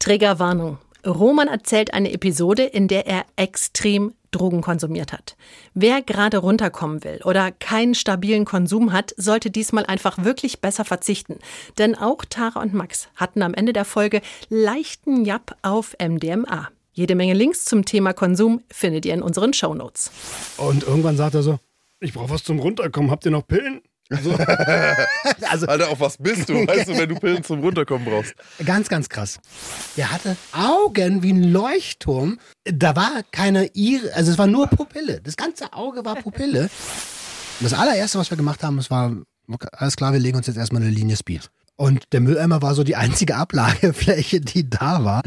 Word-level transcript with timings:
Triggerwarnung. 0.00 0.78
Roman 1.06 1.48
erzählt 1.48 1.94
eine 1.94 2.12
Episode, 2.12 2.64
in 2.64 2.88
der 2.88 3.06
er 3.06 3.24
extrem 3.36 4.12
Drogen 4.32 4.60
konsumiert 4.60 5.12
hat. 5.12 5.36
Wer 5.74 6.02
gerade 6.02 6.38
runterkommen 6.38 7.04
will 7.04 7.20
oder 7.24 7.50
keinen 7.52 7.94
stabilen 7.94 8.44
Konsum 8.44 8.92
hat, 8.92 9.14
sollte 9.16 9.50
diesmal 9.50 9.86
einfach 9.86 10.24
wirklich 10.24 10.60
besser 10.60 10.84
verzichten. 10.84 11.38
Denn 11.78 11.94
auch 11.94 12.24
Tara 12.24 12.60
und 12.60 12.74
Max 12.74 13.08
hatten 13.16 13.42
am 13.42 13.54
Ende 13.54 13.72
der 13.72 13.84
Folge 13.84 14.20
leichten 14.48 15.24
Japp 15.24 15.56
auf 15.62 15.96
MDMA. 16.00 16.68
Jede 16.92 17.14
Menge 17.14 17.34
Links 17.34 17.64
zum 17.64 17.84
Thema 17.84 18.12
Konsum 18.12 18.62
findet 18.70 19.04
ihr 19.06 19.14
in 19.14 19.22
unseren 19.22 19.52
Shownotes. 19.52 20.10
Und 20.58 20.82
irgendwann 20.82 21.16
sagt 21.16 21.34
er 21.34 21.42
so, 21.42 21.58
ich 22.00 22.12
brauche 22.12 22.30
was 22.30 22.44
zum 22.44 22.58
Runterkommen, 22.58 23.10
habt 23.10 23.24
ihr 23.24 23.30
noch 23.30 23.46
Pillen? 23.46 23.82
So. 24.10 24.32
also, 25.48 25.66
Alter, 25.66 25.88
auf 25.88 26.00
was 26.00 26.16
bist 26.18 26.48
du? 26.48 26.66
Weißt 26.66 26.88
du, 26.88 26.98
wenn 26.98 27.08
du 27.08 27.14
Pillen 27.14 27.44
zum 27.44 27.60
Runterkommen 27.60 28.04
brauchst? 28.06 28.34
Ganz, 28.64 28.88
ganz 28.88 29.08
krass. 29.08 29.38
Der 29.96 30.10
hatte 30.10 30.36
Augen 30.52 31.22
wie 31.22 31.32
ein 31.32 31.44
Leuchtturm. 31.44 32.38
Da 32.64 32.96
war 32.96 33.22
keine 33.30 33.70
Ire, 33.74 34.12
also 34.14 34.32
es 34.32 34.38
war 34.38 34.46
nur 34.48 34.66
Pupille. 34.66 35.20
Das 35.22 35.36
ganze 35.36 35.72
Auge 35.72 36.04
war 36.04 36.16
Pupille. 36.16 36.68
Das 37.60 37.72
allererste, 37.72 38.18
was 38.18 38.30
wir 38.30 38.36
gemacht 38.36 38.62
haben, 38.64 38.78
es 38.78 38.90
war, 38.90 39.14
alles 39.72 39.96
klar, 39.96 40.12
wir 40.12 40.20
legen 40.20 40.36
uns 40.36 40.46
jetzt 40.46 40.56
erstmal 40.56 40.82
eine 40.82 40.90
Linie 40.90 41.16
Speed. 41.16 41.50
Und 41.76 42.04
der 42.12 42.20
Mülleimer 42.20 42.60
war 42.62 42.74
so 42.74 42.84
die 42.84 42.96
einzige 42.96 43.36
Ablagefläche, 43.36 44.40
die 44.40 44.68
da 44.68 45.04
war. 45.04 45.22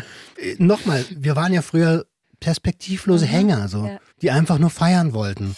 Nochmal, 0.58 1.06
wir 1.10 1.36
waren 1.36 1.54
ja 1.54 1.62
früher 1.62 2.06
perspektivlose 2.40 3.26
Hänger, 3.26 3.70
so, 3.70 3.86
Ja. 3.88 3.98
die 4.22 4.30
einfach 4.32 4.60
nur 4.60 4.70
feiern 4.70 5.14
wollten. 5.14 5.56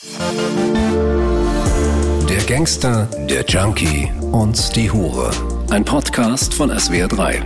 Der 2.36 2.44
Gangster, 2.44 3.06
der 3.30 3.46
Junkie 3.46 4.12
und 4.34 4.76
die 4.76 4.92
Hure. 4.92 5.32
Ein 5.70 5.86
Podcast 5.86 6.54
von 6.54 6.70
SWR3. 6.70 7.42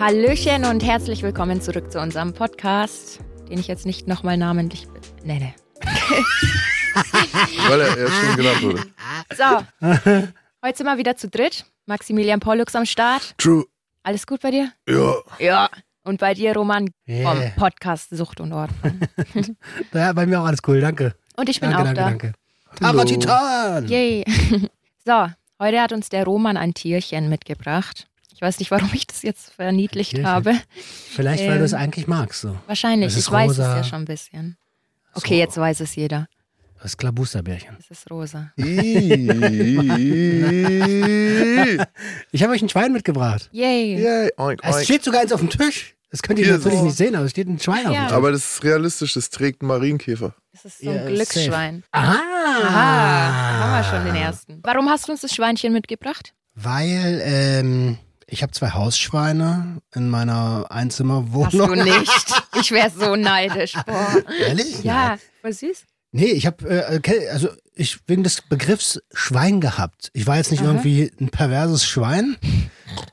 Hallöchen 0.00 0.64
und 0.64 0.82
herzlich 0.82 1.22
willkommen 1.22 1.60
zurück 1.60 1.92
zu 1.92 2.00
unserem 2.00 2.32
Podcast, 2.32 3.20
den 3.50 3.58
ich 3.58 3.68
jetzt 3.68 3.84
nicht 3.84 4.08
nochmal 4.08 4.38
namentlich 4.38 4.88
nenne. 5.24 5.52
Weil 7.68 7.80
er 7.82 7.98
erst 7.98 8.14
schon 8.14 8.36
genannt 8.36 8.62
wurde. 8.62 8.82
So, 9.36 10.24
heute 10.64 10.76
sind 10.78 10.86
wir 10.86 10.96
wieder 10.96 11.18
zu 11.18 11.28
dritt. 11.28 11.66
Maximilian 11.84 12.40
Pollux 12.40 12.74
am 12.74 12.86
Start. 12.86 13.34
True. 13.36 13.66
Alles 14.04 14.26
gut 14.26 14.40
bei 14.40 14.52
dir? 14.52 14.72
Ja. 14.88 15.16
Ja. 15.38 15.68
Und 16.02 16.18
bei 16.18 16.32
dir, 16.32 16.54
Roman, 16.54 16.88
Yeah. 17.06 17.30
vom 17.30 17.42
Podcast 17.56 18.08
Sucht 18.08 18.40
und 18.40 18.54
Ordnung. 18.54 19.00
Ja, 19.92 20.14
bei 20.14 20.24
mir 20.24 20.40
auch 20.40 20.46
alles 20.46 20.60
cool, 20.66 20.80
danke. 20.80 21.14
Und 21.36 21.50
ich 21.50 21.60
bin 21.60 21.68
danke, 21.72 21.90
auch 21.90 21.94
danke, 21.94 22.00
da. 22.00 22.08
danke. 22.08 22.47
Tara 22.76 23.04
Titan! 23.04 23.88
Yay. 23.88 24.24
So, 25.04 25.26
heute 25.58 25.80
hat 25.80 25.92
uns 25.92 26.10
der 26.10 26.24
Roman 26.24 26.58
ein 26.58 26.74
Tierchen 26.74 27.30
mitgebracht. 27.30 28.06
Ich 28.34 28.42
weiß 28.42 28.58
nicht, 28.58 28.70
warum 28.70 28.90
ich 28.92 29.06
das 29.06 29.22
jetzt 29.22 29.50
verniedlicht 29.54 30.10
Tierchen? 30.10 30.26
habe. 30.28 30.54
Vielleicht, 31.10 31.42
weil 31.44 31.52
Ähm, 31.52 31.58
du 31.60 31.64
es 31.64 31.72
eigentlich 31.72 32.06
magst, 32.06 32.42
so. 32.42 32.56
Wahrscheinlich, 32.66 33.08
Es 33.08 33.16
ist 33.16 33.28
ich 33.28 33.32
weiß 33.32 33.52
es 33.52 33.58
rosa. 33.58 33.76
ja 33.78 33.84
schon 33.84 34.02
ein 34.02 34.04
bisschen. 34.04 34.58
Okay, 35.14 35.34
So. 35.34 35.40
jetzt 35.40 35.56
weiß 35.56 35.80
es 35.80 35.94
jeder. 35.96 36.28
Das 36.82 36.96
Klabusterbärchen. 36.98 37.76
Es 37.80 37.90
ist 37.90 38.10
rosa. 38.10 38.52
Ich 42.30 42.42
habe 42.42 42.52
euch 42.52 42.62
ein 42.62 42.68
Schwein 42.68 42.92
mitgebracht. 42.92 43.48
Yay. 43.52 43.98
Yay. 43.98 44.30
Oink, 44.36 44.60
Es 44.62 44.76
oink. 44.76 44.84
steht 44.84 45.04
sogar 45.04 45.22
eins 45.22 45.32
auf 45.32 45.40
dem 45.40 45.48
Tisch. 45.50 45.96
Das 46.10 46.22
könnt 46.22 46.38
ihr 46.38 46.46
Hier 46.46 46.54
natürlich 46.56 46.78
so. 46.78 46.84
nicht 46.84 46.96
sehen, 46.96 47.14
aber 47.14 47.24
es 47.26 47.32
steht 47.32 47.48
ein 47.48 47.58
Schwein 47.58 47.86
auf 47.86 47.92
Ja. 47.94 48.00
dem 48.02 48.06
Tisch. 48.08 48.16
Aber 48.16 48.32
das 48.32 48.44
ist 48.52 48.64
realistisch, 48.64 49.12
das 49.14 49.28
trägt 49.30 49.62
ein 49.62 49.66
Marienkäfer. 49.66 50.34
Das 50.52 50.64
ist 50.64 50.78
so 50.80 50.88
ein 50.90 50.96
Ja, 50.96 51.06
Glücksschwein. 51.06 51.84
Aha! 51.92 52.16
Aha, 52.64 53.60
haben 53.60 53.72
wir 53.72 53.84
schon 53.90 54.04
den 54.06 54.14
ersten. 54.22 54.60
Warum 54.62 54.88
hast 54.88 55.06
du 55.08 55.12
uns 55.12 55.20
das 55.20 55.34
Schweinchen 55.34 55.72
mitgebracht? 55.72 56.32
Weil 56.54 57.20
ähm, 57.24 57.98
ich 58.26 58.42
habe 58.42 58.52
zwei 58.52 58.70
Hausschweine 58.70 59.80
in 59.94 60.08
meiner 60.08 60.60
Hast 60.62 60.70
Einzimmerwohnung. 60.72 61.74
du 61.74 61.74
nicht. 61.84 62.42
Ich 62.60 62.70
wäre 62.72 62.90
so 62.90 63.14
neidisch. 63.16 63.74
Boah. 63.86 64.22
Ehrlich? 64.46 64.82
Ja, 64.82 65.18
voll 65.42 65.52
süß. 65.52 65.84
Nee, 66.12 66.32
ich 66.32 66.46
habe 66.46 66.66
äh, 66.68 66.96
okay, 66.96 67.28
also 67.28 67.48
ich 67.78 67.98
wegen 68.06 68.24
des 68.24 68.42
Begriffs 68.42 69.00
Schwein 69.12 69.60
gehabt. 69.60 70.10
Ich 70.12 70.26
war 70.26 70.36
jetzt 70.36 70.50
nicht 70.50 70.62
Aha. 70.62 70.70
irgendwie 70.70 71.10
ein 71.20 71.28
perverses 71.28 71.86
Schwein 71.86 72.36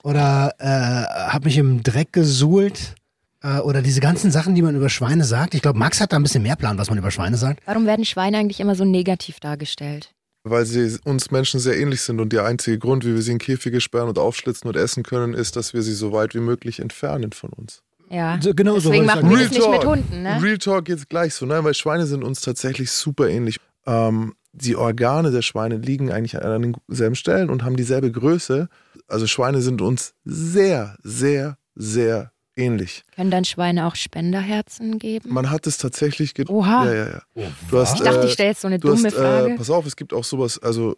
oder 0.04 0.56
äh, 0.60 1.30
habe 1.32 1.46
mich 1.46 1.58
im 1.58 1.84
Dreck 1.84 2.12
gesuhlt 2.12 2.96
äh, 3.44 3.60
oder 3.60 3.82
diese 3.82 4.02
ganzen 4.02 4.32
Sachen, 4.32 4.56
die 4.56 4.62
man 4.62 4.76
über 4.76 4.90
Schweine 4.90 5.24
sagt. 5.24 5.54
Ich 5.54 5.62
glaube, 5.62 5.78
Max 5.78 6.02
hat 6.02 6.12
da 6.12 6.18
ein 6.18 6.24
bisschen 6.24 6.44
mehr 6.44 6.56
Plan, 6.56 6.78
was 6.78 6.90
man 6.90 6.98
über 6.98 7.12
Schweine 7.12 7.38
sagt. 7.38 7.62
Warum 7.66 7.86
werden 7.86 8.06
Schweine 8.06 8.38
eigentlich 8.38 8.60
immer 8.60 8.76
so 8.76 8.86
negativ 8.86 9.40
dargestellt? 9.40 10.12
Weil 10.44 10.66
sie 10.66 10.98
uns 11.06 11.32
Menschen 11.32 11.60
sehr 11.60 11.78
ähnlich 11.78 12.02
sind 12.02 12.20
und 12.20 12.32
der 12.34 12.46
einzige 12.46 12.78
Grund, 12.78 13.06
wie 13.06 13.14
wir 13.14 13.22
sie 13.22 13.32
in 13.32 13.40
Käfige 13.40 13.82
sperren 13.82 14.10
und 14.10 14.20
aufschlitzen 14.20 14.68
und 14.68 14.76
essen 14.76 15.04
können, 15.04 15.34
ist, 15.34 15.56
dass 15.56 15.74
wir 15.74 15.82
sie 15.82 15.94
so 15.94 16.12
weit 16.12 16.36
wie 16.36 16.40
möglich 16.40 16.80
entfernen 16.80 17.32
von 17.32 17.52
uns. 17.52 17.82
Ja. 18.10 18.40
So, 18.42 18.54
genau 18.54 18.80
so 18.80 18.90
Deswegen 18.90 19.06
ich 19.06 19.16
machen 19.16 19.30
wir 19.30 19.38
sagen. 19.38 19.50
das 19.50 19.58
nicht 19.58 19.72
mit 19.72 19.86
Hunden, 19.86 20.24
ne? 20.24 20.42
Real 20.42 20.58
Talk 20.58 20.90
jetzt 20.90 21.10
gleich 21.10 21.34
so, 21.34 21.46
ne? 21.46 21.64
weil 21.64 21.74
Schweine 21.74 22.06
sind 22.06 22.24
uns 22.24 22.42
tatsächlich 22.42 22.92
super 22.92 23.28
ähnlich. 23.28 23.58
Ähm, 23.88 24.34
die 24.56 24.76
Organe 24.76 25.32
der 25.32 25.42
Schweine 25.42 25.78
liegen 25.78 26.12
eigentlich 26.12 26.42
an 26.42 26.76
denselben 26.88 27.16
Stellen 27.16 27.50
und 27.50 27.64
haben 27.64 27.76
dieselbe 27.76 28.12
Größe. 28.12 28.70
Also 29.08 29.28
Schweine 29.28 29.62
sind 29.62 29.82
uns 29.82 30.14
sehr, 30.24 30.98
sehr, 31.04 31.58
sehr 31.76 32.32
ähnlich. 32.56 33.04
Können 33.16 33.32
dann 33.32 33.44
Schweine 33.46 33.86
auch 33.86 33.96
Spenderherzen 33.96 34.98
geben? 34.98 35.34
Man 35.34 35.50
hat 35.50 35.68
es 35.68 35.78
tatsächlich 35.78 36.34
ge 36.34 36.46
Oha. 36.48 36.86
Ja, 36.86 36.94
ja, 36.94 37.08
ja. 37.36 37.52
Du 37.70 37.80
hast, 37.80 37.96
ich 37.96 38.02
dachte, 38.02 38.22
äh, 38.22 38.26
ich 38.28 38.34
stelle 38.34 38.50
jetzt 38.50 38.62
so 38.62 38.68
eine 38.68 38.80
du 38.80 38.90
dumme 38.90 39.08
hast, 39.08 39.16
Frage. 39.16 39.54
Äh, 39.54 39.58
pass 39.58 39.70
auf, 39.70 39.86
es 39.86 39.96
gibt 39.96 40.14
auch 40.14 40.24
sowas, 40.24 40.58
also 40.60 40.96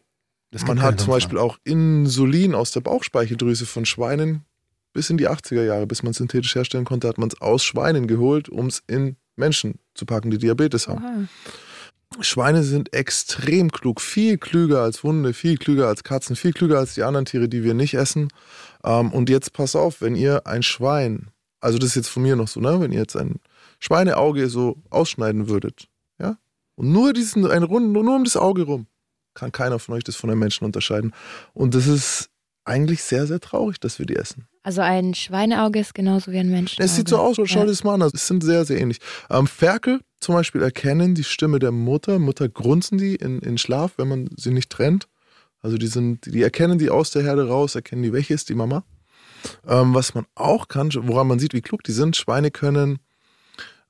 Das 0.52 0.66
man 0.68 0.82
hat 0.82 1.00
zum 1.00 1.10
Beispiel 1.10 1.40
auch 1.40 1.58
Insulin 1.64 2.54
aus 2.54 2.72
der 2.72 2.82
Bauchspeicheldrüse 2.82 3.66
von 3.66 3.86
Schweinen 3.86 4.46
bis 4.94 5.10
in 5.10 5.18
die 5.18 5.28
80er 5.30 5.64
Jahre, 5.64 5.88
bis 5.88 6.04
man 6.04 6.12
es 6.12 6.18
synthetisch 6.18 6.56
herstellen 6.56 6.86
konnte, 6.86 7.08
hat 7.08 7.18
man 7.18 7.30
es 7.30 7.42
aus 7.42 7.64
Schweinen 7.64 8.08
geholt, 8.08 8.50
um 8.50 8.68
es 8.68 8.84
in 8.88 9.16
Menschen 9.36 9.80
zu 9.94 10.06
packen, 10.06 10.32
die 10.32 10.38
Diabetes 10.38 10.88
haben. 10.88 11.04
Oha. 11.04 11.28
Schweine 12.22 12.64
sind 12.64 12.94
extrem 12.94 13.72
klug, 13.72 14.02
viel 14.02 14.38
klüger 14.38 14.82
als 14.82 15.04
Hunde, 15.04 15.34
viel 15.34 15.58
klüger 15.58 15.88
als 15.88 16.04
Katzen, 16.04 16.36
viel 16.36 16.54
klüger 16.54 16.80
als 16.80 16.94
die 16.94 17.04
anderen 17.04 17.26
Tiere, 17.26 17.50
die 17.50 17.64
wir 17.64 17.74
nicht 17.74 17.94
essen. 17.94 18.30
Ähm, 18.84 19.12
und 19.12 19.30
jetzt 19.30 19.54
pass 19.54 19.76
auf, 19.76 20.02
wenn 20.02 20.16
ihr 20.16 20.48
ein 20.48 20.64
Schwein, 20.64 21.30
also 21.60 21.78
das 21.78 21.90
ist 21.90 21.96
jetzt 21.96 22.10
von 22.10 22.24
mir 22.24 22.36
noch 22.36 22.48
so, 22.48 22.60
ne, 22.60 22.80
wenn 22.80 22.92
ihr 22.92 23.00
jetzt 23.00 23.18
ein 23.18 23.40
Schweineauge 23.80 24.50
so 24.50 24.78
ausschneiden 24.90 25.50
würdet, 25.50 25.88
ja, 26.20 26.38
und 26.76 26.92
nur 26.92 27.14
diesen, 27.14 27.46
ein 27.46 27.64
Rund, 27.64 27.92
nur 27.92 28.16
um 28.16 28.24
das 28.24 28.38
Auge 28.38 28.64
rum, 28.64 28.88
kann 29.34 29.52
keiner 29.52 29.78
von 29.78 29.96
euch 29.96 30.04
das 30.04 30.16
von 30.16 30.30
einem 30.30 30.40
Menschen 30.40 30.66
unterscheiden. 30.66 31.14
Und 31.54 31.76
das 31.76 31.88
ist 31.88 32.30
eigentlich 32.66 33.04
sehr, 33.04 33.28
sehr 33.28 33.40
traurig, 33.40 33.80
dass 33.80 34.00
wir 34.00 34.06
die 34.06 34.16
essen. 34.16 34.48
Also 34.68 34.82
ein 34.82 35.14
Schweineauge 35.14 35.80
ist 35.80 35.94
genauso 35.96 36.34
wie 36.34 36.40
ein 36.40 36.50
Mensch. 36.52 36.76
Es 36.78 36.98
sieht 36.98 37.08
so 37.08 37.20
aus, 37.20 37.38
schau 37.38 37.46
Ja. 37.46 37.62
dir 37.62 37.68
das 37.72 37.86
mal 37.86 37.94
an. 37.94 38.02
Es 38.02 38.28
sind 38.28 38.44
sehr, 38.44 38.66
sehr 38.66 38.78
ähnlich. 38.78 38.98
Ähm, 39.30 39.48
Ferkel 39.48 40.02
zum 40.20 40.36
Beispiel 40.36 40.62
erkennen 40.62 41.16
die 41.16 41.24
Stimme 41.24 41.60
der 41.60 41.72
Mutter. 41.72 42.20
Mutter 42.20 42.50
grunzen 42.50 42.98
die 42.98 43.16
in, 43.16 43.40
in 43.40 43.58
Schlaf, 43.58 43.94
wenn 43.96 44.10
man 44.10 44.30
sie 44.36 44.52
nicht 44.52 44.70
trennt. 44.70 45.08
Also 45.62 45.78
die 45.78 45.88
sind, 45.88 46.26
die 46.26 46.44
erkennen 46.44 46.80
die 46.80 46.90
aus 46.90 47.12
der 47.12 47.24
Herde 47.24 47.48
raus, 47.48 47.76
erkennen 47.76 48.04
die, 48.04 48.12
welche 48.12 48.34
ist 48.34 48.50
die 48.50 48.56
Mama. 48.56 48.84
Ähm, 49.66 49.94
was 49.94 50.14
man 50.14 50.26
auch 50.36 50.68
kann, 50.68 50.90
woran 50.94 51.28
man 51.28 51.40
sieht, 51.40 51.54
wie 51.54 51.62
klug 51.62 51.84
die 51.84 51.94
sind, 51.94 52.18
Schweine 52.18 52.52
können 52.52 53.00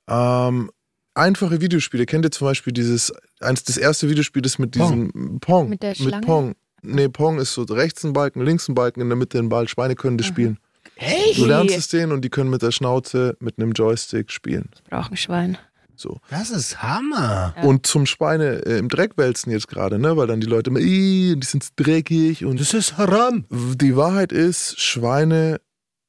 ähm, 0.06 0.70
einfache 1.14 1.60
Videospiele. 1.60 2.06
Kennt 2.06 2.24
ihr 2.24 2.30
zum 2.30 2.46
Beispiel 2.46 2.72
dieses, 2.72 3.12
eins, 3.40 3.64
das 3.64 3.78
erste 3.78 4.08
Videospiel 4.08 4.46
ist 4.46 4.60
mit 4.60 4.76
diesem 4.76 5.40
Pong. 5.40 5.70
Mit 5.70 5.82
der 5.82 5.96
Schlange? 5.96 6.24
Pong. 6.24 6.54
Nee, 6.82 7.08
Pong 7.08 7.40
ist 7.40 7.54
so 7.54 7.62
rechts 7.62 8.04
ein 8.04 8.12
Balken, 8.12 8.42
links 8.42 8.68
ein 8.68 8.76
Balken, 8.76 9.00
in 9.00 9.08
der 9.08 9.16
Mitte 9.16 9.40
ein 9.40 9.48
Ball. 9.48 9.66
Schweine 9.66 9.96
können 9.96 10.16
das 10.18 10.28
spielen. 10.28 10.60
Echt? 10.98 11.38
Du 11.38 11.46
lernst 11.46 11.76
es 11.76 11.88
denen 11.88 12.12
und 12.12 12.22
die 12.24 12.28
können 12.30 12.50
mit 12.50 12.62
der 12.62 12.72
Schnauze, 12.72 13.36
mit 13.40 13.58
einem 13.58 13.72
Joystick 13.72 14.30
spielen. 14.30 14.68
Brauchen 14.90 15.16
Schwein. 15.16 15.56
So. 15.96 16.18
Das 16.30 16.50
ist 16.50 16.80
Hammer. 16.82 17.54
Ja. 17.56 17.62
Und 17.64 17.86
zum 17.86 18.06
Schweine 18.06 18.64
äh, 18.66 18.78
im 18.78 18.88
Dreck 18.88 19.16
wälzen 19.16 19.50
jetzt 19.50 19.66
gerade, 19.68 19.98
ne? 19.98 20.16
Weil 20.16 20.28
dann 20.28 20.40
die 20.40 20.46
Leute 20.46 20.70
immer, 20.70 20.78
"Ih, 20.80 21.34
die 21.36 21.46
sind 21.46 21.68
dreckig 21.76 22.44
und 22.44 22.60
Das 22.60 22.72
ist 22.74 22.98
Haram. 22.98 23.44
die 23.50 23.96
Wahrheit 23.96 24.30
ist, 24.32 24.80
Schweine 24.80 25.60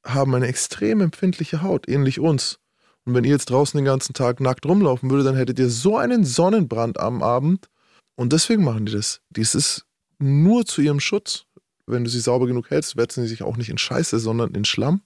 haben 0.06 0.34
eine 0.34 0.46
extrem 0.46 1.00
empfindliche 1.00 1.62
Haut, 1.62 1.88
ähnlich 1.88 2.20
uns. 2.20 2.58
Und 3.04 3.14
wenn 3.14 3.24
ihr 3.24 3.30
jetzt 3.32 3.50
draußen 3.50 3.76
den 3.78 3.84
ganzen 3.84 4.12
Tag 4.12 4.40
nackt 4.40 4.64
rumlaufen 4.64 5.10
würdet, 5.10 5.26
dann 5.26 5.36
hättet 5.36 5.58
ihr 5.58 5.70
so 5.70 5.96
einen 5.96 6.24
Sonnenbrand 6.24 7.00
am 7.00 7.22
Abend. 7.22 7.66
Und 8.14 8.32
deswegen 8.32 8.62
machen 8.62 8.86
die 8.86 8.92
das. 8.92 9.20
Dies 9.30 9.54
ist 9.54 9.86
nur 10.18 10.66
zu 10.66 10.82
ihrem 10.82 11.00
Schutz. 11.00 11.46
Wenn 11.90 12.04
du 12.04 12.10
sie 12.10 12.20
sauber 12.20 12.46
genug 12.46 12.70
hältst, 12.70 12.96
wälzen 12.96 13.22
sie 13.24 13.28
sich 13.28 13.42
auch 13.42 13.56
nicht 13.56 13.68
in 13.70 13.78
Scheiße, 13.78 14.18
sondern 14.18 14.54
in 14.54 14.64
Schlamm. 14.64 15.02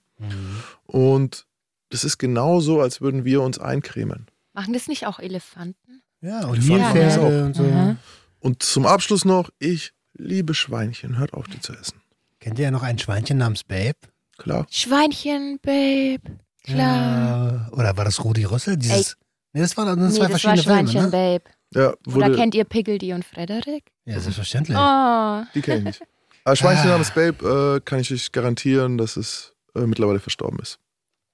Und 0.85 1.45
das 1.89 2.03
ist 2.03 2.17
genauso, 2.17 2.81
als 2.81 3.01
würden 3.01 3.25
wir 3.25 3.41
uns 3.41 3.59
eincremen. 3.59 4.27
Machen 4.53 4.73
das 4.73 4.87
nicht 4.87 5.05
auch 5.05 5.19
Elefanten? 5.19 6.01
Ja, 6.21 6.45
und 6.45 6.63
Ja, 6.63 6.77
Nilpferde 6.77 7.31
ne? 7.31 7.45
und 7.45 7.55
so. 7.55 7.95
Und 8.39 8.63
zum 8.63 8.85
Abschluss 8.85 9.25
noch, 9.25 9.49
ich 9.59 9.91
liebe 10.13 10.53
Schweinchen. 10.53 11.17
Hört 11.17 11.33
auf, 11.33 11.47
die 11.47 11.59
zu 11.59 11.73
essen. 11.73 12.01
Kennt 12.39 12.59
ihr 12.59 12.65
ja 12.65 12.71
noch 12.71 12.83
ein 12.83 12.97
Schweinchen 12.97 13.37
namens 13.37 13.63
Babe? 13.63 13.97
Klar. 14.37 14.65
Schweinchen, 14.69 15.59
Babe. 15.61 16.21
Klar. 16.63 17.53
Ja. 17.53 17.69
Oder 17.71 17.97
war 17.97 18.05
das 18.05 18.23
Rudi 18.23 18.43
Rüssel? 18.43 18.77
Dieses. 18.77 19.17
Nee, 19.53 19.61
das 19.61 19.75
waren 19.77 19.87
das 19.87 19.97
nee, 19.97 20.03
zwei 20.03 20.09
das 20.09 20.19
war 20.19 20.29
verschiedene 20.29 20.63
Schweinchen, 20.63 21.01
Filme, 21.01 21.07
ne? 21.07 21.39
Babe. 21.39 21.95
Ja, 22.07 22.13
Oder 22.15 22.35
kennt 22.35 22.55
ihr 22.55 22.63
Piggledy 22.63 23.13
und 23.13 23.25
Frederik? 23.25 23.91
Ja, 24.05 24.19
selbstverständlich. 24.19 24.77
Oh. 24.77 25.43
die 25.53 25.61
kenne 25.61 25.79
ich 25.79 25.85
nicht. 25.85 26.01
Aber 26.45 26.55
Schweinchen 26.55 26.85
Ah. 26.87 26.91
namens 26.91 27.11
Babe 27.11 27.77
äh, 27.77 27.81
kann 27.83 27.99
ich 27.99 28.13
euch 28.13 28.31
garantieren, 28.31 28.97
dass 28.97 29.17
es 29.17 29.53
äh, 29.75 29.81
mittlerweile 29.81 30.19
verstorben 30.19 30.59
ist. 30.59 30.79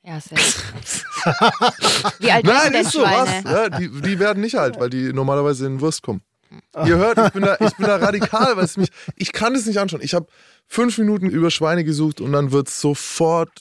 Ja, 0.04 0.20
sehr. 0.20 0.38
Wie 2.20 2.32
alt 2.32 2.46
denn 2.48 2.82
ist 2.82 2.92
so, 2.92 3.02
was? 3.04 3.30
Schweine? 3.30 3.52
Ja, 3.52 3.70
die, 3.70 3.90
die 4.02 4.20
werden 4.20 4.42
nicht 4.42 4.56
alt, 4.58 4.80
weil 4.80 4.90
die 4.90 5.14
normalerweise 5.14 5.68
in 5.68 5.80
Wurst 5.80 6.02
kommen. 6.02 6.22
Ihr 6.86 6.98
hört, 6.98 7.18
ich 7.18 7.30
bin 7.34 7.44
da, 7.44 7.56
ich 7.60 7.76
bin 7.76 7.86
da 7.86 7.96
radikal, 7.98 8.58
weil 8.58 8.66
es 8.66 8.76
mich, 8.78 8.90
ich 9.16 9.32
kann 9.32 9.54
es 9.56 9.66
nicht 9.68 9.78
anschauen. 9.80 10.02
Ich 10.04 10.14
habe 10.14 10.26
fünf 10.68 10.98
Minuten 10.98 11.30
über 11.30 11.50
Schweine 11.52 11.84
gesucht 11.84 12.20
und 12.20 12.32
dann 12.34 12.52
wird 12.52 12.68
es 12.68 12.82
sofort 12.82 13.52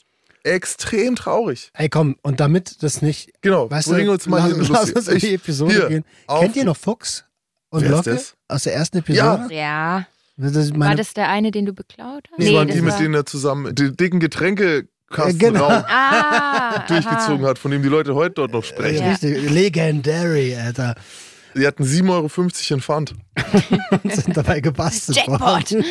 extrem 0.43 1.15
traurig. 1.15 1.71
Ey, 1.75 1.89
komm, 1.89 2.17
und 2.23 2.41
damit 2.41 2.83
das 2.83 3.03
nicht. 3.03 3.31
Genau, 3.43 3.71
Weißt 3.71 3.89
bring 3.89 4.07
du, 4.07 4.13
uns 4.13 4.27
mal 4.27 4.39
lass, 4.51 4.69
lass 4.69 4.69
lustige- 4.89 4.99
uns 4.99 5.09
in 5.09 5.19
die 5.19 5.27
Ich- 5.27 5.35
Episode 5.35 5.73
hier, 5.75 5.89
gehen. 5.89 6.05
Kennt 6.27 6.57
ihr 6.57 6.65
noch 6.65 6.77
Fuchs 6.77 7.25
und 7.69 7.83
Wer 7.83 7.91
ist 7.91 7.97
Locke 7.97 8.11
das? 8.15 8.35
aus 8.49 8.63
der 8.65 8.75
ersten 8.75 8.99
Episode? 8.99 9.55
Ja. 9.55 10.07
Das 10.43 10.57
ist 10.57 10.79
War 10.79 10.95
das 10.95 11.13
der 11.15 11.29
eine, 11.29 11.51
den 11.51 11.67
du 11.67 11.73
beklaut 11.73 12.25
hast? 12.31 12.39
Das 12.47 12.53
waren 12.55 12.69
das 12.69 12.77
die, 12.77 12.83
mit 12.83 12.93
war- 12.93 12.99
denen 13.01 13.15
er 13.15 13.27
zusammen 13.27 13.75
den 13.75 13.97
dicken 13.97 14.21
Getränkekasten 14.21 15.39
Genau. 15.39 15.67
Raum 15.69 15.85
Ah, 15.89 16.85
durchgezogen 16.87 17.43
aha. 17.45 17.51
hat, 17.51 17.59
von 17.59 17.71
dem 17.71 17.83
die 17.83 17.89
Leute 17.89 18.15
heute 18.15 18.35
dort 18.37 18.53
noch 18.53 18.63
äh, 18.65 18.67
sprechen. 18.67 19.05
Ja. 19.05 19.11
richtig, 19.11 19.51
legendary, 19.51 20.57
Alter. 20.57 20.95
Die 21.57 21.67
hatten 21.67 21.83
7,50 21.83 22.11
Euro 22.11 22.75
in 22.75 22.81
Pfand. 22.81 23.15
Und 24.05 24.13
sind 24.15 24.37
dabei 24.37 24.61
gebastelt 24.61 25.19
Jackpot. 25.19 25.41
worden. 25.41 25.85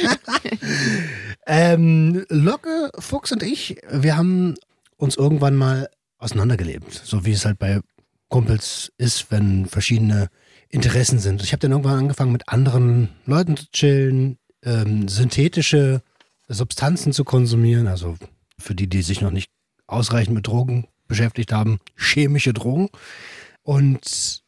ähm, 1.48 2.26
Locke, 2.30 2.90
Fuchs 3.00 3.32
und 3.32 3.44
ich, 3.44 3.78
wir 3.92 4.18
haben 4.18 4.56
uns 4.98 5.16
irgendwann 5.18 5.56
mal 5.56 5.90
auseinandergelebt. 6.18 6.94
So 7.04 7.26
wie 7.26 7.32
es 7.34 7.46
halt 7.46 7.60
bei 7.60 7.82
Kumpels 8.30 8.92
ist, 8.98 9.32
wenn 9.32 9.66
verschiedene 9.66 10.30
Interessen 10.70 11.20
sind. 11.20 11.44
Ich 11.44 11.52
habe 11.52 11.60
dann 11.60 11.72
irgendwann 11.72 12.00
angefangen, 12.00 12.32
mit 12.32 12.48
anderen 12.48 13.10
Leuten 13.26 13.58
zu 13.58 13.66
chillen, 13.72 14.38
ähm, 14.64 15.08
synthetische 15.08 16.02
Substanzen 16.48 17.12
zu 17.12 17.24
konsumieren. 17.24 17.88
Also 17.88 18.16
für 18.58 18.76
die, 18.76 18.88
die 18.88 19.02
sich 19.02 19.22
noch 19.22 19.32
nicht 19.32 19.52
ausreichend 19.88 20.36
mit 20.36 20.48
Drogen 20.48 20.88
beschäftigt 21.08 21.52
haben, 21.52 21.80
chemische 21.98 22.54
Drogen. 22.54 22.90
Und 23.64 24.44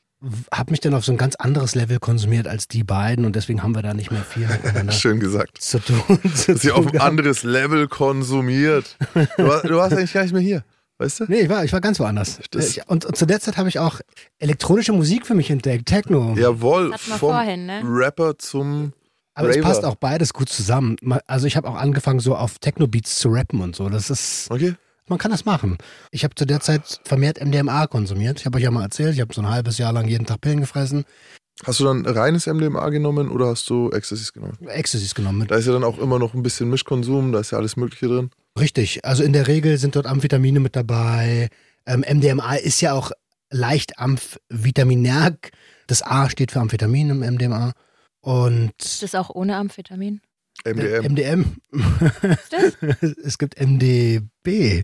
habe 0.51 0.71
mich 0.71 0.79
dann 0.79 0.93
auf 0.93 1.03
so 1.03 1.11
ein 1.11 1.17
ganz 1.17 1.35
anderes 1.35 1.73
Level 1.73 1.99
konsumiert 1.99 2.47
als 2.47 2.67
die 2.67 2.83
beiden 2.83 3.25
und 3.25 3.35
deswegen 3.35 3.63
haben 3.63 3.73
wir 3.73 3.81
da 3.81 3.93
nicht 3.93 4.11
mehr 4.11 4.23
viel 4.23 4.47
Schön 4.91 5.19
gesagt. 5.19 5.59
zu 5.59 5.79
tun. 5.79 6.19
Zu 6.35 6.53
ihr 6.63 6.75
auf 6.75 6.85
ein 6.87 7.01
anderes 7.01 7.43
Level 7.43 7.87
konsumiert. 7.87 8.97
Du, 9.13 9.47
war, 9.47 9.63
du 9.63 9.75
warst 9.77 9.93
eigentlich 9.97 10.13
gar 10.13 10.21
nicht 10.21 10.33
mehr 10.33 10.41
hier. 10.41 10.63
Weißt 11.01 11.19
du? 11.21 11.25
Nee, 11.27 11.41
ich 11.41 11.49
war, 11.49 11.63
ich 11.65 11.73
war 11.73 11.81
ganz 11.81 11.99
woanders. 11.99 12.39
Das- 12.51 12.77
Ich, 12.77 12.87
und, 12.87 13.05
und 13.05 13.15
zu 13.17 13.25
der 13.25 13.39
Zeit 13.39 13.57
habe 13.57 13.67
ich 13.69 13.79
auch 13.79 13.99
elektronische 14.39 14.93
Musik 14.93 15.25
für 15.25 15.33
mich 15.33 15.49
entdeckt, 15.49 15.87
Techno. 15.87 16.35
Jawohl, 16.37 16.93
vom 16.97 17.17
vorhin, 17.17 17.65
ne? 17.65 17.81
Rapper 17.83 18.37
zum 18.37 18.93
Aber 19.33 19.49
es 19.49 19.57
Raver. 19.57 19.67
passt 19.67 19.85
auch 19.85 19.95
beides 19.95 20.33
gut 20.33 20.49
zusammen. 20.49 20.97
Also 21.27 21.47
ich 21.47 21.57
habe 21.57 21.67
auch 21.67 21.75
angefangen, 21.75 22.19
so 22.19 22.35
auf 22.35 22.59
Techno-Beats 22.59 23.17
zu 23.17 23.29
rappen 23.29 23.61
und 23.61 23.75
so. 23.75 23.89
Das 23.89 24.09
ist, 24.11 24.47
Okay. 24.51 24.75
man 25.07 25.17
kann 25.17 25.31
das 25.31 25.43
machen. 25.45 25.77
Ich 26.11 26.23
habe 26.23 26.35
zu 26.35 26.45
der 26.45 26.59
Zeit 26.59 26.99
vermehrt 27.03 27.39
MDMA 27.43 27.87
konsumiert. 27.87 28.39
Ich 28.39 28.45
habe 28.45 28.57
euch 28.57 28.63
ja 28.63 28.71
mal 28.71 28.83
erzählt, 28.83 29.15
ich 29.15 29.21
habe 29.21 29.33
so 29.33 29.41
ein 29.41 29.49
halbes 29.49 29.77
Jahr 29.79 29.93
lang 29.93 30.07
jeden 30.07 30.25
Tag 30.27 30.41
Pillen 30.41 30.59
gefressen, 30.61 31.03
Hast 31.63 31.79
du 31.79 31.83
dann 31.83 32.05
reines 32.07 32.47
MDMA 32.47 32.89
genommen 32.89 33.29
oder 33.29 33.47
hast 33.47 33.69
du 33.69 33.91
Ecstasys 33.91 34.33
genommen? 34.33 34.57
Ecstasys 34.67 35.13
genommen. 35.13 35.37
Mit 35.39 35.51
Da 35.51 35.57
ist 35.57 35.67
ja 35.67 35.73
dann 35.73 35.83
auch 35.83 35.99
immer 35.99 36.17
noch 36.17 36.33
ein 36.33 36.41
bisschen 36.41 36.69
Mischkonsum, 36.71 37.31
da 37.31 37.39
ist 37.39 37.51
ja 37.51 37.59
alles 37.59 37.75
Mögliche 37.77 38.07
drin. 38.07 38.31
Richtig, 38.59 39.05
also 39.05 39.23
in 39.23 39.33
der 39.33 39.47
Regel 39.47 39.77
sind 39.77 39.95
dort 39.95 40.07
Amphetamine 40.07 40.59
mit 40.59 40.75
dabei. 40.75 41.49
Ähm, 41.85 42.03
MDMA 42.07 42.55
ist 42.55 42.81
ja 42.81 42.93
auch 42.93 43.11
leicht 43.49 43.99
amphvitaminerg. 43.99 45.51
Das 45.87 46.03
A 46.03 46.29
steht 46.29 46.51
für 46.51 46.59
Amphetamin 46.59 47.09
im 47.09 47.19
MDMA. 47.19 47.73
Und 48.21 48.73
Ist 48.81 49.03
das 49.03 49.15
auch 49.15 49.29
ohne 49.29 49.55
Amphetamin? 49.55 50.21
MDM. 50.65 51.11
MDM. 51.11 51.55
Ist 52.21 52.53
das? 52.53 53.11
es 53.23 53.37
gibt 53.37 53.59
MDB. 53.59 54.83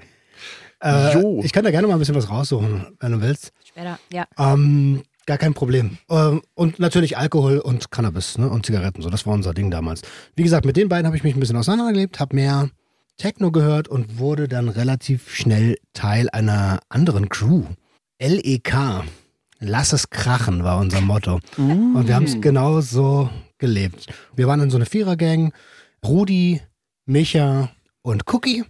Äh, 0.82 1.14
Jo. 1.14 1.42
ich 1.44 1.54
kann 1.54 1.64
da 1.64 1.72
gerne 1.72 1.88
mal 1.88 1.94
ein 1.94 2.00
bisschen 2.00 2.16
was 2.16 2.30
raussuchen, 2.30 2.96
wenn 3.00 3.12
du 3.12 3.22
willst. 3.22 3.52
Später, 3.64 4.00
ja. 4.12 4.28
Ähm, 4.38 5.04
gar 5.26 5.38
kein 5.38 5.54
Problem. 5.54 5.98
Ähm, 6.10 6.42
und 6.56 6.80
natürlich 6.80 7.18
Alkohol 7.18 7.60
und 7.60 7.92
Cannabis 7.92 8.38
ne? 8.38 8.50
und 8.50 8.66
Zigaretten. 8.66 9.02
So, 9.02 9.10
das 9.10 9.26
war 9.26 9.34
unser 9.34 9.54
Ding 9.54 9.72
damals. 9.72 10.02
Wie 10.36 10.44
gesagt, 10.44 10.66
mit 10.66 10.78
den 10.78 10.90
beiden 10.90 11.06
habe 11.06 11.18
ich 11.18 11.24
mich 11.24 11.36
ein 11.36 11.40
bisschen 11.40 11.58
auseinandergelebt, 11.58 12.20
habe 12.20 12.36
mehr 12.36 12.70
Techno 13.18 13.52
gehört 13.52 13.88
und 13.88 14.20
wurde 14.20 14.48
dann 14.48 14.70
relativ 14.70 15.34
schnell 15.34 15.78
Teil 15.94 16.30
einer 16.30 16.80
anderen 16.90 17.30
Crew. 17.30 17.64
LEK. 18.20 19.04
Lass 19.60 19.92
es 19.92 20.10
krachen 20.10 20.64
war 20.64 20.78
unser 20.78 21.02
Motto. 21.02 21.40
Und 21.58 22.08
wir 22.08 22.16
haben 22.16 22.26
es 22.26 22.40
genau 22.42 22.82
so 22.82 23.30
gelebt. 23.58 24.08
Wir 24.36 24.48
waren 24.48 24.62
in 24.62 24.70
so 24.70 24.78
einer 24.78 24.86
Vierergang. 24.86 25.52
Rudi, 26.06 26.62
Micha 27.06 27.72
und 28.04 28.32
Cookie. 28.32 28.64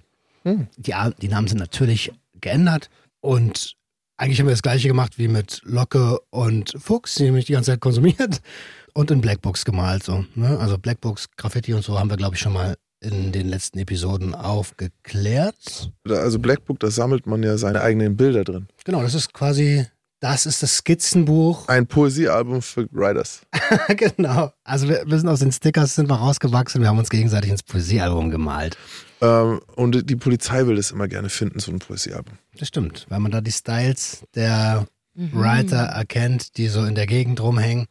Hm. 0.43 0.67
Die, 0.77 0.93
die 1.21 1.27
Namen 1.27 1.47
sind 1.47 1.59
natürlich 1.59 2.13
geändert. 2.39 2.89
Und 3.19 3.75
eigentlich 4.15 4.39
haben 4.39 4.47
wir 4.47 4.53
das 4.53 4.61
gleiche 4.61 4.87
gemacht 4.87 5.17
wie 5.17 5.27
mit 5.27 5.61
Locke 5.63 6.19
und 6.29 6.73
Fuchs, 6.77 7.15
die 7.15 7.23
nämlich 7.23 7.45
die 7.45 7.53
ganze 7.53 7.71
Zeit 7.71 7.81
konsumiert 7.81 8.41
und 8.93 9.11
in 9.11 9.19
Blackbooks 9.19 9.65
gemalt. 9.65 10.03
So, 10.03 10.25
ne? 10.35 10.57
Also 10.57 10.77
Blackbooks, 10.77 11.27
Graffiti 11.35 11.73
und 11.73 11.83
so 11.83 11.99
haben 11.99 12.09
wir, 12.09 12.17
glaube 12.17 12.35
ich, 12.35 12.41
schon 12.41 12.53
mal 12.53 12.77
in 13.07 13.31
den 13.31 13.47
letzten 13.47 13.79
Episoden 13.79 14.35
aufgeklärt. 14.35 15.91
Also 16.07 16.39
Blackbook, 16.39 16.79
da 16.79 16.91
sammelt 16.91 17.25
man 17.25 17.43
ja 17.43 17.57
seine 17.57 17.81
eigenen 17.81 18.17
Bilder 18.17 18.43
drin. 18.43 18.67
Genau, 18.85 19.01
das 19.01 19.13
ist 19.13 19.33
quasi, 19.33 19.85
das 20.19 20.45
ist 20.45 20.63
das 20.63 20.77
Skizzenbuch. 20.77 21.67
Ein 21.67 21.87
Poesiealbum 21.87 22.61
für 22.61 22.87
Writers. 22.91 23.41
genau. 23.97 24.51
Also 24.63 24.87
wir, 24.89 25.03
wir 25.05 25.17
sind 25.17 25.29
aus 25.29 25.39
den 25.39 25.51
Stickers 25.51 25.95
sind 25.95 26.09
wir 26.09 26.15
rausgewachsen, 26.15 26.81
wir 26.81 26.89
haben 26.89 26.99
uns 26.99 27.09
gegenseitig 27.09 27.51
ins 27.51 27.63
Poesiealbum 27.63 28.29
gemalt. 28.29 28.77
Ähm, 29.21 29.61
und 29.75 30.09
die 30.09 30.15
Polizei 30.15 30.67
will 30.67 30.75
das 30.75 30.91
immer 30.91 31.07
gerne 31.07 31.29
finden, 31.29 31.59
so 31.59 31.71
ein 31.71 31.79
Poesiealbum. 31.79 32.37
Das 32.57 32.67
stimmt, 32.67 33.05
weil 33.09 33.19
man 33.19 33.31
da 33.31 33.41
die 33.41 33.51
Styles 33.51 34.23
der 34.35 34.87
Mhm. 35.17 35.31
Writer 35.33 35.77
erkennt, 35.77 36.57
die 36.57 36.67
so 36.67 36.85
in 36.85 36.93
der 36.93 37.07
Gegend 37.07 37.41
rumhängen 37.41 37.87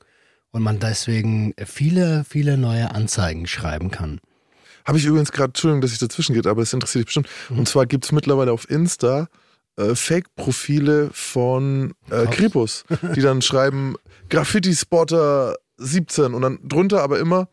und 0.53 0.63
man 0.63 0.79
deswegen 0.79 1.55
viele, 1.65 2.25
viele 2.25 2.57
neue 2.57 2.93
Anzeigen 2.93 3.49
schreiben 3.49 3.91
kann. 3.91 4.21
Habe 4.87 4.99
ich 4.99 5.05
übrigens 5.05 5.33
gerade, 5.33 5.51
Entschuldigung, 5.51 5.81
dass 5.81 5.93
ich 5.93 5.99
dazwischen 5.99 6.35
geht, 6.35 6.47
aber 6.47 6.63
es 6.63 6.73
interessiert 6.73 7.03
dich 7.03 7.07
bestimmt. 7.07 7.29
Und 7.51 7.69
zwar 7.69 7.87
gibt 7.87 8.05
es 8.05 8.13
mittlerweile 8.13 8.53
auf 8.53 8.71
Insta 8.71 9.29
äh, 9.77 9.95
Fake-Profile 9.95 11.11
von 11.13 11.95
äh. 12.11 12.27
Kripus, 12.27 12.85
die 13.15 13.21
dann 13.21 13.43
schreiben 13.43 13.97
Graffiti-Spotter 14.31 15.57
17 15.79 16.35
und 16.35 16.43
dann 16.43 16.59
drunter 16.63 17.03
aber 17.03 17.19
immer, 17.19 17.49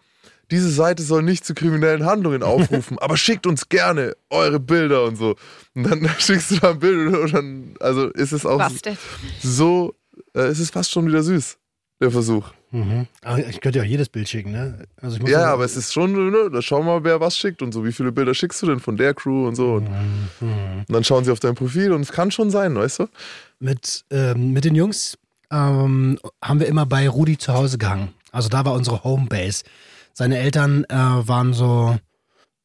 diese 0.52 0.70
Seite 0.70 1.04
soll 1.04 1.24
nicht 1.24 1.46
zu 1.46 1.54
kriminellen 1.54 2.06
Handlungen 2.06 2.44
aufrufen, 2.44 2.98
aber 3.02 3.18
schickt 3.18 3.48
uns 3.48 3.70
gerne 3.70 4.16
eure 4.30 4.60
Bilder 4.60 5.04
und 5.04 5.18
so. 5.18 5.36
Und 5.74 5.84
dann 5.90 6.08
schickst 6.20 6.52
du 6.52 6.58
da 6.58 6.72
ein 6.72 6.80
Bild 6.80 7.16
und 7.16 7.34
dann, 7.34 7.74
also 7.80 8.10
ist 8.10 8.32
es 8.32 8.46
auch 8.46 8.60
Busted. 8.60 8.98
so, 9.42 9.96
äh, 10.36 10.52
ist 10.52 10.60
es 10.60 10.70
fast 10.70 10.92
schon 10.92 11.08
wieder 11.08 11.24
süß, 11.24 11.58
der 12.00 12.12
Versuch. 12.12 12.52
Mhm. 12.74 13.08
Ich 13.50 13.62
könnte 13.62 13.78
ja 13.80 13.86
auch 13.86 13.88
jedes 13.88 14.10
Bild 14.10 14.28
schicken, 14.28 14.52
ne? 14.52 14.80
Also 15.00 15.16
ich 15.18 15.22
muss 15.22 15.30
Ja, 15.32 15.42
sagen- 15.42 15.52
aber 15.54 15.64
es 15.66 15.78
ist 15.78 15.94
schon, 15.94 16.12
ne, 16.32 16.50
da 16.52 16.62
schauen 16.62 16.86
wir 16.86 16.94
mal, 17.00 17.04
wer 17.04 17.20
was 17.20 17.38
schickt 17.38 17.62
und 17.62 17.72
so. 17.72 17.86
Wie 17.86 17.92
viele 17.92 18.12
Bilder 18.12 18.34
schickst 18.34 18.62
du 18.64 18.66
denn 18.66 18.80
von 18.80 18.98
der 18.98 19.14
Crew 19.14 19.48
und 19.48 19.56
so. 19.56 19.74
Und, 19.76 19.84
Mhm. 19.90 20.80
und 20.88 20.90
dann 20.90 21.04
schauen 21.04 21.24
sie 21.24 21.32
auf 21.32 21.40
dein 21.40 21.54
Profil 21.56 21.92
und 21.94 22.02
es 22.02 22.12
kann 22.12 22.32
schon 22.32 22.50
sein, 22.50 22.76
weißt 22.76 23.00
du? 23.00 23.08
mit, 23.60 24.04
ähm, 24.12 24.52
mit 24.52 24.66
den 24.66 24.76
Jungs 24.76 25.18
ähm, 25.52 26.18
haben 26.44 26.60
wir 26.60 26.68
immer 26.68 26.86
bei 26.86 27.08
Rudi 27.08 27.38
zu 27.38 27.54
Hause 27.54 27.78
gehangen. 27.78 28.10
Also 28.32 28.50
da 28.50 28.66
war 28.66 28.74
unsere 28.74 29.04
Homebase. 29.06 29.64
Seine 30.14 30.38
Eltern 30.40 30.84
äh, 30.90 30.96
waren 30.96 31.54
so, 31.54 31.98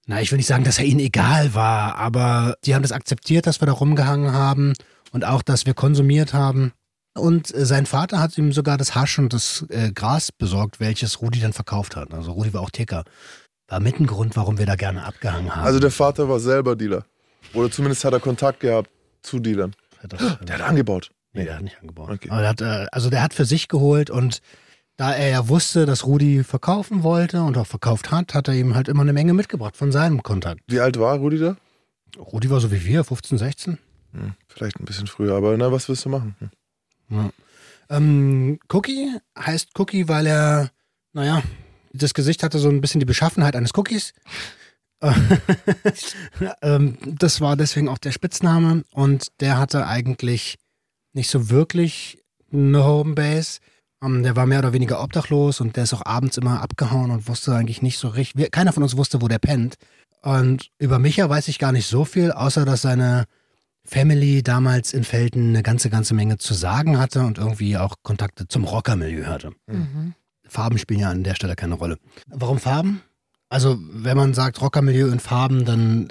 na, 0.07 0.21
ich 0.23 0.33
will 0.33 0.39
nicht 0.39 0.47
sagen, 0.49 0.65
dass 0.65 0.79
er 0.79 0.87
ihnen 0.87 1.01
egal 1.01 1.55
war, 1.55 1.97
aber 1.97 2.57
die 2.65 2.75
haben 2.75 2.83
das 2.83 2.93
akzeptiert, 2.93 3.47
dass 3.47 3.61
wir 3.61 3.67
da 3.67 3.73
rumgehangen 3.73 4.33
haben 4.33 4.73
und 5.13 5.25
auch, 5.27 5.43
dass 5.43 5.67
wir 5.67 5.75
konsumiert 5.75 6.33
haben. 6.33 6.73
Und 7.19 7.55
äh, 7.55 7.67
sein 7.67 7.87
Vater 7.87 8.21
hat 8.21 8.37
ihm 8.39 8.53
sogar 8.53 8.77
das 8.77 8.95
Hasch 8.95 9.19
und 9.19 9.33
das 9.33 9.65
äh, 9.71 9.93
Gras 9.93 10.33
besorgt, 10.33 10.81
welches 10.81 11.21
Rudi 11.21 11.41
dann 11.41 11.53
verkauft 11.53 11.97
hat. 11.97 12.13
Also 12.15 12.33
Rudi 12.33 12.53
war 12.55 12.63
auch 12.63 12.71
Ticker. 12.71 13.05
War 13.69 13.81
mit 13.81 14.01
ein 14.01 14.07
Grund, 14.07 14.37
warum 14.37 14.59
wir 14.59 14.67
da 14.67 14.77
gerne 14.77 15.05
abgehangen 15.05 15.55
haben. 15.55 15.65
Also 15.65 15.79
der 15.79 15.91
Vater 15.91 16.29
war 16.29 16.41
selber 16.41 16.75
Dealer. 16.75 17.05
Oder 17.53 17.71
zumindest 17.71 18.05
hat 18.05 18.13
er 18.13 18.21
Kontakt 18.21 18.61
gehabt 18.61 18.91
zu 19.23 19.39
Dealern. 19.39 19.75
das, 20.03 20.39
Der 20.41 20.59
hat 20.59 20.63
angebaut. 20.63 21.11
Nee, 21.33 21.45
der 21.45 21.57
hat 21.57 21.63
nicht 21.63 21.79
angebaut. 21.81 22.11
Okay. 22.11 22.29
Der 22.29 22.49
hat, 22.49 22.61
äh, 22.61 22.87
also 22.93 23.11
der 23.11 23.23
hat 23.23 23.35
für 23.35 23.45
sich 23.45 23.69
geholt 23.69 24.11
und 24.11 24.41
da 24.97 25.13
er 25.13 25.29
ja 25.29 25.49
wusste, 25.49 25.87
dass 25.87 26.05
Rudi 26.07 26.43
verkaufen 26.43 27.05
wollte 27.05 27.43
und 27.43 27.57
auch 27.57 27.67
verkauft 27.67 28.11
hat, 28.11 28.35
hat 28.35 28.49
er 28.49 28.55
ihm 28.55 28.75
halt 28.75 28.89
immer 28.89 29.03
eine 29.03 29.13
Menge 29.13 29.33
mitgebracht 29.33 29.77
von 29.77 29.93
seinem 29.93 30.23
Kontakt. 30.23 30.61
Wie 30.67 30.81
alt 30.81 30.99
war 30.99 31.17
Rudi 31.19 31.39
da? 31.39 31.57
Rudi 32.19 32.51
war 32.51 32.61
so 32.61 32.73
wie 32.73 32.85
wir, 32.85 33.05
15, 33.05 33.39
16. 33.39 33.79
Hm, 34.13 34.35
vielleicht 34.49 34.81
ein 34.81 34.85
bisschen 34.85 35.07
früher, 35.07 35.37
aber 35.37 35.57
na, 35.57 35.71
was 35.71 35.89
willst 35.89 36.05
du 36.05 36.09
machen? 36.09 36.35
Hm. 36.41 36.51
Ja. 37.11 37.31
Ähm, 37.91 38.59
Cookie 38.69 39.17
heißt 39.39 39.79
Cookie, 39.79 40.09
weil 40.09 40.27
er, 40.27 40.71
naja, 41.13 41.43
das 41.93 42.15
Gesicht 42.15 42.43
hatte 42.43 42.59
so 42.59 42.69
ein 42.69 42.81
bisschen 42.81 43.01
die 43.01 43.07
Beschaffenheit 43.07 43.57
eines 43.57 43.73
Cookies. 43.77 44.13
ähm, 46.63 46.99
das 47.05 47.41
war 47.41 47.57
deswegen 47.57 47.89
auch 47.89 47.99
der 47.99 48.11
Spitzname 48.13 48.83
und 48.91 49.29
der 49.41 49.57
hatte 49.57 49.87
eigentlich 49.87 50.59
nicht 51.13 51.31
so 51.31 51.51
wirklich 51.51 52.19
eine 52.53 52.85
Homebase. 52.85 53.61
Ähm, 54.03 54.23
der 54.23 54.37
war 54.37 54.47
mehr 54.47 54.59
oder 54.59 54.73
weniger 54.73 55.03
obdachlos 55.03 55.61
und 55.61 55.77
der 55.77 55.85
ist 55.85 55.95
auch 55.95 56.05
abends 56.05 56.37
immer 56.37 56.63
abgehauen 56.63 57.11
und 57.11 57.29
wusste 57.29 57.55
eigentlich 57.55 57.81
nicht 57.81 57.99
so 57.99 58.09
richtig. 58.09 58.51
Keiner 58.51 58.73
von 58.73 58.83
uns 58.83 58.97
wusste, 58.97 59.23
wo 59.23 59.29
der 59.29 59.39
pennt. 59.39 59.77
Und 60.23 60.71
über 60.79 60.99
Micha 60.99 61.29
weiß 61.29 61.49
ich 61.49 61.61
gar 61.61 61.73
nicht 61.73 61.87
so 61.87 62.05
viel, 62.05 62.33
außer 62.33 62.65
dass 62.65 62.83
seine 62.83 63.27
Family 63.91 64.43
damals 64.43 64.93
in 64.93 65.03
Felden 65.03 65.49
eine 65.51 65.63
ganze, 65.63 65.89
ganze 65.89 66.15
Menge 66.15 66.37
zu 66.37 66.53
sagen 66.53 66.99
hatte 66.99 67.21
und 67.21 67.39
irgendwie 67.39 67.79
auch 67.79 67.95
Kontakte 68.03 68.47
zum 68.47 68.65
Rockermilieu 68.65 69.25
hatte. 69.27 69.53
Mhm. 69.67 70.15
Farben 70.47 70.79
spielen 70.79 71.01
ja 71.01 71.11
an 71.11 71.25
der 71.25 71.35
Stelle 71.35 71.57
keine 71.57 71.75
Rolle. 71.75 71.99
Warum 72.27 72.59
Farben? 72.59 73.01
Also, 73.49 73.79
wenn 73.81 74.17
man 74.17 74.35
sagt 74.35 74.61
Rockermilieu 74.61 75.09
in 75.09 75.21
Farben, 75.21 75.65
dann 75.65 76.09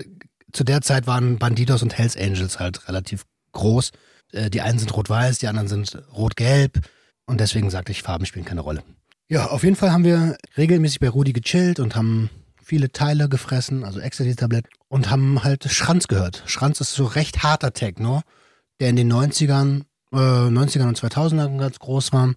zu 0.54 0.64
der 0.64 0.82
Zeit 0.82 1.06
waren 1.06 1.38
Bandidos 1.38 1.84
und 1.84 1.96
Hells 1.96 2.18
Angels 2.18 2.60
halt 2.60 2.88
relativ 2.88 3.26
groß. 3.52 3.92
Äh, 4.32 4.50
Die 4.50 4.62
einen 4.62 4.80
sind 4.80 4.96
rot-weiß, 4.96 5.38
die 5.38 5.48
anderen 5.48 5.68
sind 5.68 6.02
rot-gelb. 6.14 6.80
Und 7.28 7.40
deswegen 7.40 7.70
sagte 7.70 7.92
ich, 7.92 8.02
Farben 8.02 8.26
spielen 8.26 8.46
keine 8.46 8.62
Rolle. 8.62 8.82
Ja, 9.30 9.48
auf 9.48 9.64
jeden 9.64 9.76
Fall 9.76 9.92
haben 9.92 10.04
wir 10.04 10.38
regelmäßig 10.58 11.00
bei 11.00 11.10
Rudi 11.10 11.34
gechillt 11.34 11.80
und 11.80 11.96
haben 11.96 12.30
viele 12.68 12.92
Teile 12.92 13.30
gefressen, 13.30 13.86
also 13.86 14.02
Ecstasy-Tablett, 14.02 14.68
und 14.90 15.10
haben 15.10 15.44
halt 15.44 15.64
Schranz 15.72 16.08
gehört. 16.10 16.44
Schranz 16.48 16.82
ist 16.82 16.94
so 16.94 17.06
recht 17.06 17.42
harter 17.44 17.72
Techno, 17.72 18.22
der 18.82 18.90
in 18.90 18.98
den 18.98 19.12
90ern, 19.12 19.84
äh, 20.12 20.50
90ern 20.50 20.90
und 20.90 20.98
2000ern 20.98 21.58
ganz 21.58 21.80
groß 21.80 22.12
war, 22.12 22.34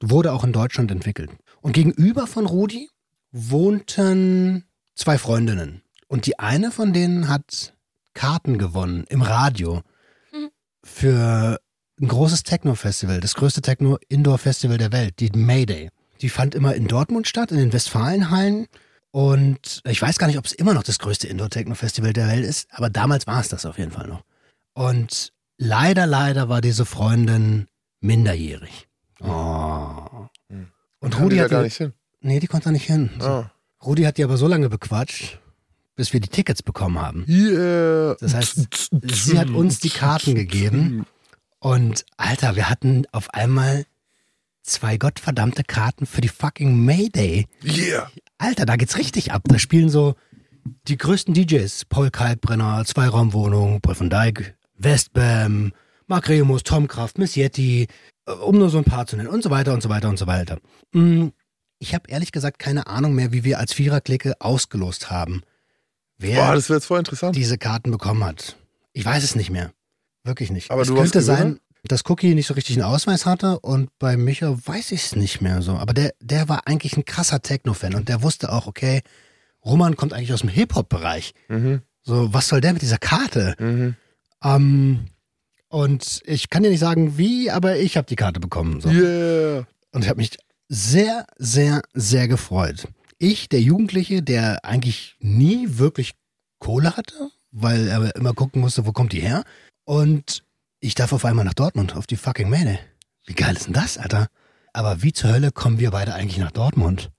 wurde 0.00 0.32
auch 0.32 0.42
in 0.42 0.52
Deutschland 0.52 0.90
entwickelt. 0.90 1.30
Und 1.60 1.72
gegenüber 1.72 2.26
von 2.26 2.46
Rudi 2.46 2.88
wohnten 3.30 4.64
zwei 4.96 5.18
Freundinnen. 5.18 5.82
Und 6.08 6.26
die 6.26 6.38
eine 6.40 6.72
von 6.72 6.92
denen 6.92 7.28
hat 7.28 7.74
Karten 8.14 8.58
gewonnen 8.58 9.04
im 9.08 9.22
Radio 9.22 9.82
Mhm. 10.32 10.50
für 10.84 11.60
ein 12.00 12.08
großes 12.08 12.42
Techno-Festival, 12.42 13.20
das 13.20 13.34
größte 13.34 13.62
Techno-Indoor-Festival 13.62 14.78
der 14.78 14.90
Welt, 14.90 15.20
die 15.20 15.30
Mayday. 15.30 15.90
Die 16.22 16.28
fand 16.28 16.54
immer 16.54 16.74
in 16.74 16.88
Dortmund 16.88 17.28
statt, 17.28 17.52
in 17.52 17.58
den 17.58 17.72
Westfalenhallen. 17.72 18.66
Und 19.12 19.80
ich 19.84 20.00
weiß 20.00 20.18
gar 20.18 20.26
nicht, 20.28 20.38
ob 20.38 20.44
es 20.46 20.52
immer 20.52 20.72
noch 20.74 20.82
das 20.84 20.98
größte 20.98 21.26
Indoor-Techno-Festival 21.26 22.12
der 22.12 22.28
Welt 22.28 22.44
ist, 22.44 22.68
aber 22.70 22.90
damals 22.90 23.26
war 23.26 23.40
es 23.40 23.48
das 23.48 23.66
auf 23.66 23.78
jeden 23.78 23.90
Fall 23.90 24.06
noch. 24.06 24.22
Und 24.72 25.32
leider, 25.58 26.06
leider 26.06 26.48
war 26.48 26.60
diese 26.60 26.86
Freundin 26.86 27.66
minderjährig. 28.00 28.88
Oh. 29.20 30.28
Hm. 30.48 30.68
Und 31.00 31.18
Rudi 31.20 31.36
die 31.36 31.40
hat 31.42 31.50
gar 31.50 31.60
die- 31.60 31.64
nicht 31.64 31.76
hin. 31.76 31.92
Nee, 32.20 32.38
die 32.38 32.46
konnte 32.46 32.64
da 32.66 32.70
nicht 32.72 32.86
hin. 32.86 33.10
Ah. 33.20 33.50
Rudi 33.84 34.02
hat 34.04 34.18
die 34.18 34.24
aber 34.24 34.36
so 34.36 34.46
lange 34.46 34.68
bequatscht, 34.68 35.38
bis 35.96 36.12
wir 36.12 36.20
die 36.20 36.28
Tickets 36.28 36.62
bekommen 36.62 37.00
haben. 37.00 37.24
Yeah. 37.28 38.14
Das 38.20 38.34
heißt, 38.34 38.90
sie 39.02 39.38
hat 39.38 39.48
uns 39.48 39.80
die 39.80 39.90
Karten 39.90 40.34
gegeben. 40.34 41.06
Und 41.58 42.04
Alter, 42.16 42.56
wir 42.56 42.68
hatten 42.70 43.06
auf 43.12 43.32
einmal 43.34 43.86
zwei 44.62 44.96
gottverdammte 44.96 45.64
Karten 45.64 46.06
für 46.06 46.20
die 46.20 46.28
fucking 46.28 46.84
Mayday. 46.84 47.46
Yeah. 47.64 48.10
Alter, 48.38 48.66
da 48.66 48.76
geht's 48.76 48.96
richtig 48.98 49.32
ab. 49.32 49.42
Da 49.46 49.58
spielen 49.58 49.88
so 49.88 50.14
die 50.88 50.96
größten 50.96 51.34
DJs. 51.34 51.86
Paul 51.86 52.10
Kalkbrenner, 52.10 52.84
Zweiraumwohnung, 52.84 53.80
Paul 53.80 53.94
von 53.94 54.10
Dijk, 54.10 54.54
Westbam, 54.76 55.72
Mark 56.06 56.28
Remus, 56.28 56.62
Tom 56.62 56.88
Kraft, 56.88 57.18
Miss 57.18 57.34
Yeti, 57.36 57.86
äh, 58.26 58.32
um 58.32 58.58
nur 58.58 58.70
so 58.70 58.78
ein 58.78 58.84
paar 58.84 59.06
zu 59.06 59.16
nennen 59.16 59.28
und 59.28 59.42
so 59.42 59.50
weiter 59.50 59.72
und 59.74 59.82
so 59.82 59.88
weiter 59.88 60.08
und 60.08 60.18
so 60.18 60.26
weiter. 60.26 60.58
Mm, 60.92 61.28
Ich 61.78 61.94
habe 61.94 62.10
ehrlich 62.10 62.32
gesagt 62.32 62.58
keine 62.58 62.86
Ahnung 62.86 63.14
mehr, 63.14 63.32
wie 63.32 63.44
wir 63.44 63.58
als 63.58 63.72
Viererklicke 63.72 64.34
ausgelost 64.40 65.10
haben, 65.10 65.42
wer 66.18 66.44
Boah, 66.44 66.54
das 66.54 66.68
wäre 66.68 66.78
jetzt 66.78 66.86
voll 66.86 66.98
interessant. 66.98 67.34
diese 67.36 67.56
Karten 67.58 67.90
bekommen 67.90 68.22
hat. 68.24 68.56
Ich 68.92 69.04
weiß 69.04 69.22
es 69.24 69.34
nicht 69.34 69.50
mehr. 69.50 69.72
Wirklich 70.24 70.50
nicht. 70.50 70.70
Aber 70.70 70.82
es 70.82 70.88
du 70.88 70.94
könnte 70.96 71.22
sein, 71.22 71.58
dass 71.88 72.08
Cookie 72.08 72.34
nicht 72.34 72.46
so 72.46 72.54
richtig 72.54 72.76
einen 72.76 72.84
Ausweis 72.84 73.26
hatte 73.26 73.60
und 73.60 73.90
bei 73.98 74.16
Micha 74.16 74.56
weiß 74.64 74.92
ich 74.92 75.04
es 75.04 75.16
nicht 75.16 75.40
mehr 75.40 75.62
so. 75.62 75.72
Aber 75.72 75.94
der, 75.94 76.12
der 76.20 76.48
war 76.48 76.66
eigentlich 76.66 76.96
ein 76.96 77.04
krasser 77.04 77.42
Techno-Fan 77.42 77.94
und 77.94 78.08
der 78.08 78.22
wusste 78.22 78.52
auch, 78.52 78.66
okay, 78.66 79.02
Roman 79.64 79.96
kommt 79.96 80.12
eigentlich 80.12 80.32
aus 80.32 80.40
dem 80.40 80.48
Hip-Hop-Bereich. 80.48 81.34
Mhm. 81.48 81.82
So, 82.02 82.32
was 82.32 82.48
soll 82.48 82.60
der 82.60 82.72
mit 82.72 82.82
dieser 82.82 82.98
Karte? 82.98 83.54
Mhm. 83.58 83.96
Ähm, 84.42 85.06
und 85.68 86.22
ich 86.24 86.50
kann 86.50 86.62
dir 86.62 86.70
nicht 86.70 86.80
sagen, 86.80 87.16
wie, 87.16 87.50
aber 87.50 87.78
ich 87.78 87.96
habe 87.96 88.06
die 88.06 88.16
Karte 88.16 88.40
bekommen. 88.40 88.80
So. 88.80 88.88
Yeah. 88.88 89.66
Und 89.92 90.02
ich 90.02 90.08
habe 90.08 90.18
mich 90.18 90.36
sehr, 90.68 91.26
sehr, 91.36 91.82
sehr 91.92 92.26
gefreut. 92.26 92.88
Ich, 93.18 93.48
der 93.48 93.60
Jugendliche, 93.60 94.22
der 94.22 94.64
eigentlich 94.64 95.16
nie 95.20 95.78
wirklich 95.78 96.12
Kohle 96.58 96.96
hatte, 96.96 97.30
weil 97.52 97.88
er 97.88 98.14
immer 98.16 98.32
gucken 98.32 98.60
musste, 98.60 98.86
wo 98.86 98.92
kommt 98.92 99.12
die 99.12 99.20
her. 99.20 99.44
Und 99.84 100.42
ich 100.80 100.94
darf 100.94 101.12
auf 101.12 101.24
einmal 101.24 101.44
nach 101.44 101.54
Dortmund, 101.54 101.96
auf 101.96 102.06
die 102.06 102.16
fucking 102.16 102.48
Mähne. 102.48 102.78
Wie 103.26 103.34
geil 103.34 103.54
ist 103.54 103.66
denn 103.66 103.74
das, 103.74 103.98
Alter? 103.98 104.28
Aber 104.72 105.02
wie 105.02 105.12
zur 105.12 105.30
Hölle 105.30 105.52
kommen 105.52 105.78
wir 105.78 105.90
beide 105.90 106.14
eigentlich 106.14 106.38
nach 106.38 106.52
Dortmund? 106.52 107.10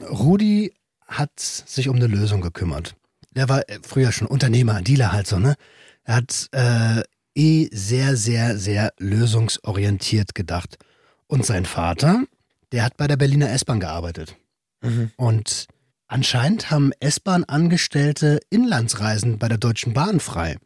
Rudi 0.00 0.72
hat 1.06 1.38
sich 1.38 1.88
um 1.88 1.96
eine 1.96 2.06
Lösung 2.06 2.40
gekümmert. 2.40 2.94
Der 3.34 3.48
war 3.48 3.68
äh, 3.68 3.78
früher 3.82 4.12
schon 4.12 4.26
Unternehmer, 4.26 4.82
Dealer 4.82 5.12
halt 5.12 5.26
so, 5.26 5.38
ne? 5.38 5.56
Er 6.04 6.16
hat 6.16 6.48
äh, 6.52 7.02
eh 7.34 7.68
sehr, 7.72 8.16
sehr, 8.16 8.58
sehr 8.58 8.92
lösungsorientiert 8.98 10.34
gedacht. 10.34 10.78
Und 11.26 11.46
sein 11.46 11.64
Vater, 11.64 12.24
der 12.72 12.84
hat 12.84 12.96
bei 12.96 13.06
der 13.06 13.16
Berliner 13.16 13.50
S-Bahn 13.50 13.80
gearbeitet. 13.80 14.36
Mhm. 14.82 15.12
Und 15.16 15.66
anscheinend 16.08 16.70
haben 16.70 16.92
S-Bahn-Angestellte 16.98 18.40
Inlandsreisen 18.50 19.38
bei 19.38 19.48
der 19.48 19.58
Deutschen 19.58 19.92
Bahn 19.92 20.18
frei. 20.18 20.56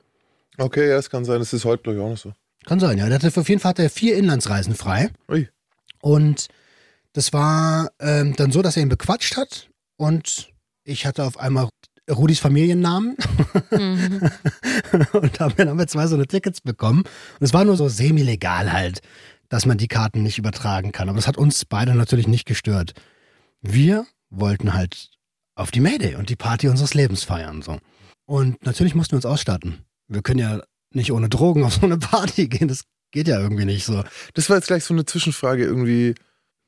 Okay, 0.58 0.88
ja, 0.88 0.96
es 0.96 1.11
kann 1.11 1.25
sein, 1.25 1.38
das 1.38 1.52
ist 1.52 1.64
heute, 1.64 1.82
glaube 1.82 1.99
ich, 1.99 2.04
auch 2.04 2.11
noch 2.11 2.18
so. 2.18 2.32
Kann 2.64 2.80
sein, 2.80 2.99
ja. 2.99 3.06
Der 3.06 3.14
hatte, 3.14 3.40
auf 3.40 3.49
jeden 3.49 3.61
Fall 3.61 3.70
hat 3.70 3.78
er 3.78 3.90
vier 3.90 4.16
Inlandsreisen 4.16 4.75
frei. 4.75 5.11
Ui. 5.28 5.49
Und 6.00 6.49
das 7.12 7.32
war 7.32 7.90
ähm, 8.00 8.34
dann 8.37 8.52
so, 8.52 8.62
dass 8.62 8.76
er 8.76 8.82
ihn 8.82 8.88
bequatscht 8.88 9.37
hat. 9.37 9.68
Und 9.96 10.52
ich 10.84 11.06
hatte 11.06 11.25
auf 11.25 11.38
einmal 11.38 11.68
Rudis 12.11 12.38
Familiennamen. 12.38 13.16
Mhm. 13.70 14.30
und 15.12 15.40
haben 15.40 15.54
dann 15.56 15.68
haben 15.68 15.78
wir 15.78 15.87
zwei 15.87 16.06
so 16.06 16.14
eine 16.14 16.26
Tickets 16.26 16.61
bekommen. 16.61 17.00
Und 17.00 17.44
es 17.44 17.52
war 17.52 17.64
nur 17.64 17.76
so 17.76 17.88
semi-legal 17.88 18.73
halt, 18.73 19.00
dass 19.49 19.66
man 19.66 19.78
die 19.78 19.88
Karten 19.88 20.23
nicht 20.23 20.38
übertragen 20.38 20.92
kann. 20.92 21.08
Aber 21.08 21.16
das 21.16 21.28
hat 21.28 21.37
uns 21.37 21.64
beide 21.64 21.94
natürlich 21.94 22.28
nicht 22.28 22.46
gestört. 22.46 22.92
Wir 23.61 24.06
wollten 24.30 24.75
halt 24.75 25.11
auf 25.54 25.70
die 25.70 25.80
Mayday 25.80 26.16
und 26.16 26.28
die 26.28 26.37
Party 26.37 26.68
unseres 26.68 26.94
Lebens 26.94 27.25
feiern. 27.25 27.62
So. 27.62 27.78
Und 28.26 28.64
natürlich 28.64 28.94
mussten 28.94 29.12
wir 29.12 29.18
uns 29.18 29.26
ausstatten. 29.26 29.84
Wir 30.08 30.23
können 30.23 30.40
ja 30.40 30.62
nicht 30.90 31.12
ohne 31.12 31.28
Drogen 31.28 31.64
auf 31.64 31.75
so 31.75 31.87
eine 31.87 31.99
Party 31.99 32.49
gehen. 32.49 32.68
Das 32.68 32.84
geht 33.11 33.28
ja 33.28 33.40
irgendwie 33.40 33.64
nicht 33.64 33.84
so. 33.84 34.02
Das 34.34 34.49
war 34.49 34.56
jetzt 34.56 34.66
gleich 34.66 34.84
so 34.84 34.94
eine 34.94 35.04
Zwischenfrage, 35.04 35.64
irgendwie 35.64 36.14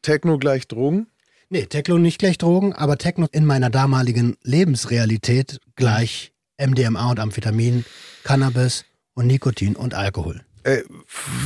Techno 0.02 0.38
gleich 0.38 0.68
Drogen. 0.68 1.08
Nee, 1.48 1.66
Techno 1.66 1.98
nicht 1.98 2.18
gleich 2.18 2.38
Drogen, 2.38 2.72
aber 2.72 2.98
Techno 2.98 3.28
in 3.30 3.44
meiner 3.44 3.70
damaligen 3.70 4.36
Lebensrealität 4.42 5.60
gleich 5.76 6.32
MDMA 6.58 7.10
und 7.10 7.20
Amphetamin, 7.20 7.84
Cannabis 8.24 8.84
und 9.14 9.26
Nikotin 9.26 9.76
und 9.76 9.94
Alkohol. 9.94 10.42
Ey, 10.64 10.82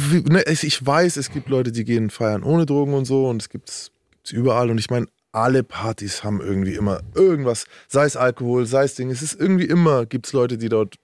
wie, 0.09 0.20
ne, 0.23 0.42
ich 0.47 0.87
weiß, 0.87 1.18
es 1.18 1.30
gibt 1.30 1.50
Leute, 1.50 1.73
die 1.73 1.85
gehen 1.85 2.09
feiern 2.09 2.42
ohne 2.42 2.64
Drogen 2.64 2.94
und 2.94 3.04
so 3.04 3.28
und 3.28 3.42
es 3.42 3.50
gibt's, 3.50 3.90
gibt's 4.11 4.30
überall 4.30 4.70
und 4.70 4.78
ich 4.78 4.88
meine, 4.88 5.06
alle 5.32 5.62
Partys 5.62 6.25
haben 6.25 6.40
irgendwie 6.40 6.75
immer 6.75 7.00
irgendwas, 7.14 7.66
sei 7.88 8.06
es 8.06 8.16
Alkohol, 8.16 8.64
sei 8.66 8.85
es 8.85 8.94
Ding, 8.94 9.11
es 9.11 9.20
ist 9.20 9.38
irgendwie 9.38 9.66
immer, 9.66 10.06
gibt's 10.06 10.32
Leute, 10.32 10.56
die 10.56 10.70
dort 10.70 10.97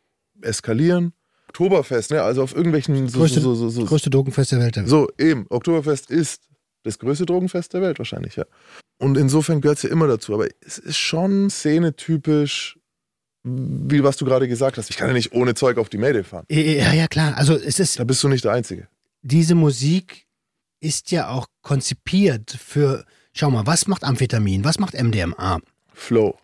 eskalieren. 0.42 1.12
Oktoberfest, 1.48 2.10
ne, 2.10 2.22
also 2.22 2.42
auf 2.42 2.54
irgendwelchen 2.54 3.08
so, 3.08 3.18
Größte, 3.20 3.40
so, 3.40 3.54
so, 3.54 3.68
so, 3.70 3.84
größte 3.84 4.10
Drogenfest 4.10 4.52
der 4.52 4.58
Welt. 4.60 4.78
so, 4.86 5.08
eben, 5.18 5.46
Oktoberfest 5.48 6.10
ist 6.10 6.42
das 6.82 6.98
größte 6.98 7.24
Drogenfest 7.26 7.72
der 7.72 7.80
Welt 7.82 7.98
wahrscheinlich, 7.98 8.36
ja. 8.36 8.44
Und 8.98 9.16
insofern 9.16 9.60
gehört 9.60 9.78
es 9.78 9.82
ja 9.82 9.90
immer 9.90 10.06
dazu. 10.06 10.34
Aber 10.34 10.46
es 10.60 10.78
ist 10.78 10.96
schon 10.98 11.50
szenetypisch, 11.50 12.78
wie 13.42 14.02
was 14.02 14.16
du 14.16 14.24
gerade 14.24 14.48
gesagt 14.48 14.78
hast. 14.78 14.90
Ich 14.90 14.96
kann 14.96 15.08
ja 15.08 15.14
nicht 15.14 15.32
ohne 15.32 15.54
Zeug 15.54 15.78
auf 15.78 15.88
die 15.88 15.98
Mayday 15.98 16.24
fahren. 16.24 16.44
Ja, 16.50 16.92
ja, 16.92 17.06
klar. 17.06 17.36
Also 17.36 17.54
es 17.54 17.78
ist, 17.78 17.98
Da 17.98 18.04
bist 18.04 18.22
du 18.22 18.28
nicht 18.28 18.44
der 18.44 18.52
Einzige. 18.52 18.88
diese 19.22 19.54
Musik 19.54 20.26
ist 20.80 21.10
ja 21.10 21.28
auch 21.30 21.46
konzipiert 21.62 22.50
für, 22.58 23.04
schau 23.32 23.50
mal, 23.50 23.66
was 23.66 23.86
macht 23.86 24.04
Amphetamin, 24.04 24.64
was 24.64 24.78
macht 24.78 24.94
MDMA? 24.94 25.58
Flow. 25.92 26.36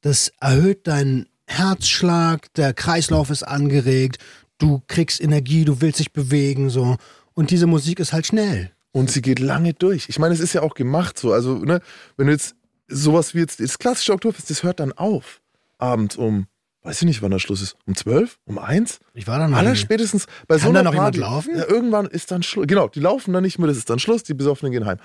Das 0.00 0.32
erhöht 0.40 0.86
deinen 0.86 1.26
Herzschlag, 1.46 2.52
der 2.54 2.72
Kreislauf 2.74 3.30
ist 3.30 3.42
angeregt, 3.42 4.18
du 4.58 4.82
kriegst 4.86 5.20
Energie, 5.20 5.64
du 5.64 5.80
willst 5.80 6.00
dich 6.00 6.12
bewegen, 6.12 6.70
so. 6.70 6.96
Und 7.34 7.50
diese 7.50 7.66
Musik 7.66 8.00
ist 8.00 8.12
halt 8.12 8.26
schnell. 8.26 8.70
Und 8.92 9.10
sie 9.10 9.22
geht 9.22 9.40
lange 9.40 9.74
durch. 9.74 10.08
Ich 10.08 10.18
meine, 10.18 10.34
es 10.34 10.40
ist 10.40 10.52
ja 10.52 10.62
auch 10.62 10.74
gemacht 10.74 11.18
so. 11.18 11.32
Also, 11.32 11.56
ne, 11.58 11.80
wenn 12.16 12.26
du 12.26 12.32
jetzt 12.32 12.54
sowas 12.86 13.34
wie 13.34 13.40
jetzt, 13.40 13.60
das 13.60 13.78
klassische 13.78 14.12
Oktoberfest, 14.12 14.50
das 14.50 14.62
hört 14.62 14.78
dann 14.78 14.92
auf. 14.92 15.40
Abends 15.78 16.14
um, 16.16 16.46
weiß 16.82 17.02
ich 17.02 17.06
nicht, 17.06 17.20
wann 17.20 17.32
der 17.32 17.40
Schluss 17.40 17.60
ist. 17.60 17.76
Um 17.86 17.96
zwölf? 17.96 18.38
Um 18.44 18.58
eins? 18.58 19.00
Ich 19.12 19.26
war 19.26 19.38
dann 19.38 19.50
mal. 19.50 19.58
Aller 19.58 19.74
spätestens 19.74 20.26
bei 20.46 20.58
so 20.58 20.66
Kann 20.66 20.74
da 20.74 20.80
einer 20.80 20.90
noch 20.90 20.94
jemand 20.94 21.16
Party. 21.16 21.18
laufen? 21.18 21.56
Ja, 21.56 21.68
irgendwann 21.68 22.06
ist 22.06 22.30
dann 22.30 22.44
Schluss. 22.44 22.66
Genau, 22.68 22.86
die 22.88 23.00
laufen 23.00 23.32
dann 23.32 23.42
nicht 23.42 23.58
mehr, 23.58 23.66
das 23.66 23.78
ist 23.78 23.90
dann 23.90 23.98
Schluss, 23.98 24.22
die 24.22 24.34
Besoffenen 24.34 24.70
gehen 24.70 24.86
heim. 24.86 24.98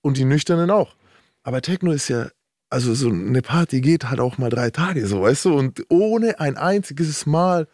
Und 0.00 0.16
die 0.16 0.24
Nüchternen 0.24 0.70
auch. 0.70 0.96
Aber 1.42 1.60
Techno 1.60 1.92
ist 1.92 2.08
ja, 2.08 2.28
also 2.70 2.94
so 2.94 3.08
eine 3.08 3.42
Party 3.42 3.80
geht 3.80 4.10
halt 4.10 4.20
auch 4.20 4.38
mal 4.38 4.50
drei 4.50 4.70
Tage 4.70 5.06
so, 5.06 5.22
weißt 5.22 5.44
du? 5.46 5.54
Und 5.54 5.84
ohne 5.88 6.40
ein 6.40 6.56
einziges 6.56 7.26
Mal, 7.26 7.68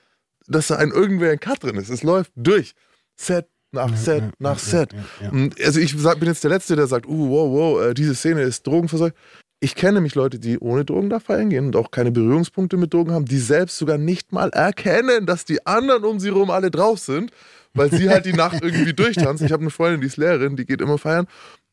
dass 0.46 0.68
da 0.68 0.76
ein 0.76 0.90
irgendwer 0.90 1.32
ein 1.32 1.40
Cut 1.40 1.62
drin 1.62 1.76
ist. 1.76 1.88
Es 1.90 2.02
läuft 2.02 2.32
durch. 2.36 2.74
Set 3.16 3.48
nach 3.72 3.96
Set 3.96 4.24
nach 4.38 4.58
Set. 4.58 4.92
ja, 4.92 4.98
ja. 5.26 5.30
Und 5.30 5.60
also 5.60 5.78
ich 5.80 5.94
sag, 5.96 6.18
bin 6.18 6.28
jetzt 6.28 6.42
der 6.42 6.50
Letzte, 6.50 6.76
der 6.76 6.86
sagt, 6.86 7.06
uh, 7.06 7.30
wow, 7.30 7.52
wow, 7.52 7.82
äh, 7.82 7.94
diese 7.94 8.14
Szene 8.14 8.42
ist 8.42 8.66
drogenverseucht. 8.66 9.14
Ich 9.62 9.74
kenne 9.74 9.94
nämlich 9.94 10.14
Leute, 10.14 10.38
die 10.38 10.58
ohne 10.58 10.84
Drogen 10.86 11.10
da 11.10 11.20
feiern 11.20 11.50
gehen 11.50 11.66
und 11.66 11.76
auch 11.76 11.90
keine 11.90 12.10
Berührungspunkte 12.10 12.78
mit 12.78 12.94
Drogen 12.94 13.12
haben, 13.12 13.26
die 13.26 13.38
selbst 13.38 13.76
sogar 13.76 13.98
nicht 13.98 14.32
mal 14.32 14.48
erkennen, 14.50 15.26
dass 15.26 15.44
die 15.44 15.66
anderen 15.66 16.04
um 16.04 16.18
sie 16.18 16.30
rum 16.30 16.50
alle 16.50 16.70
drauf 16.70 16.98
sind, 16.98 17.30
weil 17.74 17.90
sie 17.90 18.08
halt 18.08 18.24
die 18.24 18.32
Nacht 18.32 18.58
irgendwie 18.62 18.94
durchtanzen. 18.94 19.46
Ich 19.46 19.52
habe 19.52 19.60
eine 19.60 19.70
Freundin, 19.70 20.00
die 20.00 20.06
ist 20.06 20.16
Lehrerin, 20.16 20.56
die 20.56 20.64
geht 20.64 20.80
immer 20.80 20.96
feiern. 20.96 21.26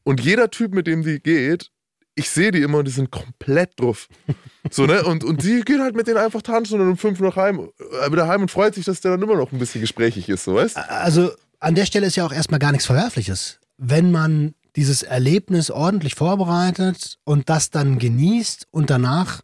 Und 0.04 0.20
jeder 0.20 0.52
Typ, 0.52 0.74
mit 0.74 0.86
dem 0.86 1.02
die 1.04 1.20
geht, 1.20 1.72
ich 2.18 2.30
sehe 2.30 2.52
die 2.52 2.62
immer 2.62 2.80
und 2.80 2.86
die 2.86 2.92
sind 2.92 3.12
komplett 3.12 3.80
drauf. 3.80 4.08
So, 4.72 4.86
ne? 4.86 5.04
Und, 5.04 5.24
und 5.24 5.44
die 5.44 5.62
geht 5.62 5.80
halt 5.80 5.96
mit 5.96 6.08
denen 6.08 6.18
einfach 6.18 6.42
tanzen 6.42 6.82
und 6.82 6.90
um 6.90 6.98
fünf 6.98 7.20
noch 7.20 7.36
heim, 7.36 7.70
äh, 8.02 8.12
wieder 8.12 8.28
heim 8.28 8.42
und 8.42 8.52
freut 8.52 8.76
sich, 8.76 8.86
dass 8.86 9.00
der 9.00 9.12
dann 9.12 9.22
immer 9.22 9.36
noch 9.36 9.52
ein 9.52 9.60
bisschen 9.60 9.82
gesprächig 9.82 10.28
ist, 10.28 10.44
so 10.44 10.56
weißt 10.56 10.78
Also 10.78 11.32
an 11.60 11.76
der 11.76 11.86
Stelle 11.86 12.08
ist 12.08 12.16
ja 12.16 12.26
auch 12.26 12.34
erstmal 12.34 12.60
gar 12.60 12.72
nichts 12.72 12.86
Verwerfliches. 12.86 13.60
Wenn 13.78 14.12
man 14.12 14.56
dieses 14.76 15.04
Erlebnis 15.04 15.72
ordentlich 15.72 16.16
vorbereitet 16.16 17.18
und 17.24 17.50
das 17.50 17.70
dann 17.70 17.98
genießt 17.98 18.68
und 18.72 18.90
danach 18.90 19.42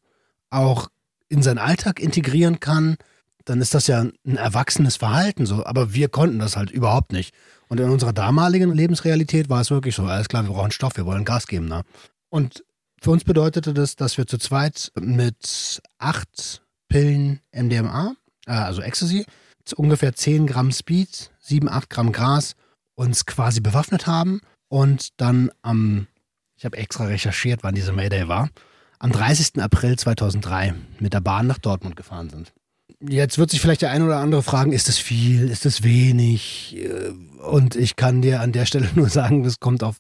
auch 0.50 0.90
in 1.30 1.42
seinen 1.42 1.58
Alltag 1.58 2.00
integrieren 2.00 2.60
kann, 2.60 2.98
dann 3.46 3.62
ist 3.62 3.74
das 3.74 3.88
ja 3.88 4.02
ein 4.02 4.38
erwachsenes 4.38 4.98
Verhalten 4.98 5.46
so. 5.46 5.66
Aber 5.66 5.94
wir 5.94 6.10
konnten 6.10 6.40
das 6.40 6.56
halt 6.56 6.72
überhaupt 6.72 7.12
nicht. 7.12 7.34
Und 7.68 7.80
in 7.80 7.90
unserer 7.90 8.14
damaligen 8.14 8.72
Lebensrealität 8.74 9.50
war 9.50 9.62
es 9.62 9.72
wirklich 9.72 9.96
so, 9.96 10.04
alles 10.04 10.30
klar, 10.30 10.44
wir 10.44 10.54
brauchen 10.54 10.72
Stoff, 10.72 10.96
wir 10.96 11.06
wollen 11.06 11.26
Gas 11.26 11.48
geben. 11.48 11.68
Ne? 11.68 11.84
Und 12.34 12.66
für 13.00 13.12
uns 13.12 13.26
bedeutete 13.26 13.76
das, 13.76 13.96
dass 13.96 14.18
wir 14.18 14.26
zu 14.26 14.40
zweit 14.40 14.92
mit 15.00 15.84
acht 16.00 16.64
Pillen 16.88 17.42
MDMA, 17.52 18.16
äh, 18.48 18.54
also 18.54 18.82
Ecstasy, 18.82 19.28
ungefähr 19.76 20.16
10 20.16 20.48
Gramm 20.48 20.72
Speed, 20.72 21.30
7, 21.42 21.70
8 21.70 21.92
Gramm 21.92 22.12
Gras, 22.12 22.56
uns 22.96 23.28
quasi 23.28 23.62
bewaffnet 23.62 24.08
haben 24.08 24.42
und 24.68 25.10
dann 25.18 25.52
am, 25.62 26.08
ich 26.58 26.66
habe 26.66 26.76
extra 26.78 27.06
recherchiert, 27.06 27.60
wann 27.62 27.76
diese 27.76 27.94
Mayday 27.94 28.28
war, 28.28 28.50
am 28.98 29.12
30. 29.12 29.62
April 29.62 29.96
2003 29.96 30.74
mit 30.98 31.14
der 31.14 31.22
Bahn 31.22 31.46
nach 31.46 31.60
Dortmund 31.60 31.96
gefahren 31.96 32.32
sind. 32.32 32.52
Jetzt 33.00 33.38
wird 33.38 33.52
sich 33.52 33.62
vielleicht 33.62 33.84
der 33.84 33.92
eine 33.92 34.06
oder 34.06 34.18
andere 34.18 34.42
fragen, 34.42 34.74
ist 34.74 34.88
das 34.88 34.98
viel, 34.98 35.52
ist 35.52 35.66
das 35.66 35.84
wenig? 35.84 36.78
Und 37.44 37.76
ich 37.76 37.96
kann 37.96 38.24
dir 38.24 38.42
an 38.42 38.54
der 38.54 38.66
Stelle 38.66 38.90
nur 38.96 39.10
sagen, 39.10 39.44
das 39.44 39.60
kommt 39.60 39.84
auf 39.84 39.98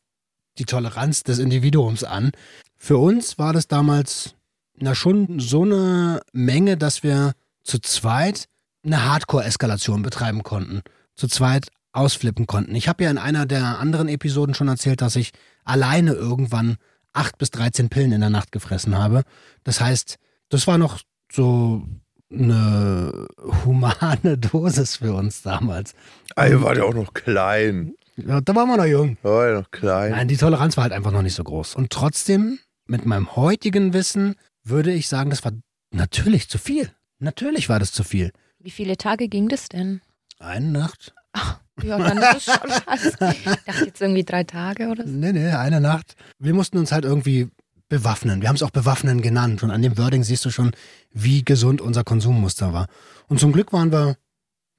die 0.57 0.65
Toleranz 0.65 1.23
des 1.23 1.39
Individuums 1.39 2.03
an. 2.03 2.31
Für 2.77 2.97
uns 2.97 3.37
war 3.37 3.53
das 3.53 3.67
damals 3.67 4.35
na 4.77 4.95
schon 4.95 5.39
so 5.39 5.63
eine 5.63 6.21
Menge, 6.31 6.77
dass 6.77 7.03
wir 7.03 7.33
zu 7.63 7.79
zweit 7.79 8.45
eine 8.85 9.05
Hardcore-Eskalation 9.05 10.01
betreiben 10.01 10.43
konnten. 10.43 10.81
Zu 11.15 11.27
zweit 11.27 11.67
ausflippen 11.93 12.47
konnten. 12.47 12.75
Ich 12.75 12.87
habe 12.87 13.03
ja 13.03 13.11
in 13.11 13.17
einer 13.17 13.45
der 13.45 13.79
anderen 13.79 14.09
Episoden 14.09 14.55
schon 14.55 14.67
erzählt, 14.67 15.01
dass 15.01 15.15
ich 15.15 15.31
alleine 15.63 16.13
irgendwann 16.13 16.77
acht 17.13 17.37
bis 17.37 17.51
13 17.51 17.89
Pillen 17.89 18.11
in 18.11 18.21
der 18.21 18.31
Nacht 18.31 18.51
gefressen 18.51 18.97
habe. 18.97 19.23
Das 19.63 19.79
heißt, 19.79 20.17
das 20.49 20.65
war 20.65 20.77
noch 20.77 20.99
so 21.31 21.87
eine 22.31 23.27
humane 23.63 24.37
Dosis 24.37 24.97
für 24.97 25.13
uns 25.13 25.43
damals. 25.43 25.93
Ah, 26.35 26.47
ihr 26.47 26.61
wart 26.63 26.77
ja 26.77 26.83
auch 26.83 26.95
noch 26.95 27.13
klein. 27.13 27.93
Ja, 28.15 28.41
da 28.41 28.55
waren 28.55 28.67
wir 28.67 28.77
noch 28.77 28.85
jung. 28.85 29.17
Ja 29.23 29.59
noch 29.59 29.71
klein. 29.71 30.11
Nein, 30.11 30.27
die 30.27 30.37
Toleranz 30.37 30.77
war 30.77 30.83
halt 30.83 30.93
einfach 30.93 31.11
noch 31.11 31.21
nicht 31.21 31.35
so 31.35 31.43
groß. 31.43 31.75
Und 31.75 31.89
trotzdem, 31.89 32.59
mit 32.85 33.05
meinem 33.05 33.35
heutigen 33.35 33.93
Wissen, 33.93 34.35
würde 34.63 34.91
ich 34.91 35.07
sagen, 35.07 35.29
das 35.29 35.43
war 35.43 35.51
natürlich 35.91 36.49
zu 36.49 36.57
viel. 36.57 36.91
Natürlich 37.19 37.69
war 37.69 37.79
das 37.79 37.91
zu 37.91 38.03
viel. 38.03 38.31
Wie 38.59 38.71
viele 38.71 38.97
Tage 38.97 39.27
ging 39.27 39.49
das 39.49 39.69
denn? 39.69 40.01
Eine 40.39 40.67
Nacht. 40.67 41.13
Ach, 41.33 41.59
ja, 41.81 41.97
dann 41.97 42.17
ist 42.17 42.35
es 42.35 42.43
schon 42.45 42.69
was. 42.85 43.05
Ich 43.05 43.63
dachte 43.65 43.85
jetzt 43.85 44.01
irgendwie 44.01 44.23
drei 44.23 44.43
Tage 44.43 44.89
oder 44.89 45.05
so. 45.05 45.11
Nee, 45.11 45.33
nee, 45.33 45.49
eine 45.49 45.81
Nacht. 45.81 46.15
Wir 46.39 46.53
mussten 46.53 46.77
uns 46.77 46.91
halt 46.91 47.05
irgendwie 47.05 47.49
bewaffnen. 47.89 48.41
Wir 48.41 48.49
haben 48.49 48.55
es 48.55 48.63
auch 48.63 48.71
bewaffnen 48.71 49.21
genannt. 49.21 49.63
Und 49.63 49.71
an 49.71 49.81
dem 49.81 49.97
Wording 49.97 50.23
siehst 50.23 50.45
du 50.45 50.49
schon, 50.49 50.71
wie 51.11 51.43
gesund 51.43 51.81
unser 51.81 52.03
Konsummuster 52.03 52.73
war. 52.73 52.87
Und 53.27 53.39
zum 53.39 53.51
Glück 53.51 53.73
waren 53.73 53.91
wir 53.91 54.17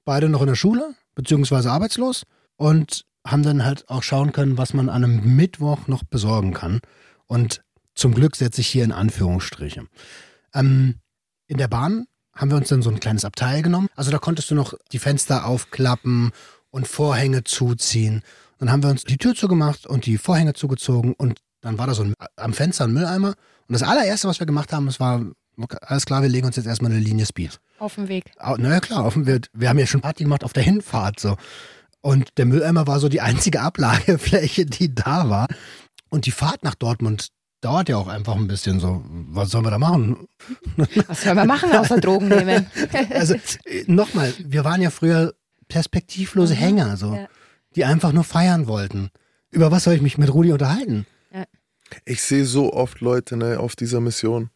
beide 0.05 0.29
noch 0.29 0.41
in 0.41 0.49
der 0.49 0.55
Schule, 0.55 0.95
beziehungsweise 1.15 1.71
arbeitslos 1.71 2.25
und 2.57 3.05
haben 3.27 3.43
dann 3.43 3.65
halt 3.65 3.89
auch 3.89 4.03
schauen 4.03 4.33
können, 4.33 4.59
was 4.59 4.75
man 4.75 4.89
an 4.89 5.05
einem 5.05 5.37
Mittwoch 5.37 5.87
noch 5.87 6.05
besorgen 6.05 6.53
kann. 6.53 6.81
Und 7.27 7.63
zum 7.95 8.15
Glück 8.15 8.37
setze 8.37 8.61
ich 8.61 8.69
hier 8.69 8.85
in 8.85 8.93
Anführungsstriche. 8.93 9.87
Ähm, 10.53 10.97
in 11.47 11.59
der 11.59 11.69
Bahn 11.69 12.07
haben 12.35 12.51
wir 12.51 12.57
uns 12.57 12.69
dann 12.69 12.83
so 12.83 12.91
ein 12.91 13.01
kleines 13.01 13.25
Abteil 13.25 13.63
genommen. 13.63 13.89
Also 13.95 14.11
da 14.11 14.19
konntest 14.19 14.51
du 14.51 14.55
noch 14.55 14.75
die 14.93 14.99
Fenster 14.99 15.47
aufklappen 15.47 16.33
und 16.71 16.89
Vorhänge 16.89 17.45
zuziehen. 17.45 18.23
Dann 18.59 18.71
haben 18.71 18.83
wir 18.83 18.91
uns 18.91 19.05
die 19.05 19.19
Tür 19.19 19.35
zugemacht 19.35 19.87
und 19.87 20.07
die 20.07 20.19
Vorhänge 20.19 20.55
zugezogen 20.55 21.15
und 21.15 21.41
dann 21.61 21.79
war 21.79 21.87
da 21.87 21.95
so 21.95 22.03
ein, 22.03 22.15
am 22.37 22.53
Fenster 22.53 22.85
ein 22.85 22.93
Mülleimer. 22.93 23.35
Und 23.69 23.73
das 23.73 23.83
allererste, 23.83 24.29
was 24.29 24.39
wir 24.39 24.47
gemacht 24.47 24.73
haben, 24.73 24.89
es 24.89 25.01
war, 25.01 25.25
alles 25.81 26.05
klar, 26.05 26.23
wir 26.23 26.29
legen 26.29 26.47
uns 26.47 26.57
jetzt 26.57 26.67
erstmal 26.67 26.91
eine 26.91 27.01
Linie 27.01 27.25
Speed. 27.27 27.59
Auf 27.79 27.95
dem 27.95 28.09
Weg. 28.09 28.33
Naja, 28.39 28.81
klar, 28.81 29.05
auf 29.05 29.15
dem 29.15 29.27
Weg. 29.27 29.49
Wir 29.53 29.69
haben 29.69 29.79
ja 29.79 29.87
schon 29.87 30.01
Party 30.01 30.25
gemacht 30.25 30.45
auf 30.45 30.53
der 30.53 30.63
Hinfahrt 30.63 31.21
so. 31.21 31.37
Und 32.05 32.37
der 32.37 32.45
Mülleimer 32.45 32.87
war 32.87 33.01
so 33.01 33.09
die 33.09 33.23
einzige 33.23 33.63
Ablagefläche, 33.63 34.67
die 34.67 34.95
da 34.95 35.31
war. 35.31 35.49
Und 36.11 36.27
die 36.27 36.33
Fahrt 36.33 36.63
nach 36.63 36.75
Dortmund 36.75 37.29
dauert 37.63 37.89
ja 37.89 37.97
auch 37.97 38.09
einfach 38.09 38.37
ein 38.37 38.47
bisschen 38.47 38.79
so. 38.79 39.03
Was 39.09 39.49
sollen 39.49 39.65
wir 39.65 39.71
da 39.71 39.79
machen? 39.79 40.29
Was 41.07 41.23
sollen 41.23 41.39
wir 41.39 41.47
machen, 41.47 41.73
außer 41.73 41.99
Drogen 42.01 42.29
nehmen? 42.29 42.67
also 43.11 43.37
nochmal, 43.87 44.35
wir 44.39 44.67
waren 44.67 44.83
ja 44.83 44.91
früher 44.91 45.33
perspektivlose 45.69 46.53
Hänger, 46.53 46.99
so, 46.99 47.15
ja. 47.15 47.27
die 47.75 47.87
einfach 47.87 48.13
nur 48.13 48.25
feiern 48.25 48.67
wollten. 48.67 49.09
Über 49.51 49.71
was 49.71 49.85
soll 49.85 49.95
ich 49.95 50.03
mich 50.03 50.19
mit 50.19 50.33
Rudi 50.33 50.53
unterhalten? 50.53 51.07
Ja. 51.33 51.45
Ich 52.05 52.23
sehe 52.23 52.45
so 52.45 52.75
oft 52.75 53.01
Leute 53.01 53.39
ne, 53.39 53.59
auf 53.59 53.77
dieser 53.77 54.01
Mission. 54.01 54.51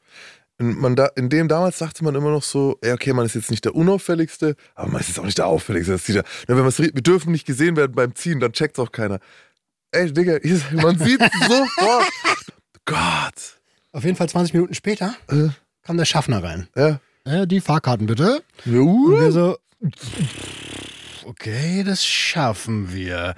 Man 0.61 0.97
da, 0.97 1.07
in 1.15 1.29
dem 1.29 1.47
damals 1.47 1.79
dachte 1.79 2.03
man 2.03 2.17
immer 2.17 2.31
noch 2.31 2.43
so, 2.43 2.79
ja, 2.85 2.95
okay, 2.95 3.13
man 3.13 3.25
ist 3.25 3.37
jetzt 3.37 3.51
nicht 3.51 3.65
der 3.65 3.77
unauffälligste, 3.77 4.57
aber 4.75 4.91
man 4.91 5.01
ist 5.01 5.07
jetzt 5.07 5.21
auch 5.21 5.25
nicht 5.25 5.39
der 5.39 5.47
auffälligste. 5.47 5.93
Das 5.93 6.09
ja, 6.09 6.23
wenn 6.49 6.57
wir 6.57 6.91
dürfen 7.03 7.31
nicht 7.31 7.47
gesehen 7.47 7.77
werden 7.77 7.95
beim 7.95 8.17
Ziehen, 8.17 8.41
dann 8.41 8.53
checkt 8.53 8.79
auch 8.81 8.91
keiner. 8.91 9.21
Ey, 9.93 10.13
Digga, 10.13 10.39
man 10.73 10.99
sieht 10.99 11.21
sofort. 11.21 12.13
Gott. 12.85 13.61
Auf 13.93 14.05
jeden 14.05 14.17
Fall 14.17 14.29
20 14.29 14.55
Minuten 14.55 14.75
später 14.75 15.15
äh. 15.29 15.49
kam 15.83 15.97
der 15.97 16.05
Schaffner 16.05 16.43
rein. 16.43 16.69
Ja. 16.75 17.01
ja 17.25 17.47
die 17.47 17.61
Fahrkarten 17.61 18.07
bitte. 18.07 18.43
Ja. 18.65 18.81
Und 18.81 19.21
wir 19.21 19.33
so, 19.33 19.59
okay, 21.25 21.85
das 21.85 22.05
schaffen 22.05 22.93
wir. 22.93 23.35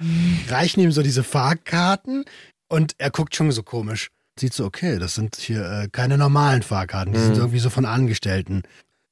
Reichen 0.49 0.81
ihm 0.81 0.91
so 0.91 1.03
diese 1.03 1.23
Fahrkarten 1.23 2.25
und 2.67 2.95
er 2.97 3.11
guckt 3.11 3.35
schon 3.35 3.51
so 3.51 3.63
komisch. 3.63 4.09
Sieht 4.39 4.53
so, 4.53 4.65
okay, 4.65 4.97
das 4.97 5.15
sind 5.15 5.35
hier 5.35 5.65
äh, 5.65 5.87
keine 5.91 6.17
normalen 6.17 6.63
Fahrkarten, 6.63 7.13
die 7.13 7.19
mhm. 7.19 7.25
sind 7.25 7.37
irgendwie 7.37 7.59
so 7.59 7.69
von 7.69 7.85
Angestellten. 7.85 8.63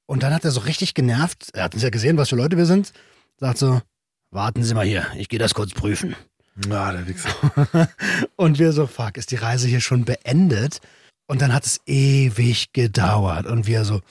Und 0.06 0.24
dann 0.24 0.34
hat 0.34 0.46
er 0.46 0.52
so 0.52 0.62
richtig 0.62 0.94
genervt, 0.94 1.50
er 1.54 1.64
hat 1.66 1.74
uns 1.74 1.84
ja 1.84 1.90
gesehen, 1.90 2.18
was 2.18 2.30
für 2.30 2.36
Leute 2.36 2.58
wir 2.58 2.66
sind, 2.66 2.94
sagt 3.38 3.58
so, 3.58 3.82
warten 4.32 4.64
Sie 4.64 4.74
mal 4.74 4.86
hier, 4.86 5.06
ich 5.16 5.30
gehe 5.30 5.40
das 5.40 5.54
kurz 5.54 5.74
prüfen. 5.74 6.16
Ah, 6.70 6.92
der 6.92 7.08
Wichser. 7.08 7.30
und 8.36 8.60
wir 8.60 8.74
so, 8.74 8.88
fuck, 8.88 9.18
ist 9.18 9.32
die 9.32 9.36
Reise 9.36 9.68
hier 9.68 9.82
schon 9.82 10.06
beendet? 10.06 10.80
Und 11.28 11.42
dann 11.42 11.54
hat 11.54 11.66
es 11.66 11.80
ewig 11.86 12.74
gedauert 12.74 13.46
und 13.46 13.68
wir 13.68 13.86
so, 13.86 14.02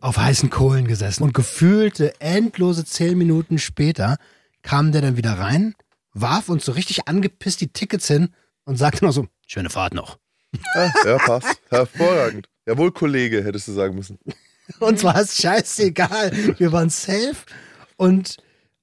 auf 0.00 0.16
heißen 0.16 0.50
Kohlen 0.50 0.86
gesessen. 0.86 1.22
Und 1.22 1.34
gefühlte 1.34 2.20
endlose 2.20 2.84
zehn 2.84 3.16
Minuten 3.16 3.58
später 3.58 4.16
kam 4.62 4.92
der 4.92 5.02
dann 5.02 5.16
wieder 5.16 5.38
rein, 5.38 5.74
warf 6.12 6.48
uns 6.48 6.64
so 6.64 6.72
richtig 6.72 7.08
angepisst 7.08 7.60
die 7.60 7.68
Tickets 7.68 8.08
hin 8.08 8.30
und 8.70 8.76
sagte 8.76 9.04
noch 9.04 9.10
so, 9.10 9.26
schöne 9.48 9.68
Fahrt 9.68 9.94
noch. 9.94 10.16
Ja, 10.76 10.92
ja 11.04 11.18
passt. 11.18 11.60
Hervorragend. 11.70 12.48
Jawohl, 12.66 12.92
Kollege, 12.92 13.42
hättest 13.42 13.66
du 13.66 13.72
sagen 13.72 13.96
müssen. 13.96 14.16
Uns 14.78 15.02
war 15.02 15.16
es 15.16 15.36
scheißegal. 15.42 16.30
Wir 16.56 16.70
waren 16.70 16.88
safe 16.88 17.34
und 17.96 18.36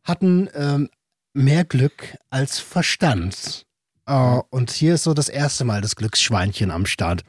hatten 0.04 0.50
ähm, 0.54 0.89
mehr 1.34 1.63
Glück 1.63 2.17
als 2.30 2.60
Verstand. 2.60 3.65
Uh, 4.10 4.41
und 4.50 4.71
hier 4.71 4.95
ist 4.95 5.04
so 5.04 5.13
das 5.13 5.30
erste 5.30 5.63
Mal 5.63 5.80
das 5.80 5.95
Glücksschweinchen 5.95 6.69
am 6.69 6.86
Start. 6.86 7.23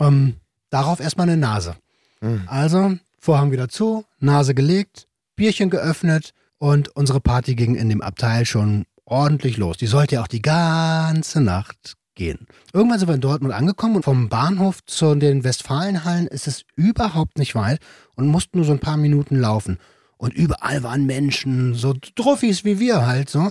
Ähm, 0.00 0.40
darauf 0.70 0.98
erstmal 0.98 1.28
eine 1.28 1.36
Nase. 1.36 1.76
Mhm. 2.20 2.42
Also, 2.46 2.98
Vorhang 3.20 3.52
wieder 3.52 3.68
zu, 3.68 4.04
Nase 4.18 4.56
gelegt, 4.56 5.06
Bierchen 5.36 5.70
geöffnet 5.70 6.34
und 6.58 6.88
unsere 6.96 7.20
Party 7.20 7.54
ging 7.54 7.76
in 7.76 7.88
dem 7.88 8.02
Abteil 8.02 8.44
schon 8.44 8.86
ordentlich 9.10 9.56
los. 9.56 9.76
Die 9.76 9.86
sollte 9.86 10.16
ja 10.16 10.22
auch 10.22 10.28
die 10.28 10.42
ganze 10.42 11.40
Nacht 11.40 11.96
gehen. 12.14 12.46
Irgendwann 12.72 12.98
sind 12.98 13.08
wir 13.08 13.14
in 13.14 13.20
Dortmund 13.20 13.54
angekommen 13.54 13.96
und 13.96 14.04
vom 14.04 14.28
Bahnhof 14.28 14.84
zu 14.86 15.14
den 15.14 15.44
Westfalenhallen 15.44 16.26
ist 16.26 16.46
es 16.46 16.64
überhaupt 16.76 17.38
nicht 17.38 17.54
weit 17.54 17.80
und 18.14 18.28
mussten 18.28 18.58
nur 18.58 18.66
so 18.66 18.72
ein 18.72 18.78
paar 18.78 18.96
Minuten 18.96 19.36
laufen. 19.36 19.78
Und 20.16 20.34
überall 20.34 20.82
waren 20.82 21.06
Menschen, 21.06 21.74
so 21.74 21.94
Druffis 22.14 22.64
wie 22.64 22.78
wir 22.78 23.06
halt 23.06 23.30
so. 23.30 23.50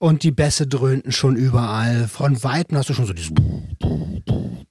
Und 0.00 0.22
die 0.22 0.30
Bässe 0.30 0.66
dröhnten 0.66 1.12
schon 1.12 1.36
überall. 1.36 2.08
Von 2.08 2.42
Weitem 2.42 2.78
hast 2.78 2.88
du 2.88 2.94
schon 2.94 3.04
so 3.04 3.12
dieses 3.12 3.34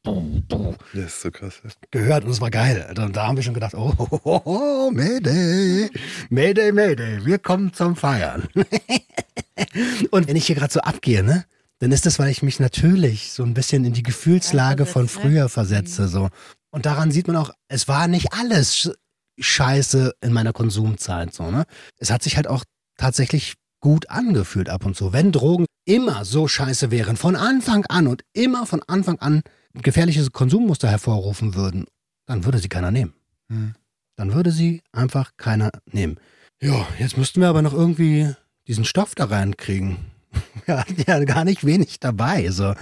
das 0.04 1.06
ist 1.06 1.22
so 1.22 1.30
krass. 1.30 1.62
gehört 1.92 2.24
und 2.24 2.32
es 2.32 2.42
war 2.42 2.50
geil. 2.50 2.92
Und 2.98 3.16
da 3.16 3.28
haben 3.28 3.36
wir 3.36 3.44
schon 3.44 3.54
gedacht, 3.54 3.76
oh, 3.76 3.94
oh, 4.00 4.20
oh, 4.24 4.42
oh 4.44 4.92
Mayday, 4.92 5.92
Mayday, 6.32 6.72
Mayday, 6.72 7.24
wir 7.24 7.38
kommen 7.38 7.72
zum 7.74 7.96
Feiern. 7.96 8.48
und 10.10 10.28
wenn 10.28 10.36
ich 10.36 10.48
hier 10.48 10.56
gerade 10.56 10.74
so 10.74 10.80
abgehe, 10.80 11.22
ne, 11.24 11.46
dann 11.78 11.92
ist 11.92 12.08
das, 12.08 12.18
weil 12.18 12.30
ich 12.30 12.42
mich 12.42 12.60
natürlich 12.60 13.32
so 13.32 13.44
ein 13.44 13.54
bisschen 13.54 13.86
in 13.86 13.94
die 13.94 14.02
Gefühlslage 14.04 14.88
von 14.88 15.04
ne? 15.04 15.10
früher 15.10 15.48
versetze. 15.48 16.08
So. 16.08 16.30
Und 16.72 16.88
daran 16.88 17.12
sieht 17.12 17.28
man 17.28 17.36
auch, 17.36 17.52
es 17.68 17.88
war 17.88 18.08
nicht 18.08 18.34
alles 18.34 18.74
sch- 18.76 18.96
scheiße 19.38 20.16
in 20.22 20.34
meiner 20.34 20.54
Konsumzeit. 20.54 21.36
So, 21.36 21.52
ne? 21.52 21.66
Es 21.98 22.10
hat 22.10 22.24
sich 22.24 22.36
halt 22.36 22.48
auch 22.48 22.64
tatsächlich 22.98 23.54
gut 23.80 24.10
angefühlt 24.10 24.70
ab 24.70 24.86
und 24.86 24.96
zu. 24.96 25.14
Wenn 25.14 25.32
Drogen 25.32 25.66
immer 25.86 26.26
so 26.26 26.48
scheiße 26.48 26.92
wären, 26.92 27.18
von 27.18 27.36
Anfang 27.36 27.86
an 27.86 28.08
und 28.08 28.24
immer 28.34 28.66
von 28.66 28.82
Anfang 28.88 29.20
an 29.20 29.42
gefährliche 29.74 30.30
Konsummuster 30.30 30.90
hervorrufen 30.90 31.56
würden, 31.56 31.86
dann 32.26 32.46
würde 32.46 32.60
sie 32.60 32.70
keiner 32.70 32.92
nehmen. 32.92 33.14
Hm. 33.50 33.74
Dann 34.16 34.34
würde 34.34 34.52
sie 34.52 34.82
einfach 34.92 35.32
keiner 35.38 35.72
nehmen. 35.92 36.18
Ja, 36.62 36.86
jetzt 36.98 37.18
müssten 37.18 37.40
wir 37.42 37.48
aber 37.48 37.62
noch 37.62 37.74
irgendwie 37.74 38.34
diesen 38.68 38.86
Stoff 38.86 39.16
da 39.16 39.26
reinkriegen. 39.26 39.98
Wir 40.66 40.78
hatten 40.78 41.04
ja 41.08 41.24
gar 41.24 41.44
nicht 41.44 41.66
wenig 41.66 42.00
dabei. 42.00 42.50
So. 42.52 42.76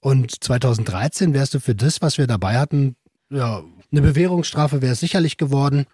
Und 0.00 0.42
2013 0.42 1.34
wärst 1.34 1.52
du 1.52 1.60
für 1.60 1.74
das, 1.74 2.00
was 2.00 2.16
wir 2.16 2.26
dabei 2.26 2.58
hatten, 2.58 2.96
ja, 3.28 3.62
eine 3.90 4.02
Bewährungsstrafe 4.02 4.82
wäre 4.82 4.92
es 4.92 5.00
sicherlich 5.00 5.36
geworden. 5.36 5.86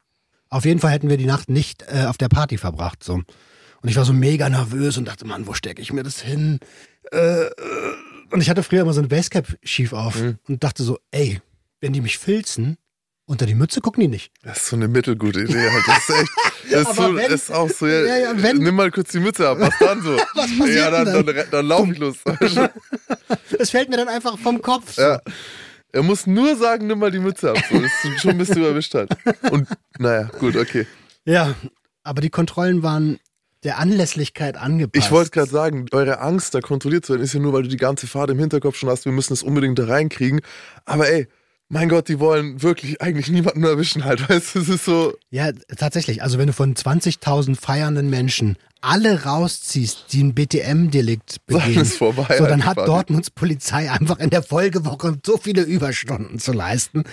Auf 0.49 0.64
jeden 0.64 0.81
Fall 0.81 0.92
hätten 0.92 1.09
wir 1.09 1.16
die 1.16 1.27
Nacht 1.27 1.49
nicht 1.49 1.85
äh, 1.88 2.05
auf 2.07 2.16
der 2.16 2.29
Party 2.29 2.59
verbracht. 2.59 3.03
So. 3.05 3.23
Und 3.83 3.88
ich 3.88 3.97
war 3.97 4.05
so 4.05 4.12
mega 4.12 4.49
nervös 4.49 4.97
und 4.99 5.07
dachte, 5.09 5.27
Mann, 5.27 5.47
wo 5.47 5.55
stecke 5.55 5.81
ich 5.83 5.93
mir 5.93 6.03
das 6.03 6.21
hin? 6.21 6.59
Äh, 7.12 7.45
äh, 7.45 7.51
und 8.31 8.40
ich 8.40 8.51
hatte 8.51 8.62
früher 8.62 8.83
immer 8.83 8.93
so 8.93 9.01
eine 9.01 9.09
Basecap 9.09 9.47
schief 9.62 9.93
auf 9.93 10.16
Mhm. 10.21 10.38
und 10.49 10.62
dachte 10.62 10.83
so, 10.83 10.99
ey, 11.11 11.40
wenn 11.81 11.93
die 11.93 12.01
mich 12.01 12.19
filzen, 12.19 12.77
unter 13.27 13.47
die 13.47 13.55
Mütze 13.55 13.81
gucken 13.81 14.01
die 14.03 14.09
nicht. 14.09 14.33
Das 14.43 14.59
ist 14.59 14.66
so 14.66 14.77
eine 14.77 14.88
mittelgute 14.88 15.40
Idee. 15.43 15.71
Halt. 15.71 15.85
Das 15.87 16.09
ist 16.09 16.21
echt. 16.21 16.31
Das 16.71 16.88
ist, 16.88 16.95
so, 16.97 17.16
wenn- 17.16 17.33
ist 17.33 17.51
auch 17.51 17.69
so. 17.71 17.87
Ja, 17.88 18.05
Ja, 18.05 18.16
ja, 18.19 18.43
wenn- 18.43 18.59
nimm 18.59 18.77
mal 18.77 18.93
kurz 18.93 19.11
die 19.11 19.19
Mütze 19.19 19.49
ab. 19.49 19.59
Was 19.59 19.75
dann 19.81 20.03
so? 20.03 20.16
Was 20.35 20.57
passiert 20.57 20.69
ja, 20.77 20.90
dann, 20.90 21.05
dann, 21.07 21.27
dann, 21.27 21.47
dann 21.51 21.66
laufe 21.66 21.93
ich 21.93 21.99
los. 21.99 22.16
Es 23.59 23.71
fällt 23.71 23.88
mir 23.88 23.97
dann 23.97 24.07
einfach 24.09 24.38
vom 24.38 24.62
Kopf. 24.62 24.93
So. 24.95 25.03
ja. 25.03 25.21
Er 25.93 26.03
muss 26.05 26.29
nur 26.29 26.55
sagen, 26.57 26.87
nimm 26.87 27.01
mal 27.01 27.11
die 27.11 27.19
Mütze 27.19 27.51
ab. 27.51 27.59
So, 27.73 27.81
das 27.81 27.90
ist 28.05 28.21
schon 28.21 28.38
bist 28.38 28.55
du 28.55 28.61
erwischt 28.62 28.95
hat. 28.95 29.09
Und 29.51 29.66
naja, 29.99 30.31
gut, 30.38 30.55
okay. 30.55 30.87
Ja, 31.25 31.55
aber 32.05 32.21
die 32.21 32.31
Kontrollen 32.31 32.85
waren 32.85 33.19
der 33.64 33.79
Anlässlichkeit 33.79 34.57
angepasst. 34.57 35.05
Ich 35.05 35.11
wollte 35.11 35.31
gerade 35.31 35.51
sagen, 35.51 35.87
eure 35.92 36.20
Angst, 36.20 36.55
da 36.55 36.61
kontrolliert 36.61 37.05
zu 37.05 37.12
werden, 37.12 37.23
ist 37.23 37.35
ja 37.35 37.40
nur, 37.40 37.53
weil 37.53 37.62
du 37.62 37.68
die 37.68 37.77
ganze 37.77 38.07
Fahrt 38.07 38.31
im 38.31 38.38
Hinterkopf 38.38 38.77
schon 38.77 38.88
hast, 38.88 39.05
wir 39.05 39.12
müssen 39.12 39.33
es 39.33 39.42
unbedingt 39.42 39.79
da 39.79 39.85
reinkriegen. 39.85 40.40
Aber 40.87 41.09
ey, 41.09 41.29
mein 41.68 41.88
Gott, 41.88 42.09
die 42.09 42.18
wollen 42.18 42.62
wirklich 42.62 43.01
eigentlich 43.01 43.31
niemanden 43.31 43.64
erwischen 43.64 44.05
halt, 44.05 44.29
weißt 44.29 44.55
du, 44.55 44.59
es 44.61 44.68
ist 44.68 44.85
so, 44.85 45.14
Ja, 45.31 45.53
tatsächlich. 45.77 46.23
Also 46.23 46.38
wenn 46.38 46.49
du 46.49 46.53
von 46.53 46.75
20.000 46.75 47.59
feiernden 47.59 48.11
Menschen 48.11 48.57
alle 48.81 49.25
rausziehst, 49.25 50.07
die 50.12 50.23
ein 50.23 50.35
BTM-Delikt 50.35 51.37
dann 51.46 51.61
begehen, 51.61 51.83
ist 51.83 51.99
vorbei. 51.99 52.37
so 52.38 52.46
dann 52.46 52.64
halt 52.64 52.79
hat. 52.79 52.88
Dortmunds 52.88 53.31
Polizei 53.31 53.90
einfach 53.90 54.18
in 54.18 54.31
der 54.31 54.42
Folgewoche 54.42 55.18
so 55.25 55.37
viele 55.37 55.62
Überstunden 55.62 56.38
zu 56.38 56.53
leisten, 56.53 57.05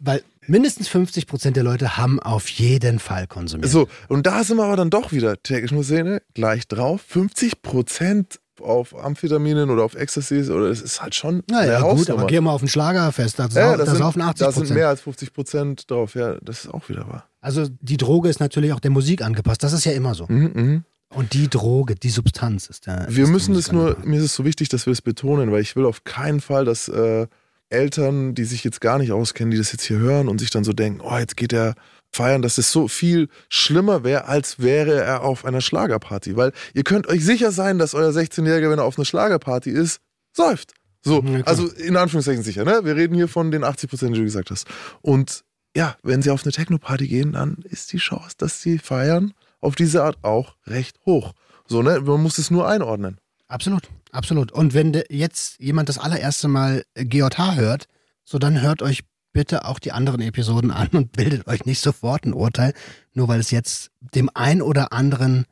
weil 0.00 0.22
mindestens 0.46 0.88
50 0.88 1.26
Prozent 1.26 1.56
der 1.56 1.64
Leute 1.64 1.96
haben 1.96 2.20
auf 2.20 2.48
jeden 2.48 2.98
Fall 2.98 3.26
konsumiert. 3.26 3.70
So, 3.70 3.88
und 4.08 4.26
da 4.26 4.44
sind 4.44 4.56
wir 4.56 4.64
aber 4.64 4.76
dann 4.76 4.90
doch 4.90 5.12
wieder, 5.12 5.42
täglich 5.42 5.72
nur 5.72 5.84
Szene, 5.84 6.22
gleich 6.34 6.68
drauf, 6.68 7.02
50 7.06 7.62
Prozent 7.62 8.40
auf 8.60 8.96
Amphetaminen 8.96 9.70
oder 9.70 9.84
auf 9.84 9.94
Ecstasy, 9.94 10.48
oder 10.50 10.66
es 10.66 10.80
ist 10.80 11.02
halt 11.02 11.14
schon 11.14 11.42
Na 11.50 11.66
ja, 11.66 11.80
gut, 11.80 12.08
aber 12.08 12.26
geh 12.26 12.40
mal 12.40 12.52
auf 12.52 12.62
ein 12.62 12.68
Schlagerfest, 12.68 13.38
da, 13.38 13.48
ja, 13.48 13.76
das 13.76 13.86
da 13.86 13.92
sind, 13.92 13.98
saufen 13.98 14.22
80 14.22 14.46
da 14.46 14.52
sind 14.52 14.70
mehr 14.70 14.88
als 14.88 15.00
50 15.02 15.32
Prozent 15.32 15.90
drauf, 15.90 16.14
ja, 16.14 16.36
das 16.40 16.64
ist 16.64 16.70
auch 16.72 16.88
wieder 16.88 17.08
wahr. 17.08 17.28
Also 17.40 17.66
die 17.80 17.96
Droge 17.96 18.28
ist 18.28 18.40
natürlich 18.40 18.72
auch 18.72 18.80
der 18.80 18.90
Musik 18.90 19.22
angepasst, 19.22 19.62
das 19.62 19.72
ist 19.72 19.84
ja 19.84 19.92
immer 19.92 20.14
so. 20.14 20.26
Mhm, 20.28 20.52
mhm. 20.54 20.84
Und 21.14 21.32
die 21.32 21.48
Droge, 21.48 21.94
die 21.94 22.10
Substanz 22.10 22.66
ist 22.66 22.86
der. 22.86 23.06
Wir 23.08 23.26
müssen 23.28 23.54
Musik 23.54 23.72
nur, 23.72 23.96
mir 24.04 24.18
ist 24.18 24.24
es 24.24 24.34
so 24.34 24.44
wichtig, 24.44 24.68
dass 24.68 24.86
wir 24.86 24.92
es 24.92 25.02
betonen, 25.02 25.52
weil 25.52 25.60
ich 25.60 25.76
will 25.76 25.84
auf 25.84 26.02
keinen 26.04 26.40
Fall, 26.40 26.64
dass 26.64 26.88
äh, 26.88 27.26
Eltern, 27.74 28.34
die 28.34 28.44
sich 28.44 28.64
jetzt 28.64 28.80
gar 28.80 28.98
nicht 28.98 29.12
auskennen, 29.12 29.50
die 29.50 29.58
das 29.58 29.72
jetzt 29.72 29.84
hier 29.84 29.98
hören 29.98 30.28
und 30.28 30.38
sich 30.38 30.50
dann 30.50 30.64
so 30.64 30.72
denken, 30.72 31.00
oh, 31.00 31.16
jetzt 31.16 31.36
geht 31.36 31.52
er 31.52 31.74
feiern, 32.12 32.42
dass 32.42 32.58
es 32.58 32.70
so 32.72 32.88
viel 32.88 33.28
schlimmer 33.48 34.04
wäre, 34.04 34.26
als 34.26 34.60
wäre 34.60 35.02
er 35.02 35.22
auf 35.22 35.44
einer 35.44 35.60
Schlagerparty. 35.60 36.36
Weil 36.36 36.52
ihr 36.72 36.84
könnt 36.84 37.08
euch 37.08 37.24
sicher 37.24 37.52
sein, 37.52 37.78
dass 37.78 37.94
euer 37.94 38.10
16-Jähriger, 38.10 38.70
wenn 38.70 38.78
er 38.78 38.84
auf 38.84 38.98
einer 38.98 39.04
Schlagerparty 39.04 39.70
ist, 39.70 40.00
säuft. 40.32 40.74
So, 41.02 41.22
Ja, 41.22 41.42
also 41.44 41.68
in 41.68 41.96
Anführungszeichen 41.96 42.42
sicher, 42.42 42.64
ne? 42.64 42.80
Wir 42.84 42.96
reden 42.96 43.14
hier 43.14 43.28
von 43.28 43.50
den 43.50 43.62
80 43.62 43.90
Prozent, 43.90 44.14
die 44.14 44.20
du 44.20 44.24
gesagt 44.24 44.50
hast. 44.50 44.66
Und 45.02 45.44
ja, 45.76 45.96
wenn 46.02 46.22
sie 46.22 46.30
auf 46.30 46.44
eine 46.44 46.52
Techno-Party 46.52 47.08
gehen, 47.08 47.32
dann 47.32 47.58
ist 47.64 47.92
die 47.92 47.98
Chance, 47.98 48.36
dass 48.38 48.62
sie 48.62 48.78
feiern, 48.78 49.34
auf 49.60 49.74
diese 49.74 50.02
Art 50.02 50.16
auch 50.22 50.56
recht 50.66 50.98
hoch. 51.04 51.32
So, 51.66 51.82
ne? 51.82 52.00
Man 52.00 52.22
muss 52.22 52.38
es 52.38 52.50
nur 52.50 52.66
einordnen. 52.66 53.18
Absolut, 53.48 53.88
absolut. 54.10 54.52
Und 54.52 54.74
wenn 54.74 55.02
jetzt 55.10 55.60
jemand 55.60 55.88
das 55.88 55.98
allererste 55.98 56.48
Mal 56.48 56.84
äh, 56.94 57.04
GJH 57.04 57.56
hört, 57.56 57.86
so 58.24 58.38
dann 58.38 58.60
hört 58.60 58.82
euch 58.82 59.02
bitte 59.32 59.66
auch 59.66 59.78
die 59.78 59.92
anderen 59.92 60.22
Episoden 60.22 60.70
an 60.70 60.88
und 60.88 61.12
bildet 61.16 61.46
euch 61.46 61.66
nicht 61.66 61.80
sofort 61.80 62.24
ein 62.24 62.32
Urteil, 62.32 62.72
nur 63.12 63.28
weil 63.28 63.40
es 63.40 63.50
jetzt 63.50 63.90
dem 64.00 64.30
ein 64.32 64.62
oder 64.62 64.92
anderen 64.92 65.44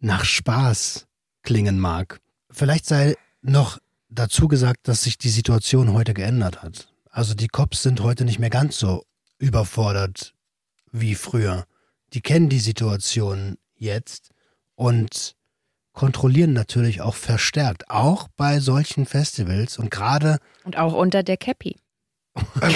nach 0.00 0.24
Spaß 0.24 1.06
klingen 1.42 1.78
mag. 1.78 2.20
Vielleicht 2.50 2.86
sei 2.86 3.16
noch 3.40 3.78
dazu 4.08 4.48
gesagt, 4.48 4.88
dass 4.88 5.04
sich 5.04 5.18
die 5.18 5.28
Situation 5.28 5.92
heute 5.92 6.14
geändert 6.14 6.62
hat. 6.62 6.92
Also 7.10 7.34
die 7.34 7.48
Cops 7.48 7.82
sind 7.82 8.00
heute 8.00 8.24
nicht 8.24 8.38
mehr 8.38 8.50
ganz 8.50 8.78
so 8.78 9.04
überfordert 9.38 10.34
wie 10.92 11.14
früher. 11.14 11.64
Die 12.12 12.20
kennen 12.20 12.48
die 12.48 12.58
Situation 12.58 13.56
jetzt 13.76 14.30
und 14.74 15.36
kontrollieren 15.98 16.52
natürlich 16.52 17.00
auch 17.00 17.16
verstärkt, 17.16 17.90
auch 17.90 18.28
bei 18.36 18.60
solchen 18.60 19.04
Festivals 19.04 19.78
und 19.78 19.90
gerade 19.90 20.38
Und 20.62 20.78
auch 20.78 20.92
unter 20.94 21.24
der 21.24 21.36
Cappy. 21.36 21.74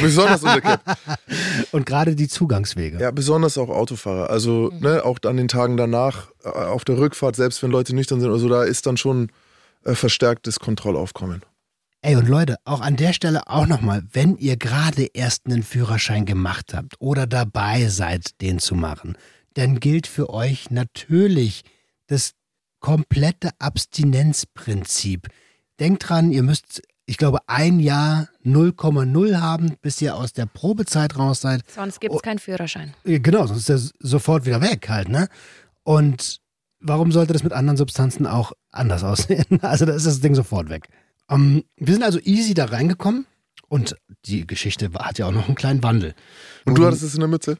besonders 0.00 0.42
unter 0.42 0.60
Cap. 0.60 0.98
und 1.72 1.86
gerade 1.86 2.16
die 2.16 2.26
Zugangswege. 2.26 2.98
Ja, 3.00 3.12
besonders 3.12 3.58
auch 3.58 3.68
Autofahrer. 3.68 4.28
Also, 4.28 4.72
Mhm. 4.72 4.80
ne, 4.80 5.04
auch 5.04 5.18
an 5.24 5.36
den 5.36 5.46
Tagen 5.46 5.76
danach, 5.76 6.30
äh, 6.44 6.48
auf 6.48 6.84
der 6.84 6.98
Rückfahrt, 6.98 7.36
selbst 7.36 7.62
wenn 7.62 7.70
Leute 7.70 7.94
nüchtern 7.94 8.18
sind 8.20 8.28
oder 8.28 8.40
so, 8.40 8.48
da 8.48 8.64
ist 8.64 8.86
dann 8.86 8.96
schon 8.96 9.30
äh, 9.84 9.94
verstärktes 9.94 10.58
Kontrollaufkommen. 10.58 11.42
Ey, 12.02 12.16
und 12.16 12.28
Leute, 12.28 12.56
auch 12.64 12.80
an 12.80 12.96
der 12.96 13.12
Stelle 13.12 13.46
auch 13.46 13.66
nochmal, 13.68 14.02
wenn 14.12 14.36
ihr 14.36 14.56
gerade 14.56 15.04
erst 15.14 15.46
einen 15.46 15.62
Führerschein 15.62 16.24
gemacht 16.26 16.74
habt 16.74 16.94
oder 16.98 17.28
dabei 17.28 17.86
seid, 17.86 18.40
den 18.40 18.58
zu 18.58 18.74
machen, 18.74 19.16
dann 19.54 19.78
gilt 19.78 20.08
für 20.08 20.28
euch 20.30 20.70
natürlich 20.72 21.62
das 22.08 22.32
komplette 22.82 23.48
Abstinenzprinzip. 23.58 25.28
Denkt 25.80 26.08
dran, 26.08 26.30
ihr 26.32 26.42
müsst, 26.42 26.82
ich 27.06 27.16
glaube, 27.16 27.38
ein 27.46 27.80
Jahr 27.80 28.28
0,0 28.44 29.40
haben, 29.40 29.76
bis 29.80 30.02
ihr 30.02 30.14
aus 30.16 30.32
der 30.32 30.46
Probezeit 30.46 31.16
raus 31.18 31.40
seid. 31.40 31.62
Sonst 31.70 32.00
gibt 32.00 32.12
es 32.12 32.18
Oh. 32.18 32.22
keinen 32.22 32.38
Führerschein. 32.38 32.92
Genau, 33.04 33.46
sonst 33.46 33.68
ist 33.68 33.70
er 33.70 33.90
sofort 34.00 34.44
wieder 34.44 34.60
weg 34.60 34.88
halt, 34.88 35.08
ne? 35.08 35.28
Und 35.84 36.40
warum 36.80 37.10
sollte 37.12 37.32
das 37.32 37.42
mit 37.42 37.52
anderen 37.52 37.76
Substanzen 37.78 38.26
auch 38.26 38.52
anders 38.70 39.02
aussehen? 39.04 39.44
Also 39.62 39.86
da 39.86 39.94
ist 39.94 40.06
das 40.06 40.20
Ding 40.20 40.34
sofort 40.34 40.68
weg. 40.68 40.88
Ähm, 41.30 41.64
wir 41.76 41.94
sind 41.94 42.02
also 42.02 42.18
easy 42.20 42.52
da 42.54 42.66
reingekommen 42.66 43.26
und 43.68 43.96
die 44.26 44.46
Geschichte 44.46 44.90
hat 44.98 45.18
ja 45.18 45.26
auch 45.26 45.32
noch 45.32 45.46
einen 45.46 45.54
kleinen 45.54 45.82
Wandel. 45.82 46.14
Und 46.66 46.76
du 46.76 46.84
hattest 46.84 47.02
es 47.02 47.14
in 47.14 47.20
der 47.20 47.28
Mütze? 47.28 47.58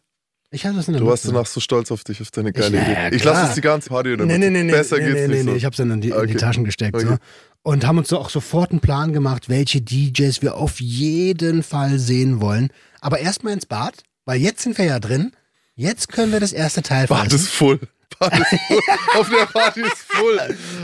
Ich 0.54 0.66
hatte 0.66 0.76
das 0.76 0.86
in 0.86 0.92
der 0.92 1.00
Du 1.00 1.06
warst 1.08 1.26
danach 1.26 1.46
so 1.46 1.60
stolz 1.60 1.90
auf 1.90 2.04
dich, 2.04 2.20
auf 2.20 2.30
deine 2.30 2.52
geile 2.52 2.76
Ja, 2.76 3.06
Idee. 3.08 3.16
Ich 3.16 3.24
lasse 3.24 3.46
jetzt 3.46 3.56
die 3.56 3.62
ganze 3.62 3.88
Party 3.88 4.12
in 4.12 4.18
der 4.18 4.26
Nee, 4.26 4.36
nee, 4.38 4.50
nee, 4.50 4.70
Besser 4.70 4.98
nee, 4.98 5.04
geht's 5.06 5.14
nee, 5.14 5.26
nicht 5.28 5.36
nee, 5.38 5.42
so. 5.44 5.50
nee. 5.52 5.56
Ich 5.56 5.64
hab's 5.64 5.78
dann 5.78 5.90
in 5.90 6.00
die, 6.02 6.08
in 6.10 6.14
die 6.14 6.20
Okay. 6.20 6.34
Taschen 6.34 6.64
gesteckt. 6.64 6.94
Okay. 6.94 7.06
So. 7.06 7.16
Und 7.62 7.86
haben 7.86 7.96
uns 7.98 8.08
so 8.08 8.18
auch 8.18 8.28
sofort 8.28 8.70
einen 8.70 8.80
Plan 8.80 9.12
gemacht, 9.14 9.48
welche 9.48 9.80
DJs 9.80 10.42
wir 10.42 10.56
auf 10.56 10.78
jeden 10.80 11.62
Fall 11.62 11.98
sehen 11.98 12.40
wollen. 12.42 12.68
Aber 13.00 13.18
erstmal 13.18 13.54
ins 13.54 13.64
Bad, 13.66 14.02
weil 14.26 14.40
jetzt 14.40 14.62
sind 14.62 14.76
wir 14.76 14.84
ja 14.84 15.00
drin. 15.00 15.32
Jetzt 15.74 16.12
können 16.12 16.32
wir 16.32 16.40
das 16.40 16.52
erste 16.52 16.82
Teil 16.82 17.06
Bad 17.06 17.20
fressen. 17.30 17.36
ist 17.36 17.48
voll. 17.48 17.80
Bad 18.18 18.38
ist 18.38 18.60
voll. 18.68 18.80
auf 19.20 19.30
der 19.30 19.46
Party 19.46 19.80
ist 19.80 19.96
voll. 20.06 20.38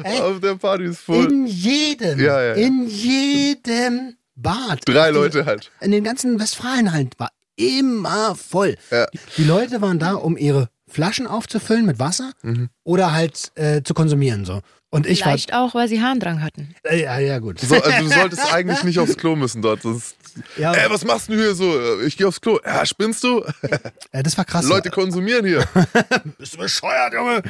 Ey. 0.04 0.20
Auf 0.20 0.40
der 0.40 0.54
Party 0.54 0.85
ist 0.85 1.00
voll. 1.00 1.31
In 1.31 1.46
jedem, 1.46 2.18
Ja, 2.18 2.40
ja, 2.42 2.48
ja. 2.48 2.54
in 2.54 2.87
jedem 2.88 4.16
Bad. 4.35 4.81
Drei 4.87 5.11
Leute 5.11 5.44
halt. 5.44 5.70
In 5.83 5.90
den 5.90 6.04
ganzen 6.04 6.40
Westfalenhallen 6.40 7.11
war 7.18 7.31
immer 7.59 8.35
voll. 8.35 8.77
Ja. 8.90 9.07
Die 9.37 9.44
Leute 9.44 9.81
waren 9.83 9.99
da, 9.99 10.14
um 10.14 10.37
ihre 10.37 10.68
Flaschen 10.88 11.27
aufzufüllen 11.27 11.85
mit 11.85 11.99
Wasser 11.99 12.33
Mhm. 12.42 12.71
oder 12.85 13.12
halt 13.12 13.53
äh, 13.57 13.83
zu 13.83 13.92
konsumieren 13.94 14.44
so. 14.44 14.61
Und 14.90 15.07
ich 15.07 15.23
Vielleicht 15.23 15.53
auch, 15.53 15.75
weil 15.75 15.87
sie 15.87 16.01
Harndrang 16.01 16.42
hatten. 16.42 16.75
war, 16.83 16.92
äh, 16.92 17.03
ja, 17.03 17.18
ja 17.18 17.38
gut. 17.40 17.61
So, 17.61 17.75
also 17.75 17.90
du 18.05 18.09
solltest 18.09 18.51
eigentlich 18.55 18.83
nicht 18.85 18.99
aufs 18.99 19.18
Klo 19.18 19.37
müssen 19.37 19.61
dort. 19.61 19.83
Sonst, 19.83 20.16
Ja, 20.57 20.73
ey, 20.73 20.88
was 20.88 21.05
machst 21.05 21.29
du 21.29 21.35
hier 21.35 21.55
so? 21.55 22.01
Ich 22.01 22.16
gehe 22.16 22.27
aufs 22.27 22.40
Klo. 22.40 22.59
Ja, 22.64 22.87
spinnst 22.87 23.23
du? 23.23 23.44
äh, 24.12 24.23
das 24.23 24.38
war 24.38 24.47
krass. 24.47 24.66
Leute 24.66 24.88
konsumieren 24.88 25.44
hier. 25.44 25.62
bist 26.38 26.55
du 26.55 26.59
bescheuert, 26.59 27.12
Junge? 27.12 27.42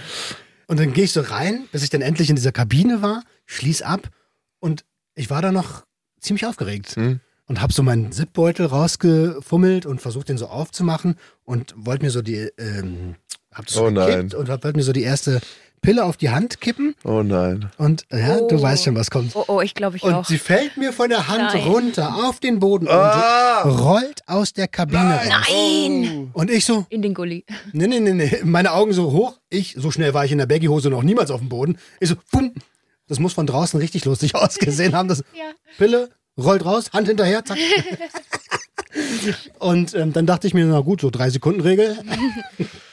Und 0.67 0.81
dann 0.81 0.93
gehe 0.93 1.05
ich 1.05 1.13
so 1.13 1.21
rein, 1.21 1.67
bis 1.71 1.85
ich 1.85 1.91
dann 1.91 2.01
endlich 2.03 2.29
in 2.29 2.35
dieser 2.35 2.51
Kabine 2.53 3.03
war, 3.03 3.23
schließ 3.47 3.83
ab 3.83 4.09
und 4.59 4.85
ich 5.15 5.31
war 5.31 5.41
da 5.41 5.53
noch 5.53 5.85
ziemlich 6.21 6.45
aufgeregt. 6.45 6.97
Hm. 6.97 7.21
Und 7.49 7.61
hab 7.63 7.73
so 7.73 7.83
meinen 7.83 8.13
Zipbeutel 8.13 8.67
rausgefummelt 8.67 9.87
und 9.87 10.01
versucht, 10.03 10.29
den 10.29 10.39
so 10.39 10.47
aufzumachen 10.49 11.17
und 11.45 11.75
wollte 11.77 12.05
mir 12.05 12.11
so 12.11 12.23
die, 12.23 12.51
ähm, 12.59 13.15
hab 13.53 13.65
das 13.67 13.75
so 13.75 13.87
Oh 13.87 13.91
gekippt 13.91 14.33
nein. 14.33 14.35
und 14.35 14.49
wollte 14.49 14.77
mir 14.77 14.83
so 14.83 14.93
die 14.93 15.03
erste 15.03 15.41
Pille 15.81 16.05
auf 16.05 16.17
die 16.19 16.29
Hand 16.31 16.61
kippen 16.61 16.95
Oh 17.05 17.23
nein. 17.23 17.71
und 17.79 18.05
ja, 18.13 18.37
du 18.41 18.57
Oh. 18.57 18.63
weißt 18.63 18.85
schon, 18.85 18.97
was 18.97 19.11
kommt. 19.11 19.35
Oh, 19.35 19.45
oh, 19.49 19.61
ich 19.63 19.75
glaube, 19.75 19.97
ich 19.97 20.03
Und 20.03 20.13
auch. 20.13 20.25
sie 20.27 20.37
fällt 20.37 20.77
mir 20.77 20.93
von 20.93 21.09
der 21.09 21.29
Hand 21.29 21.55
Nein. 21.55 21.63
runter 21.69 22.17
auf 22.29 22.39
den 22.41 22.59
Boden 22.59 22.87
Ah! 22.89 23.63
und 23.63 23.71
rollt 23.79 24.23
aus 24.27 24.53
der 24.53 24.69
Kabine 24.69 25.15
raus. 25.15 25.47
Nein! 25.49 26.31
Und 26.35 26.51
ich 26.51 26.65
so, 26.67 26.85
In 26.91 27.01
den 27.01 27.15
Gully. 27.15 27.45
nee, 27.73 27.87
nee, 27.87 28.01
nee, 28.01 28.13
nee, 28.13 28.41
meine 28.45 28.73
Augen 28.73 28.93
so 28.93 29.13
hoch. 29.13 29.39
Ich, 29.49 29.75
so 29.79 29.91
schnell 29.91 30.13
war 30.15 30.25
ich 30.27 30.33
in 30.33 30.39
der 30.39 30.47
Baggy-Hose 30.47 30.91
noch 30.91 31.03
niemals 31.03 31.31
auf 31.31 31.41
dem 31.41 31.49
Boden. 31.49 31.79
Ich 32.01 32.09
so, 32.11 32.17
bumm. 32.31 32.53
Das 33.07 33.19
muss 33.21 33.33
von 33.33 33.47
draußen 33.47 33.81
richtig 33.81 34.05
lustig 34.05 34.35
ausgesehen 34.35 34.95
haben. 34.95 35.09
Das 35.09 35.21
Ja. 35.33 35.45
Pille, 35.79 36.11
rollt 36.39 36.65
raus, 36.65 36.91
Hand 36.93 37.09
hinterher, 37.09 37.45
zack. 37.45 37.59
Und 39.59 39.95
ähm, 39.95 40.13
dann 40.13 40.27
dachte 40.27 40.47
ich 40.47 40.55
mir, 40.55 40.65
na 40.65 40.81
gut, 40.81 41.01
so 41.03 41.11
drei 41.11 41.31
Sekunden 41.31 41.61
Regel. 41.61 41.97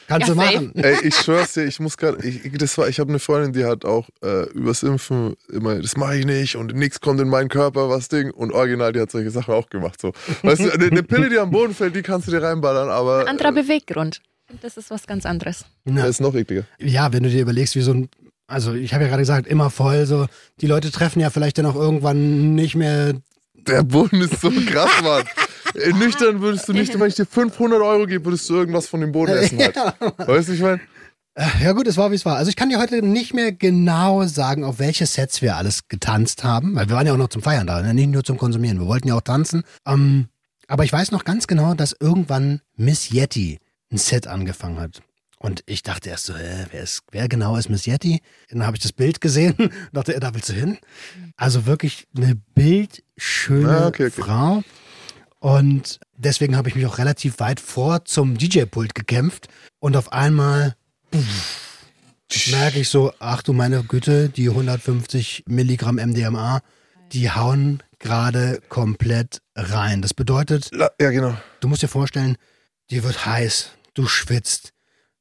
Kannst 0.08 0.28
Ja, 0.28 0.34
du 0.34 0.40
machen. 0.40 0.72
Ey, 0.76 0.96
ich 1.02 1.16
schwör's 1.16 1.54
dir, 1.54 1.64
ich 1.64 1.80
muss 1.80 1.96
gerade, 1.96 2.24
ich, 2.26 2.52
das 2.58 2.76
war, 2.78 2.88
ich 2.88 3.00
habe 3.00 3.10
eine 3.10 3.18
Freundin, 3.18 3.52
die 3.52 3.64
hat 3.64 3.84
auch 3.84 4.08
äh, 4.22 4.48
übers 4.50 4.82
Impfen 4.82 5.34
immer, 5.50 5.76
das 5.76 5.96
mache 5.96 6.18
ich 6.18 6.26
nicht 6.26 6.54
und 6.56 6.74
nichts 6.74 7.00
kommt 7.00 7.20
in 7.20 7.28
meinen 7.28 7.48
Körper, 7.48 7.88
was 7.88 8.08
Ding. 8.08 8.30
Und 8.30 8.52
original, 8.52 8.92
die 8.92 9.00
hat 9.00 9.10
solche 9.10 9.30
Sachen 9.30 9.54
auch 9.54 9.68
gemacht. 9.68 10.00
So. 10.00 10.12
Weißt 10.42 10.60
du, 10.60 10.70
eine, 10.70 10.84
eine 10.86 11.02
Pille, 11.02 11.28
die 11.28 11.38
am 11.38 11.50
Boden 11.50 11.74
fällt, 11.74 11.96
die 11.96 12.02
kannst 12.02 12.28
du 12.28 12.32
dir 12.32 12.42
reinballern, 12.42 12.88
aber 12.88 13.26
Anderer 13.26 13.48
äh, 13.48 13.62
Beweggrund. 13.62 14.20
Das 14.62 14.76
ist 14.76 14.90
was 14.90 15.06
ganz 15.08 15.26
anderes. 15.26 15.64
Na, 15.84 16.06
ist 16.06 16.20
noch 16.20 16.34
ekliger. 16.34 16.64
ja, 16.78 17.12
wenn 17.12 17.24
du 17.24 17.30
dir 17.30 17.42
überlegst, 17.42 17.74
wie 17.74 17.80
so 17.80 17.92
ein, 17.92 18.08
also 18.46 18.74
ich 18.74 18.94
habe 18.94 19.02
ja 19.04 19.08
gerade 19.08 19.22
gesagt, 19.22 19.48
immer 19.48 19.70
voll, 19.70 20.06
so, 20.06 20.26
die 20.60 20.68
Leute 20.68 20.92
treffen 20.92 21.18
ja 21.18 21.30
vielleicht 21.30 21.58
dann 21.58 21.66
auch 21.66 21.74
irgendwann 21.74 22.54
nicht 22.54 22.76
mehr. 22.76 23.14
Der 23.66 23.82
Boden 23.82 24.20
ist 24.22 24.40
so 24.40 24.50
krass, 24.50 24.90
Mann. 25.02 25.24
Äh, 25.74 25.92
Nüchtern 25.92 26.40
würdest 26.40 26.68
du 26.68 26.72
nicht, 26.72 26.98
wenn 26.98 27.08
ich 27.08 27.14
dir 27.16 27.26
500 27.26 27.80
Euro 27.80 28.06
gebe, 28.06 28.24
würdest 28.26 28.48
du 28.48 28.54
irgendwas 28.54 28.86
von 28.86 29.00
dem 29.00 29.12
Boden 29.12 29.32
essen 29.32 29.58
halt. 29.58 29.76
Weißt 30.28 30.48
du, 30.48 30.52
ich 30.52 30.60
meine? 30.60 30.80
Äh, 31.34 31.46
Ja 31.62 31.72
gut, 31.72 31.86
es 31.86 31.96
war 31.96 32.10
wie 32.10 32.14
es 32.14 32.24
war. 32.24 32.36
Also 32.36 32.48
ich 32.48 32.56
kann 32.56 32.68
dir 32.70 32.78
heute 32.78 33.02
nicht 33.02 33.34
mehr 33.34 33.52
genau 33.52 34.24
sagen, 34.24 34.64
auf 34.64 34.78
welche 34.78 35.06
Sets 35.06 35.42
wir 35.42 35.56
alles 35.56 35.88
getanzt 35.88 36.44
haben, 36.44 36.74
weil 36.74 36.88
wir 36.88 36.96
waren 36.96 37.06
ja 37.06 37.12
auch 37.12 37.18
noch 37.18 37.28
zum 37.28 37.42
Feiern 37.42 37.66
da, 37.66 37.82
ne? 37.82 37.92
nicht 37.94 38.08
nur 38.08 38.24
zum 38.24 38.38
Konsumieren. 38.38 38.78
Wir 38.80 38.86
wollten 38.86 39.08
ja 39.08 39.14
auch 39.14 39.20
tanzen. 39.20 39.62
Ähm, 39.86 40.28
aber 40.68 40.84
ich 40.84 40.92
weiß 40.92 41.10
noch 41.12 41.24
ganz 41.24 41.46
genau, 41.46 41.74
dass 41.74 41.94
irgendwann 41.98 42.60
Miss 42.76 43.10
Yeti 43.10 43.58
ein 43.92 43.98
Set 43.98 44.26
angefangen 44.26 44.80
hat. 44.80 45.02
Und 45.38 45.62
ich 45.66 45.82
dachte 45.82 46.08
erst 46.08 46.26
so, 46.26 46.32
äh, 46.32 46.66
wer, 46.70 46.82
ist, 46.82 47.02
wer 47.12 47.28
genau 47.28 47.56
ist 47.56 47.68
Miss 47.68 47.86
Yeti? 47.86 48.22
Dann 48.48 48.64
habe 48.64 48.76
ich 48.76 48.82
das 48.82 48.92
Bild 48.92 49.20
gesehen 49.20 49.54
und 49.58 49.70
dachte, 49.92 50.14
äh, 50.14 50.20
da 50.20 50.34
willst 50.34 50.48
du 50.48 50.54
hin? 50.54 50.78
Also 51.36 51.66
wirklich 51.66 52.06
eine 52.16 52.34
bildschöne 52.54 53.68
Ah, 53.82 53.86
okay, 53.88 54.06
okay. 54.06 54.22
Frau. 54.22 54.62
Und 55.38 56.00
deswegen 56.16 56.56
habe 56.56 56.68
ich 56.70 56.74
mich 56.74 56.86
auch 56.86 56.98
relativ 56.98 57.38
weit 57.38 57.60
vor 57.60 58.04
zum 58.06 58.38
DJ-Pult 58.38 58.94
gekämpft. 58.94 59.48
Und 59.78 59.96
auf 59.96 60.10
einmal 60.12 60.74
merke 62.50 62.80
ich 62.80 62.88
so, 62.88 63.12
ach 63.18 63.42
du 63.42 63.52
meine 63.52 63.82
Güte, 63.84 64.28
die 64.30 64.48
150 64.48 65.44
Milligramm 65.46 65.96
MDMA, 65.96 66.62
die 67.12 67.30
hauen 67.30 67.82
gerade 67.98 68.60
komplett 68.68 69.40
rein. 69.54 70.02
Das 70.02 70.14
bedeutet, 70.14 70.70
Ja, 70.72 71.10
genau. 71.10 71.36
du 71.60 71.68
musst 71.68 71.82
dir 71.82 71.88
vorstellen, 71.88 72.36
dir 72.90 73.04
wird 73.04 73.26
heiß, 73.26 73.70
du 73.94 74.06
schwitzt. 74.06 74.72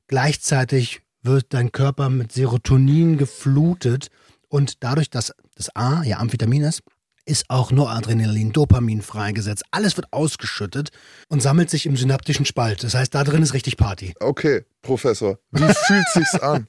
Gleichzeitig 0.07 1.01
wird 1.21 1.53
dein 1.53 1.71
Körper 1.71 2.09
mit 2.09 2.31
Serotonin 2.31 3.17
geflutet 3.17 4.09
und 4.49 4.83
dadurch, 4.83 5.09
dass 5.09 5.33
das 5.55 5.75
A 5.75 6.03
ja 6.03 6.19
Amphetamin 6.19 6.63
ist, 6.63 6.83
ist 7.25 7.45
auch 7.49 7.71
Noradrenalin, 7.71 8.51
Dopamin 8.51 9.01
freigesetzt. 9.01 9.63
Alles 9.71 9.97
wird 9.97 10.13
ausgeschüttet 10.13 10.91
und 11.27 11.41
sammelt 11.41 11.69
sich 11.71 11.87
im 11.87 11.97
synaptischen 11.97 12.45
Spalt. 12.45 12.83
Das 12.83 12.93
heißt, 12.93 13.15
da 13.15 13.23
drin 13.23 13.41
ist 13.41 13.53
richtig 13.53 13.77
Party. 13.77 14.13
Okay, 14.19 14.63
Professor. 14.83 15.39
Wie 15.51 15.63
fühlt 15.63 16.07
sich's 16.13 16.35
an? 16.35 16.67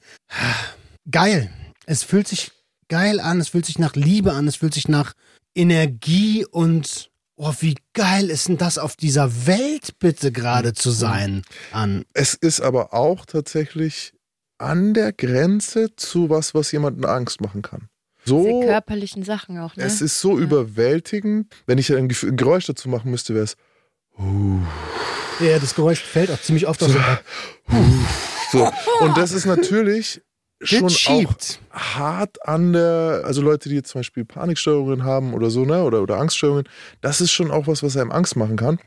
Geil. 1.11 1.51
Es 1.85 2.03
fühlt 2.03 2.27
sich 2.27 2.51
geil 2.89 3.19
an, 3.19 3.39
es 3.39 3.49
fühlt 3.49 3.65
sich 3.65 3.79
nach 3.79 3.95
Liebe 3.95 4.33
an, 4.33 4.47
es 4.47 4.57
fühlt 4.57 4.73
sich 4.73 4.87
nach 4.87 5.13
Energie 5.55 6.45
und 6.45 7.11
oh, 7.37 7.53
wie 7.59 7.75
geil 7.93 8.29
ist 8.29 8.49
denn 8.49 8.57
das 8.57 8.77
auf 8.77 8.95
dieser 8.95 9.47
Welt 9.47 9.99
bitte 9.99 10.31
gerade 10.31 10.73
zu 10.73 10.89
sein 10.91 11.43
an. 11.71 12.03
Es 12.13 12.33
ist 12.33 12.59
aber 12.59 12.93
auch 12.93 13.25
tatsächlich 13.25 14.13
an 14.57 14.93
der 14.93 15.13
Grenze 15.13 15.95
zu 15.95 16.29
was, 16.29 16.53
was 16.53 16.71
jemanden 16.71 17.05
Angst 17.05 17.39
machen 17.39 17.61
kann. 17.61 17.89
Diese 18.25 18.35
So, 18.35 18.61
körperlichen 18.61 19.23
Sachen 19.23 19.59
auch, 19.59 19.75
ne? 19.75 19.83
es 19.83 20.01
ist 20.01 20.19
so 20.19 20.37
überwältigend. 20.37 21.53
Wenn 21.65 21.77
ich 21.77 21.93
ein, 21.93 22.09
Geräusch 22.09 22.65
dazu 22.65 22.89
machen 22.89 23.11
müsste, 23.11 23.33
wäre 23.33 23.45
es 23.45 23.55
Ja, 25.39 25.59
das 25.59 25.75
Geräusch 25.75 26.01
fällt 26.01 26.31
auch 26.31 26.41
ziemlich 26.41 26.67
oft 26.67 26.81
aus 26.83 26.91
dem 26.91 27.03
so. 28.51 28.71
Und 29.01 29.17
das 29.17 29.31
ist 29.31 29.45
natürlich 29.45 30.21
schon 30.61 30.85
auch 30.85 30.89
schiebt. 30.89 31.59
hart 31.71 32.47
an 32.47 32.73
der, 32.73 33.21
also 33.25 33.41
Leute, 33.41 33.69
die 33.69 33.75
jetzt 33.75 33.89
zum 33.89 33.99
Beispiel 33.99 34.25
Panikstörungen 34.25 35.03
haben 35.03 35.33
oder 35.33 35.49
so, 35.49 35.65
ne, 35.65 35.83
oder, 35.83 36.01
oder 36.01 36.17
Angststörungen, 36.17 36.67
das 37.01 37.21
ist 37.21 37.31
schon 37.31 37.51
auch 37.51 37.67
was, 37.67 37.83
was 37.83 37.97
einem 37.97 38.11
Angst 38.11 38.35
machen 38.35 38.57
kann. 38.57 38.79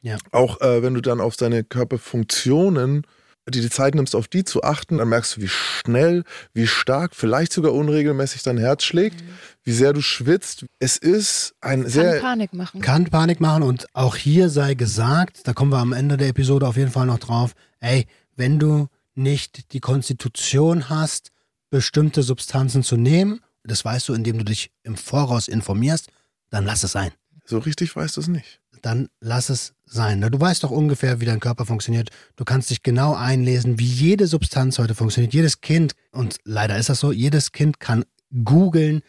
Ja. 0.00 0.16
Auch 0.32 0.60
äh, 0.60 0.82
wenn 0.82 0.94
du 0.94 1.00
dann 1.00 1.20
auf 1.20 1.36
deine 1.36 1.64
Körperfunktionen, 1.64 3.02
die 3.48 3.60
die 3.60 3.70
Zeit 3.70 3.94
nimmst, 3.94 4.14
auf 4.14 4.28
die 4.28 4.44
zu 4.44 4.62
achten, 4.62 4.98
dann 4.98 5.08
merkst 5.08 5.36
du, 5.36 5.40
wie 5.40 5.48
schnell, 5.48 6.24
wie 6.52 6.66
stark, 6.66 7.14
vielleicht 7.14 7.52
sogar 7.52 7.72
unregelmäßig 7.72 8.42
dein 8.42 8.58
Herz 8.58 8.84
schlägt, 8.84 9.24
wie 9.64 9.72
sehr 9.72 9.92
du 9.92 10.02
schwitzt. 10.02 10.66
Es 10.78 10.98
ist 10.98 11.54
ein 11.60 11.82
Kann 11.82 11.90
sehr, 11.90 12.20
Panik 12.20 12.52
machen. 12.52 12.80
Kann 12.80 13.04
Panik 13.06 13.40
machen 13.40 13.62
und 13.62 13.86
auch 13.94 14.16
hier 14.16 14.50
sei 14.50 14.74
gesagt, 14.74 15.48
da 15.48 15.54
kommen 15.54 15.72
wir 15.72 15.78
am 15.78 15.92
Ende 15.92 16.16
der 16.16 16.28
Episode 16.28 16.66
auf 16.66 16.76
jeden 16.76 16.90
Fall 16.90 17.06
noch 17.06 17.18
drauf, 17.18 17.52
ey, 17.80 18.06
wenn 18.36 18.58
du 18.58 18.88
nicht 19.18 19.72
die 19.72 19.80
Konstitution 19.80 20.88
hast, 20.88 21.30
bestimmte 21.70 22.22
Substanzen 22.22 22.82
zu 22.82 22.96
nehmen, 22.96 23.40
das 23.64 23.84
weißt 23.84 24.08
du, 24.08 24.14
indem 24.14 24.38
du 24.38 24.44
dich 24.44 24.70
im 24.82 24.96
Voraus 24.96 25.48
informierst, 25.48 26.10
dann 26.50 26.64
lass 26.64 26.82
es 26.84 26.92
sein. 26.92 27.12
so 27.44 27.58
richtig 27.58 27.94
weißt 27.94 28.16
du 28.16 28.20
es 28.22 28.28
nicht. 28.28 28.60
Dann 28.82 29.08
lass 29.20 29.50
es 29.50 29.74
sein. 29.86 30.20
Du 30.20 30.40
weißt 30.40 30.62
doch 30.62 30.70
ungefähr, 30.70 31.20
wie 31.20 31.24
dein 31.24 31.40
Körper 31.40 31.66
funktioniert. 31.66 32.10
Du 32.36 32.44
kannst 32.44 32.70
dich 32.70 32.82
genau 32.82 33.14
einlesen, 33.14 33.78
wie 33.78 33.86
jede 33.86 34.26
Substanz 34.26 34.78
heute 34.78 34.94
funktioniert. 34.94 35.34
Jedes 35.34 35.60
Kind, 35.60 35.94
und 36.12 36.36
leider 36.44 36.78
ist 36.78 36.88
das 36.88 37.00
so, 37.00 37.10
jedes 37.10 37.52
Kind 37.52 37.80
kann 37.80 38.04
googeln, 38.44 39.02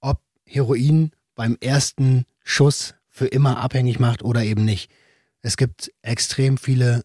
ob 0.00 0.20
Heroin 0.44 1.10
beim 1.34 1.56
ersten 1.60 2.24
Schuss 2.44 2.94
für 3.08 3.26
immer 3.26 3.58
abhängig 3.58 3.98
macht 3.98 4.22
oder 4.22 4.44
eben 4.44 4.64
nicht. 4.64 4.90
Es 5.42 5.56
gibt 5.56 5.90
extrem 6.02 6.58
viele 6.58 7.02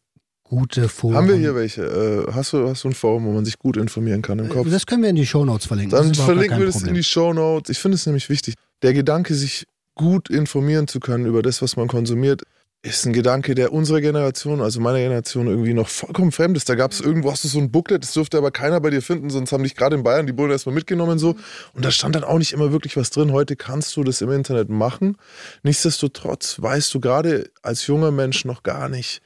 gute 0.51 0.89
Foren. 0.89 1.15
Haben 1.15 1.29
wir 1.29 1.35
hier 1.35 1.55
welche? 1.55 1.81
Äh, 1.81 2.33
hast, 2.33 2.51
du, 2.51 2.67
hast 2.67 2.83
du 2.83 2.89
ein 2.89 2.93
Forum, 2.93 3.25
wo 3.25 3.31
man 3.31 3.45
sich 3.45 3.57
gut 3.57 3.77
informieren 3.77 4.21
kann 4.21 4.37
im 4.37 4.49
Kopf? 4.49 4.69
Das 4.69 4.85
können 4.85 5.01
wir 5.01 5.09
in 5.09 5.15
die 5.15 5.25
Shownotes 5.25 5.65
verlinken. 5.65 5.97
Dann 5.97 6.13
verlinken 6.13 6.59
wir 6.59 6.65
das 6.65 6.83
in 6.83 6.93
die 6.93 7.03
Show 7.03 7.31
Notes. 7.31 7.69
Ich 7.69 7.79
finde 7.79 7.95
es 7.95 8.05
nämlich 8.05 8.29
wichtig. 8.29 8.55
Der 8.81 8.93
Gedanke, 8.93 9.33
sich 9.33 9.65
gut 9.95 10.29
informieren 10.29 10.89
zu 10.89 10.99
können 10.99 11.25
über 11.25 11.41
das, 11.41 11.61
was 11.61 11.77
man 11.77 11.87
konsumiert, 11.87 12.43
ist 12.83 13.05
ein 13.05 13.13
Gedanke, 13.13 13.55
der 13.55 13.71
unserer 13.71 14.01
Generation, 14.01 14.59
also 14.59 14.81
meiner 14.81 14.97
Generation, 14.97 15.47
irgendwie 15.47 15.73
noch 15.73 15.87
vollkommen 15.87 16.33
fremd 16.33 16.57
ist. 16.57 16.67
Da 16.67 16.75
gab 16.75 16.91
es 16.91 16.99
irgendwo, 16.99 17.31
hast 17.31 17.45
du 17.45 17.47
so 17.47 17.59
ein 17.59 17.71
Booklet, 17.71 18.03
das 18.03 18.13
durfte 18.13 18.37
aber 18.37 18.51
keiner 18.51 18.81
bei 18.81 18.89
dir 18.89 19.01
finden, 19.01 19.29
sonst 19.29 19.53
haben 19.53 19.63
dich 19.63 19.75
gerade 19.75 19.95
in 19.95 20.03
Bayern 20.03 20.27
die 20.27 20.33
Bullen 20.33 20.51
erstmal 20.51 20.75
mitgenommen 20.75 21.17
so. 21.17 21.35
Und 21.73 21.85
da 21.85 21.91
stand 21.91 22.15
dann 22.15 22.25
auch 22.25 22.39
nicht 22.39 22.51
immer 22.51 22.73
wirklich 22.73 22.97
was 22.97 23.09
drin. 23.09 23.31
Heute 23.31 23.55
kannst 23.55 23.95
du 23.95 24.03
das 24.03 24.19
im 24.19 24.31
Internet 24.31 24.69
machen. 24.69 25.15
Nichtsdestotrotz 25.63 26.61
weißt 26.61 26.93
du 26.93 26.99
gerade 26.99 27.51
als 27.61 27.87
junger 27.87 28.11
Mensch 28.11 28.43
noch 28.43 28.63
gar 28.63 28.89
nicht, 28.89 29.21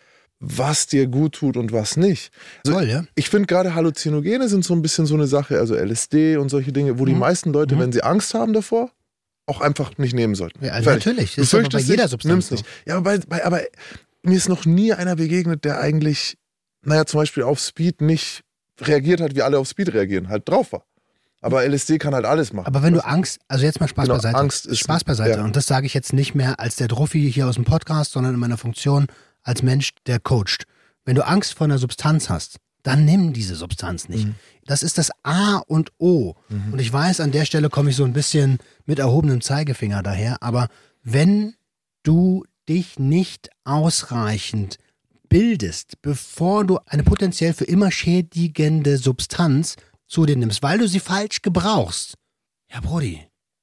was 0.47 0.85
dir 0.87 1.07
gut 1.07 1.33
tut 1.35 1.57
und 1.57 1.71
was 1.71 1.97
nicht. 1.97 2.31
Also 2.65 2.77
Toll, 2.79 2.87
ja? 2.89 3.03
ich 3.15 3.29
finde 3.29 3.47
gerade 3.47 3.73
Halluzinogene 3.73 4.47
sind 4.47 4.63
so 4.63 4.73
ein 4.73 4.81
bisschen 4.81 5.05
so 5.05 5.15
eine 5.15 5.27
Sache, 5.27 5.59
also 5.59 5.75
LSD 5.75 6.37
und 6.37 6.49
solche 6.49 6.71
Dinge, 6.71 6.99
wo 6.99 7.05
die 7.05 7.13
Mhm. 7.13 7.19
meisten 7.19 7.51
Leute, 7.51 7.75
Mhm. 7.75 7.79
wenn 7.79 7.91
sie 7.91 8.03
Angst 8.03 8.33
haben 8.33 8.53
davor, 8.53 8.91
auch 9.47 9.61
einfach 9.61 9.97
nicht 9.97 10.13
nehmen 10.13 10.35
sollten. 10.35 10.63
Ja, 10.63 10.73
also 10.73 10.89
natürlich. 10.91 11.35
Du 11.35 11.41
Das 11.41 11.47
ist 11.53 11.55
aber 11.59 11.69
bei 11.69 11.79
jeder 11.79 12.07
Substanz 12.07 12.31
nimm's 12.31 12.47
so. 12.49 12.55
nicht. 12.55 12.65
Ja, 12.85 12.97
aber, 12.97 13.17
bei, 13.17 13.25
bei, 13.27 13.45
aber 13.45 13.61
mir 14.23 14.37
ist 14.37 14.49
noch 14.49 14.65
nie 14.65 14.93
einer 14.93 15.15
begegnet, 15.15 15.65
der 15.65 15.79
eigentlich, 15.79 16.37
naja, 16.83 17.05
zum 17.05 17.19
Beispiel 17.21 17.43
auf 17.43 17.59
Speed 17.59 18.01
nicht 18.01 18.41
reagiert 18.81 19.21
hat, 19.21 19.35
wie 19.35 19.41
alle 19.41 19.57
auf 19.59 19.67
Speed 19.67 19.93
reagieren, 19.93 20.29
halt 20.29 20.47
drauf 20.49 20.71
war. 20.73 20.85
Aber 21.41 21.63
LSD 21.63 21.99
kann 21.99 22.15
halt 22.15 22.25
alles 22.25 22.53
machen. 22.53 22.65
Aber 22.65 22.81
wenn 22.81 22.93
du 22.95 23.05
Angst, 23.05 23.39
also 23.47 23.65
jetzt 23.65 23.79
mal 23.79 23.87
Spaß 23.87 24.05
Genau, 24.05 24.15
beiseite. 24.15 24.35
Angst 24.37 24.65
ist- 24.65 24.79
Spaß 24.79 25.03
beiseite. 25.03 25.37
ja. 25.37 25.43
Und 25.43 25.55
das 25.55 25.67
sage 25.67 25.85
ich 25.85 25.93
jetzt 25.93 26.11
nicht 26.11 26.33
mehr 26.33 26.59
als 26.59 26.75
der 26.75 26.87
Druffi 26.87 27.31
hier 27.31 27.47
aus 27.47 27.53
dem 27.55 27.65
Podcast, 27.65 28.13
sondern 28.13 28.33
in 28.33 28.39
meiner 28.39 28.57
Funktion 28.57 29.05
als 29.45 29.63
Mensch, 29.63 29.91
der 30.07 30.19
coacht. 30.19 30.65
Wenn 31.05 31.15
du 31.15 31.25
Angst 31.25 31.53
vor 31.53 31.65
einer 31.65 31.77
Substanz 31.77 32.29
hast, 32.29 32.57
dann 32.83 33.05
nimm 33.05 33.31
diese 33.33 33.55
Substanz 33.55 34.09
nicht. 34.09 34.25
Mhm. 34.27 34.35
Das 34.65 34.83
ist 34.83 34.97
das 34.97 35.11
A 35.23 35.57
und 35.67 35.91
O. 35.97 36.35
Und 36.71 36.79
ich 36.79 36.91
weiß, 36.91 37.19
an 37.19 37.31
der 37.31 37.45
Stelle 37.45 37.69
komme 37.69 37.89
ich 37.91 37.95
so 37.95 38.03
ein 38.03 38.13
bisschen 38.13 38.59
mit 38.85 38.99
erhobenem 38.99 39.41
Zeigefinger 39.41 40.03
daher, 40.03 40.43
aber 40.43 40.67
wenn 41.01 41.55
du 42.03 42.43
dich 42.67 42.99
nicht 42.99 43.49
ausreichend 43.63 44.77
bildest, 45.29 46.01
bevor 46.01 46.65
du 46.65 46.79
eine 46.85 47.03
potenziell 47.03 47.53
für 47.53 47.65
immer 47.65 47.91
schädigende 47.91 48.97
Substanz 48.97 49.75
zu 50.07 50.25
dir 50.25 50.35
nimmst, 50.37 50.61
weil 50.63 50.77
du 50.77 50.87
sie 50.87 50.99
falsch 50.99 51.41
gebrauchst. 51.41 52.15
Ja, 52.71 52.79
Brody, 52.81 53.21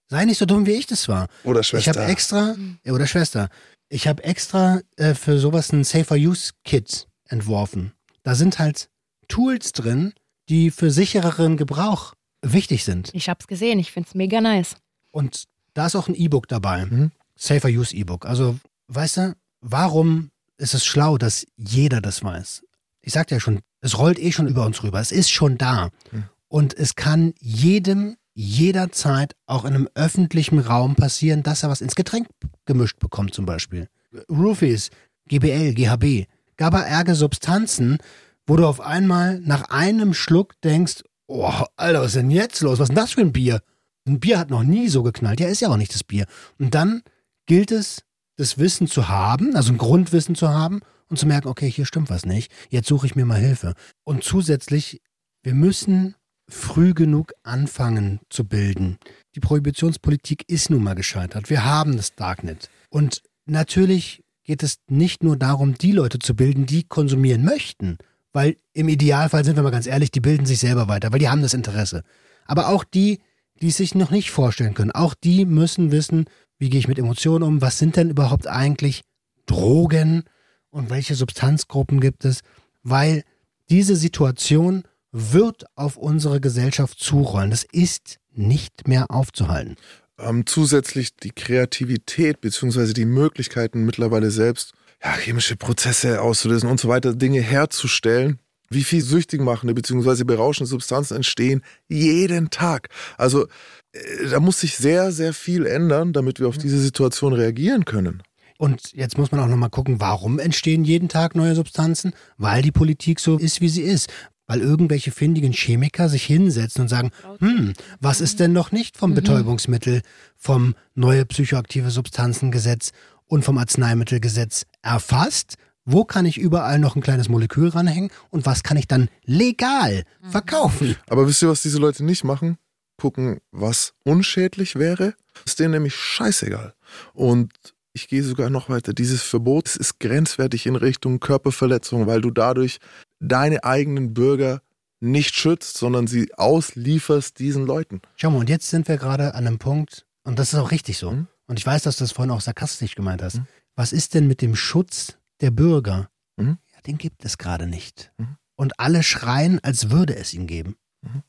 sei 0.08 0.24
nicht 0.24 0.38
so 0.38 0.46
dumm, 0.46 0.66
wie 0.66 0.72
ich 0.72 0.86
das 0.86 1.08
war. 1.08 1.28
Oder 1.44 1.60
Ich 1.60 1.68
Schwester. 1.68 1.90
habe 2.00 2.10
extra, 2.10 2.56
ja, 2.84 2.92
oder 2.92 3.06
Schwester, 3.06 3.48
ich 3.92 4.08
habe 4.08 4.24
extra 4.24 4.80
äh, 4.96 5.14
für 5.14 5.38
sowas 5.38 5.70
ein 5.70 5.84
Safer 5.84 6.16
Use 6.16 6.52
Kit 6.64 7.08
entworfen. 7.28 7.92
Da 8.22 8.34
sind 8.34 8.58
halt 8.58 8.88
Tools 9.28 9.72
drin, 9.72 10.14
die 10.48 10.70
für 10.70 10.90
sichereren 10.90 11.58
Gebrauch 11.58 12.14
wichtig 12.40 12.84
sind. 12.84 13.10
Ich 13.12 13.28
hab's 13.28 13.46
gesehen, 13.46 13.78
ich 13.78 13.92
find's 13.92 14.14
mega 14.14 14.40
nice. 14.40 14.76
Und 15.10 15.44
da 15.74 15.86
ist 15.86 15.96
auch 15.96 16.08
ein 16.08 16.14
E-Book 16.14 16.48
dabei. 16.48 16.86
Mhm. 16.86 17.12
Safer 17.36 17.68
Use 17.68 17.94
E-Book. 17.94 18.24
Also, 18.24 18.58
weißt 18.88 19.16
du, 19.18 19.36
warum 19.60 20.30
ist 20.56 20.72
es 20.72 20.86
schlau, 20.86 21.18
dass 21.18 21.46
jeder 21.56 22.00
das 22.00 22.24
weiß? 22.24 22.64
Ich 23.02 23.12
sagte 23.12 23.34
ja 23.34 23.40
schon, 23.40 23.60
es 23.82 23.98
rollt 23.98 24.18
eh 24.18 24.32
schon 24.32 24.48
über 24.48 24.64
uns 24.64 24.82
rüber. 24.82 25.00
Es 25.00 25.12
ist 25.12 25.30
schon 25.30 25.58
da. 25.58 25.90
Mhm. 26.10 26.24
Und 26.48 26.74
es 26.74 26.94
kann 26.94 27.34
jedem 27.40 28.16
jederzeit 28.34 29.34
auch 29.46 29.64
in 29.64 29.74
einem 29.74 29.88
öffentlichen 29.94 30.58
Raum 30.58 30.94
passieren, 30.94 31.42
dass 31.42 31.62
er 31.62 31.70
was 31.70 31.80
ins 31.80 31.94
Getränk 31.94 32.28
gemischt 32.64 32.98
bekommt, 32.98 33.34
zum 33.34 33.46
Beispiel. 33.46 33.88
Roofies, 34.30 34.90
GBL, 35.28 35.74
GHB, 35.74 36.28
GABA-ärge 36.56 37.14
Substanzen, 37.14 37.98
wo 38.46 38.56
du 38.56 38.66
auf 38.66 38.80
einmal 38.80 39.40
nach 39.40 39.64
einem 39.70 40.14
Schluck 40.14 40.60
denkst, 40.62 41.02
oh, 41.26 41.50
Alter, 41.76 42.00
was 42.00 42.08
ist 42.08 42.16
denn 42.16 42.30
jetzt 42.30 42.60
los? 42.60 42.78
Was 42.78 42.84
ist 42.84 42.88
denn 42.90 42.96
das 42.96 43.12
für 43.12 43.20
ein 43.20 43.32
Bier? 43.32 43.60
Ein 44.06 44.20
Bier 44.20 44.38
hat 44.38 44.50
noch 44.50 44.64
nie 44.64 44.88
so 44.88 45.02
geknallt. 45.02 45.40
Ja, 45.40 45.48
ist 45.48 45.60
ja 45.60 45.68
auch 45.68 45.76
nicht 45.76 45.94
das 45.94 46.04
Bier. 46.04 46.26
Und 46.58 46.74
dann 46.74 47.02
gilt 47.46 47.70
es, 47.70 48.02
das 48.36 48.58
Wissen 48.58 48.86
zu 48.86 49.08
haben, 49.08 49.54
also 49.54 49.72
ein 49.72 49.78
Grundwissen 49.78 50.34
zu 50.34 50.48
haben 50.48 50.80
und 51.08 51.18
zu 51.18 51.26
merken, 51.26 51.48
okay, 51.48 51.70
hier 51.70 51.84
stimmt 51.86 52.10
was 52.10 52.24
nicht. 52.24 52.50
Jetzt 52.70 52.88
suche 52.88 53.06
ich 53.06 53.14
mir 53.14 53.26
mal 53.26 53.38
Hilfe. 53.38 53.74
Und 54.04 54.24
zusätzlich, 54.24 55.02
wir 55.42 55.54
müssen 55.54 56.16
früh 56.52 56.94
genug 56.94 57.32
anfangen 57.42 58.20
zu 58.28 58.44
bilden. 58.44 58.98
Die 59.34 59.40
Prohibitionspolitik 59.40 60.44
ist 60.48 60.70
nun 60.70 60.82
mal 60.82 60.94
gescheitert. 60.94 61.50
Wir 61.50 61.64
haben 61.64 61.96
das 61.96 62.14
Darknet. 62.14 62.68
Und 62.90 63.22
natürlich 63.46 64.22
geht 64.44 64.62
es 64.62 64.78
nicht 64.88 65.22
nur 65.22 65.36
darum, 65.36 65.74
die 65.74 65.92
Leute 65.92 66.18
zu 66.18 66.36
bilden, 66.36 66.66
die 66.66 66.84
konsumieren 66.84 67.44
möchten. 67.44 67.98
Weil 68.32 68.56
im 68.72 68.88
Idealfall, 68.88 69.44
sind 69.44 69.56
wir 69.56 69.62
mal 69.62 69.70
ganz 69.70 69.86
ehrlich, 69.86 70.10
die 70.10 70.20
bilden 70.20 70.46
sich 70.46 70.58
selber 70.58 70.88
weiter, 70.88 71.12
weil 71.12 71.18
die 71.18 71.28
haben 71.28 71.42
das 71.42 71.54
Interesse. 71.54 72.02
Aber 72.44 72.68
auch 72.68 72.84
die, 72.84 73.20
die 73.60 73.68
es 73.68 73.76
sich 73.76 73.94
noch 73.94 74.10
nicht 74.10 74.30
vorstellen 74.30 74.74
können, 74.74 74.90
auch 74.90 75.14
die 75.14 75.44
müssen 75.44 75.90
wissen, 75.90 76.26
wie 76.58 76.70
gehe 76.70 76.80
ich 76.80 76.88
mit 76.88 76.98
Emotionen 76.98 77.44
um, 77.44 77.60
was 77.60 77.78
sind 77.78 77.96
denn 77.96 78.10
überhaupt 78.10 78.46
eigentlich 78.46 79.02
Drogen 79.46 80.24
und 80.70 80.90
welche 80.90 81.14
Substanzgruppen 81.14 82.00
gibt 82.00 82.24
es, 82.24 82.40
weil 82.82 83.24
diese 83.70 83.96
Situation 83.96 84.84
wird 85.12 85.66
auf 85.76 85.96
unsere 85.96 86.40
Gesellschaft 86.40 86.98
zurollen. 86.98 87.50
Das 87.50 87.64
ist 87.70 88.18
nicht 88.32 88.88
mehr 88.88 89.10
aufzuhalten. 89.10 89.76
Ähm, 90.18 90.46
zusätzlich 90.46 91.16
die 91.16 91.30
Kreativität 91.30 92.40
beziehungsweise 92.40 92.94
die 92.94 93.04
Möglichkeiten 93.04 93.84
mittlerweile 93.84 94.30
selbst 94.30 94.72
ja, 95.02 95.12
chemische 95.14 95.56
Prozesse 95.56 96.22
auszulösen 96.22 96.70
und 96.70 96.80
so 96.80 96.88
weiter, 96.88 97.14
Dinge 97.14 97.40
herzustellen, 97.40 98.38
wie 98.70 98.84
viel 98.84 99.02
süchtig 99.02 99.40
machende 99.40 99.74
beziehungsweise 99.74 100.24
berauschende 100.24 100.68
Substanzen 100.68 101.16
entstehen 101.16 101.62
jeden 101.88 102.50
Tag. 102.50 102.88
Also 103.18 103.46
äh, 103.92 104.28
da 104.30 104.40
muss 104.40 104.60
sich 104.60 104.76
sehr, 104.76 105.12
sehr 105.12 105.34
viel 105.34 105.66
ändern, 105.66 106.12
damit 106.12 106.40
wir 106.40 106.48
auf 106.48 106.58
diese 106.58 106.78
Situation 106.78 107.32
reagieren 107.32 107.84
können. 107.84 108.22
Und 108.58 108.92
jetzt 108.92 109.18
muss 109.18 109.32
man 109.32 109.40
auch 109.40 109.48
nochmal 109.48 109.70
gucken, 109.70 110.00
warum 110.00 110.38
entstehen 110.38 110.84
jeden 110.84 111.08
Tag 111.08 111.34
neue 111.34 111.56
Substanzen? 111.56 112.12
Weil 112.36 112.62
die 112.62 112.70
Politik 112.70 113.18
so 113.18 113.36
ist, 113.36 113.60
wie 113.60 113.68
sie 113.68 113.82
ist. 113.82 114.08
Weil 114.52 114.60
irgendwelche 114.60 115.12
findigen 115.12 115.54
Chemiker 115.54 116.10
sich 116.10 116.24
hinsetzen 116.24 116.82
und 116.82 116.88
sagen, 116.88 117.10
hm, 117.38 117.72
was 118.00 118.20
ist 118.20 118.38
denn 118.38 118.52
noch 118.52 118.70
nicht 118.70 118.98
vom 118.98 119.14
Betäubungsmittel, 119.14 120.02
vom 120.36 120.74
neue 120.94 121.24
psychoaktive 121.24 121.90
Substanzengesetz 121.90 122.92
und 123.24 123.46
vom 123.46 123.56
Arzneimittelgesetz 123.56 124.66
erfasst? 124.82 125.54
Wo 125.86 126.04
kann 126.04 126.26
ich 126.26 126.36
überall 126.36 126.78
noch 126.78 126.96
ein 126.96 127.00
kleines 127.00 127.30
Molekül 127.30 127.70
ranhängen 127.70 128.10
und 128.28 128.44
was 128.44 128.62
kann 128.62 128.76
ich 128.76 128.86
dann 128.86 129.08
legal 129.24 130.02
verkaufen? 130.20 130.96
Aber 131.08 131.26
wisst 131.26 131.40
ihr, 131.40 131.48
was 131.48 131.62
diese 131.62 131.78
Leute 131.78 132.04
nicht 132.04 132.22
machen? 132.22 132.58
Gucken, 132.98 133.38
was 133.52 133.94
unschädlich 134.04 134.76
wäre. 134.76 135.14
Ist 135.46 135.60
denen 135.60 135.70
nämlich 135.70 135.94
scheißegal. 135.94 136.74
Und 137.14 137.54
ich 137.94 138.06
gehe 138.06 138.22
sogar 138.22 138.50
noch 138.50 138.68
weiter. 138.68 138.92
Dieses 138.92 139.22
Verbot 139.22 139.76
ist 139.76 139.98
grenzwertig 139.98 140.66
in 140.66 140.76
Richtung 140.76 141.20
Körperverletzung, 141.20 142.06
weil 142.06 142.20
du 142.20 142.30
dadurch 142.30 142.80
deine 143.22 143.64
eigenen 143.64 144.12
Bürger 144.12 144.62
nicht 145.00 145.34
schützt, 145.34 145.78
sondern 145.78 146.06
sie 146.06 146.32
auslieferst 146.34 147.38
diesen 147.38 147.66
Leuten. 147.66 148.02
Schau 148.16 148.30
mal, 148.30 148.38
und 148.38 148.48
jetzt 148.48 148.68
sind 148.68 148.88
wir 148.88 148.98
gerade 148.98 149.34
an 149.34 149.46
einem 149.46 149.58
Punkt, 149.58 150.06
und 150.24 150.38
das 150.38 150.52
ist 150.52 150.58
auch 150.58 150.70
richtig 150.70 150.98
so. 150.98 151.12
Mhm. 151.12 151.26
Und 151.46 151.58
ich 151.58 151.66
weiß, 151.66 151.82
dass 151.82 151.96
du 151.96 152.04
das 152.04 152.12
vorhin 152.12 152.30
auch 152.30 152.40
sarkastisch 152.40 152.94
gemeint 152.94 153.22
hast. 153.22 153.38
Mhm. 153.38 153.46
Was 153.74 153.92
ist 153.92 154.14
denn 154.14 154.26
mit 154.26 154.42
dem 154.42 154.54
Schutz 154.54 155.18
der 155.40 155.50
Bürger? 155.50 156.08
Mhm. 156.36 156.58
Ja, 156.72 156.80
den 156.86 156.98
gibt 156.98 157.24
es 157.24 157.38
gerade 157.38 157.66
nicht. 157.66 158.12
Mhm. 158.18 158.36
Und 158.54 158.78
alle 158.78 159.02
schreien, 159.02 159.58
als 159.62 159.90
würde 159.90 160.14
es 160.14 160.34
ihn 160.34 160.46
geben. 160.46 160.76
Ja. 161.02 161.22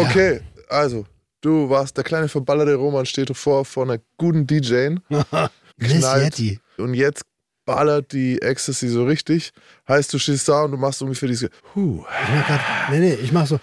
Okay, 0.00 0.40
also, 0.68 1.04
du 1.42 1.68
warst 1.68 1.96
der 1.96 2.04
kleine 2.04 2.28
verballerte 2.28 2.74
Roman, 2.74 3.04
steht 3.04 3.36
vor 3.36 3.66
vor 3.66 3.84
einer 3.84 3.98
guten 4.16 4.46
DJ. 4.46 4.96
Knallt. 5.78 6.38
Yeti. 6.38 6.60
Und 6.78 6.94
jetzt 6.94 7.22
ballert 7.68 8.12
die 8.12 8.40
Ecstasy 8.40 8.88
so 8.88 9.04
richtig. 9.04 9.52
Heißt, 9.86 10.14
du 10.14 10.18
stehst 10.18 10.48
da 10.48 10.62
und 10.62 10.70
du 10.70 10.78
machst 10.78 11.02
ungefähr 11.02 11.28
diese. 11.28 11.50
Huh. 11.74 12.02
Ich 12.22 12.46
grad, 12.46 12.60
nee, 12.90 12.98
nee, 12.98 13.12
ich 13.12 13.30
mach 13.30 13.46
so. 13.46 13.60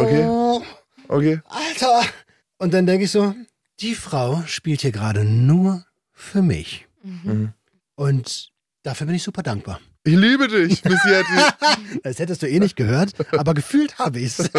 Okay. 0.00 0.62
Okay. 1.06 1.40
Alter! 1.44 2.00
Und 2.56 2.72
dann 2.72 2.86
denke 2.86 3.04
ich 3.04 3.10
so, 3.10 3.34
die 3.80 3.94
Frau 3.94 4.42
spielt 4.46 4.80
hier 4.80 4.90
gerade 4.90 5.22
nur 5.22 5.84
für 6.12 6.40
mich. 6.40 6.86
Mhm. 7.02 7.52
Und 7.94 8.52
dafür 8.82 9.06
bin 9.06 9.16
ich 9.16 9.22
super 9.22 9.42
dankbar. 9.42 9.78
Ich 10.04 10.16
liebe 10.16 10.48
dich, 10.48 10.82
Miss 10.82 11.04
Yeti. 11.04 12.00
Das 12.02 12.18
hättest 12.18 12.42
du 12.42 12.48
eh 12.48 12.58
nicht 12.58 12.76
gehört, 12.76 13.12
aber 13.32 13.52
gefühlt 13.52 13.98
habe 13.98 14.20
ich's. 14.20 14.38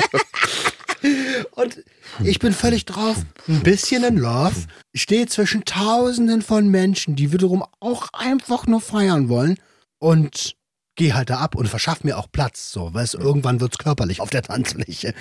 Und 1.52 1.84
ich 2.24 2.40
bin 2.40 2.54
völlig 2.54 2.86
drauf, 2.86 3.18
ein 3.48 3.62
bisschen 3.62 4.04
in 4.04 4.18
Love, 4.18 4.56
stehe 4.96 5.28
zwischen 5.28 5.66
tausenden 5.66 6.42
von 6.42 6.70
Menschen, 6.70 7.16
die 7.16 7.32
wiederum 7.32 7.64
auch 7.80 8.10
einfach 8.14 8.68
nur 8.68 8.82
feiern 8.82 9.30
wollen 9.30 9.58
und 10.00 10.56
gehe 10.96 11.14
halt 11.14 11.30
da 11.30 11.38
ab 11.38 11.56
und 11.56 11.68
verschaff 11.68 12.04
mir 12.04 12.18
auch 12.18 12.28
Platz, 12.32 12.72
so, 12.72 12.94
weißt 12.94 13.16
du, 13.16 13.18
irgendwann 13.20 13.60
wird's 13.62 13.78
körperlich 13.78 14.20
auf 14.20 14.30
der 14.30 14.42
Tanzfläche. 14.42 15.14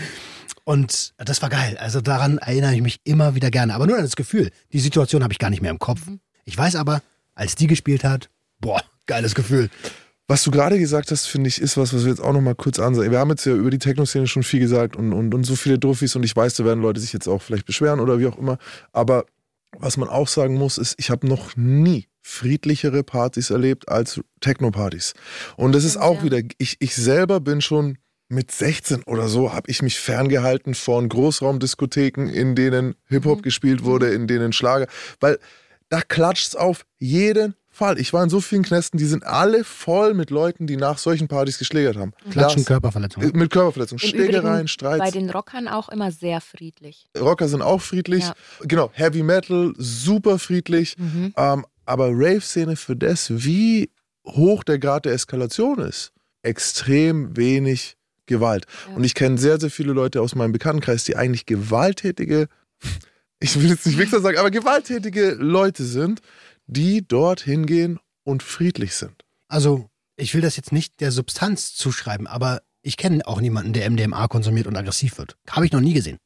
Und 0.64 1.12
das 1.18 1.42
war 1.42 1.48
geil. 1.48 1.76
Also 1.78 2.00
daran 2.00 2.38
erinnere 2.38 2.74
ich 2.74 2.82
mich 2.82 3.00
immer 3.04 3.34
wieder 3.34 3.50
gerne. 3.50 3.74
Aber 3.74 3.86
nur 3.86 3.96
an 3.96 4.02
das 4.02 4.16
Gefühl. 4.16 4.50
Die 4.72 4.80
Situation 4.80 5.22
habe 5.22 5.32
ich 5.32 5.38
gar 5.38 5.50
nicht 5.50 5.62
mehr 5.62 5.70
im 5.70 5.78
Kopf. 5.78 6.00
Ich 6.44 6.58
weiß 6.58 6.74
aber, 6.74 7.02
als 7.34 7.54
die 7.54 7.68
gespielt 7.68 8.02
hat, 8.02 8.30
boah, 8.58 8.82
geiles 9.06 9.34
Gefühl. 9.36 9.70
Was 10.28 10.42
du 10.42 10.50
gerade 10.50 10.78
gesagt 10.78 11.12
hast, 11.12 11.26
finde 11.26 11.48
ich, 11.48 11.60
ist 11.60 11.76
was, 11.76 11.94
was 11.94 12.02
wir 12.02 12.10
jetzt 12.10 12.20
auch 12.20 12.32
noch 12.32 12.40
mal 12.40 12.56
kurz 12.56 12.80
ansehen. 12.80 13.12
Wir 13.12 13.20
haben 13.20 13.30
jetzt 13.30 13.46
ja 13.46 13.54
über 13.54 13.70
die 13.70 13.78
Techno-Szene 13.78 14.26
schon 14.26 14.42
viel 14.42 14.58
gesagt 14.58 14.96
und, 14.96 15.12
und, 15.12 15.32
und 15.32 15.44
so 15.44 15.54
viele 15.54 15.78
Druffis 15.78 16.16
und 16.16 16.24
ich 16.24 16.34
weiß, 16.34 16.54
da 16.54 16.64
werden 16.64 16.82
Leute 16.82 17.00
sich 17.00 17.12
jetzt 17.12 17.28
auch 17.28 17.40
vielleicht 17.42 17.66
beschweren 17.66 18.00
oder 18.00 18.18
wie 18.18 18.26
auch 18.26 18.36
immer. 18.36 18.58
Aber 18.92 19.26
was 19.78 19.96
man 19.96 20.08
auch 20.08 20.26
sagen 20.26 20.54
muss, 20.54 20.78
ist, 20.78 20.94
ich 20.98 21.10
habe 21.10 21.28
noch 21.28 21.56
nie 21.56 22.08
friedlichere 22.22 23.04
Partys 23.04 23.50
erlebt 23.50 23.88
als 23.88 24.20
Techno-Partys. 24.40 25.14
Und 25.56 25.72
das 25.72 25.84
ist 25.84 25.96
auch 25.96 26.18
ja. 26.18 26.24
wieder, 26.24 26.40
ich, 26.58 26.76
ich 26.80 26.96
selber 26.96 27.38
bin 27.38 27.60
schon 27.60 27.98
mit 28.28 28.50
16 28.50 29.04
oder 29.04 29.28
so, 29.28 29.52
habe 29.52 29.70
ich 29.70 29.82
mich 29.82 30.00
ferngehalten 30.00 30.74
von 30.74 31.08
Großraumdiskotheken, 31.08 32.28
in 32.28 32.56
denen 32.56 32.96
Hip-Hop 33.06 33.38
Mhm. 33.38 33.42
gespielt 33.42 33.84
wurde, 33.84 34.08
in 34.08 34.26
denen 34.26 34.52
Schlager, 34.52 34.88
weil 35.20 35.38
da 35.88 36.00
klatscht's 36.00 36.56
auf 36.56 36.84
jeden 36.98 37.54
Fall. 37.76 37.98
Ich 38.00 38.12
war 38.12 38.24
in 38.24 38.30
so 38.30 38.40
vielen 38.40 38.62
Knästen, 38.64 38.98
die 38.98 39.04
sind 39.04 39.24
alle 39.24 39.62
voll 39.64 40.14
mit 40.14 40.30
Leuten, 40.30 40.66
die 40.66 40.76
nach 40.76 40.98
solchen 40.98 41.28
Partys 41.28 41.58
geschlägert 41.58 41.96
haben. 41.96 42.12
Klatschen, 42.30 42.62
Das- 42.62 42.66
Körperverletzung. 42.66 43.22
äh, 43.22 43.30
Mit 43.34 43.50
Körperverletzungen, 43.52 44.02
Im 44.02 44.08
Schlägereien, 44.08 44.46
Übrigen 44.52 44.68
Streits. 44.68 44.98
Bei 45.04 45.10
den 45.10 45.30
Rockern 45.30 45.68
auch 45.68 45.88
immer 45.90 46.10
sehr 46.10 46.40
friedlich. 46.40 47.06
Rocker 47.18 47.46
sind 47.48 47.62
auch 47.62 47.80
friedlich. 47.80 48.24
Ja. 48.24 48.34
Genau, 48.62 48.90
Heavy 48.94 49.22
Metal, 49.22 49.72
super 49.76 50.38
friedlich. 50.38 50.96
Mhm. 50.98 51.32
Ähm, 51.36 51.64
aber 51.84 52.08
Rave-Szene 52.10 52.74
für 52.76 52.96
das, 52.96 53.26
wie 53.30 53.90
hoch 54.26 54.64
der 54.64 54.78
Grad 54.80 55.04
der 55.04 55.12
Eskalation 55.12 55.78
ist, 55.78 56.12
extrem 56.42 57.36
wenig 57.36 57.96
Gewalt. 58.26 58.66
Ja. 58.88 58.96
Und 58.96 59.04
ich 59.04 59.14
kenne 59.14 59.38
sehr, 59.38 59.60
sehr 59.60 59.70
viele 59.70 59.92
Leute 59.92 60.20
aus 60.20 60.34
meinem 60.34 60.52
Bekanntenkreis, 60.52 61.04
die 61.04 61.14
eigentlich 61.16 61.46
gewalttätige, 61.46 62.48
ich 63.40 63.60
will 63.60 63.68
jetzt 63.68 63.86
nicht 63.86 63.98
Wichser 63.98 64.20
sagen, 64.20 64.38
aber 64.38 64.50
gewalttätige 64.50 65.36
Leute 65.38 65.84
sind, 65.84 66.20
die 66.66 67.06
dort 67.06 67.40
hingehen 67.40 67.98
und 68.24 68.42
friedlich 68.42 68.94
sind. 68.94 69.24
Also, 69.48 69.88
ich 70.16 70.34
will 70.34 70.40
das 70.40 70.56
jetzt 70.56 70.72
nicht 70.72 71.00
der 71.00 71.12
Substanz 71.12 71.74
zuschreiben, 71.74 72.26
aber 72.26 72.62
ich 72.82 72.96
kenne 72.96 73.26
auch 73.26 73.40
niemanden, 73.40 73.72
der 73.72 73.88
MDMA 73.90 74.28
konsumiert 74.28 74.66
und 74.66 74.76
aggressiv 74.76 75.18
wird. 75.18 75.36
Habe 75.50 75.66
ich 75.66 75.72
noch 75.72 75.80
nie 75.80 75.92
gesehen. 75.94 76.18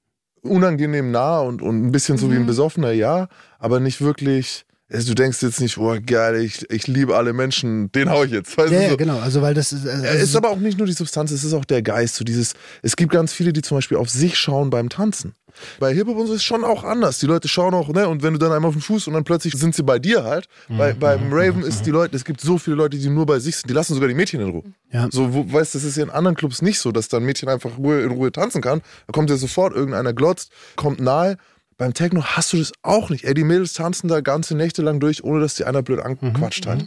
Unangenehm 0.43 1.11
nah 1.11 1.41
und, 1.41 1.61
und 1.61 1.87
ein 1.87 1.93
bisschen 1.93 2.17
so 2.17 2.31
wie 2.31 2.37
ein 2.37 2.43
Mhm. 2.43 2.47
Besoffener, 2.47 2.93
ja, 2.93 3.29
aber 3.59 3.81
nicht 3.81 4.01
wirklich 4.01 4.65
du 4.91 5.15
denkst 5.15 5.41
jetzt 5.43 5.61
nicht, 5.61 5.79
oh 5.79 5.97
geil, 6.05 6.43
ich, 6.43 6.69
ich 6.71 6.87
liebe 6.87 7.17
alle 7.17 7.33
Menschen, 7.33 7.93
den 7.93 8.11
hau 8.11 8.25
ich 8.25 8.33
jetzt. 8.33 8.57
Weißt 8.59 8.73
Ja, 8.73 8.91
so. 8.91 8.97
genau. 8.97 9.19
Also, 9.19 9.41
weil 9.41 9.55
das 9.55 9.73
ist. 9.73 9.87
Also, 9.87 10.05
Es 10.05 10.23
ist 10.23 10.37
aber 10.37 10.51
auch 10.51 10.59
nicht 10.59 10.79
nur 10.79 10.87
die 10.87 10.93
Substanz, 10.93 11.31
es 11.31 11.45
ist 11.45 11.53
auch 11.53 11.65
der 11.65 11.83
Geist. 11.83 12.17
So 12.17 12.25
dieses, 12.25 12.55
es 12.83 12.97
gibt 12.97 13.13
ganz 13.13 13.33
viele, 13.33 13.53
die 13.53 13.63
zum 13.63 13.79
Beispiel 13.79 13.97
auf 13.97 14.11
sich 14.11 14.37
schauen 14.37 14.71
beim 14.71 14.89
Tanzen. 14.89 15.35
Bei 15.79 15.93
Hip-Hop 15.93 16.17
und 16.17 16.27
so 16.27 16.33
ist 16.33 16.41
es 16.41 16.45
schon 16.45 16.65
auch 16.65 16.85
anders. 16.85 17.19
Die 17.19 17.27
Leute 17.27 17.49
schauen 17.49 17.75
auch, 17.75 17.89
ne, 17.89 18.09
und 18.09 18.23
wenn 18.23 18.33
du 18.33 18.39
dann 18.39 18.53
einmal 18.53 18.69
auf 18.69 18.75
den 18.75 18.83
Fuß 18.83 19.09
und 19.09 19.15
dann 19.15 19.25
plötzlich 19.25 19.55
sind 19.55 19.75
sie 19.75 19.83
bei 19.83 19.99
dir 19.99 20.25
halt. 20.25 20.47
Bei, 20.69 20.93
beim 20.93 21.33
Raven 21.33 21.63
ist 21.63 21.87
die 21.87 21.91
Leute, 21.91 22.17
es 22.17 22.25
gibt 22.25 22.41
so 22.41 22.59
viele 22.59 22.77
Leute, 22.77 22.99
die 22.99 23.09
nur 23.09 23.27
bei 23.27 23.39
sich 23.39 23.57
sind, 23.57 23.69
die 23.69 23.75
lassen 23.75 23.95
sogar 23.95 24.09
die 24.09 24.15
Mädchen 24.15 24.41
in 24.41 24.51
Ruhe. 24.51 24.73
Ja. 24.93 25.09
So, 25.11 25.35
wo, 25.35 25.53
weißt 25.53 25.75
du, 25.75 25.79
das 25.79 25.85
ist 25.85 25.97
ja 25.97 26.05
in 26.05 26.11
anderen 26.11 26.37
Clubs 26.37 26.63
nicht 26.63 26.79
so, 26.79 26.93
dass 26.93 27.09
dann 27.09 27.23
ein 27.23 27.27
Mädchen 27.27 27.49
einfach 27.49 27.77
in 27.79 28.11
Ruhe 28.11 28.33
tanzen 28.33 28.61
kann. 28.63 28.81
Da 29.07 29.13
kommt 29.13 29.31
ja 29.31 29.37
sofort 29.37 29.75
irgendeiner 29.75 30.13
glotzt, 30.13 30.51
kommt 30.77 31.01
nahe. 31.01 31.37
Beim 31.81 31.95
Techno 31.95 32.23
hast 32.23 32.53
du 32.53 32.59
das 32.59 32.73
auch 32.83 33.09
nicht. 33.09 33.25
Ey, 33.25 33.33
die 33.33 33.43
Mädels 33.43 33.73
tanzen 33.73 34.07
da 34.09 34.21
ganze 34.21 34.55
Nächte 34.55 34.83
lang 34.83 35.01
durch, 35.01 35.25
ohne 35.25 35.41
dass 35.41 35.55
die 35.55 35.65
einer 35.65 35.83
blöd 35.83 36.01
anquatscht 36.01 36.67
hat. 36.67 36.87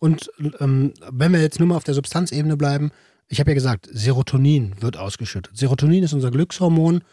Und 0.00 0.30
ähm, 0.60 0.92
wenn 1.10 1.32
wir 1.32 1.40
jetzt 1.40 1.58
nur 1.60 1.68
mal 1.68 1.76
auf 1.76 1.84
der 1.84 1.94
Substanzebene 1.94 2.58
bleiben, 2.58 2.90
ich 3.28 3.40
habe 3.40 3.52
ja 3.52 3.54
gesagt, 3.54 3.88
Serotonin 3.90 4.74
wird 4.82 4.98
ausgeschüttet. 4.98 5.56
Serotonin 5.56 6.04
ist 6.04 6.12
unser 6.12 6.30
Glückshormon 6.30 7.04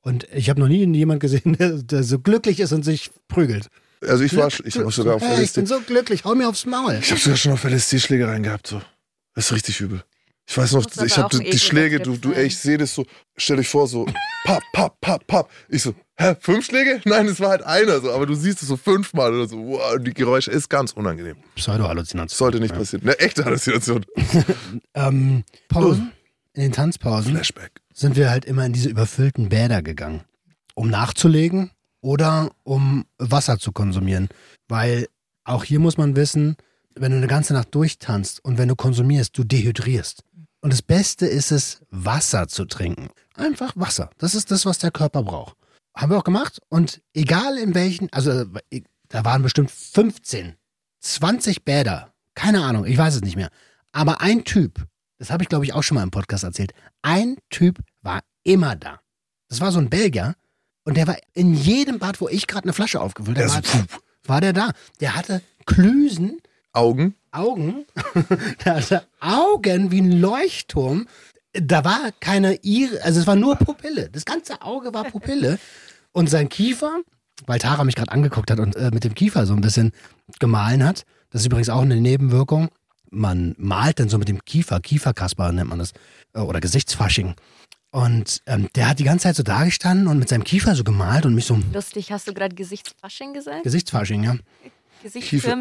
und 0.00 0.26
ich 0.34 0.48
habe 0.48 0.60
noch 0.60 0.68
nie 0.68 0.86
jemand 0.96 1.20
gesehen, 1.20 1.58
der, 1.58 1.72
der 1.74 2.04
so 2.04 2.18
glücklich 2.18 2.58
ist 2.58 2.72
und 2.72 2.86
sich 2.86 3.10
prügelt. 3.28 3.68
Also 4.00 4.24
ich 4.24 4.34
war, 4.34 4.48
ich 4.64 4.78
war 4.78 4.90
sogar 4.90 5.16
auf 5.16 5.22
hey, 5.22 5.44
ich 5.44 5.52
bin 5.52 5.66
so 5.66 5.78
glücklich, 5.80 6.24
hau 6.24 6.34
mir 6.34 6.48
aufs 6.48 6.64
Maul. 6.64 6.98
Ich 7.02 7.10
habe 7.10 7.20
sogar 7.20 7.36
schon 7.36 7.52
auf 7.52 7.64
LSD-Schlägereien 7.64 8.44
gehabt, 8.44 8.66
so. 8.66 8.80
Das 9.34 9.44
ist 9.44 9.52
richtig 9.52 9.78
übel. 9.82 10.04
Ich 10.52 10.58
weiß 10.58 10.72
noch, 10.72 10.84
ich 11.02 11.16
habe 11.16 11.38
die 11.38 11.58
Schläge, 11.58 11.98
du, 11.98 12.14
du, 12.18 12.32
ey, 12.32 12.44
ich 12.44 12.58
sehe 12.58 12.76
das 12.76 12.94
so, 12.94 13.06
stell 13.38 13.56
dich 13.56 13.68
vor, 13.68 13.86
so, 13.88 14.04
papp, 14.44 14.62
papp, 14.74 15.00
papp, 15.00 15.26
papp. 15.26 15.50
Ich 15.70 15.80
so, 15.80 15.94
hä, 16.18 16.34
fünf 16.40 16.66
Schläge? 16.66 17.00
Nein, 17.06 17.26
es 17.26 17.40
war 17.40 17.48
halt 17.48 17.62
einer, 17.62 18.02
so, 18.02 18.12
aber 18.12 18.26
du 18.26 18.34
siehst 18.34 18.60
es 18.60 18.68
so 18.68 18.76
fünfmal 18.76 19.32
oder 19.32 19.48
so. 19.48 19.56
Wow, 19.56 19.96
die 19.98 20.12
Geräusche 20.12 20.50
ist 20.50 20.68
ganz 20.68 20.92
unangenehm. 20.92 21.36
Pseudo-Halluzination. 21.54 22.36
Sollte 22.36 22.60
nicht 22.60 22.72
Ja. 22.72 22.78
passieren. 22.80 23.02
Eine 23.04 23.18
echte 23.18 23.46
Halluzination. 23.46 24.04
Ähm, 24.94 25.44
Pausen, 25.68 26.12
in 26.52 26.62
den 26.64 26.72
Tanzpausen 26.72 27.32
Flashback. 27.32 27.80
sind 27.94 28.16
wir 28.16 28.28
halt 28.28 28.44
immer 28.44 28.66
in 28.66 28.74
diese 28.74 28.90
überfüllten 28.90 29.48
Bäder 29.48 29.80
gegangen, 29.80 30.20
um 30.74 30.90
nachzulegen 30.90 31.70
oder 32.02 32.50
um 32.62 33.06
Wasser 33.16 33.58
zu 33.58 33.72
konsumieren. 33.72 34.28
Weil 34.68 35.06
auch 35.44 35.64
hier 35.64 35.80
muss 35.80 35.96
man 35.96 36.14
wissen, 36.14 36.56
wenn 36.96 37.12
du 37.12 37.18
eine 37.18 37.26
ganze 37.26 37.52
Nacht 37.52 37.74
durchtanzt 37.74 38.44
und 38.44 38.58
wenn 38.58 38.68
du 38.68 38.76
konsumierst, 38.76 39.36
du 39.36 39.44
dehydrierst. 39.44 40.22
Und 40.60 40.72
das 40.72 40.82
Beste 40.82 41.26
ist 41.26 41.50
es, 41.50 41.80
Wasser 41.90 42.46
zu 42.48 42.64
trinken. 42.64 43.08
Einfach 43.34 43.72
Wasser. 43.74 44.10
Das 44.18 44.34
ist 44.34 44.50
das, 44.50 44.64
was 44.64 44.78
der 44.78 44.92
Körper 44.92 45.22
braucht. 45.22 45.56
Haben 45.94 46.12
wir 46.12 46.18
auch 46.18 46.24
gemacht. 46.24 46.60
Und 46.68 47.02
egal 47.14 47.58
in 47.58 47.74
welchen, 47.74 48.12
also 48.12 48.44
äh, 48.70 48.82
da 49.08 49.24
waren 49.24 49.42
bestimmt 49.42 49.70
15, 49.70 50.54
20 51.00 51.64
Bäder. 51.64 52.12
Keine 52.34 52.64
Ahnung, 52.64 52.86
ich 52.86 52.96
weiß 52.96 53.16
es 53.16 53.22
nicht 53.22 53.36
mehr. 53.36 53.50
Aber 53.90 54.20
ein 54.20 54.44
Typ, 54.44 54.86
das 55.18 55.30
habe 55.30 55.42
ich 55.42 55.48
glaube 55.48 55.64
ich 55.64 55.74
auch 55.74 55.82
schon 55.82 55.96
mal 55.96 56.02
im 56.02 56.10
Podcast 56.10 56.44
erzählt, 56.44 56.72
ein 57.02 57.36
Typ 57.50 57.80
war 58.00 58.22
immer 58.44 58.76
da. 58.76 59.00
Das 59.48 59.60
war 59.60 59.72
so 59.72 59.80
ein 59.80 59.90
Belgier 59.90 60.34
und 60.84 60.96
der 60.96 61.06
war 61.06 61.16
in 61.34 61.54
jedem 61.54 61.98
Bad, 61.98 62.20
wo 62.20 62.28
ich 62.28 62.46
gerade 62.46 62.64
eine 62.64 62.72
Flasche 62.72 63.00
aufgefüllt 63.00 63.38
habe, 63.38 63.48
Der 63.62 63.74
war, 63.74 63.86
war 64.24 64.40
der 64.40 64.52
da. 64.52 64.70
Der 65.00 65.14
hatte 65.14 65.42
Klüsen, 65.66 66.40
Augen. 66.72 67.14
Augen, 67.32 67.86
der 68.64 68.76
hatte 68.76 69.06
Augen 69.20 69.90
wie 69.90 70.00
ein 70.02 70.12
Leuchtturm. 70.12 71.06
Da 71.54 71.84
war 71.84 72.10
keine 72.20 72.56
Ire, 72.62 73.02
also 73.02 73.20
es 73.20 73.26
war 73.26 73.36
nur 73.36 73.56
Pupille. 73.56 74.10
Das 74.10 74.24
ganze 74.24 74.60
Auge 74.62 74.92
war 74.92 75.04
Pupille. 75.04 75.58
Und 76.12 76.28
sein 76.28 76.48
Kiefer, 76.48 77.00
weil 77.46 77.58
Tara 77.58 77.84
mich 77.84 77.94
gerade 77.94 78.12
angeguckt 78.12 78.50
hat 78.50 78.60
und 78.60 78.76
äh, 78.76 78.90
mit 78.92 79.04
dem 79.04 79.14
Kiefer 79.14 79.46
so 79.46 79.54
ein 79.54 79.62
bisschen 79.62 79.92
gemahlen 80.40 80.84
hat, 80.84 81.04
das 81.30 81.40
ist 81.42 81.46
übrigens 81.46 81.70
auch 81.70 81.80
eine 81.80 81.96
Nebenwirkung. 81.96 82.68
Man 83.10 83.54
malt 83.58 84.00
dann 84.00 84.08
so 84.08 84.18
mit 84.18 84.28
dem 84.28 84.44
Kiefer, 84.44 84.80
Kieferkasper 84.80 85.52
nennt 85.52 85.70
man 85.70 85.78
das, 85.78 85.92
äh, 86.34 86.40
oder 86.40 86.60
Gesichtsfasching. 86.60 87.34
Und 87.90 88.42
ähm, 88.46 88.68
der 88.74 88.88
hat 88.88 88.98
die 88.98 89.04
ganze 89.04 89.24
Zeit 89.24 89.36
so 89.36 89.42
dagestanden 89.42 90.06
und 90.06 90.18
mit 90.18 90.28
seinem 90.28 90.44
Kiefer 90.44 90.74
so 90.74 90.84
gemalt 90.84 91.26
und 91.26 91.34
mich 91.34 91.44
so 91.44 91.58
Lustig, 91.74 92.10
hast 92.10 92.26
du 92.26 92.32
gerade 92.32 92.54
Gesichtsfasching 92.54 93.34
gesagt? 93.34 93.64
Gesichtsfasching, 93.64 94.24
ja. 94.24 94.36
Kiefer. 95.02 95.56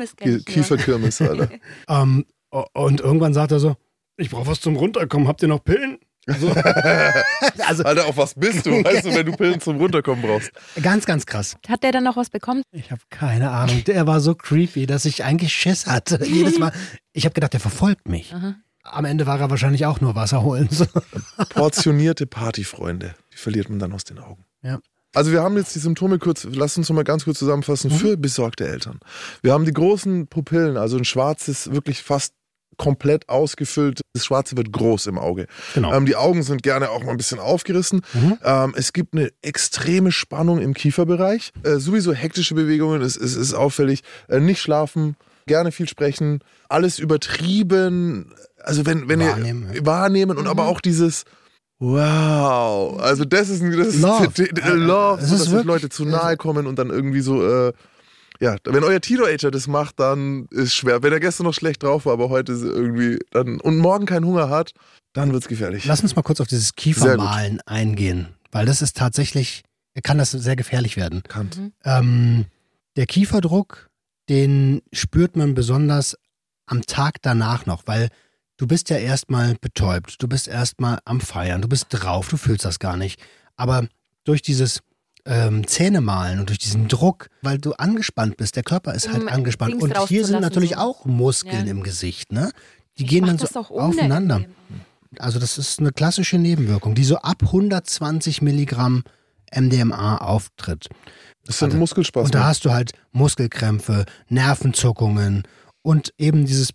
Kieferkirmes, 0.45 1.21
Alter. 1.21 1.49
Ähm, 1.87 2.25
o- 2.51 2.65
und 2.73 3.01
irgendwann 3.01 3.33
sagt 3.33 3.51
er 3.51 3.59
so, 3.59 3.75
ich 4.17 4.29
brauche 4.29 4.47
was 4.47 4.61
zum 4.61 4.75
Runterkommen, 4.75 5.27
habt 5.27 5.41
ihr 5.41 5.47
noch 5.47 5.63
Pillen? 5.63 5.97
So. 6.27 6.49
also 7.67 7.83
Alter, 7.83 8.05
auf 8.05 8.17
was 8.17 8.35
bist 8.35 8.65
du? 8.65 8.71
Weißt 8.83 9.05
du, 9.05 9.15
wenn 9.15 9.25
du 9.25 9.31
Pillen 9.31 9.59
zum 9.59 9.77
Runterkommen 9.77 10.23
brauchst? 10.23 10.51
ganz, 10.81 11.05
ganz 11.05 11.25
krass. 11.25 11.57
Hat 11.67 11.83
der 11.83 11.91
dann 11.91 12.03
noch 12.03 12.15
was 12.15 12.29
bekommen? 12.29 12.61
Ich 12.71 12.91
habe 12.91 13.01
keine 13.09 13.49
Ahnung. 13.49 13.83
Der 13.85 14.05
war 14.05 14.19
so 14.19 14.35
creepy, 14.35 14.85
dass 14.85 15.05
ich 15.05 15.23
eigentlich 15.23 15.53
Schiss 15.53 15.87
hatte. 15.87 16.19
Jedes 16.25 16.59
Mal. 16.59 16.71
Ich 17.13 17.25
habe 17.25 17.33
gedacht, 17.33 17.53
der 17.53 17.59
verfolgt 17.59 18.07
mich. 18.07 18.33
Aha. 18.33 18.55
Am 18.83 19.05
Ende 19.05 19.25
war 19.25 19.39
er 19.39 19.49
wahrscheinlich 19.49 19.85
auch 19.85 20.01
nur 20.01 20.15
Wasser 20.15 20.43
holen. 20.43 20.67
So. 20.71 20.85
Portionierte 21.49 22.25
Partyfreunde, 22.25 23.15
die 23.33 23.37
verliert 23.37 23.69
man 23.69 23.79
dann 23.79 23.93
aus 23.93 24.03
den 24.03 24.19
Augen. 24.19 24.45
Ja. 24.63 24.79
Also 25.13 25.31
wir 25.31 25.41
haben 25.41 25.57
jetzt 25.57 25.75
die 25.75 25.79
Symptome 25.79 26.19
kurz, 26.19 26.47
lass 26.49 26.77
uns 26.77 26.87
noch 26.89 26.95
mal 26.95 27.03
ganz 27.03 27.25
kurz 27.25 27.39
zusammenfassen, 27.39 27.91
für 27.91 28.15
besorgte 28.15 28.67
Eltern. 28.67 28.99
Wir 29.41 29.53
haben 29.53 29.65
die 29.65 29.73
großen 29.73 30.27
Pupillen, 30.27 30.77
also 30.77 30.97
ein 30.97 31.05
schwarzes, 31.05 31.71
wirklich 31.71 32.01
fast 32.01 32.33
komplett 32.77 33.27
ausgefüllt. 33.29 34.01
Das 34.13 34.25
Schwarze 34.25 34.57
wird 34.57 34.71
groß 34.71 35.07
im 35.07 35.17
Auge. 35.17 35.47
Genau. 35.75 35.93
Ähm, 35.93 36.05
die 36.05 36.15
Augen 36.15 36.43
sind 36.43 36.63
gerne 36.63 36.89
auch 36.89 37.03
mal 37.03 37.11
ein 37.11 37.17
bisschen 37.17 37.39
aufgerissen. 37.39 38.01
Mhm. 38.13 38.37
Ähm, 38.43 38.73
es 38.75 38.93
gibt 38.93 39.13
eine 39.13 39.29
extreme 39.41 40.11
Spannung 40.11 40.59
im 40.59 40.73
Kieferbereich. 40.73 41.51
Äh, 41.63 41.77
sowieso 41.77 42.13
hektische 42.13 42.55
Bewegungen, 42.55 43.01
es, 43.01 43.17
es 43.17 43.35
ist 43.35 43.53
auffällig. 43.53 44.01
Äh, 44.29 44.39
nicht 44.39 44.61
schlafen, 44.61 45.15
gerne 45.45 45.71
viel 45.71 45.87
sprechen, 45.87 46.39
alles 46.69 46.97
übertrieben. 46.97 48.33
Also 48.57 48.85
wenn, 48.85 49.09
wenn 49.09 49.19
Wahrnehmen, 49.19 49.73
ihr 49.73 49.85
wahrnehmen 49.85 50.37
und 50.37 50.47
aber 50.47 50.67
auch 50.67 50.81
dieses 50.81 51.25
Wow, 51.81 52.99
also 52.99 53.25
das 53.25 53.49
ist, 53.49 53.61
ein- 53.61 53.75
das 53.75 53.87
ist 53.95 54.01
Love. 54.01 54.27
d- 54.29 54.49
d- 54.53 54.69
Love, 54.69 55.21
Es 55.21 55.29
so, 55.29 55.35
ist 55.35 55.41
dass 55.45 55.51
wirklich- 55.51 55.65
Leute 55.67 55.89
zu 55.89 56.05
nahe 56.05 56.37
kommen 56.37 56.67
und 56.67 56.77
dann 56.77 56.89
irgendwie 56.89 57.21
so, 57.21 57.43
äh, 57.43 57.73
ja, 58.39 58.55
wenn 58.65 58.83
euer 58.83 59.01
Teenager 59.01 59.51
das 59.51 59.67
macht, 59.67 59.99
dann 59.99 60.45
ist 60.51 60.73
schwer. 60.75 61.03
Wenn 61.03 61.11
er 61.11 61.19
gestern 61.19 61.45
noch 61.45 61.53
schlecht 61.53 61.83
drauf 61.83 62.05
war, 62.05 62.13
aber 62.13 62.29
heute 62.29 62.53
ist 62.53 62.61
irgendwie 62.63 63.19
dann 63.31 63.59
und 63.59 63.77
morgen 63.77 64.05
keinen 64.05 64.25
Hunger 64.25 64.49
hat, 64.49 64.73
dann 65.13 65.33
wird's 65.33 65.47
gefährlich. 65.47 65.85
Lass 65.85 66.01
uns 66.01 66.15
mal 66.15 66.21
kurz 66.21 66.39
auf 66.39 66.47
dieses 66.47 66.75
Kiefermalen 66.75 67.59
eingehen, 67.65 68.27
weil 68.51 68.65
das 68.65 68.81
ist 68.81 68.95
tatsächlich, 68.97 69.63
kann 70.03 70.17
das 70.17 70.31
sehr 70.31 70.55
gefährlich 70.55 70.97
werden. 70.97 71.23
Kant. 71.27 71.59
Ähm, 71.83 72.45
der 72.95 73.05
Kieferdruck, 73.07 73.89
den 74.29 74.81
spürt 74.93 75.35
man 75.35 75.53
besonders 75.55 76.15
am 76.67 76.83
Tag 76.85 77.15
danach 77.21 77.65
noch, 77.65 77.83
weil 77.85 78.09
du 78.61 78.67
bist 78.67 78.91
ja 78.91 78.97
erstmal 78.97 79.55
betäubt, 79.59 80.21
du 80.21 80.27
bist 80.27 80.47
erstmal 80.47 80.99
am 81.05 81.19
Feiern, 81.19 81.63
du 81.63 81.67
bist 81.67 81.87
drauf, 81.89 82.27
du 82.29 82.37
fühlst 82.37 82.63
das 82.63 82.77
gar 82.77 82.95
nicht. 82.95 83.19
Aber 83.55 83.87
durch 84.23 84.43
dieses 84.43 84.81
ähm, 85.25 85.65
Zähnemalen 85.65 86.39
und 86.39 86.49
durch 86.49 86.59
diesen 86.59 86.87
Druck, 86.87 87.29
weil 87.41 87.57
du 87.57 87.73
angespannt 87.73 88.37
bist, 88.37 88.55
der 88.55 88.61
Körper 88.63 88.93
ist 88.93 89.11
halt 89.11 89.23
Um 89.23 89.29
angespannt. 89.29 89.71
Dings 89.73 89.83
Und 89.83 90.07
hier 90.07 90.25
sind 90.27 90.41
natürlich 90.41 90.71
so. 90.71 90.77
auch 90.77 91.05
Muskeln 91.05 91.65
Ja. 91.65 91.71
im 91.71 91.81
Gesicht, 91.81 92.31
ne? 92.31 92.51
Die 92.99 93.03
Ich 93.05 93.09
gehen 93.09 93.25
dann 93.25 93.39
so 93.39 93.47
aufeinander. 93.59 94.45
Also 95.17 95.39
das 95.39 95.57
ist 95.57 95.79
eine 95.79 95.91
klassische 95.91 96.37
Nebenwirkung, 96.37 96.93
die 96.93 97.03
so 97.03 97.17
ab 97.17 97.37
120 97.41 98.43
Milligramm 98.43 99.03
MDMA 99.51 100.17
auftritt. 100.17 100.87
Das 101.45 101.57
sind 101.57 101.69
Also, 101.69 101.77
Muskelspasmen. 101.79 102.25
Und 102.27 102.35
da 102.35 102.43
hast 102.45 102.63
du 102.65 102.71
halt 102.71 102.91
Muskelkrämpfe, 103.11 104.05
Nervenzuckungen 104.29 105.43
und 105.81 106.13
eben 106.17 106.45
dieses 106.45 106.69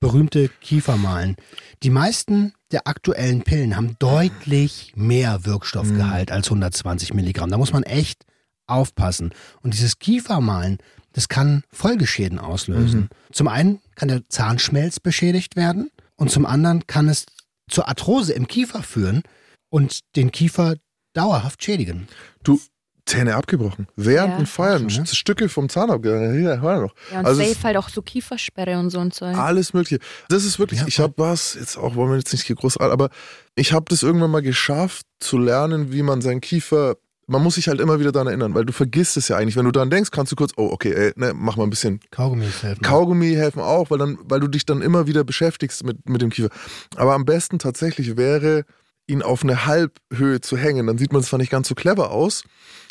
berühmte 0.00 0.48
Kiefermalen. 0.60 1.36
Die 1.82 1.90
meisten 1.90 2.52
der 2.70 2.86
aktuellen 2.86 3.42
Pillen 3.42 3.76
haben 3.76 3.96
deutlich 3.98 4.92
mehr 4.94 5.44
Wirkstoffgehalt 5.44 6.30
als 6.30 6.46
120 6.48 7.14
Milligramm. 7.14 7.50
Da 7.50 7.58
muss 7.58 7.72
man 7.72 7.82
echt 7.82 8.24
aufpassen. 8.66 9.32
Und 9.62 9.74
dieses 9.74 9.98
Kiefermalen, 9.98 10.78
das 11.12 11.28
kann 11.28 11.62
Folgeschäden 11.72 12.38
auslösen. 12.38 13.08
Zum 13.32 13.48
einen 13.48 13.80
kann 13.94 14.08
der 14.08 14.28
Zahnschmelz 14.28 15.00
beschädigt 15.00 15.56
werden 15.56 15.90
und 16.16 16.30
zum 16.30 16.46
anderen 16.46 16.86
kann 16.86 17.08
es 17.08 17.26
zur 17.70 17.88
Arthrose 17.88 18.32
im 18.34 18.46
Kiefer 18.46 18.82
führen 18.82 19.22
und 19.70 20.00
den 20.16 20.30
Kiefer 20.32 20.76
dauerhaft 21.14 21.64
schädigen. 21.64 22.08
du, 22.44 22.60
Zähne 23.08 23.34
abgebrochen. 23.36 23.88
Während 23.96 24.32
Ja. 24.32 24.36
dem 24.36 24.46
Feiern, 24.46 24.86
ne? 24.86 25.06
Stücke 25.06 25.48
vom 25.48 25.68
Zahn 25.68 25.90
abgegangen. 25.90 26.38
Hier, 26.38 26.60
hör 26.60 26.80
noch. 26.82 26.94
Ja, 27.10 27.20
und 27.20 27.26
Also 27.26 27.40
es- 27.42 27.48
safe 27.54 27.62
halt 27.64 27.76
auch 27.78 27.88
so 27.88 28.02
Kiefersperre 28.02 28.78
und 28.78 28.90
so 28.90 28.98
ein 29.00 29.10
Zeug. 29.10 29.36
Alles 29.36 29.72
Mögliche. 29.72 29.98
Das 30.28 30.44
ist 30.44 30.58
wirklich, 30.58 30.80
Ja, 30.80 30.86
ich 30.86 31.00
habe 31.00 31.14
was, 31.16 31.54
jetzt 31.54 31.76
auch 31.78 31.94
wollen 31.94 32.10
wir 32.10 32.18
jetzt 32.18 32.32
nicht 32.32 32.44
hier 32.44 32.56
groß, 32.56 32.76
aber 32.76 33.08
ich 33.54 33.72
habe 33.72 33.86
das 33.88 34.02
irgendwann 34.02 34.30
mal 34.30 34.42
geschafft 34.42 35.06
zu 35.20 35.38
lernen, 35.38 35.92
wie 35.92 36.02
man 36.02 36.20
seinen 36.20 36.40
Kiefer, 36.40 36.96
man 37.26 37.42
muss 37.42 37.56
sich 37.56 37.68
halt 37.68 37.80
immer 37.80 37.98
wieder 38.00 38.12
daran 38.12 38.28
erinnern, 38.28 38.54
weil 38.54 38.64
du 38.64 38.72
vergisst 38.72 39.16
es 39.16 39.28
ja 39.28 39.36
eigentlich. 39.36 39.56
Wenn 39.56 39.64
du 39.66 39.70
daran 39.72 39.90
denkst, 39.90 40.10
kannst 40.10 40.32
du 40.32 40.36
kurz, 40.36 40.52
oh, 40.56 40.68
okay, 40.70 40.92
ey, 40.92 41.12
ne, 41.16 41.32
mach 41.34 41.56
mal 41.56 41.64
ein 41.64 41.70
bisschen 41.70 42.00
Kaugummis 42.10 42.62
helfen. 42.62 42.82
Kaugummi 42.82 43.34
helfen 43.34 43.60
auch, 43.60 43.90
weil 43.90 43.98
dann, 43.98 44.18
weil 44.24 44.40
du 44.40 44.48
dich 44.48 44.64
dann 44.66 44.80
immer 44.82 45.06
wieder 45.06 45.24
beschäftigst 45.24 45.84
mit, 45.84 46.08
mit 46.08 46.22
dem 46.22 46.30
Kiefer. 46.30 46.48
Aber 46.96 47.14
am 47.14 47.24
besten 47.24 47.58
tatsächlich 47.58 48.16
wäre, 48.16 48.64
ihn 49.06 49.22
auf 49.22 49.42
eine 49.42 49.64
Halbhöhe 49.66 50.40
zu 50.42 50.56
hängen. 50.58 50.86
Dann 50.86 50.98
sieht 50.98 51.12
man 51.14 51.22
zwar 51.22 51.38
nicht 51.38 51.50
ganz 51.50 51.66
so 51.68 51.74
clever 51.74 52.10
aus, 52.10 52.44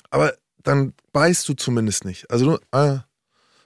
aber 0.10 0.34
dann 0.64 0.93
beißt 1.14 1.47
du 1.49 1.53
zumindest 1.53 2.05
nicht. 2.05 2.30
Also 2.32 2.45
nur, 2.45 2.62
ah, 2.72 3.01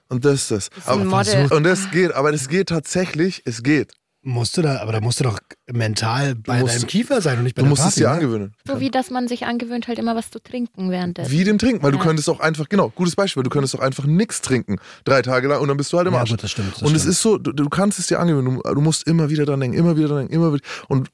Und 0.08 0.24
das 0.24 0.34
ist 0.34 0.50
das. 0.50 0.70
Das 0.70 0.78
ist 0.78 0.88
ein 0.88 1.12
Aber, 1.12 1.56
und 1.56 1.64
das 1.64 1.90
geht, 1.90 2.12
aber 2.12 2.32
das 2.32 2.48
geht 2.48 2.68
tatsächlich, 2.68 3.42
es 3.46 3.62
geht. 3.62 3.92
Musst 4.24 4.56
du 4.56 4.62
da, 4.62 4.78
aber 4.80 4.92
da 4.92 5.00
musst 5.00 5.18
du 5.18 5.24
doch 5.24 5.40
mental 5.72 6.36
bei 6.36 6.60
musst- 6.60 6.76
deinem 6.76 6.86
Kiefer 6.86 7.20
sein 7.20 7.38
und 7.38 7.42
nicht 7.44 7.56
bei 7.56 7.62
Du 7.62 7.64
der 7.66 7.70
musst 7.70 7.84
es 7.84 7.94
dir 7.96 8.06
ne? 8.06 8.14
angewöhnen. 8.14 8.54
So 8.64 8.78
wie, 8.78 8.88
dass 8.88 9.10
man 9.10 9.26
sich 9.26 9.46
angewöhnt, 9.46 9.88
halt 9.88 9.98
immer 9.98 10.14
was 10.14 10.30
zu 10.30 10.40
trinken 10.40 10.92
während 10.92 11.18
des. 11.18 11.30
Wie 11.30 11.42
dem 11.42 11.58
Trinken, 11.58 11.82
weil 11.82 11.90
du 11.90 11.98
Ja. 11.98 12.04
könntest 12.04 12.28
auch 12.30 12.38
einfach, 12.38 12.68
genau, 12.68 12.90
gutes 12.90 13.16
Beispiel, 13.16 13.42
du 13.42 13.50
könntest 13.50 13.74
auch 13.74 13.80
einfach 13.80 14.04
nichts 14.04 14.40
trinken, 14.40 14.76
drei 15.04 15.22
Tage 15.22 15.48
lang 15.48 15.60
und 15.60 15.66
dann 15.66 15.76
bist 15.76 15.92
du 15.92 15.98
halt 15.98 16.06
im 16.06 16.14
Ja, 16.14 16.20
Arsch. 16.20 16.30
gut, 16.30 16.40
das 16.44 16.52
stimmt. 16.52 16.74
Das 16.74 16.82
und 16.82 16.94
es 16.94 17.02
stimmt. 17.02 17.12
ist 17.14 17.22
so, 17.22 17.36
du, 17.38 17.50
du 17.52 17.68
kannst 17.68 17.98
es 17.98 18.06
dir 18.06 18.20
angewöhnen, 18.20 18.60
du, 18.62 18.74
du 18.74 18.80
musst 18.80 19.08
immer 19.08 19.28
wieder 19.28 19.44
dran 19.44 19.58
denken, 19.58 19.76
immer 19.76 19.96
wieder 19.96 20.06
dran 20.08 20.18
denken, 20.18 20.34
immer 20.34 20.52
wieder. 20.54 20.64
Und 20.86 21.08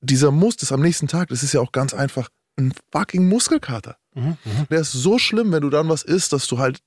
dieser 0.00 0.30
Muss, 0.30 0.56
das 0.56 0.72
am 0.72 0.80
nächsten 0.80 1.08
Tag, 1.08 1.28
das 1.28 1.42
ist 1.42 1.52
ja 1.52 1.60
auch 1.60 1.72
ganz 1.72 1.92
einfach 1.92 2.30
ein 2.58 2.72
fucking 2.90 3.28
Muskelkater. 3.28 3.98
Mhm, 4.16 4.36
mhm. 4.44 4.66
Der 4.70 4.80
ist 4.80 4.92
so 4.92 5.18
schlimm, 5.18 5.52
wenn 5.52 5.60
du 5.60 5.70
dann 5.70 5.88
was 5.88 6.02
isst, 6.02 6.32
dass 6.32 6.46
du 6.48 6.58
halt 6.58 6.80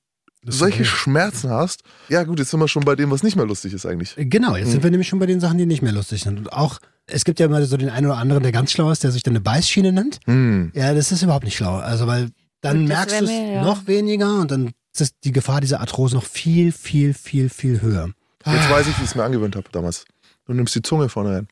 Das 0.44 0.58
solche 0.58 0.76
okay. 0.82 0.84
Schmerzen 0.84 1.50
hast. 1.50 1.82
Ja 2.08 2.24
gut, 2.24 2.38
jetzt 2.38 2.50
sind 2.50 2.60
wir 2.60 2.68
schon 2.68 2.84
bei 2.84 2.96
dem, 2.96 3.10
was 3.10 3.22
nicht 3.22 3.36
mehr 3.36 3.46
lustig 3.46 3.72
ist 3.72 3.86
eigentlich. 3.86 4.14
Genau, 4.16 4.56
jetzt 4.56 4.68
Mhm. 4.68 4.72
sind 4.72 4.82
wir 4.84 4.90
nämlich 4.90 5.08
schon 5.08 5.18
bei 5.18 5.26
den 5.26 5.40
Sachen, 5.40 5.58
die 5.58 5.66
nicht 5.66 5.82
mehr 5.82 5.92
lustig 5.92 6.22
sind. 6.22 6.38
Und 6.38 6.52
auch, 6.52 6.78
es 7.06 7.24
gibt 7.24 7.40
ja 7.40 7.46
immer 7.46 7.64
so 7.64 7.76
den 7.76 7.90
einen 7.90 8.06
oder 8.06 8.16
anderen, 8.16 8.42
der 8.42 8.52
ganz 8.52 8.72
schlau 8.72 8.90
ist, 8.90 9.04
der 9.04 9.10
sich 9.12 9.22
dann 9.22 9.32
eine 9.32 9.40
Beißschiene 9.40 9.92
nennt. 9.92 10.18
Hm. 10.26 10.72
Ja, 10.74 10.92
das 10.94 11.12
ist 11.12 11.22
überhaupt 11.22 11.44
nicht 11.44 11.56
schlau. 11.56 11.76
Also, 11.76 12.06
weil 12.06 12.30
dann 12.62 12.84
merkst 12.86 13.20
du 13.20 13.24
es 13.24 13.30
ja. 13.30 13.62
noch 13.64 13.86
weniger 13.86 14.40
und 14.40 14.50
dann 14.50 14.72
ist 14.98 15.14
die 15.24 15.32
Gefahr 15.32 15.60
dieser 15.60 15.80
Arthrose 15.80 16.14
noch 16.16 16.24
viel, 16.24 16.72
viel, 16.72 17.14
viel, 17.14 17.48
viel 17.48 17.80
höher. 17.80 18.06
Jetzt 18.46 18.66
Ah. 18.66 18.70
weiß 18.70 18.86
ich, 18.88 18.98
wie 18.98 19.02
ich 19.04 19.10
es 19.10 19.14
mir 19.14 19.24
angewöhnt 19.24 19.56
habe 19.56 19.66
damals. 19.72 20.04
Du 20.46 20.52
nimmst 20.54 20.74
die 20.74 20.82
Zunge 20.82 21.08
vorne 21.08 21.36
rein. 21.36 21.48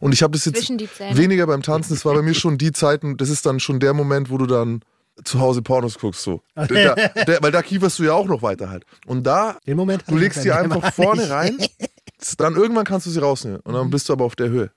Und 0.00 0.12
ich 0.12 0.22
habe 0.22 0.32
das 0.32 0.44
jetzt 0.44 0.68
weniger 1.16 1.46
beim 1.46 1.62
Tanzen, 1.62 1.94
das 1.94 2.04
war 2.04 2.14
bei 2.14 2.22
mir 2.22 2.34
schon 2.34 2.56
die 2.58 2.72
Zeiten, 2.72 3.16
das 3.16 3.28
ist 3.30 3.44
dann 3.46 3.58
schon 3.60 3.80
der 3.80 3.92
Moment, 3.94 4.30
wo 4.30 4.38
du 4.38 4.46
dann 4.46 4.80
zu 5.24 5.40
Hause 5.40 5.62
Pornos 5.62 5.98
guckst, 5.98 6.22
so. 6.22 6.42
Da, 6.54 6.66
der, 6.66 7.38
weil 7.42 7.52
da 7.52 7.62
kieferst 7.62 7.98
du 7.98 8.04
ja 8.04 8.12
auch 8.12 8.26
noch 8.26 8.42
weiter 8.42 8.70
halt. 8.70 8.84
Und 9.06 9.24
da, 9.26 9.58
Den 9.66 9.76
Moment. 9.76 10.04
du 10.06 10.16
legst 10.16 10.42
sie 10.42 10.52
einfach 10.52 10.92
vorne 10.92 11.28
rein, 11.30 11.58
dann 12.38 12.56
irgendwann 12.56 12.84
kannst 12.84 13.06
du 13.06 13.10
sie 13.10 13.20
rausnehmen. 13.20 13.60
Und 13.60 13.74
dann 13.74 13.90
bist 13.90 14.08
du 14.08 14.12
aber 14.12 14.24
auf 14.24 14.36
der 14.36 14.48
Höhe. 14.48 14.70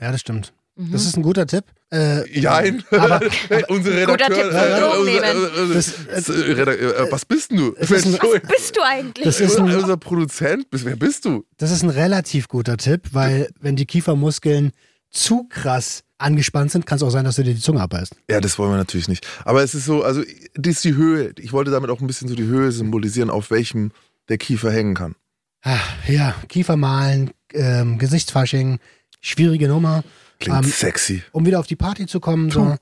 Ja, 0.00 0.12
das 0.12 0.20
stimmt. 0.20 0.52
Mhm. 0.76 0.92
Das 0.92 1.04
ist 1.04 1.16
ein 1.16 1.22
guter 1.22 1.46
Tipp. 1.46 1.64
Äh, 1.92 2.28
Jein. 2.38 2.84
Aber- 2.92 3.20
Unsere 3.68 4.04
Guter 4.06 4.26
Redakteur. 4.28 4.80
Drogen 4.80 5.00
unser- 5.00 5.34
nehmen. 5.34 5.70
äh, 5.72 5.74
Das- 5.74 6.28
äh, 6.28 6.32
Redakteur, 6.52 6.96
äh, 7.00 7.10
was 7.12 7.24
bist 7.24 7.50
denn 7.50 7.58
du? 7.58 7.66
Ein- 7.74 7.76
Entschuldigung. 7.80 8.40
Bist 8.48 8.76
du 8.76 8.80
eigentlich? 8.82 9.24
Das 9.24 9.40
ist 9.40 9.58
ein- 9.58 9.74
unser 9.74 9.96
Produzent? 9.96 10.70
Bis- 10.70 10.84
Wer 10.84 10.96
bist 10.96 11.24
du? 11.24 11.44
Das 11.56 11.70
ist 11.72 11.82
ein 11.82 11.90
relativ 11.90 12.46
guter 12.46 12.76
Tipp, 12.76 13.08
weil 13.12 13.48
wenn 13.60 13.74
die 13.74 13.86
Kiefermuskeln 13.86 14.70
zu 15.10 15.44
krass 15.48 16.02
angespannt 16.18 16.72
sind, 16.72 16.84
kann 16.86 16.96
es 16.96 17.02
auch 17.02 17.10
sein, 17.10 17.24
dass 17.24 17.36
du 17.36 17.44
dir 17.44 17.54
die 17.54 17.60
Zunge 17.60 17.80
abbeißt. 17.80 18.14
Ja, 18.28 18.40
das 18.40 18.58
wollen 18.58 18.72
wir 18.72 18.76
natürlich 18.76 19.08
nicht. 19.08 19.26
Aber 19.44 19.62
es 19.62 19.74
ist 19.74 19.84
so, 19.84 20.02
also, 20.02 20.22
das 20.54 20.74
ist 20.76 20.84
die 20.84 20.94
Höhe. 20.96 21.32
Ich 21.38 21.52
wollte 21.52 21.70
damit 21.70 21.90
auch 21.90 22.00
ein 22.00 22.06
bisschen 22.06 22.28
so 22.28 22.34
die 22.34 22.44
Höhe 22.44 22.72
symbolisieren, 22.72 23.30
auf 23.30 23.50
welchem 23.50 23.92
der 24.28 24.38
Kiefer 24.38 24.72
hängen 24.72 24.94
kann. 24.94 25.14
Ah, 25.62 25.78
ja, 26.08 26.34
Kiefermalen, 26.48 27.30
ähm, 27.52 27.98
Gesichtsfasching, 27.98 28.78
schwierige 29.20 29.68
Nummer. 29.68 30.02
Klingt 30.40 30.58
Ähm, 30.64 30.70
sexy. 30.70 31.22
um 31.32 31.46
wieder 31.46 31.58
auf 31.60 31.66
die 31.66 31.76
Party 31.76 32.06
zu 32.06 32.20
kommen, 32.20 32.50
so, 32.50 32.76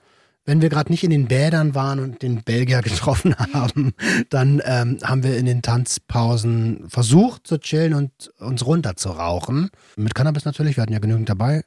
wenn 0.44 0.60
wir 0.62 0.68
gerade 0.68 0.90
nicht 0.90 1.02
in 1.04 1.10
den 1.10 1.26
Bädern 1.26 1.74
waren 1.74 1.98
und 2.00 2.22
den 2.22 2.42
Belgier 2.42 2.82
getroffen 2.82 3.34
haben, 3.36 3.92
dann 4.30 4.60
ähm, 4.64 4.98
haben 5.02 5.22
wir 5.22 5.36
in 5.36 5.46
den 5.46 5.62
Tanzpausen 5.62 6.84
versucht 6.88 7.46
zu 7.46 7.58
chillen 7.58 7.94
und 7.94 8.30
uns 8.38 8.64
runter 8.64 8.96
zu 8.96 9.10
rauchen. 9.10 9.70
Mit 9.96 10.14
Cannabis 10.14 10.44
natürlich, 10.44 10.76
wir 10.76 10.82
hatten 10.82 10.92
ja 10.92 10.98
genügend 10.98 11.28
dabei. 11.28 11.62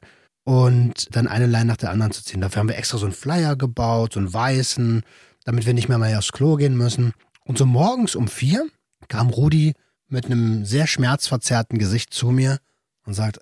Und 0.50 1.14
dann 1.14 1.28
eine 1.28 1.46
Line 1.46 1.66
nach 1.66 1.76
der 1.76 1.92
anderen 1.92 2.10
zu 2.10 2.24
ziehen. 2.24 2.40
Dafür 2.40 2.58
haben 2.58 2.68
wir 2.68 2.76
extra 2.76 2.98
so 2.98 3.06
einen 3.06 3.14
Flyer 3.14 3.54
gebaut, 3.54 4.14
so 4.14 4.18
einen 4.18 4.34
weißen, 4.34 5.04
damit 5.44 5.64
wir 5.64 5.74
nicht 5.74 5.88
mehr 5.88 5.96
mal 5.96 6.12
aufs 6.16 6.32
Klo 6.32 6.56
gehen 6.56 6.76
müssen. 6.76 7.12
Und 7.44 7.56
so 7.56 7.66
morgens 7.66 8.16
um 8.16 8.26
vier 8.26 8.66
kam 9.06 9.30
Rudi 9.30 9.74
mit 10.08 10.26
einem 10.26 10.64
sehr 10.64 10.88
schmerzverzerrten 10.88 11.78
Gesicht 11.78 12.12
zu 12.12 12.32
mir 12.32 12.58
und 13.06 13.14
sagt, 13.14 13.38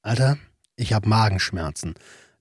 Alter, 0.00 0.38
ich 0.76 0.94
habe 0.94 1.06
Magenschmerzen. 1.06 1.92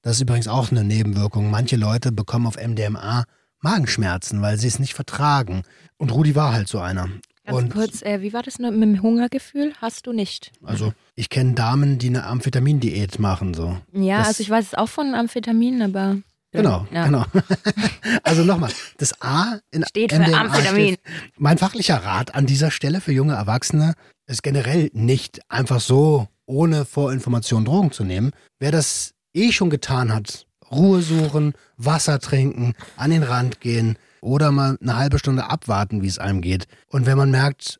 Das 0.02 0.16
ist 0.16 0.22
übrigens 0.22 0.48
auch 0.48 0.72
eine 0.72 0.86
Nebenwirkung. 0.86 1.52
Manche 1.52 1.76
Leute 1.76 2.14
bekommen 2.14 2.48
auf 2.48 2.56
MDMA 2.56 3.26
Magenschmerzen, 3.60 4.42
weil 4.42 4.58
sie 4.58 4.68
es 4.68 4.80
nicht 4.80 4.94
vertragen. 4.94 5.64
Und 5.98 6.14
Rudi 6.14 6.36
war 6.36 6.54
halt 6.54 6.70
so 6.70 6.80
einer. 6.80 7.10
Ganz 7.46 7.58
und 7.58 7.70
kurz, 7.74 8.02
äh, 8.02 8.22
wie 8.22 8.34
war 8.34 8.42
das 8.44 8.58
nur 8.60 8.72
mit 8.72 8.82
dem 8.84 9.02
Hungergefühl? 9.02 9.74
Hast 9.80 10.08
du 10.08 10.14
nicht? 10.14 10.52
also 10.64 10.94
ich 11.16 11.30
kenne 11.30 11.54
Damen, 11.54 11.98
die 12.00 12.08
eine 12.08 12.26
Amphetamindiät 12.26 13.20
machen 13.20 13.54
so. 13.54 13.78
Ja, 13.94 14.20
Das- 14.20 14.28
also 14.30 14.42
ich 14.44 14.50
weiß 14.50 14.66
es 14.68 14.74
auch 14.74 14.90
von 14.90 15.14
Amphetaminen, 15.16 15.82
aber. 15.84 16.18
Genau, 16.52 16.88
Ja. 16.92 17.06
genau. 17.06 17.26
also 18.24 18.44
nochmal, 18.44 18.72
das 18.98 19.22
A 19.22 19.60
in 19.72 19.84
Steht 19.90 20.12
für 20.14 20.20
MDMA 20.20 20.42
Amphetamin. 20.42 20.88
steht- 20.88 21.00
Mein 21.38 21.58
fachlicher 21.58 21.98
Rat 21.98 22.34
an 22.34 22.46
dieser 22.46 22.72
Stelle 22.72 23.02
für 23.02 23.12
junge 23.12 23.34
Erwachsene 23.34 23.94
ist 24.28 24.42
generell 24.42 24.90
nicht 24.94 25.42
einfach 25.52 25.82
so 25.82 26.28
ohne 26.46 26.86
Vorinformation 26.86 27.66
Drogen 27.66 27.92
zu 27.92 28.04
nehmen. 28.04 28.32
Wer 28.60 28.72
das 28.72 29.14
eh 29.34 29.52
schon 29.52 29.70
getan 29.70 30.14
hat, 30.14 30.48
Ruhe 30.72 31.02
suchen, 31.02 31.54
Wasser 31.78 32.20
trinken, 32.20 32.74
an 32.96 33.12
den 33.12 33.24
Rand 33.24 33.60
gehen 33.60 33.98
oder 34.26 34.52
mal 34.52 34.78
eine 34.82 34.98
halbe 34.98 35.20
Stunde 35.20 35.50
abwarten, 35.50 36.02
wie 36.02 36.08
es 36.08 36.20
einem 36.20 36.42
geht. 36.42 36.66
Und 36.90 37.06
wenn 37.06 37.18
man 37.18 37.32
merkt, 37.32 37.80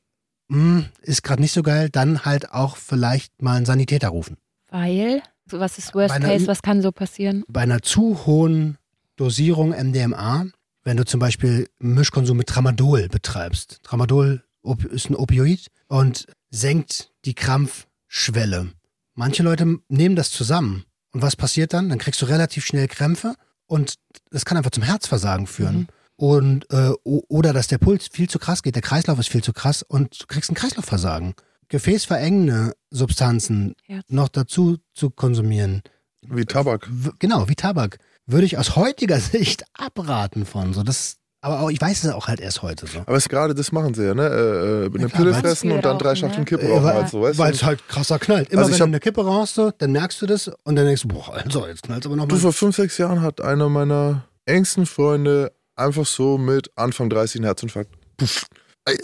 hm, 0.50 0.86
ist 1.02 1.24
gerade 1.24 1.42
nicht 1.42 1.52
so 1.52 1.64
geil, 1.64 1.90
dann 1.90 2.24
halt 2.24 2.52
auch 2.52 2.78
vielleicht 2.78 3.42
mal 3.42 3.56
einen 3.56 3.66
Sanitäter 3.66 4.10
rufen. 4.10 4.38
Weil, 4.70 5.22
was 5.48 5.78
ist 5.78 5.94
Worst 5.96 6.14
einer 6.14 6.28
Case, 6.28 6.48
was 6.48 6.62
kann 6.62 6.82
so 6.82 6.92
passieren? 6.92 7.44
bei 7.48 7.62
einer 7.62 7.82
zu 7.82 8.26
hohen 8.26 8.78
Dosierung 9.16 9.72
MDMA, 9.72 10.46
wenn 10.84 10.98
du 10.98 11.06
zum 11.06 11.20
Beispiel 11.20 11.68
Mischkonsum 11.80 12.38
mit 12.38 12.48
Tramadol 12.48 13.10
betreibst. 13.10 13.80
Tramadol 13.84 14.44
ist 14.92 15.10
ein 15.10 15.16
Opioid 15.16 15.68
und 15.88 16.28
senkt 16.52 17.12
die 17.26 17.34
Krampfschwelle. 17.34 18.72
Manche 19.14 19.44
Leute 19.44 19.80
nehmen 19.88 20.16
das 20.16 20.32
zusammen. 20.32 20.84
Und 21.12 21.22
was 21.22 21.36
passiert 21.36 21.74
dann? 21.74 21.90
Dann 21.90 21.98
kriegst 21.98 22.22
du 22.22 22.26
relativ 22.26 22.66
schnell 22.66 22.88
Krämpfe 22.88 23.36
und 23.68 23.96
das 24.32 24.46
kann 24.46 24.58
einfach 24.58 24.72
zum 24.72 24.84
Herzversagen 24.84 25.48
führen. 25.48 25.78
Mhm. 25.78 25.88
Und, 26.18 26.66
äh, 26.72 26.92
oder 27.04 27.52
dass 27.52 27.68
der 27.68 27.78
Puls 27.78 28.08
viel 28.12 28.30
zu 28.30 28.40
krass 28.40 28.64
geht, 28.64 28.76
der 28.76 28.82
Kreislauf 28.82 29.20
ist 29.20 29.30
viel 29.30 29.44
zu 29.44 29.52
krass 29.54 29.84
und 29.84 30.22
du 30.22 30.28
kriegst 30.28 30.50
ein 30.50 30.56
Kreislaufversagen. 30.56 31.34
Gefäßverengende 31.68 32.74
Substanzen 32.90 33.76
Ja. 33.88 34.00
noch 34.08 34.30
dazu 34.30 34.78
zu 34.94 35.10
konsumieren, 35.10 35.82
Wie 36.28 36.46
Tabak. 36.46 36.88
W- 36.90 37.12
genau, 37.20 37.48
wie 37.50 37.56
Tabak, 37.56 37.98
würde 38.26 38.46
ich 38.46 38.58
aus 38.58 38.76
heutiger 38.76 39.20
Sicht 39.60 39.66
abraten 39.74 40.46
von. 40.46 40.74
So, 40.74 40.84
das, 40.84 41.18
aber 41.42 41.60
auch, 41.62 41.70
ich 41.70 41.80
weiß 41.80 42.04
es 42.06 42.12
auch 42.12 42.28
halt 42.28 42.40
erst 42.40 42.62
heute 42.64 42.88
so. 42.88 43.00
Aber 43.02 43.18
es 43.18 43.26
ist 43.26 43.30
gerade 43.30 43.54
das 43.54 43.72
machen 43.72 43.94
sie 43.94 44.04
ja, 44.06 44.16
ne? 44.16 44.24
Äh, 44.24 44.28
äh, 44.28 44.86
eine 44.86 44.86
Ja, 44.86 44.90
klar, 44.90 45.10
Pille 45.10 45.34
fressen 45.36 45.72
und 45.72 45.86
dann 45.86 46.00
drei 46.00 46.10
Rauchen, 46.10 46.18
Schachteln 46.18 46.40
ne? 46.42 46.46
Kippe 46.46 46.64
Äh, 46.64 46.72
rauchen 46.72 46.84
weil- 46.86 46.94
halt 46.96 47.10
so, 47.10 47.22
weißt 47.22 47.38
Weil 47.38 47.52
du? 47.52 47.58
es 47.58 47.64
halt 47.64 47.88
krasser 47.88 48.18
knallt. 48.20 48.50
Immer 48.52 48.62
Also 48.64 48.72
ich 48.72 48.76
wenn 48.80 48.82
hab- 48.82 48.88
du 48.88 48.92
eine 48.94 49.00
Kippe 49.00 49.26
rauchst, 49.26 49.56
so, 49.56 49.72
dann 49.78 49.92
merkst 49.92 50.22
du 50.22 50.26
das 50.26 50.48
und 50.64 50.76
dann 50.76 50.86
denkst 50.86 51.04
du, 51.04 51.08
boah, 51.10 51.34
also 51.36 51.68
jetzt 51.68 51.84
knallt 51.84 52.06
aber 52.06 52.16
Du, 52.16 52.22
nochmal. 52.22 52.40
vor 52.40 52.54
fünf, 52.54 52.76
sechs 52.76 52.98
Jahren 52.98 53.22
hat 53.22 53.42
einer 53.42 53.70
meiner 53.70 54.24
engsten 54.46 54.86
Freunde 54.86 55.52
einfach 55.76 56.06
so 56.06 56.38
mit 56.38 56.72
Anfang 56.76 57.10
30 57.10 57.38
einen 57.38 57.46
Herzinfarkt. 57.46 57.92
Puff. 58.18 58.46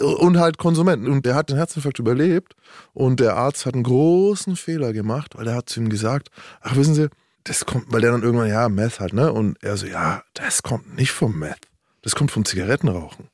Und 0.00 0.38
halt 0.38 0.58
Konsumenten. 0.58 1.08
Und 1.08 1.26
der 1.26 1.34
hat 1.34 1.50
den 1.50 1.56
Herzinfarkt 1.56 1.98
überlebt. 1.98 2.54
Und 2.92 3.18
der 3.18 3.36
Arzt 3.36 3.66
hat 3.66 3.74
einen 3.74 3.82
großen 3.82 4.56
Fehler 4.56 4.92
gemacht, 4.92 5.36
weil 5.36 5.44
der 5.44 5.56
hat 5.56 5.68
zu 5.68 5.80
ihm 5.80 5.88
gesagt, 5.88 6.30
ach 6.60 6.76
wissen 6.76 6.94
Sie, 6.94 7.08
das 7.44 7.66
kommt, 7.66 7.92
weil 7.92 8.00
der 8.00 8.12
dann 8.12 8.22
irgendwann, 8.22 8.48
ja, 8.48 8.68
Meth 8.68 9.00
halt, 9.00 9.12
ne? 9.12 9.32
Und 9.32 9.60
er 9.62 9.76
so, 9.76 9.86
ja, 9.86 10.22
das 10.34 10.62
kommt 10.62 10.94
nicht 10.94 11.10
vom 11.10 11.38
Meth. 11.38 11.68
Das 12.02 12.14
kommt 12.14 12.30
vom 12.30 12.44
Zigarettenrauchen. 12.44 13.28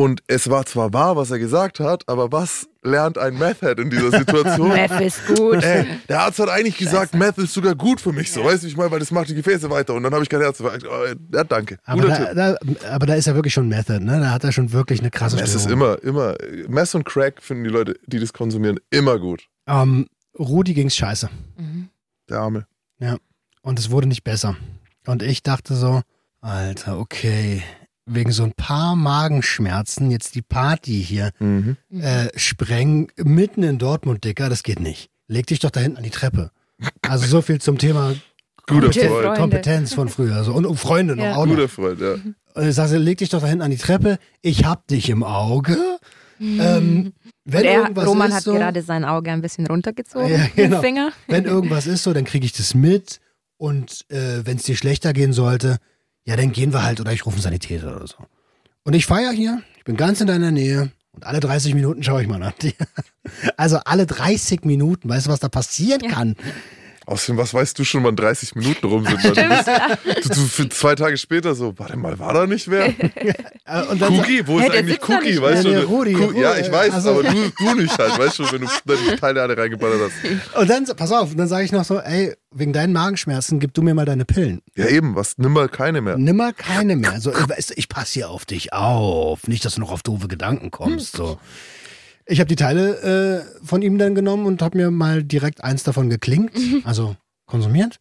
Und 0.00 0.22
es 0.28 0.48
war 0.48 0.64
zwar 0.64 0.94
wahr, 0.94 1.16
was 1.16 1.30
er 1.30 1.38
gesagt 1.38 1.78
hat, 1.78 2.08
aber 2.08 2.32
was 2.32 2.66
lernt 2.82 3.18
ein 3.18 3.36
Meth-Head 3.36 3.78
in 3.78 3.90
dieser 3.90 4.10
Situation? 4.10 4.68
Meth 4.72 4.98
ist 4.98 5.26
gut. 5.26 5.62
Ey, 5.62 5.84
der 6.08 6.22
Arzt 6.22 6.38
hat 6.38 6.48
eigentlich 6.48 6.78
gesagt, 6.78 7.14
Meth 7.14 7.36
ist 7.36 7.52
sogar 7.52 7.74
gut 7.74 8.00
für 8.00 8.10
mich, 8.10 8.32
so, 8.32 8.42
weißt 8.42 8.62
du, 8.62 8.66
ich 8.66 8.78
meine, 8.78 8.90
weil 8.90 9.00
das 9.00 9.10
macht 9.10 9.28
die 9.28 9.34
Gefäße 9.34 9.68
weiter 9.68 9.92
und 9.92 10.02
dann 10.02 10.14
habe 10.14 10.22
ich 10.22 10.30
kein 10.30 10.40
Herz. 10.40 10.58
Oh, 10.62 10.70
ja, 11.34 11.44
danke. 11.44 11.76
aber, 11.84 12.08
da, 12.08 12.32
da, 12.32 12.56
aber 12.90 13.04
da 13.04 13.14
ist 13.14 13.26
er 13.26 13.34
wirklich 13.34 13.52
schon 13.52 13.68
Method, 13.68 14.00
ne? 14.00 14.20
Da 14.20 14.30
hat 14.30 14.42
er 14.42 14.52
schon 14.52 14.72
wirklich 14.72 15.00
eine 15.00 15.10
krasse 15.10 15.38
Es 15.38 15.54
ist 15.54 15.64
Störung. 15.64 15.82
immer, 15.82 16.02
immer, 16.02 16.34
Mess 16.66 16.94
und 16.94 17.04
Crack 17.04 17.42
finden 17.42 17.64
die 17.64 17.70
Leute, 17.70 17.96
die 18.06 18.20
das 18.20 18.32
konsumieren, 18.32 18.80
immer 18.88 19.18
gut. 19.18 19.48
Ähm, 19.66 20.06
Rudi 20.38 20.72
ging's 20.72 20.96
scheiße. 20.96 21.28
Mhm. 21.58 21.90
Der 22.30 22.38
Arme. 22.38 22.66
Und 23.62 23.78
es 23.78 23.90
wurde 23.90 24.06
nicht 24.06 24.24
besser. 24.24 24.56
Und 25.06 25.22
ich 25.22 25.42
dachte 25.42 25.74
so, 25.74 26.00
Alter, 26.40 26.98
okay, 26.98 27.62
wegen 28.12 28.32
so 28.32 28.42
ein 28.42 28.52
paar 28.52 28.96
Magenschmerzen 28.96 30.10
jetzt 30.10 30.34
die 30.34 30.42
Party 30.42 31.02
hier 31.02 31.30
Mhm. 31.38 31.76
äh, 32.00 32.28
sprengen, 32.36 33.08
mitten 33.16 33.62
in 33.62 33.78
Dortmund, 33.78 34.24
Dicker, 34.24 34.48
das 34.48 34.62
geht 34.62 34.80
nicht. 34.80 35.10
Leg 35.28 35.46
dich 35.46 35.60
doch 35.60 35.70
da 35.70 35.80
hinten 35.80 35.98
an 35.98 36.02
die 36.02 36.10
Treppe. 36.10 36.50
Also 37.02 37.26
so 37.26 37.42
viel 37.42 37.60
zum 37.60 37.78
Thema 37.78 38.14
Gute 38.66 38.92
Freund. 38.92 39.36
Kompetenz 39.38 39.94
von 39.94 40.08
früher. 40.08 40.44
So. 40.44 40.52
Und, 40.52 40.64
und 40.66 40.76
Freunde 40.78 41.16
noch 41.16 41.24
Ja. 41.24 41.34
auch 41.36 41.46
noch. 41.46 41.54
Guter 41.54 41.68
Freund, 41.68 42.00
ja. 42.00 42.14
Und 42.54 42.68
ich 42.68 42.74
sage, 42.74 42.96
leg 42.98 43.18
dich 43.18 43.28
doch 43.28 43.40
da 43.40 43.46
hinten 43.46 43.62
an 43.62 43.70
die 43.70 43.76
Treppe. 43.76 44.18
Ich 44.42 44.64
hab 44.64 44.86
dich 44.88 45.08
im 45.10 45.22
Auge. 45.22 45.76
Ähm, 46.40 47.12
wenn 47.44 47.64
irgendwas 47.64 48.06
Roman 48.06 48.28
ist 48.30 48.34
hat 48.36 48.42
so, 48.44 48.54
gerade 48.54 48.82
sein 48.82 49.04
Auge 49.04 49.30
ein 49.30 49.42
bisschen 49.42 49.66
runtergezogen, 49.66 50.30
Ja, 50.30 50.46
genau. 50.56 50.76
den 50.76 50.80
Finger. 50.80 51.12
wenn 51.28 51.44
irgendwas 51.44 51.86
ist 51.86 52.02
so, 52.02 52.12
dann 52.12 52.24
kriege 52.24 52.46
ich 52.46 52.52
das 52.52 52.74
mit. 52.74 53.20
Und 53.58 54.06
äh, 54.08 54.44
wenn 54.46 54.56
es 54.56 54.62
dir 54.62 54.76
schlechter 54.76 55.12
gehen 55.12 55.32
sollte, 55.34 55.76
ja, 56.24 56.36
dann 56.36 56.52
gehen 56.52 56.72
wir 56.72 56.82
halt 56.82 57.00
oder 57.00 57.12
ich 57.12 57.26
rufe 57.26 57.36
einen 57.36 57.42
Sanitäter 57.42 57.96
oder 57.96 58.06
so. 58.06 58.16
Und 58.84 58.94
ich 58.94 59.06
feiere 59.06 59.32
hier, 59.32 59.62
ich 59.76 59.84
bin 59.84 59.96
ganz 59.96 60.20
in 60.20 60.26
deiner 60.26 60.50
Nähe, 60.50 60.90
Und 61.12 61.24
alle 61.26 61.40
30 61.40 61.74
Minuten 61.74 62.02
schaue 62.02 62.22
ich 62.22 62.28
mal 62.28 62.38
nach 62.38 62.52
dir. 62.52 62.72
Also 63.56 63.78
alle 63.84 64.06
30 64.06 64.64
Minuten, 64.64 65.08
weißt 65.08 65.26
du, 65.26 65.30
was 65.30 65.40
da 65.40 65.48
passieren 65.48 66.10
kann? 66.10 66.36
Außerdem, 67.10 67.38
was 67.38 67.52
weißt 67.52 67.76
du 67.76 67.82
schon, 67.82 68.04
wann 68.04 68.14
30 68.14 68.54
Minuten 68.54 68.86
rum 68.86 69.04
sind? 69.04 69.36
Dann 69.36 69.48
bist, 69.48 70.26
du, 70.26 70.34
du, 70.34 70.40
für 70.46 70.68
zwei 70.68 70.94
Tage 70.94 71.16
später 71.18 71.56
so, 71.56 71.76
warte 71.76 71.96
mal, 71.96 72.16
war 72.20 72.32
da 72.32 72.46
nicht 72.46 72.70
wer? 72.70 72.86
Äh, 72.86 73.82
Und 73.90 74.00
dann, 74.00 74.16
Cookie, 74.16 74.46
wo 74.46 74.60
Hey, 74.60 74.68
ist 74.68 74.74
eigentlich 74.76 75.08
Cookie? 75.08 75.42
Weißt 75.42 75.64
mehr. 75.64 75.80
du? 75.80 75.86
Rudi, 75.88 76.12
Cu- 76.12 76.32
ja, 76.38 76.50
Rudi, 76.52 76.60
ich 76.60 76.70
weiß, 76.72 76.94
also- 76.94 77.10
aber 77.10 77.22
du, 77.24 77.50
du 77.58 77.74
nicht 77.74 77.98
halt, 77.98 78.16
weißt 78.16 78.38
du, 78.38 78.52
wenn 78.52 78.60
du 78.60 78.68
deine 78.84 79.16
Teile 79.18 79.42
alle 79.42 79.56
reingeballert 79.58 80.00
hast. 80.12 80.56
und 80.60 80.70
dann, 80.70 80.84
pass 80.96 81.10
auf, 81.10 81.32
und 81.32 81.36
dann 81.36 81.48
sage 81.48 81.64
ich 81.64 81.72
noch 81.72 81.84
so, 81.84 81.98
ey, 81.98 82.32
wegen 82.52 82.72
deinen 82.72 82.92
Magenschmerzen, 82.92 83.58
gib 83.58 83.74
du 83.74 83.82
mir 83.82 83.94
mal 83.94 84.04
deine 84.06 84.24
Pillen. 84.24 84.62
Ja, 84.76 84.86
eben, 84.86 85.16
was, 85.16 85.36
nimm 85.36 85.52
mal 85.52 85.68
keine 85.68 86.00
mehr. 86.02 86.16
Nimmer 86.16 86.52
keine 86.52 86.94
mehr. 86.94 87.20
So, 87.20 87.32
ich, 87.58 87.76
ich 87.76 87.88
passe 87.88 88.12
hier 88.14 88.30
auf 88.30 88.44
dich 88.46 88.72
auf. 88.72 89.48
Nicht, 89.48 89.64
dass 89.64 89.74
du 89.74 89.80
noch 89.80 89.90
auf 89.90 90.02
doofe 90.04 90.28
Gedanken 90.28 90.70
kommst. 90.70 91.16
So. 91.16 91.38
Ich 92.30 92.38
habe 92.38 92.48
die 92.48 92.56
Teile 92.56 93.42
äh, 93.42 93.66
von 93.66 93.82
ihm 93.82 93.98
dann 93.98 94.14
genommen 94.14 94.46
und 94.46 94.62
habe 94.62 94.78
mir 94.78 94.92
mal 94.92 95.24
direkt 95.24 95.64
eins 95.64 95.82
davon 95.82 96.08
geklinkt, 96.08 96.56
also 96.84 97.16
konsumiert, 97.44 97.98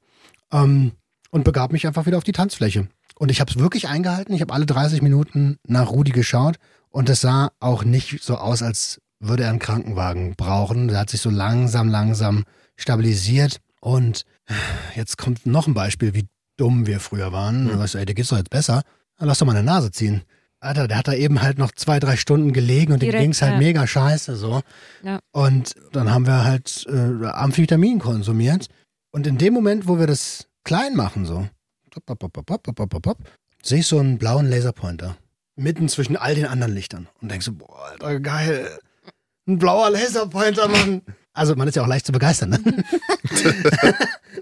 ähm, 0.52 0.92
und 1.32 1.44
begab 1.44 1.72
mich 1.72 1.88
einfach 1.88 2.06
wieder 2.06 2.18
auf 2.18 2.24
die 2.24 2.32
Tanzfläche. 2.32 2.88
Und 3.16 3.32
ich 3.32 3.42
habe 3.42 3.50
es 3.50 3.58
wirklich 3.58 3.88
eingehalten. 3.88 4.34
Ich 4.34 4.42
habe 4.42 4.54
alle 4.54 4.68
30 4.68 5.02
Minuten 5.02 5.58
nach 5.68 5.90
Rudi 5.90 6.12
geschaut 6.12 6.58
und 6.90 7.10
es 7.10 7.22
sah 7.22 7.52
auch 7.60 7.84
nicht 7.84 8.24
so 8.24 8.38
aus, 8.38 8.62
als 8.62 9.02
würde 9.20 9.44
er 9.44 9.50
einen 9.50 9.60
Krankenwagen 9.60 10.36
brauchen. 10.36 10.90
Er 10.90 11.00
hat 11.00 11.10
sich 11.10 11.22
so 11.22 11.32
langsam, 11.32 11.90
langsam 11.90 12.44
stabilisiert. 12.76 13.60
Und 13.82 14.26
jetzt 14.96 15.18
kommt 15.18 15.48
noch 15.48 15.66
ein 15.66 15.74
Beispiel, 15.74 16.14
wie 16.14 16.28
dumm 16.56 16.86
wir 16.86 17.00
früher 17.00 17.32
waren. 17.32 17.64
Mhm. 17.64 17.70
Du 17.70 17.80
weißt, 17.80 17.96
ey, 17.96 18.06
dir 18.06 18.14
geht's 18.14 18.30
doch 18.30 18.38
jetzt 18.38 18.52
besser. 18.52 18.84
Dann 19.18 19.28
lass 19.28 19.40
doch 19.40 19.48
mal 19.48 19.56
eine 19.56 19.66
Nase 19.66 19.92
ziehen. 19.92 20.22
Alter, 20.62 20.88
der 20.88 20.98
hat 20.98 21.08
da 21.08 21.14
eben 21.14 21.42
halt 21.42 21.58
noch 21.58 21.72
zwei, 21.72 22.00
drei 22.00 22.18
Stunden 22.18 22.52
gelegen 22.52 22.92
und 22.94 23.02
Direkt, 23.02 23.16
dem 23.16 23.22
ging 23.22 23.32
es 23.32 23.42
halt 23.42 23.54
ja. 23.54 23.58
mega 23.60 23.88
scheiße 23.88 24.36
so. 24.36 24.62
Ja. 25.04 25.20
Und 25.32 25.76
dann 25.94 26.12
haben 26.12 26.28
wir 26.28 26.44
halt 26.44 26.86
äh, 26.90 27.26
Amphetamin 27.28 28.00
konsumiert. 28.00 28.68
Und 29.12 29.26
in 29.26 29.38
dem 29.38 29.54
Moment, 29.54 29.88
wo 29.88 30.00
wir 30.00 30.08
das 30.08 30.48
klein 30.64 30.96
machen, 30.96 31.26
so, 31.26 31.48
sehe 33.64 33.80
ich 33.80 33.88
so 33.88 34.00
einen 34.00 34.18
blauen 34.18 34.50
Laserpointer. 34.50 35.18
Mitten 35.56 35.90
zwischen 35.90 36.18
all 36.18 36.36
den 36.36 36.46
anderen 36.46 36.74
Lichtern. 36.74 37.08
Und 37.22 37.32
denkst 37.32 37.46
so, 37.46 37.54
boah, 37.54 37.92
Alter, 37.92 38.20
geil. 38.20 38.80
Ein 39.48 39.58
blauer 39.60 39.90
Laserpointer, 39.90 40.68
Mann. 40.68 41.02
Also 41.34 41.56
man 41.56 41.68
ist 41.68 41.76
ja 41.76 41.84
auch 41.84 41.88
leicht 41.88 42.06
zu 42.06 42.12
begeistern, 42.12 42.50
ne? 42.50 42.60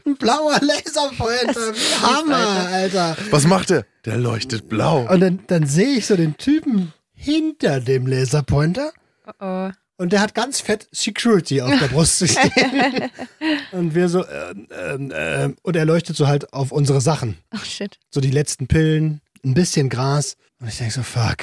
Ein 0.05 0.15
blauer 0.15 0.59
Laserpointer, 0.61 1.73
Hammer, 2.01 2.69
Alter. 2.71 3.17
Was 3.29 3.45
macht 3.45 3.69
der? 3.69 3.85
Der 4.05 4.17
leuchtet 4.17 4.69
blau. 4.69 5.05
Und 5.11 5.19
dann, 5.19 5.39
dann 5.47 5.67
sehe 5.67 5.97
ich 5.97 6.05
so 6.05 6.15
den 6.15 6.37
Typen 6.37 6.93
hinter 7.13 7.79
dem 7.81 8.07
Laserpointer 8.07 8.91
Oh, 9.27 9.31
oh. 9.41 9.69
und 9.97 10.13
der 10.13 10.21
hat 10.21 10.33
ganz 10.33 10.61
fett 10.61 10.87
Security 10.93 11.61
auf 11.61 11.77
der 11.77 11.87
Brust 11.89 12.19
zu 12.19 12.27
stehen. 12.29 13.09
und 13.73 13.93
wir 13.93 14.07
so, 14.07 14.25
ähm, 14.25 14.67
ähm, 14.71 15.11
ähm, 15.13 15.55
und 15.63 15.75
er 15.75 15.83
leuchtet 15.85 16.15
so 16.15 16.27
halt 16.27 16.53
auf 16.53 16.71
unsere 16.71 17.01
Sachen. 17.01 17.37
oh 17.53 17.63
shit. 17.65 17.99
So 18.09 18.21
die 18.21 18.31
letzten 18.31 18.67
Pillen, 18.67 19.19
ein 19.43 19.53
bisschen 19.53 19.89
Gras. 19.89 20.37
Und 20.61 20.69
ich 20.69 20.77
denke 20.77 20.93
so, 20.93 21.03
fuck. 21.03 21.39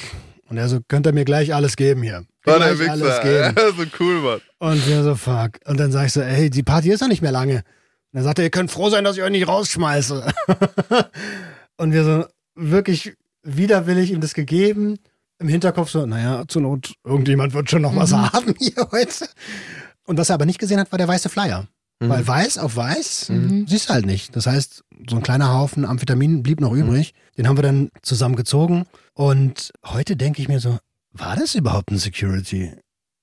Und 0.48 0.56
er 0.58 0.68
so, 0.68 0.80
könnt 0.86 1.06
ihr 1.06 1.12
mir 1.12 1.24
gleich 1.24 1.54
alles 1.54 1.76
geben 1.76 2.02
hier. 2.02 2.24
War 2.44 2.58
der. 2.58 2.78
Wichser. 2.78 3.54
so 3.76 3.84
cool, 3.98 4.20
Mann. 4.20 4.40
Und 4.58 4.86
wir 4.86 5.02
so, 5.02 5.14
fuck. 5.14 5.58
Und 5.64 5.78
dann 5.80 5.90
sag 5.90 6.06
ich 6.06 6.12
so, 6.12 6.20
ey, 6.20 6.50
die 6.50 6.62
Party 6.62 6.90
ist 6.90 7.00
noch 7.00 7.08
nicht 7.08 7.22
mehr 7.22 7.32
lange. 7.32 7.56
Und 7.56 7.62
dann 8.12 8.24
sagt 8.24 8.38
er, 8.38 8.44
ihr 8.44 8.50
könnt 8.50 8.70
froh 8.70 8.90
sein, 8.90 9.04
dass 9.04 9.16
ich 9.16 9.22
euch 9.22 9.30
nicht 9.30 9.48
rausschmeiße. 9.48 10.32
und 11.78 11.92
wir 11.92 12.04
so, 12.04 12.24
wirklich 12.54 13.14
widerwillig 13.42 14.10
ihm 14.10 14.20
das 14.20 14.34
gegeben. 14.34 14.98
Im 15.38 15.48
Hinterkopf 15.48 15.90
so, 15.90 16.06
naja, 16.06 16.44
zur 16.46 16.62
Not, 16.62 16.94
irgendjemand 17.04 17.54
wird 17.54 17.70
schon 17.70 17.82
noch 17.82 17.96
was 17.96 18.12
haben 18.12 18.54
hier 18.58 18.88
heute. 18.92 19.28
Und 20.04 20.18
was 20.18 20.28
er 20.28 20.34
aber 20.34 20.46
nicht 20.46 20.58
gesehen 20.58 20.78
hat, 20.78 20.92
war 20.92 20.98
der 20.98 21.08
weiße 21.08 21.28
Flyer. 21.28 21.66
Weil 22.00 22.26
weiß 22.26 22.58
auf 22.58 22.76
weiß 22.76 23.30
siehst 23.66 23.88
du 23.88 23.94
halt 23.94 24.04
nicht. 24.04 24.36
Das 24.36 24.46
heißt, 24.46 24.84
so 25.08 25.16
ein 25.16 25.22
kleiner 25.22 25.54
Haufen 25.54 25.86
Amphetamin 25.86 26.42
blieb 26.42 26.60
noch 26.60 26.72
übrig. 26.72 27.14
Den 27.36 27.48
haben 27.48 27.56
wir 27.58 27.62
dann 27.62 27.90
zusammen 28.02 28.36
gezogen. 28.36 28.86
Und 29.14 29.72
heute 29.86 30.16
denke 30.16 30.40
ich 30.42 30.48
mir 30.48 30.60
so, 30.60 30.78
war 31.12 31.36
das 31.36 31.54
überhaupt 31.54 31.90
ein 31.90 31.98
Security? 31.98 32.72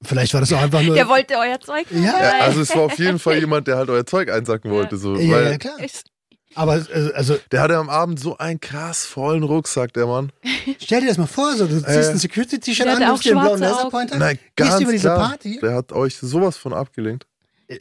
Vielleicht 0.03 0.33
war 0.33 0.41
das 0.41 0.51
auch 0.53 0.61
einfach 0.61 0.81
nur. 0.81 0.95
Der 1.01 1.07
wollte 1.07 1.35
euer 1.37 1.59
Zeug. 1.59 1.85
Ja, 1.91 1.99
Ja, 2.01 2.31
also 2.41 2.61
es 2.61 2.75
war 2.75 2.83
auf 2.83 2.97
jeden 2.97 3.19
Fall 3.19 3.37
jemand, 3.39 3.67
der 3.67 3.77
halt 3.77 3.89
euer 3.89 4.05
Zeug 4.05 4.31
einsacken 4.31 4.71
wollte. 4.71 4.97
So, 4.97 5.15
ja, 5.15 5.31
weil 5.35 5.51
ja, 5.51 5.57
klar. 5.57 5.77
Aber 6.55 6.77
äh, 6.77 7.11
also 7.13 7.37
Der 7.51 7.61
hatte 7.61 7.77
am 7.77 7.89
Abend 7.89 8.19
so 8.19 8.37
einen 8.37 8.59
krass 8.59 9.05
vollen 9.05 9.43
Rucksack, 9.43 9.93
der 9.93 10.07
Mann. 10.07 10.31
stell 10.81 11.01
dir 11.01 11.07
das 11.07 11.17
mal 11.17 11.27
vor, 11.27 11.55
so, 11.55 11.65
du 11.67 11.75
ziehst 11.75 11.87
Äh. 11.87 12.11
ein 12.11 12.17
Security-T-Shirt 12.17 12.87
an, 12.87 13.03
auch 13.03 13.19
dir 13.19 13.33
einen 13.37 13.41
blauen 13.45 13.59
Laserpointer, 13.59 14.17
Nein, 14.17 14.37
gehst 14.55 14.69
ganz 14.71 14.81
über 14.81 14.91
diese 14.91 15.07
klar. 15.07 15.29
Party. 15.29 15.59
Der 15.61 15.75
hat 15.75 15.91
euch 15.93 16.17
sowas 16.17 16.57
von 16.57 16.73
abgelenkt. 16.73 17.25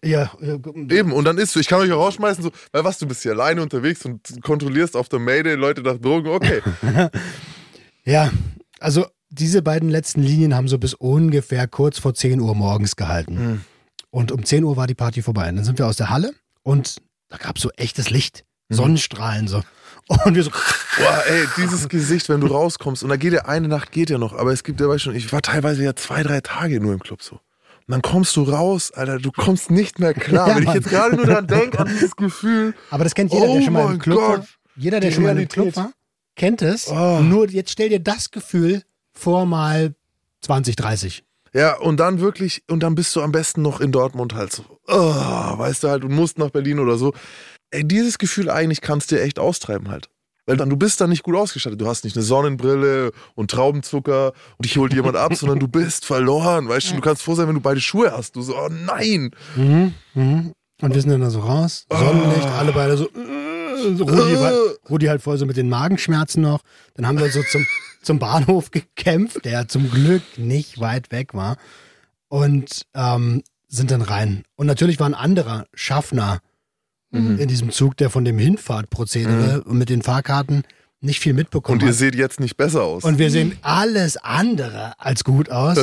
Ja, 0.03 0.31
ja, 0.41 0.59
Eben, 0.91 1.13
und 1.13 1.25
dann 1.25 1.39
ist 1.39 1.53
so, 1.53 1.61
ich 1.61 1.67
kann 1.67 1.81
euch 1.81 1.93
auch 1.93 1.99
rausschmeißen, 1.99 2.43
so, 2.45 2.51
weil 2.73 2.85
was, 2.85 2.99
du 2.99 3.07
bist 3.07 3.23
hier 3.23 3.33
alleine 3.33 3.63
unterwegs 3.63 4.05
und 4.05 4.43
kontrollierst 4.43 4.97
auf 4.97 5.09
der 5.09 5.19
Mayday 5.19 5.55
Leute 5.55 5.83
nach 5.83 5.99
Drogen, 5.99 6.29
okay. 6.29 6.63
ja, 8.05 8.31
also 8.79 9.07
diese 9.29 9.63
beiden 9.63 9.89
letzten 9.89 10.23
Linien 10.23 10.55
haben 10.55 10.69
so 10.69 10.79
bis 10.79 10.95
ungefähr 10.95 11.67
kurz 11.69 11.99
vor 11.99 12.15
10 12.15 12.41
Uhr 12.41 12.55
morgens 12.55 12.97
gehalten. 12.97 13.39
Hm. 13.39 13.61
Und 14.11 14.33
um 14.33 14.45
10 14.45 14.65
Uhr 14.65 14.77
war 14.77 14.87
die 14.87 14.95
Party 14.95 15.23
vorbei. 15.23 15.49
Und 15.49 15.57
dann 15.57 15.65
sind 15.65 15.79
wir 15.79 15.87
aus 15.87 15.97
der 15.97 16.11
Halle 16.11 16.35
und 16.63 16.97
da 17.29 17.37
gab 17.37 17.57
es 17.57 17.63
so 17.63 17.71
echtes 17.77 18.11
Licht, 18.11 18.45
Mhm. 18.71 18.75
Sonnenstrahlen 18.77 19.49
so. 19.49 19.63
Und 20.25 20.35
wir 20.35 20.43
so, 20.43 20.51
Boah, 20.99 21.23
ey, 21.29 21.47
dieses 21.57 21.89
Gesicht, 21.89 22.29
wenn 22.29 22.41
du 22.41 22.49
rauskommst, 22.49 23.03
und 23.03 23.11
da 23.11 23.17
geht 23.17 23.33
ja 23.33 23.45
eine 23.45 23.69
Nacht, 23.69 23.93
geht 23.93 24.11
ja 24.11 24.19
noch, 24.19 24.33
aber 24.33 24.53
es 24.53 24.65
gibt 24.65 24.81
ja 24.81 24.99
schon, 24.99 25.15
ich 25.15 25.33
war 25.33 25.43
teilweise 25.43 25.85
ja 25.85 25.95
zwei, 25.95 26.23
drei 26.23 26.41
Tage 26.41 26.81
nur 26.81 26.93
im 26.93 27.01
Club 27.01 27.23
so. 27.23 27.41
Und 27.91 27.95
dann 27.95 28.03
kommst 28.03 28.37
du 28.37 28.45
raus, 28.45 28.93
Alter, 28.93 29.19
du 29.19 29.33
kommst 29.33 29.69
nicht 29.73 29.99
mehr 29.99 30.15
klar. 30.15 30.47
Ja, 30.49 30.55
wenn 30.55 30.63
ich 30.63 30.75
jetzt 30.75 30.91
gerade 30.91 31.17
nur 31.17 31.27
daran 31.27 31.49
denke, 31.49 31.81
an 31.81 31.89
dieses 31.89 32.15
Gefühl. 32.17 32.73
aber 32.89 33.03
das 33.03 33.17
kennt 33.17 33.33
jeder, 33.33 33.47
der 33.47 33.57
Oh 33.57 33.61
schon 33.63 33.73
mal 33.73 33.93
im 33.93 33.99
Club 33.99 34.21
war. 34.21 34.37
Gott. 34.39 34.47
Jeder, 34.77 35.01
der 35.01 35.11
schon 35.11 35.25
mal 35.25 35.37
im 35.37 35.49
Club 35.49 35.65
Realität. 35.67 35.77
war, 35.77 35.93
kennt 36.37 36.63
es. 36.63 36.87
Oh. 36.87 37.19
Nur 37.19 37.49
jetzt 37.51 37.73
stell 37.73 37.89
dir 37.89 37.99
das 37.99 38.31
Gefühl 38.31 38.85
vor 39.13 39.45
mal 39.45 39.93
20, 40.43 40.77
30. 40.77 41.25
Ja, 41.53 41.79
und 41.79 41.99
dann 41.99 42.21
wirklich, 42.21 42.63
und 42.71 42.85
dann 42.85 42.95
bist 42.95 43.17
du 43.17 43.23
am 43.23 43.33
besten 43.33 43.61
noch 43.63 43.81
in 43.81 43.91
Dortmund 43.91 44.35
halt 44.35 44.53
so, 44.53 44.63
oh, 44.87 44.95
weißt 44.95 45.83
du 45.83 45.89
halt, 45.89 46.05
du 46.05 46.09
musst 46.09 46.39
nach 46.39 46.51
Berlin 46.51 46.79
oder 46.79 46.97
so. 46.97 47.13
Ey, 47.73 47.83
dieses 47.83 48.19
Gefühl 48.19 48.51
eigentlich 48.51 48.83
kannst 48.83 49.11
du 49.11 49.17
dir 49.17 49.23
echt 49.23 49.41
austreiben 49.41 49.89
halt. 49.91 50.11
Weil 50.51 50.57
dann, 50.57 50.69
du 50.69 50.77
bist 50.77 51.01
dann 51.01 51.11
nicht 51.11 51.23
gut 51.23 51.37
ausgestattet. 51.37 51.81
Du 51.81 51.87
hast 51.87 52.03
nicht 52.03 52.17
eine 52.17 52.25
Sonnenbrille 52.25 53.13
und 53.37 53.53
Traubenzucker 53.53 54.33
und 54.59 54.65
dich 54.65 54.77
holt 54.79 54.93
jemand 54.93 55.15
ab, 55.15 55.33
sondern 55.37 55.61
du 55.61 55.69
bist 55.69 56.05
verloren. 56.05 56.69
Weißt 56.69 56.91
du, 56.91 56.97
du 56.97 57.01
kannst 57.01 57.23
froh 57.23 57.37
sein, 57.37 57.47
wenn 57.47 57.55
du 57.55 57.61
beide 57.61 57.81
Schuhe 57.81 58.11
hast. 58.11 58.35
Du 58.35 58.43
so, 58.43 58.57
oh 58.57 58.69
nein. 58.69 59.31
Mhm, 59.55 59.95
mhm. 60.15 60.53
Und 60.83 60.93
wir 60.93 61.01
sind 61.01 61.13
dann 61.13 61.21
da 61.21 61.31
so 61.31 61.39
raus, 61.39 61.87
Sonnenlicht, 61.89 62.49
alle 62.49 62.73
beide 62.73 62.97
so. 62.97 63.05
äh, 63.05 63.95
so 63.95 64.03
Rudi, 64.03 64.41
war, 64.41 64.53
Rudi 64.89 65.07
halt 65.07 65.23
voll 65.23 65.39
so 65.39 65.47
mit 65.47 65.57
den 65.57 65.69
Magenschmerzen 65.69 66.43
noch. 66.43 66.63
Dann 66.95 67.07
haben 67.07 67.21
wir 67.21 67.31
so 67.31 67.45
zum, 67.53 67.65
zum 68.03 68.19
Bahnhof 68.19 68.73
gekämpft, 68.73 69.45
der 69.45 69.69
zum 69.69 69.89
Glück 69.89 70.25
nicht 70.37 70.81
weit 70.81 71.13
weg 71.13 71.33
war. 71.33 71.59
Und 72.27 72.87
ähm, 72.95 73.45
sind 73.69 73.93
dann 73.93 74.03
rein. 74.03 74.43
Und 74.57 74.67
natürlich 74.67 74.99
war 74.99 75.07
ein 75.07 75.15
anderer 75.15 75.67
Schaffner 75.75 76.41
in 77.13 77.49
diesem 77.49 77.71
Zug, 77.71 77.97
der 77.97 78.09
von 78.09 78.25
dem 78.25 78.39
Hinfahrtprozedere 78.39 79.63
und 79.65 79.79
mit 79.79 79.89
den 79.89 80.03
Fahrkarten 80.03 80.63
nicht 81.01 81.21
viel 81.21 81.33
mitbekommen 81.33 81.79
Und 81.81 81.83
ihr 81.85 81.91
hat. 81.91 81.97
seht 81.97 82.15
jetzt 82.15 82.41
nicht 82.41 82.57
besser 82.57 82.83
aus. 82.85 83.05
Und 83.05 83.19
wir 83.19 83.31
sehen 83.31 83.57
alles 83.63 84.17
andere 84.17 84.93
als 85.01 85.25
gut 85.25 85.51
aus. 85.51 85.79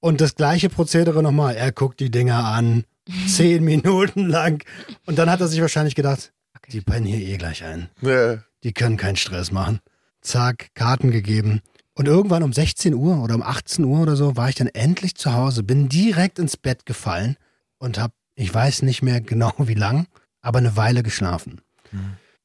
Und 0.00 0.20
das 0.20 0.34
gleiche 0.34 0.68
Prozedere 0.68 1.22
nochmal. 1.22 1.56
Er 1.56 1.72
guckt 1.72 1.98
die 2.00 2.10
Dinger 2.10 2.44
an, 2.44 2.84
zehn 3.28 3.64
Minuten 3.64 4.28
lang. 4.28 4.62
Und 5.06 5.18
dann 5.18 5.30
hat 5.30 5.40
er 5.40 5.48
sich 5.48 5.60
wahrscheinlich 5.60 5.94
gedacht, 5.94 6.32
die 6.70 6.80
pennen 6.80 7.06
hier 7.06 7.18
eh 7.26 7.36
gleich 7.36 7.64
ein. 7.64 7.88
ja. 8.02 8.38
Die 8.62 8.72
können 8.72 8.96
keinen 8.96 9.16
Stress 9.16 9.52
machen. 9.52 9.78
Zack, 10.22 10.68
Karten 10.74 11.12
gegeben. 11.12 11.60
Und 11.94 12.08
irgendwann 12.08 12.42
um 12.42 12.52
16 12.52 12.94
Uhr 12.94 13.22
oder 13.22 13.36
um 13.36 13.42
18 13.42 13.84
Uhr 13.84 14.00
oder 14.00 14.16
so 14.16 14.36
war 14.36 14.48
ich 14.48 14.56
dann 14.56 14.66
endlich 14.66 15.14
zu 15.14 15.32
Hause, 15.34 15.62
bin 15.62 15.88
direkt 15.88 16.38
ins 16.40 16.56
Bett 16.56 16.84
gefallen 16.84 17.36
und 17.78 17.98
habe, 17.98 18.12
ich 18.34 18.52
weiß 18.52 18.82
nicht 18.82 19.02
mehr 19.02 19.20
genau 19.20 19.52
wie 19.58 19.74
lang, 19.74 20.06
aber 20.46 20.60
eine 20.60 20.76
Weile 20.76 21.02
geschlafen. 21.02 21.60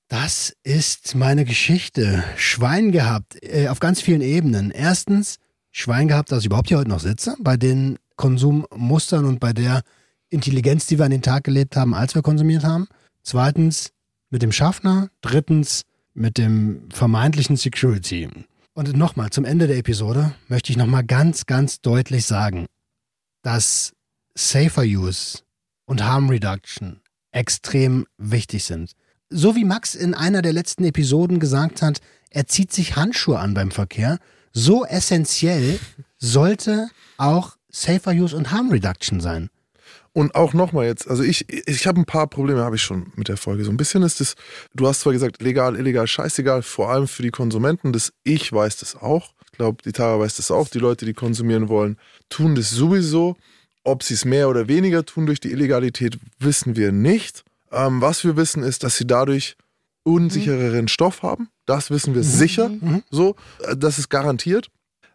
Das 0.08 0.56
ist 0.64 1.14
meine 1.14 1.45
Geschichte. 1.45 2.24
Schwein 2.36 2.91
gehabt, 2.91 3.38
äh, 3.43 3.68
auf 3.68 3.80
ganz 3.80 4.02
vielen 4.02 4.22
Ebenen. 4.22 4.72
Erstens, 4.72 5.38
Schwein 5.72 6.08
gehabt, 6.08 6.32
dass 6.32 6.39
ich 6.39 6.47
überhaupt 6.47 6.68
hier 6.68 6.80
heute 6.80 6.89
noch 6.89 6.99
sitze, 6.99 7.36
bei 7.39 7.58
den 7.58 7.99
Konsummustern 8.16 9.26
und 9.26 9.39
bei 9.39 9.54
der 9.54 9.84
Intelligenz, 10.30 10.88
die 10.88 10.97
wir 10.97 11.06
an 11.06 11.12
den 11.12 11.22
Tag 11.22 11.43
gelebt 11.43 11.76
haben, 11.76 11.93
als 11.93 12.16
wir 12.16 12.24
konsumiert 12.24 12.64
haben. 12.64 12.88
Zweitens, 13.22 13.91
mit 14.32 14.41
dem 14.41 14.52
Schaffner. 14.52 15.10
Drittens, 15.22 15.84
mit 16.16 16.39
dem 16.39 16.89
vermeintlichen 16.91 17.56
Security. 17.56 18.28
Und 18.74 18.97
nochmal, 18.97 19.30
zum 19.30 19.45
Ende 19.45 19.68
der 19.68 19.78
Episode 19.78 20.34
möchte 20.47 20.72
ich 20.72 20.78
nochmal 20.78 21.04
ganz, 21.04 21.45
ganz 21.45 21.82
deutlich 21.82 22.26
sagen, 22.26 22.66
dass 23.43 23.93
Safer 24.34 24.84
Use 24.84 25.39
und 25.86 26.04
Harm 26.04 26.30
Reduction 26.30 27.02
extrem 27.32 28.06
wichtig 28.18 28.66
sind. 28.66 28.92
So 29.30 29.56
wie 29.56 29.66
Max 29.66 29.96
in 29.96 30.14
einer 30.14 30.42
der 30.42 30.54
letzten 30.54 30.84
Episoden 30.84 31.40
gesagt 31.40 31.82
hat, 31.82 32.02
er 32.30 32.48
zieht 32.48 32.72
sich 32.72 32.96
Handschuhe 32.96 33.40
an 33.40 33.54
beim 33.54 33.72
Verkehr, 33.72 34.20
so 34.54 34.86
essentiell 34.86 35.80
sollte 36.18 36.90
auch 37.18 37.58
Safer 37.70 38.12
Use 38.12 38.36
und 38.36 38.52
Harm 38.52 38.70
Reduction 38.70 39.22
sein. 39.22 39.50
Und 40.14 40.36
auch 40.36 40.54
nochmal 40.54 40.88
jetzt, 40.88 41.10
also 41.10 41.24
ich, 41.24 41.48
ich 41.50 41.88
habe 41.88 42.02
ein 42.02 42.06
paar 42.06 42.28
Probleme, 42.28 42.62
habe 42.62 42.76
ich 42.76 42.82
schon 42.82 43.14
mit 43.16 43.30
der 43.30 43.38
Folge. 43.38 43.64
So 43.64 43.72
ein 43.72 43.78
bisschen 43.78 44.04
ist 44.04 44.20
es, 44.20 44.36
du 44.74 44.86
hast 44.86 45.02
zwar 45.02 45.14
gesagt, 45.14 45.42
legal, 45.42 45.78
illegal, 45.78 46.06
scheißegal, 46.06 46.64
vor 46.64 46.92
allem 46.92 47.08
für 47.08 47.24
die 47.24 47.32
Konsumenten, 47.32 47.94
das 47.94 48.12
ich 48.24 48.52
weiß 48.52 48.78
das 48.78 48.96
auch. 48.98 49.34
Ich 49.46 49.58
glaube, 49.58 49.82
die 49.84 49.94
Tara 49.94 50.20
weiß 50.20 50.36
das 50.36 50.52
auch. 50.52 50.68
Die 50.68 50.80
Leute, 50.80 51.06
die 51.06 51.14
konsumieren 51.14 51.70
wollen, 51.70 51.98
tun 52.30 52.56
das 52.56 52.72
sowieso. 52.72 53.38
Ob 53.84 54.04
sie 54.04 54.14
es 54.14 54.26
mehr 54.26 54.50
oder 54.50 54.68
weniger 54.68 55.06
tun 55.06 55.26
durch 55.26 55.40
die 55.40 55.52
Illegalität, 55.52 56.20
wissen 56.40 56.76
wir 56.76 56.92
nicht. 56.92 57.44
Ähm, 57.72 58.02
was 58.02 58.24
wir 58.24 58.36
wissen, 58.38 58.64
ist, 58.64 58.84
dass 58.84 58.98
sie 58.98 59.08
dadurch 59.08 59.56
unsichereren 60.04 60.88
Stoff 60.88 61.24
haben. 61.24 61.50
Das 61.66 61.90
wissen 61.90 62.16
wir 62.16 62.24
sicher. 62.24 62.72
So, 63.10 63.36
äh, 63.64 63.76
das 63.78 63.98
ist 64.00 64.10
garantiert. 64.10 64.70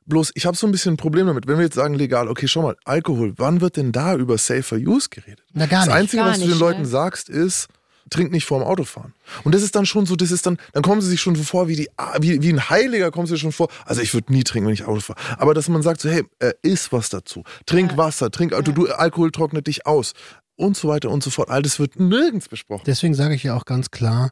Bloß, 0.07 0.31
ich 0.35 0.47
habe 0.47 0.57
so 0.57 0.67
ein 0.67 0.73
bisschen 0.73 0.95
ein 0.95 0.97
Problem 0.97 1.27
damit. 1.27 1.49
Wenn 1.49 1.59
wir 1.59 1.65
jetzt 1.65 1.75
sagen 1.75 1.95
legal, 1.95 2.29
okay, 2.29 2.47
schau 2.47 2.63
mal, 2.63 2.77
Alkohol, 2.85 3.35
wann 3.37 3.61
wird 3.61 3.77
denn 3.77 3.91
da 3.91 4.15
über 4.15 4.39
Safer 4.39 4.77
Use 4.77 5.09
geredet? 5.11 5.45
Na 5.53 5.67
gar 5.67 5.81
das 5.81 5.89
nicht. 5.89 5.97
Einzige, 5.97 6.23
Gar 6.23 6.31
was 6.31 6.39
du 6.39 6.45
nicht, 6.45 6.55
den 6.55 6.61
Leuten 6.61 6.83
ne? 6.83 6.87
sagst, 6.87 7.29
ist, 7.29 7.67
trink 8.11 8.33
nicht 8.33 8.45
vorm 8.45 8.63
Autofahren. 8.63 9.15
Und 9.45 9.55
das 9.55 9.63
ist 9.63 9.75
dann 9.75 9.87
schon 9.87 10.07
so, 10.07 10.17
das 10.17 10.31
ist 10.31 10.47
dann, 10.47 10.59
dann 10.73 10.83
kommen 10.83 11.01
sie 11.01 11.09
sich 11.09 11.21
schon 11.21 11.35
so 11.35 11.43
vor, 11.43 11.69
wie, 11.69 11.77
die, 11.77 11.89
wie, 12.21 12.43
wie 12.43 12.53
ein 12.53 12.71
Heiliger 12.71 13.11
kommen 13.11 13.27
sie 13.27 13.39
schon 13.39 13.53
vor. 13.53 13.69
Also 13.85 14.03
ich 14.03 14.15
würde 14.15 14.33
nie 14.33 14.45
trinken, 14.45 14.69
wenn 14.69 14.75
ich 14.75 14.85
Auto 14.85 15.01
fahre. 15.01 15.19
Aber 15.39 15.55
dass 15.55 15.69
man 15.69 15.83
sagt 15.83 16.01
so, 16.01 16.09
hey, 16.09 16.25
äh, 16.39 16.53
iss 16.63 16.93
was 16.93 17.09
dazu. 17.09 17.43
Trink 17.67 17.97
Wasser, 17.97 18.31
trink, 18.31 18.53
du, 18.65 18.73
du, 18.73 18.87
Alkohol 18.89 19.31
trocknet 19.31 19.67
dich 19.67 19.87
aus. 19.87 20.13
Und 20.57 20.77
so 20.77 20.89
weiter 20.89 21.11
und 21.11 21.23
so 21.23 21.31
fort. 21.31 21.51
All 21.51 21.63
das 21.63 21.79
wird 21.79 22.01
nirgends 22.01 22.49
besprochen. 22.49 22.85
Deswegen 22.87 23.15
sage 23.15 23.35
ich 23.35 23.43
ja 23.43 23.55
auch 23.55 23.67
ganz 23.67 23.91
klar, 23.91 24.31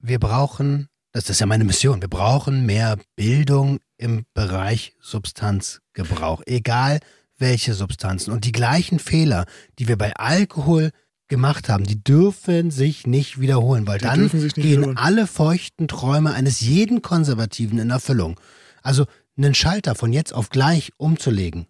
wir 0.00 0.20
brauchen, 0.20 0.88
das 1.12 1.30
ist 1.30 1.40
ja 1.40 1.46
meine 1.46 1.64
Mission, 1.64 2.00
wir 2.00 2.08
brauchen 2.08 2.64
mehr 2.66 2.96
Bildung 3.16 3.80
im 3.96 4.24
Bereich 4.34 4.94
Substanzgebrauch, 5.00 6.42
egal 6.46 7.00
welche 7.38 7.74
Substanzen. 7.74 8.32
Und 8.32 8.44
die 8.44 8.52
gleichen 8.52 8.98
Fehler, 8.98 9.46
die 9.78 9.88
wir 9.88 9.98
bei 9.98 10.14
Alkohol 10.14 10.90
gemacht 11.28 11.68
haben, 11.68 11.84
die 11.84 12.02
dürfen 12.02 12.70
sich 12.70 13.06
nicht 13.06 13.40
wiederholen, 13.40 13.86
weil 13.86 13.98
Die 13.98 14.04
dann 14.04 14.28
gehen 14.28 14.54
wiederholen. 14.56 14.96
alle 14.96 15.26
feuchten 15.26 15.88
Träume 15.88 16.32
eines 16.34 16.60
jeden 16.60 17.02
Konservativen 17.02 17.78
in 17.78 17.90
Erfüllung. 17.90 18.38
Also 18.82 19.06
einen 19.36 19.54
Schalter 19.54 19.94
von 19.94 20.12
jetzt 20.12 20.32
auf 20.34 20.50
gleich 20.50 20.92
umzulegen, 20.96 21.66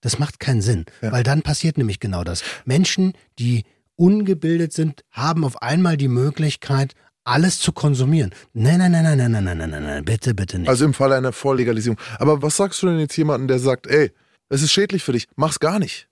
das 0.00 0.18
macht 0.18 0.40
keinen 0.40 0.62
Sinn, 0.62 0.84
Ja. 1.00 1.12
weil 1.12 1.22
dann 1.22 1.42
passiert 1.42 1.78
nämlich 1.78 2.00
genau 2.00 2.24
das. 2.24 2.42
Menschen, 2.64 3.12
die 3.38 3.64
ungebildet 3.96 4.72
sind, 4.72 5.02
haben 5.10 5.44
auf 5.44 5.62
einmal 5.62 5.96
die 5.96 6.08
Möglichkeit, 6.08 6.94
alles 7.24 7.58
zu 7.60 7.72
konsumieren. 7.72 8.30
Nein, 8.52 8.78
nein, 8.78 8.92
nein, 8.92 9.04
nein, 9.04 9.18
nein, 9.18 9.32
nein, 9.32 9.44
nein, 9.44 9.58
nein, 9.58 9.70
nein, 9.70 9.82
nein, 9.82 10.04
bitte, 10.04 10.34
bitte 10.34 10.58
nicht. 10.58 10.68
Also 10.68 10.84
im 10.84 10.94
Falle 10.94 11.16
einer 11.16 11.32
Volllegalisierung. 11.32 11.98
Aber 12.18 12.40
was 12.42 12.56
sagst 12.56 12.82
du 12.82 12.86
denn 12.86 12.98
jetzt 13.00 13.16
jemandem, 13.16 13.48
der 13.48 13.58
sagt, 13.58 13.86
ey, 13.86 14.12
es 14.48 14.62
ist 14.62 14.72
schädlich 14.72 15.02
für 15.02 15.12
dich, 15.12 15.26
mach's 15.36 15.60
gar 15.60 15.78
nicht. 15.78 16.08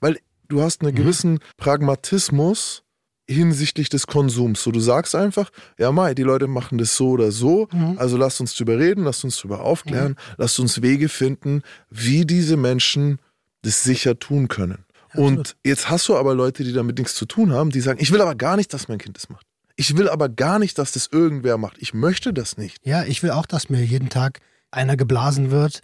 Weil 0.00 0.18
du 0.48 0.62
hast 0.62 0.82
einen 0.82 0.94
gewissen 0.94 1.38
Pragmatismus 1.56 2.82
hinsichtlich 3.28 3.88
des 3.88 4.06
Konsums. 4.06 4.62
So, 4.62 4.70
du 4.70 4.80
sagst 4.80 5.14
einfach, 5.14 5.50
ja, 5.78 5.90
Mai, 5.92 6.14
die 6.14 6.22
Leute 6.22 6.46
machen 6.46 6.78
das 6.78 6.96
so 6.96 7.10
oder 7.10 7.32
so, 7.32 7.68
also 7.96 8.16
lasst 8.16 8.40
uns 8.40 8.54
drüber 8.54 8.78
reden, 8.78 9.04
lasst 9.04 9.24
uns 9.24 9.36
drüber 9.38 9.60
aufklären, 9.60 10.14
lasst 10.38 10.60
uns 10.60 10.80
Wege 10.82 11.08
finden, 11.08 11.62
wie 11.90 12.24
diese 12.24 12.56
Menschen 12.56 13.18
das 13.62 13.82
sicher 13.82 14.18
tun 14.18 14.48
können. 14.48 14.84
Und 15.14 15.56
jetzt 15.64 15.88
hast 15.90 16.08
du 16.08 16.16
aber 16.16 16.34
Leute, 16.34 16.62
die 16.62 16.72
damit 16.72 16.98
nichts 16.98 17.14
zu 17.14 17.26
tun 17.26 17.52
haben, 17.52 17.70
die 17.70 17.80
sagen, 17.80 17.98
ich 18.00 18.12
will 18.12 18.20
aber 18.20 18.34
gar 18.34 18.56
nicht, 18.56 18.72
dass 18.74 18.86
mein 18.88 18.98
Kind 18.98 19.16
das 19.16 19.28
macht. 19.28 19.46
Ich 19.76 19.96
will 19.96 20.08
aber 20.08 20.28
gar 20.28 20.58
nicht, 20.58 20.78
dass 20.78 20.92
das 20.92 21.08
irgendwer 21.10 21.58
macht. 21.58 21.76
Ich 21.80 21.94
möchte 21.94 22.32
das 22.32 22.56
nicht. 22.56 22.78
ja, 22.86 23.04
ich 23.04 23.22
will 23.22 23.30
auch, 23.30 23.46
dass 23.46 23.68
mir 23.68 23.84
jeden 23.84 24.08
Tag 24.08 24.40
einer 24.76 24.96
geblasen 24.96 25.50
wird. 25.50 25.80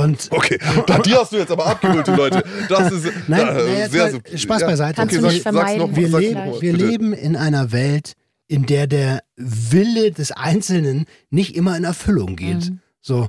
Und 0.00 0.28
Okay, 0.30 0.58
da, 0.86 0.98
die 0.98 1.14
hast 1.14 1.32
du 1.32 1.36
jetzt 1.36 1.52
aber 1.52 1.66
abgeholt, 1.66 2.06
die 2.06 2.12
Leute. 2.12 2.42
Das 2.68 2.92
ist 2.92 3.04
Nein, 3.28 3.46
ja, 3.46 3.54
na, 3.54 3.88
sehr 3.88 4.12
mal. 4.12 4.38
Spaß 4.38 4.62
beiseite. 4.62 4.94
Kannst 4.96 5.14
du 5.16 5.20
sag- 5.20 5.32
nicht 5.32 5.42
sag's 5.42 5.56
vermeiden. 5.56 5.90
noch 5.90 5.96
wir, 5.96 6.18
leben, 6.18 6.46
noch 6.50 6.60
wir 6.62 6.72
leben 6.72 7.12
in 7.12 7.36
einer 7.36 7.70
Welt, 7.72 8.14
in 8.48 8.66
der 8.66 8.86
der 8.86 9.22
Wille 9.36 10.10
des 10.10 10.32
Einzelnen 10.32 11.06
nicht 11.30 11.54
immer 11.56 11.76
in 11.76 11.84
Erfüllung 11.84 12.36
geht. 12.36 12.72
So. 13.00 13.28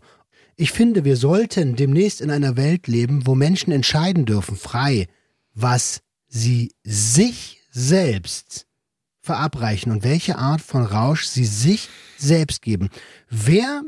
Ich 0.57 0.71
finde, 0.71 1.03
wir 1.03 1.17
sollten 1.17 1.75
demnächst 1.75 2.21
in 2.21 2.31
einer 2.31 2.55
Welt 2.55 2.87
leben, 2.87 3.27
wo 3.27 3.35
Menschen 3.35 3.71
entscheiden 3.73 4.25
dürfen, 4.25 4.55
frei, 4.55 5.07
was 5.53 5.99
sie 6.27 6.71
sich 6.83 7.61
selbst 7.71 8.65
verabreichen 9.21 9.91
und 9.91 10.03
welche 10.03 10.37
Art 10.37 10.61
von 10.61 10.85
Rausch 10.85 11.25
sie 11.25 11.45
sich 11.45 11.89
selbst 12.17 12.61
geben. 12.61 12.89
Wer 13.29 13.83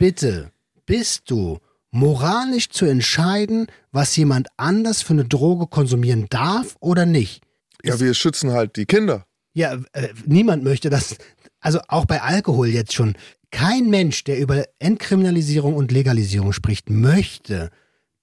bitte 0.00 0.50
bist 0.86 1.30
du, 1.30 1.58
moralisch 1.92 2.70
zu 2.70 2.86
entscheiden, 2.86 3.66
was 3.92 4.16
jemand 4.16 4.48
anders 4.56 5.02
für 5.02 5.12
eine 5.12 5.24
Droge 5.24 5.66
konsumieren 5.66 6.26
darf 6.30 6.76
oder 6.80 7.06
nicht? 7.06 7.42
Ja, 7.84 8.00
wir 8.00 8.14
schützen 8.14 8.50
halt 8.50 8.76
die 8.76 8.86
Kinder. 8.86 9.26
Ja, 9.52 9.78
äh, 9.92 10.08
niemand 10.26 10.64
möchte 10.64 10.90
das. 10.90 11.16
Also 11.60 11.80
auch 11.88 12.06
bei 12.06 12.22
Alkohol 12.22 12.68
jetzt 12.68 12.94
schon. 12.94 13.14
Kein 13.50 13.90
Mensch, 13.90 14.24
der 14.24 14.38
über 14.38 14.64
Entkriminalisierung 14.78 15.74
und 15.74 15.92
Legalisierung 15.92 16.52
spricht, 16.52 16.88
möchte, 16.88 17.70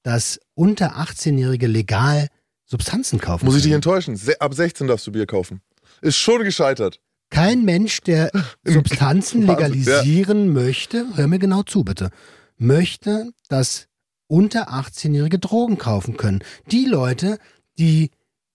dass 0.01 0.39
unter 0.55 0.97
18-Jährige 0.97 1.67
legal 1.67 2.29
Substanzen 2.65 3.19
kaufen. 3.19 3.45
Muss 3.45 3.57
ich 3.57 3.63
dich 3.63 3.73
enttäuschen? 3.73 4.15
Se 4.15 4.41
ab 4.41 4.53
16 4.53 4.87
darfst 4.87 5.05
du 5.05 5.11
Bier 5.11 5.27
kaufen. 5.27 5.61
Ist 6.01 6.17
schon 6.17 6.43
gescheitert. 6.43 7.01
Kein 7.29 7.65
Mensch, 7.65 8.01
der 8.01 8.31
Substanzen 8.63 9.47
Wahnsinn, 9.47 9.73
legalisieren 9.73 10.53
möchte, 10.53 11.05
hör 11.15 11.27
mir 11.27 11.39
genau 11.39 11.63
zu 11.63 11.83
bitte, 11.83 12.09
möchte, 12.57 13.31
dass 13.49 13.87
unter 14.27 14.73
18-Jährige 14.73 15.39
Drogen 15.39 15.77
kaufen 15.77 16.17
können. 16.17 16.39
Die 16.71 16.85
Leute, 16.85 17.37
die 17.77 18.11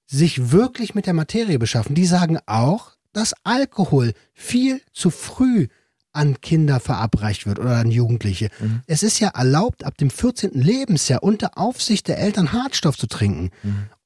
sich 0.06 0.52
wirklich 0.52 0.94
mit 0.94 1.06
der 1.06 1.14
Materie 1.14 1.58
beschaffen, 1.58 1.94
die 1.94 2.06
sagen 2.06 2.38
auch, 2.46 2.92
dass 3.12 3.34
Alkohol 3.44 4.12
viel 4.32 4.80
zu 4.92 5.10
früh 5.10 5.68
an 6.14 6.40
Kinder 6.42 6.78
verabreicht 6.78 7.46
wird 7.46 7.58
oder 7.58 7.76
an 7.76 7.90
Jugendliche. 7.90 8.50
Es 8.86 9.02
ist 9.02 9.18
ja 9.20 9.28
erlaubt, 9.28 9.84
ab 9.84 9.96
dem 9.96 10.10
14. 10.10 10.50
Lebensjahr 10.52 11.22
unter 11.22 11.56
Aufsicht 11.56 12.06
der 12.06 12.18
Eltern 12.18 12.52
Hartstoff 12.52 12.98
zu 12.98 13.06
trinken. 13.06 13.50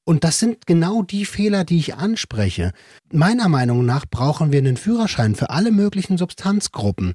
Und 0.07 0.23
das 0.23 0.39
sind 0.39 0.65
genau 0.67 1.03
die 1.03 1.25
Fehler, 1.25 1.65
die 1.65 1.79
ich 1.79 1.95
anspreche. 1.95 2.71
Meiner 3.11 3.49
Meinung 3.49 3.85
nach 3.85 4.05
brauchen 4.05 4.53
wir 4.53 4.59
einen 4.59 4.77
Führerschein 4.77 5.35
für 5.35 5.49
alle 5.49 5.69
möglichen 5.69 6.17
Substanzgruppen. 6.17 7.13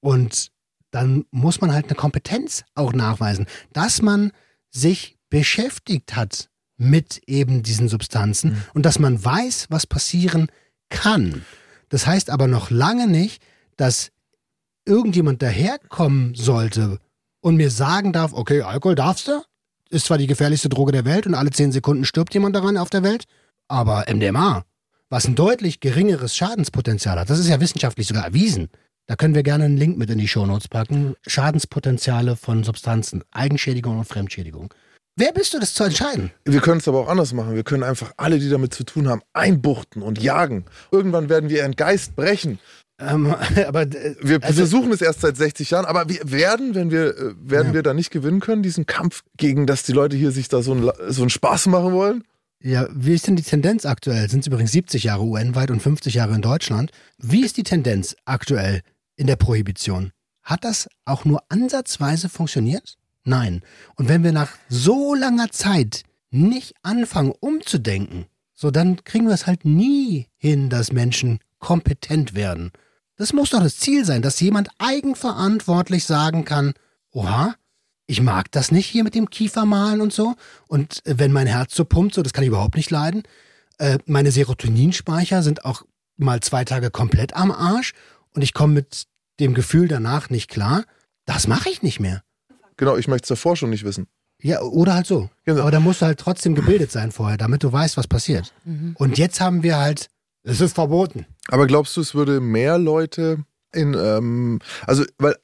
Und 0.00 0.50
dann 0.90 1.24
muss 1.30 1.60
man 1.60 1.72
halt 1.72 1.84
eine 1.84 1.94
Kompetenz 1.94 2.64
auch 2.74 2.94
nachweisen, 2.94 3.46
dass 3.72 4.02
man 4.02 4.32
sich 4.70 5.16
beschäftigt 5.30 6.16
hat 6.16 6.50
mit 6.76 7.22
eben 7.28 7.62
diesen 7.62 7.88
Substanzen 7.88 8.60
und 8.74 8.86
dass 8.86 8.98
man 8.98 9.24
weiß, 9.24 9.66
was 9.70 9.86
passieren 9.86 10.48
kann. 10.90 11.44
Das 11.90 12.08
heißt 12.08 12.28
aber 12.28 12.48
noch 12.48 12.70
lange 12.70 13.06
nicht, 13.06 13.40
dass 13.76 14.10
irgendjemand 14.84 15.42
daherkommen 15.42 16.34
sollte 16.34 16.98
und 17.40 17.54
mir 17.54 17.70
sagen 17.70 18.12
darf, 18.12 18.32
okay, 18.32 18.62
Alkohol 18.62 18.96
darfst 18.96 19.28
du, 19.28 19.42
ist 19.92 20.06
zwar 20.06 20.18
die 20.18 20.26
gefährlichste 20.26 20.68
Droge 20.68 20.92
der 20.92 21.04
Welt 21.04 21.26
und 21.26 21.34
alle 21.34 21.50
zehn 21.50 21.72
Sekunden 21.72 22.04
stirbt 22.04 22.34
jemand 22.34 22.56
daran 22.56 22.76
auf 22.76 22.90
der 22.90 23.02
Welt, 23.02 23.24
aber 23.68 24.06
MDMA, 24.12 24.64
was 25.10 25.26
ein 25.26 25.34
deutlich 25.34 25.80
geringeres 25.80 26.34
Schadenspotenzial 26.34 27.18
hat, 27.18 27.30
das 27.30 27.38
ist 27.38 27.48
ja 27.48 27.60
wissenschaftlich 27.60 28.06
sogar 28.06 28.24
erwiesen. 28.24 28.70
Da 29.06 29.16
können 29.16 29.34
wir 29.34 29.42
gerne 29.42 29.64
einen 29.64 29.76
Link 29.76 29.98
mit 29.98 30.10
in 30.10 30.18
die 30.18 30.28
Shownotes 30.28 30.68
packen. 30.68 31.14
Schadenspotenziale 31.26 32.36
von 32.36 32.64
Substanzen, 32.64 33.22
Eigenschädigung 33.32 33.98
und 33.98 34.04
Fremdschädigung. 34.04 34.72
Wer 35.16 35.32
bist 35.32 35.52
du, 35.52 35.58
das 35.58 35.74
zu 35.74 35.84
entscheiden? 35.84 36.30
Wir 36.46 36.60
können 36.60 36.78
es 36.78 36.88
aber 36.88 37.00
auch 37.00 37.08
anders 37.08 37.34
machen. 37.34 37.54
Wir 37.54 37.64
können 37.64 37.82
einfach 37.82 38.12
alle, 38.16 38.38
die 38.38 38.48
damit 38.48 38.72
zu 38.72 38.84
tun 38.84 39.08
haben, 39.08 39.20
einbuchten 39.34 40.00
und 40.00 40.22
jagen. 40.22 40.64
Irgendwann 40.90 41.28
werden 41.28 41.50
wir 41.50 41.58
ihren 41.58 41.76
Geist 41.76 42.16
brechen. 42.16 42.58
Ähm, 43.08 43.34
aber 43.66 43.82
äh, 43.82 44.16
Wir 44.22 44.42
Also- 44.42 44.58
versuchen 44.58 44.92
es 44.92 45.00
erst 45.00 45.20
seit 45.20 45.36
60 45.36 45.70
Jahren, 45.70 45.84
aber 45.84 46.08
wir 46.08 46.20
werden, 46.24 46.74
wenn 46.74 46.90
wir, 46.90 47.16
äh, 47.16 47.34
werden 47.38 47.68
Ja. 47.68 47.74
wir 47.74 47.82
da 47.82 47.94
nicht 47.94 48.10
gewinnen 48.10 48.40
können, 48.40 48.62
diesen 48.62 48.86
Kampf 48.86 49.22
gegen, 49.36 49.66
dass 49.66 49.82
die 49.82 49.92
Leute 49.92 50.16
hier 50.16 50.30
sich 50.30 50.48
da 50.48 50.62
so 50.62 50.72
einen, 50.72 50.82
La- 50.84 50.94
so 51.08 51.22
einen 51.22 51.30
Spaß 51.30 51.66
machen 51.66 51.92
wollen? 51.92 52.24
Ja, 52.60 52.86
wie 52.94 53.12
ist 53.14 53.26
denn 53.26 53.34
die 53.36 53.42
Tendenz 53.42 53.84
aktuell? 53.86 54.30
Sind 54.30 54.40
es 54.40 54.46
übrigens 54.46 54.70
70 54.72 55.04
Jahre 55.04 55.24
UN-weit 55.24 55.70
und 55.72 55.80
50 55.82 56.14
Jahre 56.14 56.34
in 56.34 56.42
Deutschland? 56.42 56.92
Wie 57.18 57.44
ist 57.44 57.56
die 57.56 57.64
Tendenz 57.64 58.14
aktuell 58.24 58.82
in 59.16 59.26
der 59.26 59.34
Prohibition? 59.36 60.12
Hat 60.44 60.64
das 60.64 60.88
auch 61.04 61.24
nur 61.24 61.42
ansatzweise 61.48 62.28
funktioniert? 62.28 62.96
Nein. 63.24 63.62
Und 63.96 64.08
wenn 64.08 64.22
wir 64.22 64.32
nach 64.32 64.50
so 64.68 65.14
langer 65.14 65.50
Zeit 65.50 66.02
nicht 66.30 66.74
anfangen 66.82 67.32
umzudenken, 67.40 68.26
so 68.54 68.70
dann 68.70 69.02
kriegen 69.04 69.26
wir 69.26 69.34
es 69.34 69.46
halt 69.48 69.64
nie 69.64 70.26
hin, 70.36 70.68
dass 70.70 70.92
Menschen 70.92 71.40
kompetent 71.58 72.34
werden. 72.34 72.70
Das 73.22 73.32
muss 73.32 73.50
doch 73.50 73.62
das 73.62 73.76
Ziel 73.76 74.04
sein, 74.04 74.20
dass 74.20 74.40
jemand 74.40 74.68
eigenverantwortlich 74.78 76.06
sagen 76.06 76.44
kann, 76.44 76.74
oha, 77.12 77.54
ich 78.08 78.20
mag 78.20 78.50
das 78.50 78.72
nicht 78.72 78.86
hier 78.86 79.04
mit 79.04 79.14
dem 79.14 79.30
Kiefermalen 79.30 80.00
und 80.00 80.12
so. 80.12 80.34
Und 80.66 81.06
äh, 81.06 81.20
wenn 81.20 81.30
mein 81.30 81.46
Herz 81.46 81.72
so 81.76 81.84
pumpt, 81.84 82.16
so, 82.16 82.22
das 82.22 82.32
kann 82.32 82.42
ich 82.42 82.48
überhaupt 82.48 82.74
nicht 82.74 82.90
leiden. 82.90 83.22
Äh, 83.78 83.98
meine 84.06 84.32
Serotoninspeicher 84.32 85.44
sind 85.44 85.64
auch 85.64 85.84
mal 86.16 86.40
zwei 86.40 86.64
Tage 86.64 86.90
komplett 86.90 87.36
am 87.36 87.52
Arsch 87.52 87.92
und 88.34 88.42
ich 88.42 88.54
komme 88.54 88.74
mit 88.74 89.04
dem 89.38 89.54
Gefühl 89.54 89.86
danach 89.86 90.28
nicht 90.28 90.50
klar. 90.50 90.82
Das 91.24 91.46
mache 91.46 91.68
ich 91.68 91.80
nicht 91.80 92.00
mehr. 92.00 92.24
Genau, 92.76 92.96
ich 92.96 93.06
möchte 93.06 93.26
es 93.26 93.28
davor 93.28 93.54
schon 93.54 93.70
nicht 93.70 93.84
wissen. 93.84 94.08
Ja, 94.40 94.62
oder 94.62 94.94
halt 94.94 95.06
so. 95.06 95.30
Genau. 95.44 95.60
Aber 95.60 95.70
da 95.70 95.78
musst 95.78 96.02
du 96.02 96.06
halt 96.06 96.18
trotzdem 96.18 96.56
gebildet 96.56 96.90
sein 96.90 97.12
vorher, 97.12 97.38
damit 97.38 97.62
du 97.62 97.72
weißt, 97.72 97.96
was 97.96 98.08
passiert. 98.08 98.52
Und 98.96 99.16
jetzt 99.16 99.40
haben 99.40 99.62
wir 99.62 99.76
halt, 99.76 100.10
es 100.44 100.60
ist 100.60 100.74
verboten. 100.74 101.26
Aber 101.48 101.66
glaubst 101.66 101.96
du, 101.96 102.00
es 102.00 102.14
würde 102.14 102.40
mehr 102.40 102.78
Leute 102.78 103.44
in, 103.74 103.94
ähm, 103.94 104.58
also, 104.86 105.04
weil 105.18 105.36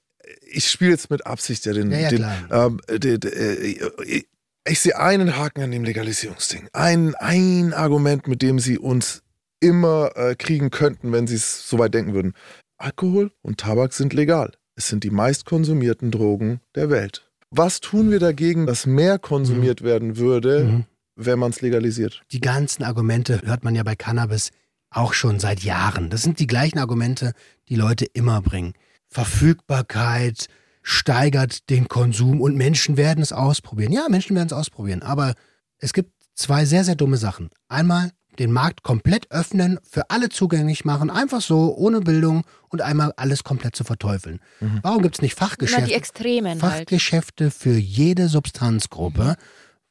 ich 0.50 0.68
spiele 0.68 0.90
jetzt 0.90 1.10
mit 1.10 1.26
Absicht 1.26 1.64
ja 1.66 1.72
den, 1.72 1.90
Ja, 1.90 1.98
ja, 1.98 2.08
den 2.10 2.26
ähm, 2.50 2.80
den, 2.98 3.20
äh, 3.22 4.22
ich 4.66 4.80
sehe 4.80 4.98
einen 4.98 5.36
Haken 5.36 5.62
an 5.62 5.70
dem 5.70 5.84
Legalisierungsding. 5.84 6.68
Ein, 6.72 7.14
ein 7.14 7.72
Argument, 7.72 8.26
mit 8.28 8.42
dem 8.42 8.58
sie 8.58 8.78
uns 8.78 9.22
immer 9.60 10.12
äh, 10.16 10.34
kriegen 10.36 10.70
könnten, 10.70 11.10
wenn 11.12 11.26
sie 11.26 11.36
es 11.36 11.68
so 11.68 11.78
weit 11.78 11.94
denken 11.94 12.12
würden. 12.14 12.34
Alkohol 12.76 13.32
und 13.42 13.58
Tabak 13.58 13.92
sind 13.92 14.12
legal. 14.12 14.52
Es 14.76 14.88
sind 14.88 15.04
die 15.04 15.10
meistkonsumierten 15.10 16.10
Drogen 16.10 16.60
der 16.74 16.90
Welt. 16.90 17.28
Was 17.50 17.80
tun 17.80 18.10
wir 18.10 18.20
dagegen, 18.20 18.66
dass 18.66 18.84
mehr 18.86 19.18
konsumiert 19.18 19.82
werden 19.82 20.18
würde, 20.18 20.64
Mhm. 20.64 20.84
wenn 21.16 21.38
man 21.38 21.50
es 21.50 21.62
legalisiert? 21.62 22.22
Die 22.30 22.40
ganzen 22.40 22.84
Argumente 22.84 23.40
hört 23.44 23.64
man 23.64 23.74
ja 23.74 23.82
bei 23.82 23.96
Cannabis 23.96 24.50
auch 24.98 25.14
schon 25.14 25.40
seit 25.40 25.60
Jahren. 25.60 26.10
Das 26.10 26.22
sind 26.22 26.40
die 26.40 26.46
gleichen 26.46 26.78
Argumente, 26.78 27.32
die 27.68 27.76
Leute 27.76 28.04
immer 28.04 28.42
bringen. 28.42 28.74
Verfügbarkeit 29.08 30.48
steigert 30.82 31.70
den 31.70 31.88
Konsum 31.88 32.40
und 32.40 32.56
Menschen 32.56 32.96
werden 32.96 33.22
es 33.22 33.32
ausprobieren. 33.32 33.92
Ja, 33.92 34.06
Menschen 34.08 34.36
werden 34.36 34.48
es 34.48 34.52
ausprobieren, 34.52 35.02
aber 35.02 35.34
es 35.78 35.92
gibt 35.92 36.12
zwei 36.34 36.64
sehr, 36.64 36.84
sehr 36.84 36.96
dumme 36.96 37.16
Sachen. 37.16 37.50
Einmal 37.68 38.10
den 38.38 38.52
Markt 38.52 38.82
komplett 38.82 39.30
öffnen, 39.30 39.78
für 39.82 40.10
alle 40.10 40.28
zugänglich 40.28 40.84
machen, 40.84 41.10
einfach 41.10 41.40
so, 41.40 41.74
ohne 41.76 42.00
Bildung 42.00 42.44
und 42.68 42.82
einmal 42.82 43.12
alles 43.16 43.42
komplett 43.42 43.74
zu 43.74 43.84
verteufeln. 43.84 44.40
Warum 44.82 45.02
gibt 45.02 45.16
es 45.16 45.22
nicht 45.22 45.34
Fachgeschäfte? 45.34 45.86
die 45.86 45.94
Extremen 45.94 46.62
halt. 46.62 46.88
Fachgeschäfte 46.88 47.50
für 47.50 47.76
jede 47.76 48.28
Substanzgruppe, 48.28 49.36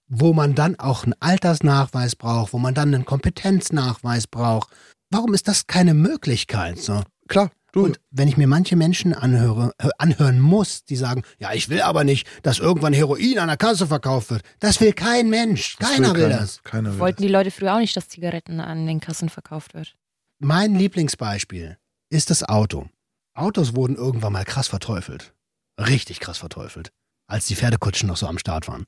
wo 0.08 0.34
man 0.34 0.55
dann 0.55 0.80
auch 0.80 1.03
einen 1.03 1.16
Altersnachweis 1.20 2.16
braucht, 2.16 2.53
wo 2.53 2.58
man 2.58 2.74
dann 2.74 2.93
einen 2.93 3.05
Kompetenznachweis 3.05 4.28
braucht. 4.28 4.70
Warum 5.10 5.34
ist 5.34 5.47
das 5.47 5.68
keine 5.68 5.93
Möglichkeit? 5.93 6.80
So? 6.80 7.01
Klar, 7.28 7.51
du, 7.72 7.86
Und 7.86 7.99
wenn 8.12 8.28
ich 8.28 8.38
mir 8.38 8.47
manche 8.47 8.76
Menschen 8.76 9.14
anhöre, 9.14 9.74
anhören 9.97 10.39
muss, 10.39 10.84
die 10.84 10.95
sagen, 10.95 11.24
ja, 11.39 11.53
ich 11.53 11.70
will 11.70 11.82
aber 11.82 12.03
nicht, 12.03 12.28
dass 12.43 12.60
irgendwann 12.60 12.93
Heroin 12.93 13.39
an 13.39 13.47
der 13.47 13.58
Kasse 13.58 13.88
verkauft 13.88 14.30
wird. 14.32 14.41
Das 14.60 14.82
will 14.82 14.93
kein 14.93 15.30
Mensch. 15.30 15.76
das 15.80 15.91
Keiner 15.91 16.14
will 16.16 16.24
keiner. 16.24 16.38
das. 16.39 16.64
Keiner 16.64 16.93
will 16.93 16.99
Wollten 16.99 17.18
das. 17.22 17.26
die 17.28 17.32
Leute 17.32 17.51
früher 17.51 17.76
auch 17.76 17.80
nicht, 17.80 17.95
dass 17.95 18.10
Zigaretten 18.10 18.60
an 18.60 18.86
den 18.86 18.99
Kassen 18.99 19.30
verkauft 19.30 19.74
wird. 19.74 19.95
Mein 20.39 20.76
Lieblingsbeispiel 20.76 21.78
ist 22.10 22.30
das 22.30 22.43
Auto. 22.43 22.88
Autos 23.34 23.76
wurden 23.76 23.95
irgendwann 23.95 24.34
mal 24.34 24.45
krass 24.45 24.68
verteufelt. 24.68 25.34
Richtig 25.80 26.20
krass 26.20 26.38
verteufelt. 26.39 26.91
Als 27.28 27.45
die 27.47 27.55
Pferdekutschen 27.55 28.08
noch 28.08 28.18
so 28.18 28.28
am 28.28 28.39
Start 28.39 28.68
waren. 28.68 28.86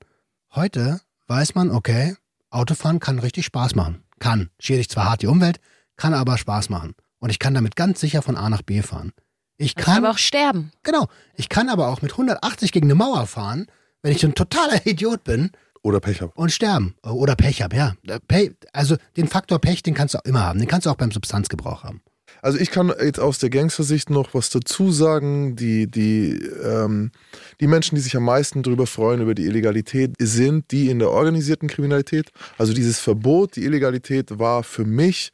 Heute 0.55 1.01
weiß 1.28 1.55
man, 1.55 1.70
okay, 1.72 2.15
Autofahren 2.49 2.99
kann 2.99 3.20
richtig 3.20 3.45
Spaß 3.45 3.76
machen. 3.76 4.03
Kann. 4.20 4.49
Schädigt 4.59 4.91
zwar 4.91 5.05
hart 5.05 5.22
die 5.22 5.28
Umwelt, 5.28 5.59
kann 6.00 6.14
aber 6.14 6.38
Spaß 6.38 6.70
machen. 6.70 6.95
Und 7.20 7.30
ich 7.30 7.38
kann 7.39 7.54
damit 7.54 7.76
ganz 7.76 8.00
sicher 8.00 8.22
von 8.22 8.36
A 8.38 8.50
nach 8.50 8.62
B 8.62 8.82
fahren. 8.82 9.12
Ich 9.58 9.76
Man 9.76 9.86
kann, 9.86 9.97
aber 9.97 10.12
auch 10.12 10.18
sterben. 10.18 10.72
genau, 10.84 11.08
ich 11.36 11.50
kann 11.50 11.68
aber 11.70 11.89
auch 11.89 12.02
mit 12.02 12.14
180 12.14 12.72
gegen 12.72 12.88
eine 12.88 12.95
Mauer 12.95 13.28
fahren, 13.28 13.68
wenn 14.02 14.14
ich 14.14 14.24
ein 14.24 14.34
totaler 14.34 14.86
Idiot 14.88 15.26
bin 15.26 15.52
Oder 15.84 16.00
Pech 16.00 16.22
hab. 16.22 16.38
und 16.38 16.52
sterben. 16.52 16.95
Oder 17.04 17.36
Pech 17.36 17.62
habe, 17.62 17.76
ja. 17.76 17.93
Pech, 18.30 18.52
also 18.72 18.95
den 19.18 19.28
Faktor 19.28 19.60
Pech, 19.60 19.84
den 19.84 19.93
kannst 19.93 20.14
du 20.14 20.20
auch 20.20 20.26
immer 20.26 20.41
haben. 20.45 20.60
Den 20.60 20.68
kannst 20.70 20.86
du 20.86 20.89
auch 20.89 20.95
beim 20.95 21.12
Substanzgebrauch 21.12 21.84
haben. 21.84 22.02
Also 22.41 22.58
ich 22.58 22.72
kann 22.72 22.93
jetzt 23.02 23.20
aus 23.20 23.39
der 23.39 23.50
Gangstersicht 23.50 24.10
noch 24.10 24.34
was 24.34 24.50
dazu 24.50 24.91
sagen. 24.93 25.58
Die, 25.58 25.91
die, 25.91 26.36
ähm, 26.64 27.12
die 27.60 27.68
Menschen, 27.68 27.95
die 27.95 28.02
sich 28.02 28.16
am 28.16 28.24
meisten 28.24 28.64
darüber 28.64 28.88
freuen, 28.88 29.20
über 29.22 29.36
die 29.36 29.45
Illegalität, 29.45 30.14
sind 30.20 30.72
die 30.72 30.89
in 30.89 31.00
der 31.00 31.10
organisierten 31.10 31.68
Kriminalität. 31.68 32.30
Also 32.58 32.72
dieses 32.74 33.00
Verbot, 33.00 33.58
die 33.58 33.66
Illegalität 33.66 34.39
war 34.39 34.64
für 34.64 34.86
mich 34.86 35.32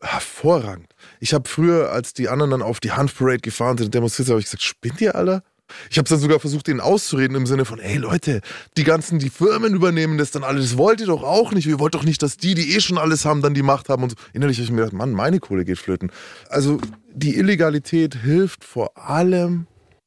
hervorragend. 0.00 0.86
Ich 1.20 1.34
habe 1.34 1.48
früher, 1.48 1.90
als 1.90 2.14
die 2.14 2.28
anderen 2.28 2.50
dann 2.50 2.62
auf 2.62 2.80
die 2.80 2.92
Hanfparade 2.92 3.38
gefahren 3.38 3.78
sind 3.78 3.86
und 3.86 3.94
demonstriert, 3.94 4.28
habe 4.28 4.40
ich 4.40 4.46
gesagt, 4.46 4.62
spinnt 4.62 5.00
ihr 5.00 5.14
alle? 5.14 5.42
Ich 5.90 5.96
habe 5.96 6.06
dann 6.08 6.18
sogar 6.18 6.40
versucht, 6.40 6.66
denen 6.66 6.80
auszureden 6.80 7.36
im 7.36 7.46
Sinne 7.46 7.64
von, 7.64 7.78
ey 7.78 7.96
Leute, 7.96 8.42
die 8.76 8.84
ganzen, 8.84 9.18
die 9.18 9.30
Firmen 9.30 9.74
übernehmen 9.74 10.18
das 10.18 10.30
dann 10.30 10.44
alles, 10.44 10.70
das 10.70 10.78
wollt 10.78 11.00
ihr 11.00 11.06
doch 11.06 11.22
auch 11.22 11.52
nicht. 11.52 11.66
Ihr 11.66 11.78
wollt 11.78 11.94
doch 11.94 12.04
nicht, 12.04 12.22
dass 12.22 12.36
die, 12.36 12.54
die 12.54 12.74
eh 12.76 12.80
schon 12.80 12.98
alles 12.98 13.24
haben, 13.24 13.40
dann 13.40 13.54
die 13.54 13.62
Macht 13.62 13.88
haben 13.88 14.02
und 14.02 14.10
so. 14.10 14.16
Innerlich 14.34 14.58
habe 14.58 14.64
ich 14.64 14.70
mir 14.70 14.76
gedacht, 14.82 14.92
Mann, 14.92 15.12
meine 15.12 15.40
Kohle 15.40 15.64
geht 15.64 15.78
flöten. 15.78 16.12
Also 16.50 16.78
die 17.12 17.36
Illegalität 17.36 18.14
hilft 18.14 18.62
vor 18.62 18.96
allem 18.98 19.66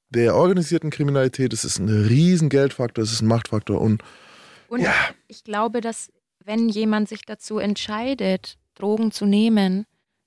der 0.09 0.35
organisierten 0.35 0.91
Kriminalität. 0.91 1.51
Es 1.53 1.65
ist 1.65 1.79
ein 1.79 1.89
riesen 1.89 2.49
Geldfaktor, 2.49 3.03
es 3.03 3.11
ist 3.11 3.21
ein 3.21 3.27
Machtfaktor 3.27 3.81
und 3.81 4.03
Und 4.69 4.81
Ja. 4.81 4.93
ich 5.27 5.43
glaube, 5.43 5.81
dass 5.81 6.09
wenn 6.45 6.69
jemand 6.69 7.09
sich 7.09 7.21
dazu 7.25 7.57
entscheidet, 7.57 8.57
Drogen 8.77 9.11
zu 9.11 9.25
nehmen, 9.25 9.85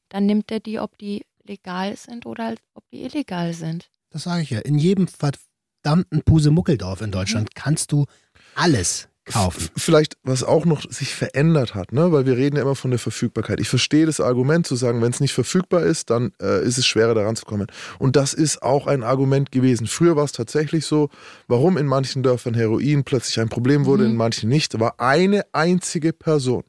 dann 0.09 0.27
nimmt 0.27 0.51
er 0.51 0.61
die, 0.61 0.79
ob 0.79 0.99
die 0.99 1.25
legal 1.45 1.97
sind 1.97 2.27
oder 2.27 2.45
halt, 2.47 2.61
ob 2.75 2.85
die 2.93 3.03
illegal 3.05 3.55
sind. 3.55 3.91
Das 4.11 4.25
sage 4.25 4.43
ich 4.43 4.51
ja. 4.51 4.59
In 4.61 4.79
jedem 4.79 5.07
verdammten 5.09 6.23
Pusemuckeldorf 6.25 7.01
in 7.01 7.11
Deutschland 7.13 7.55
kannst 7.55 7.93
du 7.93 8.07
alles 8.55 9.09
kaufen. 9.25 9.61
F- 9.65 9.71
Vielleicht, 9.77 10.17
was 10.25 10.43
auch 10.43 10.65
noch 10.65 10.83
sich 10.91 11.15
verändert 11.15 11.75
hat, 11.75 11.93
ne? 11.93 12.11
weil 12.11 12.27
wir 12.27 12.37
reden 12.37 12.57
ja 12.57 12.63
immer 12.63 12.75
von 12.75 12.91
der 12.91 12.99
Verfügbarkeit. 12.99 13.61
Ich 13.61 13.69
verstehe 13.69 14.07
das 14.07 14.21
Argument 14.21 14.67
zu 14.67 14.75
sagen, 14.77 15.01
wenn 15.03 15.13
es 15.13 15.21
nicht 15.21 15.33
verfügbar 15.33 15.83
ist, 15.83 16.11
dann 16.11 16.33
äh, 16.43 16.65
ist 16.65 16.79
es 16.79 16.87
schwerer 16.87 17.15
daran 17.15 17.37
zu 17.37 17.45
kommen. 17.45 17.69
Und 17.99 18.17
das 18.17 18.35
ist 18.35 18.63
auch 18.63 18.87
ein 18.87 19.03
Argument 19.05 19.53
gewesen. 19.53 19.87
Früher 19.87 20.17
war 20.17 20.25
es 20.25 20.33
tatsächlich 20.33 20.87
so, 20.87 21.09
warum 21.47 21.77
in 21.79 21.87
manchen 21.87 22.23
Dörfern 22.23 22.55
Heroin 22.55 23.05
plötzlich 23.05 23.39
ein 23.41 23.49
Problem 23.49 23.87
wurde, 23.87 24.05
in 24.07 24.17
manchen 24.17 24.49
nicht, 24.49 24.79
war 24.81 24.99
eine 24.99 25.45
einzige 25.53 26.13
Person, 26.13 26.65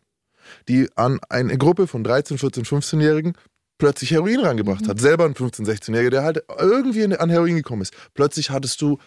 die 0.68 0.90
an 0.96 1.20
eine 1.30 1.58
Gruppe 1.58 1.88
von 1.88 2.04
13, 2.04 2.38
14, 2.38 2.64
15-Jährigen 2.64 3.34
plötzlich 3.78 4.12
Heroin 4.12 4.40
rangebracht 4.40 4.88
hat. 4.88 5.00
Selber 5.00 5.26
ein 5.26 5.34
15-, 5.34 5.66
16-Jähriger, 5.66 6.10
der 6.10 6.24
halt 6.24 6.44
irgendwie 6.60 7.04
an 7.18 7.30
Heroin 7.30 7.56
gekommen 7.56 7.82
ist. 7.82 7.94
Plötzlich 8.14 8.52
hattest 8.52 8.82
du 8.82 9.00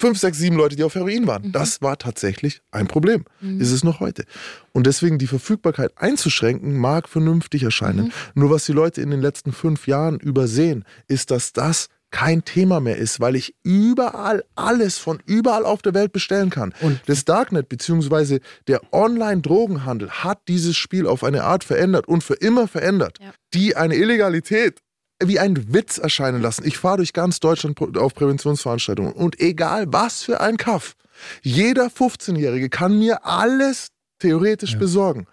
fünf, 0.00 0.18
sechs, 0.18 0.38
sieben 0.38 0.56
Leute, 0.56 0.74
die 0.74 0.82
auf 0.82 0.94
Heroin 0.94 1.26
waren. 1.26 1.52
Das 1.52 1.80
war 1.82 1.96
tatsächlich 1.98 2.60
ein 2.72 2.88
Problem. 2.88 3.24
Ist 3.60 3.70
es 3.70 3.84
noch 3.84 4.00
heute. 4.00 4.24
Und 4.72 4.86
deswegen 4.86 5.18
die 5.18 5.26
Verfügbarkeit 5.28 5.92
einzuschränken, 5.96 6.76
mag 6.76 7.08
vernünftig 7.08 7.62
erscheinen. 7.62 8.12
Nur 8.34 8.50
was 8.50 8.64
die 8.64 8.72
Leute 8.72 9.00
in 9.00 9.10
den 9.10 9.20
letzten 9.20 9.52
fünf 9.52 9.86
Jahren 9.86 10.18
übersehen, 10.18 10.84
ist, 11.06 11.30
dass 11.30 11.52
das 11.52 11.88
kein 12.12 12.44
Thema 12.44 12.78
mehr 12.78 12.96
ist, 12.96 13.18
weil 13.18 13.34
ich 13.34 13.54
überall 13.64 14.44
alles 14.54 14.98
von 14.98 15.20
überall 15.26 15.64
auf 15.64 15.82
der 15.82 15.94
Welt 15.94 16.12
bestellen 16.12 16.50
kann. 16.50 16.72
Und- 16.80 17.00
das 17.06 17.24
Darknet 17.24 17.68
bzw. 17.68 18.38
der 18.68 18.80
Online-Drogenhandel 18.92 20.10
hat 20.10 20.40
dieses 20.46 20.76
Spiel 20.76 21.06
auf 21.08 21.24
eine 21.24 21.42
Art 21.44 21.64
verändert 21.64 22.06
und 22.06 22.22
für 22.22 22.34
immer 22.34 22.68
verändert, 22.68 23.18
Ja. 23.20 23.32
die 23.54 23.74
eine 23.76 23.96
Illegalität 23.96 24.78
wie 25.24 25.38
ein 25.38 25.72
Witz 25.72 25.98
erscheinen 25.98 26.42
lassen. 26.42 26.64
Ich 26.66 26.78
fahre 26.78 26.98
durch 26.98 27.12
ganz 27.12 27.38
Deutschland 27.40 27.78
auf 27.96 28.14
Präventionsveranstaltungen 28.14 29.12
und 29.12 29.40
egal 29.40 29.86
was 29.88 30.22
für 30.22 30.40
ein 30.40 30.56
Kaff, 30.56 30.94
jeder 31.42 31.86
15-Jährige 31.90 32.68
kann 32.68 32.98
mir 32.98 33.24
alles 33.24 33.88
theoretisch 34.18 34.76
besorgen. 34.78 35.26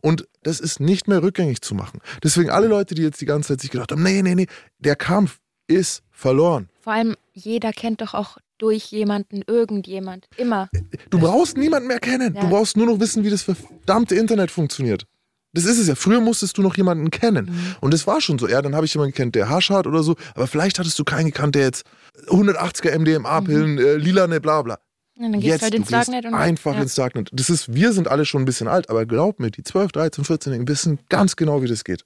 Und 0.00 0.28
das 0.42 0.60
ist 0.60 0.78
nicht 0.80 1.08
mehr 1.08 1.22
rückgängig 1.22 1.62
zu 1.62 1.74
machen. 1.74 2.00
Deswegen 2.22 2.50
alle 2.50 2.68
Leute, 2.68 2.94
die 2.94 3.02
jetzt 3.02 3.20
die 3.20 3.26
ganze 3.26 3.48
Zeit 3.48 3.60
sich 3.60 3.70
gedacht 3.70 3.90
haben, 3.92 4.02
nee, 4.04 4.22
nee, 4.22 4.34
nee, 4.36 4.46
der 4.78 4.94
Kampf 4.96 5.38
ist 5.66 6.02
verloren. 6.10 6.68
Vor 6.80 6.92
allem, 6.92 7.16
jeder 7.32 7.72
kennt 7.72 8.00
doch 8.00 8.14
auch 8.14 8.38
durch 8.58 8.86
jemanden 8.86 9.42
irgendjemand. 9.46 10.26
Immer. 10.36 10.68
Du 11.10 11.18
brauchst 11.18 11.56
niemanden 11.56 11.88
mehr 11.88 12.00
kennen. 12.00 12.34
Ja. 12.34 12.40
Du 12.40 12.48
brauchst 12.48 12.76
nur 12.76 12.86
noch 12.86 13.00
wissen, 13.00 13.24
wie 13.24 13.30
das 13.30 13.42
verdammte 13.42 14.14
Internet 14.14 14.50
funktioniert. 14.50 15.06
Das 15.52 15.64
ist 15.64 15.78
es 15.78 15.88
ja. 15.88 15.94
Früher 15.94 16.20
musstest 16.20 16.58
du 16.58 16.62
noch 16.62 16.76
jemanden 16.76 17.10
kennen. 17.10 17.46
Mhm. 17.46 17.76
Und 17.80 17.94
das 17.94 18.06
war 18.06 18.20
schon 18.20 18.38
so. 18.38 18.48
Ja, 18.48 18.62
dann 18.62 18.74
habe 18.74 18.86
ich 18.86 18.94
jemanden 18.94 19.14
gekannt, 19.14 19.34
der 19.34 19.48
Hasch 19.48 19.70
hat 19.70 19.86
oder 19.86 20.02
so. 20.02 20.16
Aber 20.34 20.46
vielleicht 20.46 20.78
hattest 20.78 20.98
du 20.98 21.04
keinen 21.04 21.26
gekannt, 21.26 21.54
der 21.54 21.62
jetzt 21.64 21.84
180er 22.28 22.98
MDMA-Pillen, 22.98 23.78
äh, 23.78 23.96
lilane, 23.96 24.40
bla 24.40 24.62
bla. 24.62 24.78
Ja, 25.18 25.30
dann 25.30 25.32
gehst 25.32 25.44
Jetzt, 25.44 25.60
du 25.60 25.64
halt 25.64 25.72
du 25.72 25.76
ins 25.78 25.88
gehst 25.88 26.08
Darknet 26.08 26.26
und 26.26 26.34
einfach 26.34 26.74
ja. 26.74 26.82
ins 26.82 26.94
Darknet. 26.94 27.30
Das 27.32 27.48
ist, 27.48 27.74
wir 27.74 27.92
sind 27.94 28.08
alle 28.08 28.26
schon 28.26 28.42
ein 28.42 28.44
bisschen 28.44 28.68
alt, 28.68 28.90
aber 28.90 29.06
glaub 29.06 29.40
mir, 29.40 29.50
die 29.50 29.62
12, 29.62 29.92
13, 29.92 30.24
14-Jährigen 30.24 30.68
wissen 30.68 30.98
ganz 31.08 31.36
genau, 31.36 31.62
wie 31.62 31.68
das 31.68 31.84
geht. 31.84 32.04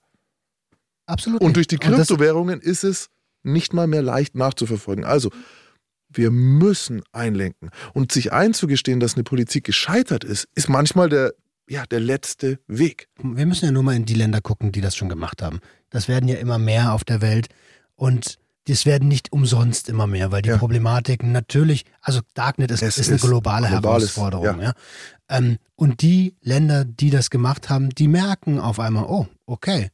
Absolut. 1.06 1.40
Und 1.40 1.56
durch 1.56 1.66
die 1.66 1.78
Kryptowährungen 1.78 2.60
ist 2.60 2.84
es 2.84 3.10
nicht 3.42 3.72
mal 3.72 3.86
mehr 3.86 4.02
leicht 4.02 4.34
nachzuverfolgen. 4.34 5.04
Also, 5.04 5.30
wir 6.12 6.30
müssen 6.30 7.02
einlenken. 7.12 7.70
Und 7.94 8.10
sich 8.12 8.32
einzugestehen, 8.32 9.00
dass 9.00 9.14
eine 9.14 9.22
Politik 9.24 9.64
gescheitert 9.64 10.24
ist, 10.24 10.48
ist 10.54 10.68
manchmal 10.68 11.08
der, 11.08 11.34
ja, 11.68 11.84
der 11.86 12.00
letzte 12.00 12.58
Weg. 12.66 13.08
Wir 13.22 13.46
müssen 13.46 13.66
ja 13.66 13.70
nur 13.70 13.84
mal 13.84 13.94
in 13.94 14.04
die 14.06 14.14
Länder 14.14 14.40
gucken, 14.40 14.72
die 14.72 14.80
das 14.80 14.96
schon 14.96 15.08
gemacht 15.08 15.40
haben. 15.40 15.60
Das 15.90 16.08
werden 16.08 16.28
ja 16.28 16.36
immer 16.36 16.58
mehr 16.58 16.92
auf 16.94 17.04
der 17.04 17.20
Welt 17.20 17.48
und 17.94 18.38
das 18.66 18.86
werden 18.86 19.08
nicht 19.08 19.32
umsonst 19.32 19.88
immer 19.88 20.06
mehr, 20.06 20.30
weil 20.32 20.42
die 20.42 20.50
Ja. 20.50 20.58
Problematiken 20.58 21.32
natürlich, 21.32 21.84
also 22.02 22.20
Darknet 22.34 22.70
ist, 22.72 22.82
Es 22.82 22.98
ist 22.98 23.06
eine 23.08 23.16
ist 23.16 23.22
globale 23.22 23.68
globales, 23.68 24.16
Herausforderung. 24.16 24.44
ja. 24.60 24.62
Ja. 24.62 24.72
Ähm, 25.28 25.58
und 25.76 26.02
die 26.02 26.34
Länder, 26.42 26.84
die 26.84 27.10
das 27.10 27.30
gemacht 27.30 27.70
haben, 27.70 27.90
die 27.90 28.08
merken 28.08 28.58
auf 28.60 28.78
einmal, 28.80 29.04
oh, 29.04 29.26
okay, 29.46 29.90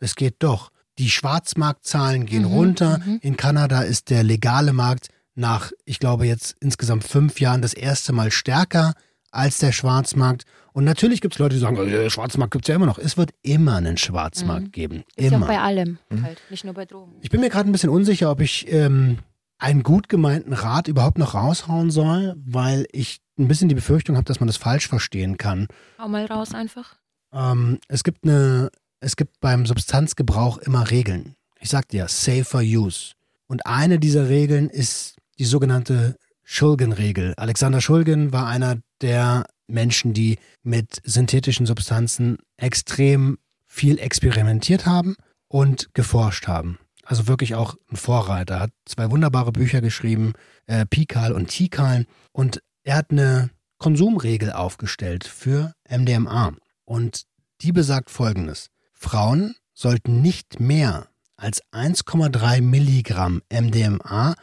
es 0.00 0.16
geht 0.16 0.36
doch. 0.40 0.70
Die 1.00 1.08
Schwarzmarktzahlen 1.10 2.26
gehen 2.26 2.42
Mhm, 2.42 2.48
runter. 2.52 2.98
mhm. 3.04 3.18
In 3.22 3.36
Kanada 3.36 3.80
ist 3.82 4.10
der 4.10 4.22
legale 4.22 4.72
Markt 4.74 5.08
nach, 5.34 5.72
ich 5.86 5.98
glaube, 5.98 6.26
jetzt 6.26 6.56
insgesamt 6.60 7.04
fünf 7.04 7.40
Jahren 7.40 7.62
das 7.62 7.72
erste 7.72 8.12
Mal 8.12 8.30
stärker 8.30 8.92
als 9.30 9.58
der 9.58 9.72
Schwarzmarkt. 9.72 10.44
Und 10.72 10.84
natürlich 10.84 11.20
gibt 11.22 11.34
es 11.34 11.38
Leute, 11.38 11.54
die 11.54 11.60
sagen, 11.60 11.76
äh, 11.78 12.10
Schwarzmarkt 12.10 12.52
gibt 12.52 12.64
es 12.66 12.68
ja 12.68 12.74
immer 12.74 12.84
noch. 12.86 12.98
Es 12.98 13.16
wird 13.16 13.30
immer 13.42 13.76
einen 13.76 13.96
Schwarzmarkt 13.96 14.66
Mhm. 14.66 14.72
geben. 14.72 15.04
Ist 15.16 15.30
ja 15.30 15.36
Immer. 15.36 15.46
auch 15.46 15.50
bei 15.50 15.60
allem 15.60 15.98
Mhm. 16.10 16.22
halt, 16.22 16.38
nicht 16.50 16.64
nur 16.64 16.74
bei 16.74 16.84
Drogen. 16.84 17.14
Ich 17.22 17.30
bin 17.30 17.40
mir 17.40 17.48
gerade 17.48 17.68
ein 17.68 17.72
bisschen 17.72 17.90
unsicher, 17.90 18.30
ob 18.30 18.40
ich 18.40 18.70
ähm, 18.70 19.18
einen 19.58 19.82
gut 19.82 20.08
gemeinten 20.10 20.52
Rat 20.52 20.86
überhaupt 20.88 21.16
noch 21.18 21.34
raushauen 21.34 21.90
soll, 21.90 22.34
weil 22.44 22.86
ich 22.92 23.20
ein 23.38 23.48
bisschen 23.48 23.68
die 23.70 23.74
Befürchtung 23.74 24.16
habe, 24.16 24.26
dass 24.26 24.40
man 24.40 24.48
das 24.48 24.58
falsch 24.58 24.86
verstehen 24.88 25.38
kann. 25.38 25.66
Hau 25.98 26.08
mal 26.08 26.26
raus 26.26 26.52
einfach. 26.54 26.96
Ähm, 27.32 27.78
es 27.88 28.02
gibt 28.04 28.24
eine, 28.24 28.70
es 29.00 29.16
gibt 29.16 29.40
beim 29.40 29.66
Substanzgebrauch 29.66 30.58
immer 30.58 30.90
Regeln. 30.90 31.34
Ich 31.58 31.70
sag 31.70 31.88
dir, 31.88 32.06
safer 32.08 32.60
use. 32.60 33.12
Und 33.46 33.66
eine 33.66 33.98
dieser 33.98 34.28
Regeln 34.28 34.68
ist 34.68 35.16
die 35.38 35.44
sogenannte 35.44 36.16
Schulgen-Regel. 36.44 37.34
Alexander 37.36 37.80
Schulgen 37.80 38.32
war 38.32 38.46
einer 38.46 38.78
der 39.00 39.46
Menschen, 39.66 40.12
die 40.12 40.38
mit 40.62 41.00
synthetischen 41.04 41.66
Substanzen 41.66 42.38
extrem 42.56 43.38
viel 43.66 43.98
experimentiert 43.98 44.86
haben 44.86 45.16
und 45.48 45.94
geforscht 45.94 46.46
haben. 46.46 46.78
Also 47.04 47.26
wirklich 47.26 47.54
auch 47.54 47.76
ein 47.90 47.96
Vorreiter. 47.96 48.54
Er 48.54 48.60
hat 48.60 48.72
zwei 48.84 49.10
wunderbare 49.10 49.52
Bücher 49.52 49.80
geschrieben, 49.80 50.34
äh, 50.66 50.86
Pikal 50.86 51.32
und 51.32 51.48
Tikal. 51.48 52.06
Und 52.32 52.62
er 52.84 52.96
hat 52.96 53.10
eine 53.10 53.50
Konsumregel 53.78 54.52
aufgestellt 54.52 55.24
für 55.24 55.72
MDMA. 55.88 56.52
Und 56.84 57.24
die 57.62 57.72
besagt 57.72 58.10
folgendes. 58.10 58.70
Frauen 59.00 59.54
sollten 59.72 60.20
nicht 60.20 60.60
mehr 60.60 61.08
als 61.36 61.62
1,3 61.72 62.60
Milligramm 62.60 63.40
MDMA 63.50 64.34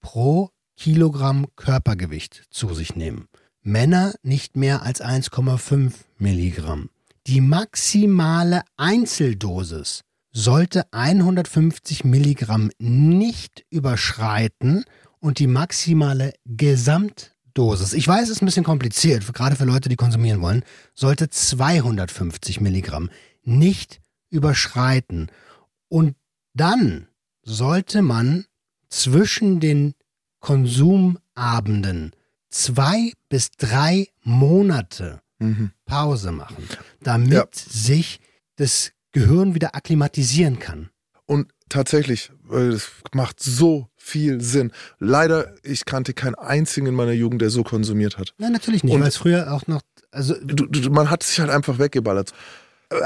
pro 0.00 0.50
Kilogramm 0.76 1.46
Körpergewicht 1.54 2.44
zu 2.50 2.74
sich 2.74 2.96
nehmen. 2.96 3.28
Männer 3.62 4.14
nicht 4.22 4.56
mehr 4.56 4.82
als 4.82 5.02
1,5 5.02 5.92
Milligramm. 6.18 6.88
Die 7.26 7.42
maximale 7.42 8.62
Einzeldosis 8.76 10.02
sollte 10.32 10.84
150 10.92 12.04
Milligramm 12.04 12.70
nicht 12.78 13.64
überschreiten 13.70 14.84
und 15.20 15.38
die 15.38 15.46
maximale 15.46 16.32
Gesamtdosis, 16.46 17.92
ich 17.92 18.06
weiß, 18.08 18.24
es 18.24 18.36
ist 18.36 18.42
ein 18.42 18.46
bisschen 18.46 18.64
kompliziert, 18.64 19.32
gerade 19.34 19.56
für 19.56 19.64
Leute, 19.64 19.88
die 19.88 19.96
konsumieren 19.96 20.40
wollen, 20.40 20.62
sollte 20.94 21.28
250 21.28 22.60
Milligramm 22.60 23.10
nicht 23.42 24.00
überschreiten. 24.30 25.30
Und 25.88 26.14
dann 26.54 27.08
sollte 27.42 28.02
man 28.02 28.44
zwischen 28.88 29.60
den 29.60 29.94
Konsumabenden 30.40 32.12
zwei 32.50 33.12
bis 33.28 33.50
drei 33.52 34.08
Monate 34.22 35.20
Mhm. 35.38 35.72
Pause 35.84 36.32
machen, 36.32 36.66
damit 37.02 37.30
Ja. 37.32 37.44
sich 37.52 38.20
das 38.56 38.92
Gehirn 39.12 39.54
wieder 39.54 39.74
akklimatisieren 39.74 40.58
kann. 40.58 40.88
Und 41.26 41.52
tatsächlich, 41.68 42.32
das 42.50 42.88
macht 43.12 43.40
so 43.42 43.90
viel 43.96 44.40
Sinn. 44.40 44.72
Leider, 44.98 45.54
ich 45.62 45.84
kannte 45.84 46.14
keinen 46.14 46.36
einzigen 46.36 46.86
in 46.86 46.94
meiner 46.94 47.12
Jugend, 47.12 47.42
der 47.42 47.50
so 47.50 47.64
konsumiert 47.64 48.16
hat. 48.16 48.32
Nein, 48.38 48.52
natürlich 48.52 48.82
nicht, 48.82 48.98
weil 48.98 49.06
es 49.08 49.18
früher 49.18 49.52
auch 49.52 49.66
noch, 49.66 49.82
also 50.10 50.34
Du, 50.42 50.64
du, 50.66 50.88
man 50.90 51.10
hat 51.10 51.22
sich 51.22 51.38
halt 51.38 51.50
einfach 51.50 51.78
weggeballert. 51.78 52.32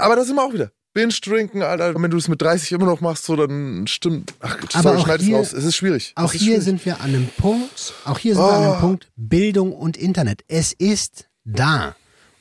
Aber 0.00 0.14
das 0.14 0.28
sind 0.28 0.36
wir 0.36 0.44
auch 0.44 0.52
wieder. 0.52 0.70
Binge-Drinken, 0.93 1.62
Alter. 1.62 1.95
Wenn 2.01 2.11
du 2.11 2.16
es 2.16 2.28
mit 2.28 2.43
30 2.43 2.72
immer 2.72 2.86
noch 2.86 3.01
machst, 3.01 3.24
so, 3.24 3.36
dann 3.36 3.86
stimmt. 3.86 4.34
Ach, 4.41 4.57
sorry, 4.70 5.01
schneid 5.01 5.20
es 5.22 5.32
raus. 5.32 5.53
Es 5.53 5.64
ist 5.64 5.76
schwierig. 5.76 6.12
auch 6.16 6.34
ist 6.34 6.41
hier 6.41 6.49
schwierig. 6.53 6.64
sind 6.64 6.84
wir 6.84 6.97
an 7.01 7.11
einem 7.11 7.28
Punkt, 7.38 7.95
auch 8.05 8.18
hier 8.18 8.34
sind 8.34 8.45
wir 8.45 8.53
an 8.53 8.62
Oh. 8.66 8.70
einem 8.72 8.80
Punkt 8.80 9.09
Bildung 9.16 9.72
und 9.72 9.97
Internet. 9.97 10.43
Es 10.49 10.72
ist 10.72 11.28
da. 11.45 11.95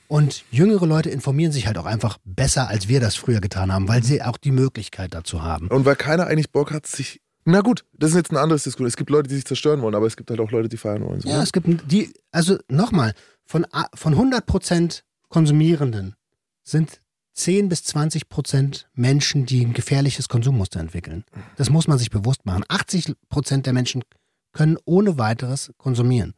Und 0.08 0.44
jüngere 0.50 0.88
Leute 0.88 1.12
informieren 1.12 1.52
sich 1.52 1.68
halt 1.68 1.78
auch 1.78 1.86
einfach 1.86 2.18
besser, 2.26 2.68
als 2.68 2.88
wir 2.88 3.00
das 3.00 3.16
früher 3.16 3.42
getan 3.42 3.72
haben, 3.72 3.88
weil 3.88 4.04
sie 4.04 4.24
auch 4.24 4.38
die 4.38 4.52
Möglichkeit 4.52 5.14
dazu 5.14 5.44
haben. 5.44 5.68
Und 5.68 5.86
weil 5.86 5.96
keiner 5.96 6.26
eigentlich 6.26 6.52
Bock 6.52 6.72
hat, 6.72 6.88
sich. 6.88 7.22
Na 7.46 7.62
gut, 7.62 7.86
das 7.94 8.12
ist 8.12 8.16
jetzt 8.16 8.32
ein 8.32 8.38
anderes 8.38 8.64
Diskussion. 8.64 8.88
Es 8.88 8.98
gibt 8.98 9.12
Leute, 9.12 9.30
die 9.30 9.36
sich 9.36 9.46
zerstören 9.46 9.82
wollen, 9.84 9.94
aber 9.94 10.08
es 10.08 10.18
gibt 10.18 10.32
halt 10.32 10.40
auch 10.40 10.50
Leute, 10.52 10.68
die 10.68 10.78
feiern 10.78 11.04
wollen. 11.06 11.20
So, 11.22 11.30
Ja, 11.30 11.38
ne? 11.38 11.44
es 11.44 11.52
gibt 11.52 11.68
die, 11.92 12.12
also 12.32 12.58
nochmal, 12.70 13.14
von, 13.46 13.68
von 13.94 14.16
100% 14.16 15.02
Konsumierenden 15.30 16.16
sind 16.64 17.02
10 17.40 17.70
bis 17.70 17.82
20% 17.84 18.86
Menschen, 18.94 19.46
die 19.46 19.66
ein 19.66 19.74
gefährliches 19.74 20.28
Konsummuster 20.28 20.80
entwickeln. 20.80 21.24
Das 21.56 21.70
muss 21.70 21.88
man 21.88 21.98
sich 21.98 22.10
bewusst 22.10 22.46
machen. 22.46 22.64
80% 22.66 23.62
der 23.62 23.74
Menschen 23.74 24.04
können 24.52 24.78
ohne 24.86 25.18
weiteres 25.18 25.72
konsumieren. 25.78 26.34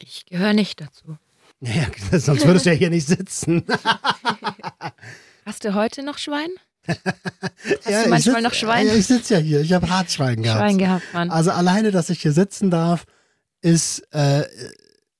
Ich 0.00 0.26
gehöre 0.26 0.52
nicht 0.52 0.80
dazu. 0.80 1.18
Ja, 1.60 1.86
sonst 2.18 2.44
würdest 2.46 2.66
du 2.66 2.70
ja 2.70 2.76
hier 2.76 2.90
nicht 2.90 3.06
sitzen. 3.06 3.64
Hast 5.46 5.64
du 5.64 5.74
heute 5.74 6.02
noch 6.02 6.18
Schwein? 6.18 6.50
Hast 6.86 7.88
ja, 7.88 8.02
du 8.04 8.10
manchmal 8.10 8.20
sitz- 8.36 8.42
noch 8.42 8.54
Schwein? 8.54 8.86
Ja, 8.88 8.94
ich 8.94 9.06
sitze 9.06 9.34
ja 9.34 9.40
hier. 9.40 9.60
Ich 9.60 9.72
habe 9.72 9.88
Hartschwein 9.88 10.42
gehabt. 10.42 10.60
Schwein 10.60 10.78
gehabt, 10.78 11.04
Mann. 11.14 11.30
Also 11.30 11.52
alleine, 11.52 11.92
dass 11.92 12.10
ich 12.10 12.20
hier 12.20 12.32
sitzen 12.32 12.70
darf, 12.70 13.04
ist, 13.62 14.00
äh, 14.12 14.44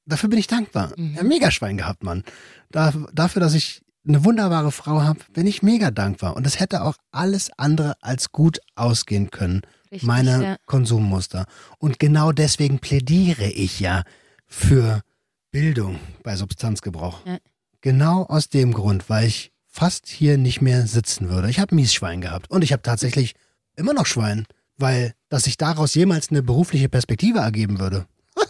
dafür 0.06 0.28
bin 0.28 0.38
ich 0.40 0.48
dankbar. 0.48 0.92
Mhm. 0.96 1.14
Ja, 1.14 1.22
mega 1.22 1.50
Schwein 1.50 1.76
gehabt, 1.76 2.02
Mann. 2.02 2.24
Da, 2.70 2.92
dafür, 3.12 3.40
dass 3.40 3.54
ich 3.54 3.83
eine 4.06 4.24
wunderbare 4.24 4.72
Frau 4.72 5.02
habe, 5.02 5.20
bin 5.32 5.46
ich 5.46 5.62
mega 5.62 5.90
dankbar. 5.90 6.36
Und 6.36 6.44
das 6.44 6.60
hätte 6.60 6.82
auch 6.82 6.96
alles 7.10 7.50
andere 7.56 7.94
als 8.00 8.32
gut 8.32 8.60
ausgehen 8.74 9.30
können. 9.30 9.62
Richtig, 9.90 10.06
meine 10.06 10.44
ja. 10.44 10.56
Konsummuster. 10.66 11.46
Und 11.78 11.98
genau 11.98 12.32
deswegen 12.32 12.78
plädiere 12.78 13.46
ich 13.46 13.80
ja 13.80 14.02
für 14.46 15.02
Bildung 15.50 15.98
bei 16.22 16.36
Substanzgebrauch. 16.36 17.24
Ja. 17.26 17.38
Genau 17.80 18.24
aus 18.24 18.48
dem 18.48 18.72
Grund, 18.72 19.08
weil 19.08 19.26
ich 19.26 19.52
fast 19.66 20.08
hier 20.08 20.38
nicht 20.38 20.60
mehr 20.60 20.86
sitzen 20.86 21.28
würde. 21.28 21.50
Ich 21.50 21.58
habe 21.58 21.74
Miesschwein 21.74 22.20
gehabt 22.20 22.50
und 22.50 22.62
ich 22.62 22.72
habe 22.72 22.82
tatsächlich 22.82 23.34
immer 23.76 23.92
noch 23.92 24.06
Schwein, 24.06 24.46
weil 24.76 25.14
dass 25.28 25.44
sich 25.44 25.56
daraus 25.56 25.94
jemals 25.94 26.30
eine 26.30 26.42
berufliche 26.42 26.88
Perspektive 26.88 27.40
ergeben 27.40 27.78
würde. 27.78 28.06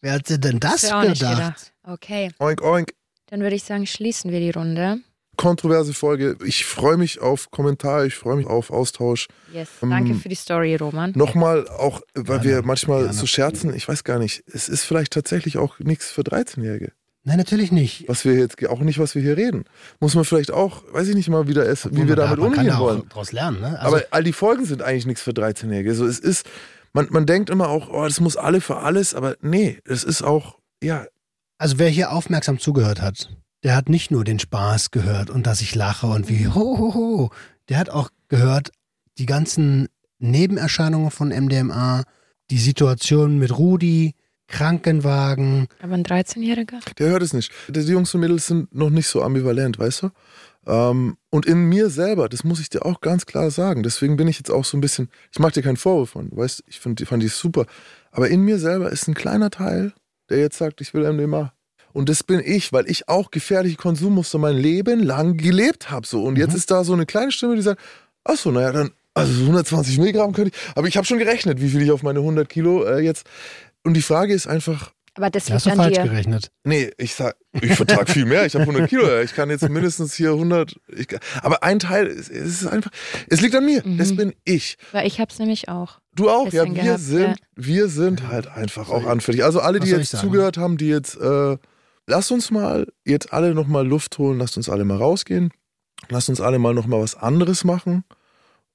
Wer 0.00 0.12
hätte 0.14 0.38
denn 0.38 0.60
das 0.60 0.82
gedacht? 0.82 1.18
gedacht. 1.18 1.72
Okay, 1.84 2.30
Oink, 2.38 2.62
oink. 2.62 2.92
Dann 3.32 3.40
würde 3.40 3.56
ich 3.56 3.64
sagen, 3.64 3.86
schließen 3.86 4.30
wir 4.30 4.40
die 4.40 4.50
Runde. 4.50 4.98
Kontroverse 5.38 5.94
Folge. 5.94 6.36
Ich 6.44 6.66
freue 6.66 6.98
mich 6.98 7.22
auf 7.22 7.50
Kommentare, 7.50 8.06
ich 8.06 8.14
freue 8.14 8.36
mich 8.36 8.46
auf 8.46 8.70
Austausch. 8.70 9.26
Yes. 9.54 9.70
Ähm, 9.82 9.88
Danke 9.88 10.14
für 10.16 10.28
die 10.28 10.34
Story, 10.34 10.76
Roman. 10.76 11.12
Nochmal, 11.16 11.66
auch 11.66 12.02
weil 12.12 12.40
Gerne, 12.40 12.44
wir 12.44 12.62
manchmal 12.62 13.10
so 13.14 13.24
scherzen, 13.24 13.74
ich 13.74 13.88
weiß 13.88 14.04
gar 14.04 14.18
nicht, 14.18 14.44
es 14.52 14.68
ist 14.68 14.84
vielleicht 14.84 15.14
tatsächlich 15.14 15.56
auch 15.56 15.78
nichts 15.78 16.10
für 16.10 16.20
13-Jährige. 16.20 16.92
Nein, 17.24 17.38
natürlich 17.38 17.72
nicht. 17.72 18.06
Was 18.06 18.26
wir 18.26 18.34
jetzt, 18.34 18.62
auch 18.68 18.80
nicht, 18.80 18.98
was 18.98 19.14
wir 19.14 19.22
hier 19.22 19.38
reden. 19.38 19.64
Muss 19.98 20.14
man 20.14 20.26
vielleicht 20.26 20.50
auch, 20.50 20.82
weiß 20.92 21.08
ich 21.08 21.14
nicht 21.14 21.30
mal 21.30 21.48
wieder, 21.48 21.66
es, 21.66 21.90
wie 21.90 22.06
wir 22.06 22.16
damit 22.16 22.38
man 22.38 22.52
kann 22.52 22.58
umgehen 22.58 22.74
da 22.74 22.80
wollen. 22.80 23.02
Daraus 23.08 23.32
lernen, 23.32 23.62
ne? 23.62 23.80
Also, 23.80 23.96
Aber 23.96 24.04
all 24.10 24.24
die 24.24 24.34
Folgen 24.34 24.66
sind 24.66 24.82
eigentlich 24.82 25.06
nichts 25.06 25.22
für 25.22 25.30
13-Jährige. 25.30 25.94
So, 25.94 26.04
es 26.04 26.18
ist, 26.18 26.44
man, 26.92 27.06
man 27.08 27.24
denkt 27.24 27.48
immer 27.48 27.70
auch, 27.70 27.88
oh, 27.88 28.04
das 28.04 28.20
muss 28.20 28.36
alle 28.36 28.60
für 28.60 28.76
alles, 28.76 29.14
aber 29.14 29.36
nee, 29.40 29.78
es 29.86 30.04
ist 30.04 30.20
auch, 30.20 30.58
ja, 30.82 31.06
Also 31.62 31.78
wer 31.78 31.88
hier 31.88 32.10
aufmerksam 32.10 32.58
zugehört 32.58 33.00
hat, 33.00 33.30
der 33.62 33.76
hat 33.76 33.88
nicht 33.88 34.10
nur 34.10 34.24
den 34.24 34.40
Spaß 34.40 34.90
gehört 34.90 35.30
und 35.30 35.46
dass 35.46 35.60
ich 35.60 35.76
lache 35.76 36.08
und 36.08 36.28
wie 36.28 36.48
ho 36.48 36.76
ho 36.76 36.92
ho. 36.92 37.30
Der 37.68 37.78
hat 37.78 37.88
auch 37.88 38.10
gehört 38.26 38.72
die 39.18 39.26
ganzen 39.26 39.86
Nebenerscheinungen 40.18 41.12
von 41.12 41.28
MDMA, 41.28 42.02
die 42.50 42.58
Situation 42.58 43.38
mit 43.38 43.56
Rudi, 43.56 44.16
Krankenwagen. 44.48 45.68
Aber 45.80 45.94
ein 45.94 46.02
13-Jähriger? 46.02 46.80
der 46.98 47.10
hört 47.10 47.22
es 47.22 47.32
nicht. 47.32 47.52
Die 47.68 47.78
Jungs 47.78 48.12
und 48.12 48.22
Mädels 48.22 48.48
sind 48.48 48.74
noch 48.74 48.90
nicht 48.90 49.06
so 49.06 49.22
ambivalent, 49.22 49.78
weißt 49.78 50.02
du? 50.02 50.10
Ähm, 50.66 51.16
und 51.30 51.46
in 51.46 51.68
mir 51.68 51.90
selber, 51.90 52.28
das 52.28 52.42
muss 52.42 52.58
ich 52.58 52.70
dir 52.70 52.84
auch 52.84 53.00
ganz 53.00 53.24
klar 53.24 53.52
sagen, 53.52 53.84
deswegen 53.84 54.16
bin 54.16 54.26
ich 54.26 54.38
jetzt 54.38 54.50
auch 54.50 54.64
so 54.64 54.76
ein 54.76 54.80
bisschen, 54.80 55.10
ich 55.30 55.38
mache 55.38 55.52
dir 55.52 55.62
keinen 55.62 55.76
Vorwurf 55.76 56.10
von, 56.10 56.28
du 56.28 56.38
weißt, 56.38 56.64
ich 56.66 56.80
find, 56.80 57.00
fand 57.06 57.22
die 57.22 57.28
super, 57.28 57.66
aber 58.10 58.30
in 58.30 58.40
mir 58.40 58.58
selber 58.58 58.90
ist 58.90 59.06
ein 59.06 59.14
kleiner 59.14 59.50
Teil, 59.50 59.92
der 60.32 60.40
jetzt 60.40 60.58
sagt, 60.58 60.80
ich 60.80 60.92
will 60.94 61.10
MDMA. 61.10 61.52
Und 61.92 62.08
das 62.08 62.24
bin 62.24 62.40
ich, 62.44 62.72
weil 62.72 62.88
ich 62.90 63.08
auch 63.08 63.30
gefährliche 63.30 63.76
Konsummuster 63.76 64.38
mein 64.38 64.56
Leben 64.56 65.02
lang 65.02 65.36
gelebt 65.36 65.90
habe. 65.90 66.06
So. 66.06 66.22
Und 66.22 66.38
jetzt 66.38 66.54
ist 66.54 66.70
da 66.70 66.84
so 66.84 66.94
eine 66.94 67.06
kleine 67.06 67.32
Stimme, 67.32 67.54
die 67.54 67.62
sagt, 67.62 67.80
ach 68.24 68.36
so, 68.36 68.50
naja, 68.50 68.72
dann, 68.72 68.90
also 69.14 69.32
so 69.32 69.42
120 69.42 69.98
Milligramm 69.98 70.32
könnte 70.32 70.52
ich, 70.54 70.76
aber 70.76 70.88
ich 70.88 70.96
habe 70.96 71.06
schon 71.06 71.18
gerechnet, 71.18 71.60
wie 71.60 71.68
viel 71.68 71.82
ich 71.82 71.90
auf 71.90 72.02
meine 72.02 72.20
100 72.20 72.48
Kilo 72.48 72.84
äh, 72.84 73.00
jetzt. 73.00 73.26
Und 73.84 73.94
die 73.94 74.02
Frage 74.02 74.32
ist 74.32 74.46
einfach, 74.46 74.92
Aber 75.14 75.28
das 75.28 75.44
Da 75.44 75.54
hast 75.54 75.66
liegt 75.66 75.76
du 75.76 75.80
an 75.80 75.84
falsch 75.86 75.98
dir. 75.98 76.04
gerechnet. 76.08 76.50
Nee, 76.64 76.90
ich 76.96 77.14
sag, 77.14 77.36
ich 77.60 77.74
vertrag 77.74 78.08
viel 78.08 78.24
mehr. 78.24 78.46
Ich 78.46 78.54
habe 78.54 78.62
100 78.62 78.88
Kilo. 78.88 79.20
Ich 79.20 79.34
kann 79.34 79.50
jetzt 79.50 79.68
mindestens 79.68 80.14
hier 80.14 80.30
100. 80.30 80.74
Ich, 80.88 81.06
aber 81.42 81.62
ein 81.62 81.78
Teil, 81.78 82.06
es 82.06 82.30
es 82.30 82.62
ist 82.62 82.66
einfach, 82.66 82.90
es 83.28 83.40
liegt 83.42 83.54
an 83.54 83.66
mir. 83.66 83.82
Mhm. 83.84 83.98
Das 83.98 84.16
bin 84.16 84.32
ich. 84.44 84.78
Weil 84.92 85.06
ich 85.06 85.20
hab's 85.20 85.38
nämlich 85.38 85.68
auch. 85.68 86.00
Du 86.14 86.30
auch. 86.30 86.50
Ja, 86.52 86.64
wir 86.64 86.72
gehabt, 86.72 87.00
sind, 87.00 87.28
ja. 87.28 87.34
wir 87.56 87.88
sind 87.88 88.28
halt 88.28 88.48
einfach 88.48 88.88
auch 88.88 89.04
anfällig. 89.04 89.44
Also 89.44 89.60
alle, 89.60 89.80
die 89.80 89.90
jetzt 89.90 90.10
sagen? 90.10 90.26
zugehört 90.26 90.56
haben, 90.56 90.78
die 90.78 90.88
jetzt, 90.88 91.16
äh, 91.20 91.58
lasst 92.06 92.32
uns 92.32 92.50
mal 92.50 92.86
jetzt 93.04 93.32
alle 93.34 93.54
nochmal 93.54 93.86
Luft 93.86 94.16
holen. 94.18 94.38
Lasst 94.38 94.56
uns 94.56 94.70
alle 94.70 94.84
mal 94.84 94.96
rausgehen. 94.96 95.50
Lasst 96.08 96.30
uns 96.30 96.40
alle 96.40 96.58
mal 96.58 96.74
nochmal 96.74 97.00
was 97.00 97.14
anderes 97.14 97.64
machen 97.64 98.04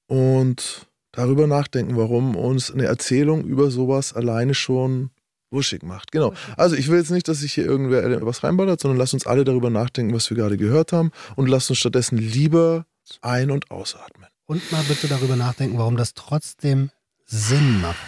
und 0.06 0.86
darüber 1.12 1.46
nachdenken, 1.46 1.96
warum 1.96 2.36
uns 2.36 2.70
eine 2.72 2.84
Erzählung 2.86 3.44
über 3.44 3.70
sowas 3.70 4.14
alleine 4.14 4.54
schon 4.54 5.10
wuschig 5.50 5.82
macht. 5.82 6.12
Genau. 6.12 6.34
Also 6.56 6.76
ich 6.76 6.88
will 6.88 6.98
jetzt 6.98 7.10
nicht, 7.10 7.28
dass 7.28 7.40
sich 7.40 7.52
hier 7.52 7.64
irgendwer 7.64 8.24
was 8.24 8.44
reinballert, 8.44 8.80
sondern 8.80 8.98
lass 8.98 9.14
uns 9.14 9.26
alle 9.26 9.44
darüber 9.44 9.70
nachdenken, 9.70 10.14
was 10.14 10.28
wir 10.30 10.36
gerade 10.36 10.56
gehört 10.56 10.92
haben 10.92 11.10
und 11.36 11.48
lass 11.48 11.68
uns 11.70 11.78
stattdessen 11.78 12.18
lieber 12.18 12.86
ein- 13.22 13.50
und 13.50 13.70
ausatmen. 13.70 14.28
Und 14.46 14.70
mal 14.72 14.82
bitte 14.88 15.08
darüber 15.08 15.36
nachdenken, 15.36 15.78
warum 15.78 15.96
das 15.96 16.14
trotzdem 16.14 16.90
Sinn 17.26 17.80
macht, 17.80 17.98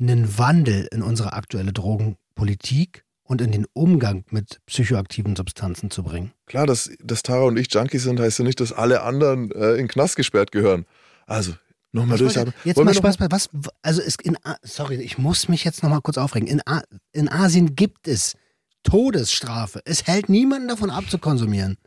einen 0.00 0.38
Wandel 0.38 0.88
in 0.92 1.02
unsere 1.02 1.32
aktuelle 1.32 1.72
Drogenpolitik 1.72 3.04
und 3.24 3.40
in 3.40 3.52
den 3.52 3.66
Umgang 3.72 4.24
mit 4.30 4.60
psychoaktiven 4.66 5.34
Substanzen 5.34 5.90
zu 5.90 6.02
bringen. 6.02 6.32
Klar, 6.46 6.66
dass, 6.66 6.90
dass 7.02 7.22
Tara 7.22 7.44
und 7.44 7.58
ich 7.58 7.72
Junkies 7.72 8.04
sind, 8.04 8.20
heißt 8.20 8.38
ja 8.38 8.44
nicht, 8.44 8.60
dass 8.60 8.72
alle 8.72 9.02
anderen 9.02 9.50
äh, 9.52 9.74
in 9.74 9.88
Knast 9.88 10.16
gesperrt 10.16 10.52
gehören. 10.52 10.86
Also, 11.26 11.54
nochmal 11.94 12.18
durchatmen. 12.18 12.54
Jetzt 12.64 12.76
Wollen 12.76 12.86
mal 12.86 12.94
Spaß 12.94 13.16
bei 13.16 13.26
was, 13.30 13.48
also 13.82 14.02
es 14.02 14.16
in, 14.22 14.36
A- 14.44 14.56
sorry, 14.62 14.96
ich 14.96 15.18
muss 15.18 15.48
mich 15.48 15.64
jetzt 15.64 15.82
nochmal 15.82 16.00
kurz 16.02 16.18
aufregen. 16.18 16.48
In, 16.48 16.60
A, 16.66 16.82
in 17.12 17.28
Asien 17.28 17.74
gibt 17.76 18.06
es 18.08 18.34
Todesstrafe. 18.82 19.80
Es 19.84 20.06
hält 20.06 20.28
niemanden 20.28 20.68
davon 20.68 20.90
ab 20.90 21.04
zu 21.08 21.18
konsumieren. 21.18 21.78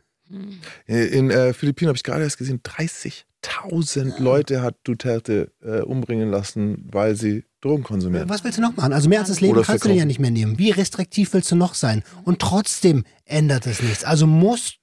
Äh, 0.86 1.06
In 1.06 1.30
äh, 1.30 1.52
Philippinen 1.54 1.88
habe 1.88 1.96
ich 1.96 2.02
gerade 2.02 2.22
erst 2.22 2.36
gesehen, 2.38 2.60
30.000 2.62 4.20
Leute 4.20 4.62
hat 4.62 4.76
Duterte 4.84 5.52
äh, 5.62 5.80
umbringen 5.80 6.30
lassen, 6.30 6.84
weil 6.90 7.16
sie 7.16 7.44
Drogen 7.60 7.82
konsumieren. 7.82 8.28
Was 8.28 8.44
willst 8.44 8.58
du 8.58 8.62
noch 8.62 8.76
machen? 8.76 8.92
Also 8.92 9.08
mehr 9.08 9.20
als 9.20 9.28
das 9.28 9.40
Leben 9.40 9.54
Oder 9.56 9.62
kannst 9.62 9.84
du 9.84 9.90
ja 9.90 10.04
nicht 10.04 10.20
mehr 10.20 10.30
nehmen. 10.30 10.58
Wie 10.58 10.70
restriktiv 10.70 11.32
willst 11.32 11.50
du 11.50 11.56
noch 11.56 11.74
sein? 11.74 12.02
Und 12.24 12.40
trotzdem 12.40 13.04
ändert 13.24 13.66
es 13.66 13.82
nichts. 13.82 14.04
Also 14.04 14.26
muss, 14.26 14.74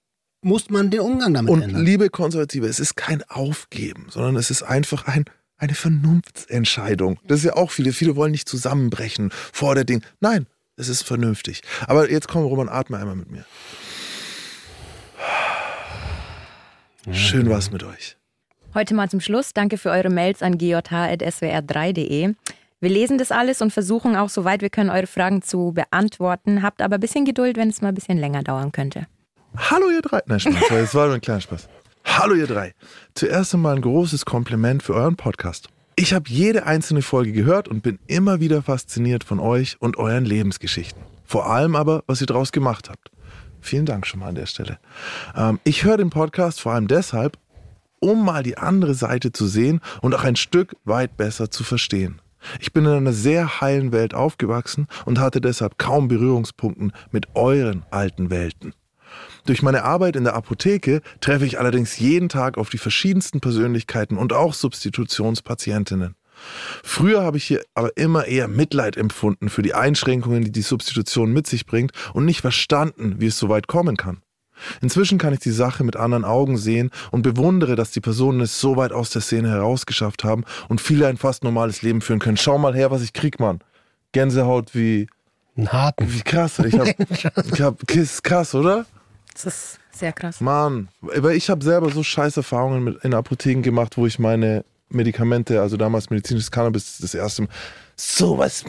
muss 0.46 0.70
man 0.70 0.92
den 0.92 1.00
Umgang 1.00 1.34
damit 1.34 1.52
Und 1.52 1.64
ändern. 1.64 1.84
liebe 1.84 2.10
Konservative, 2.10 2.68
es 2.68 2.80
ist 2.80 2.96
kein 2.96 3.24
Aufgeben, 3.24 4.08
sondern 4.10 4.36
es 4.36 4.52
ist 4.52 4.62
einfach 4.62 5.08
ein, 5.08 5.26
eine 5.58 5.74
Vernunftsentscheidung. 5.74 7.20
Das 7.28 7.40
ist 7.40 7.46
ja 7.46 7.56
auch 7.56 7.72
viele. 7.72 7.92
Viele 7.94 8.16
wollen 8.16 8.32
nicht 8.32 8.48
zusammenbrechen 8.48 9.32
vor 9.52 9.74
der 9.74 9.86
Ding. 9.86 10.04
Nein, 10.20 10.46
es 10.78 10.88
ist 10.88 11.02
vernünftig. 11.02 11.64
Aber 11.88 12.12
jetzt 12.12 12.28
komm, 12.28 12.44
Roman, 12.44 12.70
atme 12.70 12.98
einmal 12.98 13.16
mit 13.16 13.32
mir. 13.32 13.46
Schön 17.12 17.50
war's 17.50 17.72
mit 17.72 17.84
euch. 17.84 18.16
Heute 18.76 18.94
mal 18.94 19.10
zum 19.10 19.22
Schluss. 19.22 19.54
Danke 19.54 19.78
für 19.78 19.90
eure 19.90 20.10
Mails 20.10 20.44
an 20.44 20.58
gj.swr3.de. 20.60 22.34
Wir 22.82 22.90
lesen 22.90 23.18
das 23.18 23.32
alles 23.32 23.62
und 23.64 23.72
versuchen 23.72 24.16
auch, 24.16 24.30
soweit 24.30 24.62
wir 24.62 24.70
können, 24.70 24.90
eure 24.92 25.08
Fragen 25.08 25.42
zu 25.42 25.72
beantworten. 25.72 26.62
Habt 26.62 26.82
aber 26.84 26.96
ein 26.96 27.00
bisschen 27.02 27.26
Geduld, 27.26 27.58
wenn 27.58 27.70
es 27.70 27.82
mal 27.82 27.90
ein 27.90 27.96
bisschen 27.96 28.18
länger 28.20 28.44
dauern 28.44 28.72
könnte. 28.72 29.08
Hallo 29.58 29.90
ihr 29.90 30.02
drei. 30.02 30.22
Nein, 30.26 30.40
Spaß. 30.40 30.54
Das 30.70 30.96
war 30.96 31.06
nur 31.08 31.16
ein 31.16 31.22
kleiner 31.22 31.42
Spaß. 31.42 31.68
Hallo 32.06 32.36
ihr 32.36 32.48
drei. 32.48 32.74
Zuerst 33.14 33.54
einmal 33.54 33.76
ein 33.76 33.82
großes 33.82 34.26
Kompliment 34.26 34.84
für 34.84 34.94
euren 34.94 35.16
Podcast. 35.16 35.70
Ich 35.96 36.14
habe 36.14 36.30
jede 36.30 36.66
einzelne 36.66 37.02
Folge 37.02 37.32
gehört 37.32 37.68
und 37.68 37.82
bin 37.82 38.00
immer 38.08 38.40
wieder 38.40 38.62
fasziniert 38.62 39.24
von 39.24 39.40
euch 39.40 39.78
und 39.80 39.98
euren 39.98 40.26
Lebensgeschichten. 40.26 41.02
Vor 41.24 41.50
allem 41.50 41.76
aber, 41.76 42.04
was 42.06 42.22
ihr 42.22 42.28
daraus 42.28 42.52
gemacht 42.52 42.90
habt. 42.90 43.12
Vielen 43.62 43.86
Dank 43.86 44.06
schon 44.06 44.20
mal 44.20 44.28
an 44.28 44.36
der 44.36 44.46
Stelle. 44.46 44.78
Ähm, 45.36 45.60
ich 45.64 45.84
höre 45.84 45.98
den 45.98 46.10
Podcast 46.10 46.62
vor 46.62 46.74
allem 46.74 46.88
deshalb, 46.88 47.38
um 48.00 48.24
mal 48.24 48.44
die 48.44 48.58
andere 48.58 48.94
Seite 48.94 49.32
zu 49.32 49.48
sehen 49.48 49.80
und 50.02 50.14
auch 50.14 50.24
ein 50.24 50.36
Stück 50.36 50.76
weit 50.84 51.18
besser 51.18 51.50
zu 51.50 51.64
verstehen. 51.64 52.22
Ich 52.60 52.74
bin 52.74 52.86
in 52.86 52.92
einer 52.92 53.14
sehr 53.14 53.62
heilen 53.62 53.92
Welt 53.92 54.14
aufgewachsen 54.14 54.88
und 55.06 55.20
hatte 55.20 55.42
deshalb 55.42 55.80
kaum 55.80 56.08
Berührungspunkten 56.08 56.92
mit 57.12 57.36
euren 57.36 57.84
alten 57.90 58.30
Welten. 58.30 58.74
Durch 59.46 59.62
meine 59.62 59.84
Arbeit 59.84 60.16
in 60.16 60.24
der 60.24 60.34
Apotheke 60.34 61.02
treffe 61.22 61.46
ich 61.46 61.60
allerdings 61.60 62.00
jeden 62.00 62.30
Tag 62.30 62.58
auf 62.58 62.70
die 62.70 62.80
verschiedensten 62.80 63.42
Persönlichkeiten 63.42 64.18
und 64.18 64.34
auch 64.34 64.54
Substitutionspatientinnen. 64.54 66.16
Früher 66.84 67.24
habe 67.24 67.38
ich 67.38 67.46
hier 67.46 67.64
aber 67.76 67.96
immer 67.96 68.26
eher 68.26 68.48
Mitleid 68.48 68.98
empfunden 68.98 69.50
für 69.50 69.62
die 69.62 69.74
Einschränkungen, 69.74 70.44
die 70.44 70.52
die 70.52 70.62
Substitution 70.62 71.32
mit 71.32 71.48
sich 71.48 71.66
bringt 71.66 71.92
und 72.14 72.26
nicht 72.26 72.42
verstanden, 72.42 73.16
wie 73.20 73.28
es 73.28 73.38
so 73.38 73.48
weit 73.48 73.68
kommen 73.68 73.98
kann. 73.98 74.22
Inzwischen 74.82 75.18
kann 75.18 75.34
ich 75.34 75.40
die 75.40 75.52
Sache 75.52 75.84
mit 75.84 75.96
anderen 75.96 76.24
Augen 76.26 76.58
sehen 76.58 76.90
und 77.12 77.22
bewundere, 77.22 77.76
dass 77.76 77.92
die 77.92 78.02
Personen 78.02 78.42
es 78.42 78.60
so 78.60 78.78
weit 78.78 78.94
aus 78.94 79.10
der 79.10 79.22
Szene 79.22 79.50
herausgeschafft 79.50 80.24
haben 80.24 80.44
und 80.70 80.82
viele 80.82 81.08
ein 81.08 81.18
fast 81.18 81.44
normales 81.44 81.82
Leben 81.82 82.02
führen 82.02 82.20
können. 82.20 82.38
Schau 82.38 82.58
mal 82.58 82.74
her, 82.74 82.90
was 82.90 83.02
ich 83.02 83.14
krieg, 83.14 83.40
Mann. 83.40 83.60
Gänsehaut 84.14 84.74
wie, 84.74 85.08
Einen 85.58 85.72
harten. 85.72 86.12
wie 86.12 86.22
krass. 86.22 86.60
Ich 86.60 86.80
hab, 86.80 86.88
ich 87.54 87.62
hab, 87.62 87.92
ist 87.92 88.24
krass, 88.24 88.56
oder? 88.56 88.86
Das 89.36 89.46
ist 89.46 89.80
sehr 89.92 90.14
krass. 90.14 90.42
Mann, 90.42 90.88
weil 91.02 91.36
ich 91.36 91.50
habe 91.50 91.64
selber 91.64 91.92
so 91.92 92.04
scheiß 92.04 92.38
Erfahrungen 92.38 92.84
mit, 92.84 93.04
in 93.04 93.14
Apotheken 93.14 93.62
gemacht, 93.62 93.98
wo 93.98 94.08
ich 94.08 94.18
meine 94.18 94.64
Medikamente, 94.90 95.62
also 95.62 95.78
damals 95.78 96.10
medizinisches 96.10 96.52
Cannabis, 96.52 97.00
das 97.00 97.14
erste 97.14 97.44
Mal, 97.44 97.50
sowas, 97.96 98.64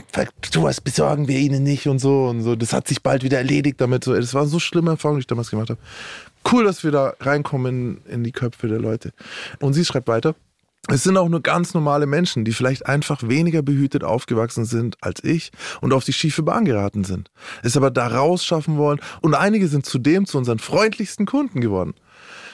sowas 0.52 0.80
besorgen 0.80 1.28
wir 1.28 1.38
ihnen 1.38 1.62
nicht 1.62 1.86
und 1.86 1.98
so 1.98 2.26
und 2.26 2.42
so. 2.42 2.56
Das 2.56 2.72
hat 2.72 2.88
sich 2.88 3.02
bald 3.02 3.22
wieder 3.22 3.38
erledigt 3.38 3.80
damit. 3.80 4.04
So, 4.04 4.14
das 4.14 4.34
waren 4.34 4.48
so 4.48 4.58
schlimme 4.58 4.92
Erfahrungen, 4.92 5.20
die 5.20 5.22
ich 5.22 5.26
damals 5.26 5.50
gemacht 5.50 5.70
habe. 5.70 5.80
Cool, 6.50 6.64
dass 6.64 6.84
wir 6.84 6.90
da 6.90 7.14
reinkommen 7.20 8.02
in, 8.06 8.12
in 8.12 8.24
die 8.24 8.32
Köpfe 8.32 8.68
der 8.68 8.78
Leute. 8.78 9.12
Und 9.60 9.74
sie 9.74 9.84
schreibt 9.84 10.08
weiter. 10.08 10.34
Es 10.88 11.02
sind 11.02 11.16
auch 11.16 11.28
nur 11.28 11.42
ganz 11.42 11.74
normale 11.74 12.06
Menschen, 12.06 12.44
die 12.44 12.52
vielleicht 12.52 12.86
einfach 12.86 13.28
weniger 13.28 13.62
behütet 13.62 14.04
aufgewachsen 14.04 14.64
sind 14.64 14.96
als 15.00 15.22
ich 15.24 15.50
und 15.80 15.92
auf 15.92 16.04
die 16.04 16.12
schiefe 16.12 16.44
Bahn 16.44 16.64
geraten 16.64 17.02
sind. 17.02 17.30
Es 17.64 17.76
aber 17.76 17.90
da 17.90 18.06
rausschaffen 18.06 18.76
wollen 18.76 19.00
und 19.20 19.34
einige 19.34 19.66
sind 19.66 19.84
zudem 19.84 20.26
zu 20.26 20.38
unseren 20.38 20.60
freundlichsten 20.60 21.26
Kunden 21.26 21.60
geworden. 21.60 21.94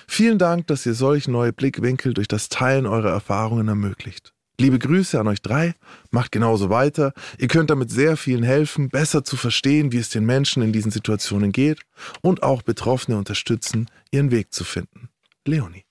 Vielen 0.08 0.38
Dank, 0.38 0.66
dass 0.66 0.86
ihr 0.86 0.94
solch 0.94 1.28
neue 1.28 1.52
Blickwinkel 1.52 2.14
durch 2.14 2.28
das 2.28 2.48
Teilen 2.48 2.86
eurer 2.86 3.10
Erfahrungen 3.10 3.68
ermöglicht. 3.68 4.32
Liebe 4.58 4.78
Grüße 4.78 5.18
an 5.18 5.28
euch 5.28 5.42
drei, 5.42 5.74
macht 6.10 6.32
genauso 6.32 6.70
weiter. 6.70 7.12
Ihr 7.38 7.48
könnt 7.48 7.70
damit 7.70 7.90
sehr 7.90 8.16
vielen 8.16 8.42
helfen, 8.42 8.88
besser 8.90 9.24
zu 9.24 9.36
verstehen, 9.36 9.92
wie 9.92 9.98
es 9.98 10.08
den 10.08 10.24
Menschen 10.24 10.62
in 10.62 10.72
diesen 10.72 10.90
Situationen 10.90 11.52
geht 11.52 11.80
und 12.20 12.42
auch 12.42 12.62
Betroffene 12.62 13.16
unterstützen, 13.18 13.90
ihren 14.10 14.30
Weg 14.30 14.54
zu 14.54 14.64
finden. 14.64 15.08
Leonie. 15.46 15.84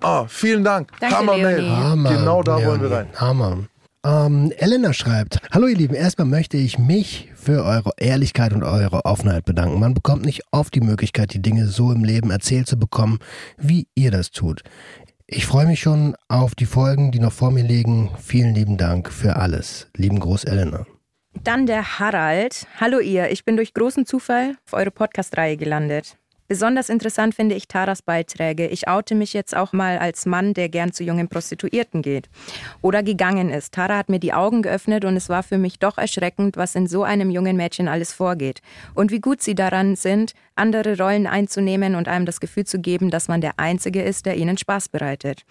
Ah, 0.00 0.26
vielen 0.28 0.64
Dank. 0.64 0.90
Danke, 1.00 1.16
Hammer-Mail. 1.16 1.56
Leonie. 1.60 1.70
Hammer. 1.76 2.10
Genau 2.16 2.42
da 2.42 2.58
Ja, 2.58 2.66
wollen 2.66 2.82
wir 2.82 2.90
rein. 2.90 3.06
Hammer. 3.16 3.58
Ähm, 4.04 4.52
Elena 4.58 4.92
schreibt, 4.92 5.40
Hallo 5.52 5.66
ihr 5.66 5.76
Lieben, 5.76 5.94
erstmal 5.94 6.28
möchte 6.28 6.56
ich 6.56 6.78
mich 6.78 7.32
für 7.34 7.64
eure 7.64 7.90
Ehrlichkeit 7.98 8.52
und 8.52 8.62
eure 8.62 9.04
Offenheit 9.04 9.44
bedanken. 9.44 9.80
Man 9.80 9.94
bekommt 9.94 10.24
nicht 10.24 10.42
oft 10.52 10.74
die 10.74 10.80
Möglichkeit, 10.80 11.34
die 11.34 11.42
Dinge 11.42 11.66
so 11.66 11.90
im 11.92 12.04
Leben 12.04 12.30
erzählt 12.30 12.68
zu 12.68 12.78
bekommen, 12.78 13.18
wie 13.56 13.88
ihr 13.96 14.10
das 14.12 14.30
tut. 14.30 14.62
Ich 15.26 15.44
freue 15.46 15.66
mich 15.66 15.80
schon 15.80 16.14
auf 16.28 16.54
die 16.54 16.66
Folgen, 16.66 17.10
die 17.10 17.18
noch 17.18 17.32
vor 17.32 17.50
mir 17.50 17.64
liegen. 17.64 18.10
Vielen 18.22 18.54
lieben 18.54 18.76
Dank 18.76 19.10
für 19.10 19.34
alles. 19.36 19.88
Lieben 19.96 20.20
Groß 20.20 20.44
Elena. 20.44 20.86
Dann 21.42 21.66
der 21.66 21.98
Harald. 21.98 22.66
Hallo 22.80 23.00
ihr, 23.00 23.30
ich 23.30 23.44
bin 23.44 23.56
durch 23.56 23.74
großen 23.74 24.06
Zufall 24.06 24.56
auf 24.66 24.72
eure 24.72 24.92
Podcast-Reihe 24.92 25.56
gelandet. 25.56 26.16
Besonders 26.48 26.88
interessant 26.88 27.34
finde 27.34 27.54
ich 27.54 27.66
Taras 27.66 28.02
Beiträge. 28.02 28.68
Ich 28.68 28.88
oute 28.88 29.14
mich 29.14 29.32
jetzt 29.32 29.56
auch 29.56 29.72
mal 29.72 29.98
als 29.98 30.26
Mann, 30.26 30.54
der 30.54 30.68
gern 30.68 30.92
zu 30.92 31.02
jungen 31.02 31.28
Prostituierten 31.28 32.02
geht 32.02 32.28
oder 32.82 33.02
gegangen 33.02 33.50
ist. 33.50 33.74
Tara 33.74 33.96
hat 33.96 34.08
mir 34.08 34.20
die 34.20 34.32
Augen 34.32 34.62
geöffnet 34.62 35.04
und 35.04 35.16
es 35.16 35.28
war 35.28 35.42
für 35.42 35.58
mich 35.58 35.78
doch 35.78 35.98
erschreckend, 35.98 36.56
was 36.56 36.74
in 36.74 36.86
so 36.86 37.02
einem 37.02 37.30
jungen 37.30 37.56
Mädchen 37.56 37.88
alles 37.88 38.12
vorgeht. 38.12 38.60
Und 38.94 39.10
wie 39.10 39.20
gut 39.20 39.42
sie 39.42 39.54
daran 39.54 39.96
sind, 39.96 40.34
andere 40.54 40.96
Rollen 40.96 41.26
einzunehmen 41.26 41.94
und 41.94 42.08
einem 42.08 42.26
das 42.26 42.40
Gefühl 42.40 42.64
zu 42.64 42.78
geben, 42.78 43.10
dass 43.10 43.28
man 43.28 43.40
der 43.40 43.58
Einzige 43.58 44.02
ist, 44.02 44.26
der 44.26 44.36
ihnen 44.36 44.56
Spaß 44.56 44.88
bereitet. 44.88 45.42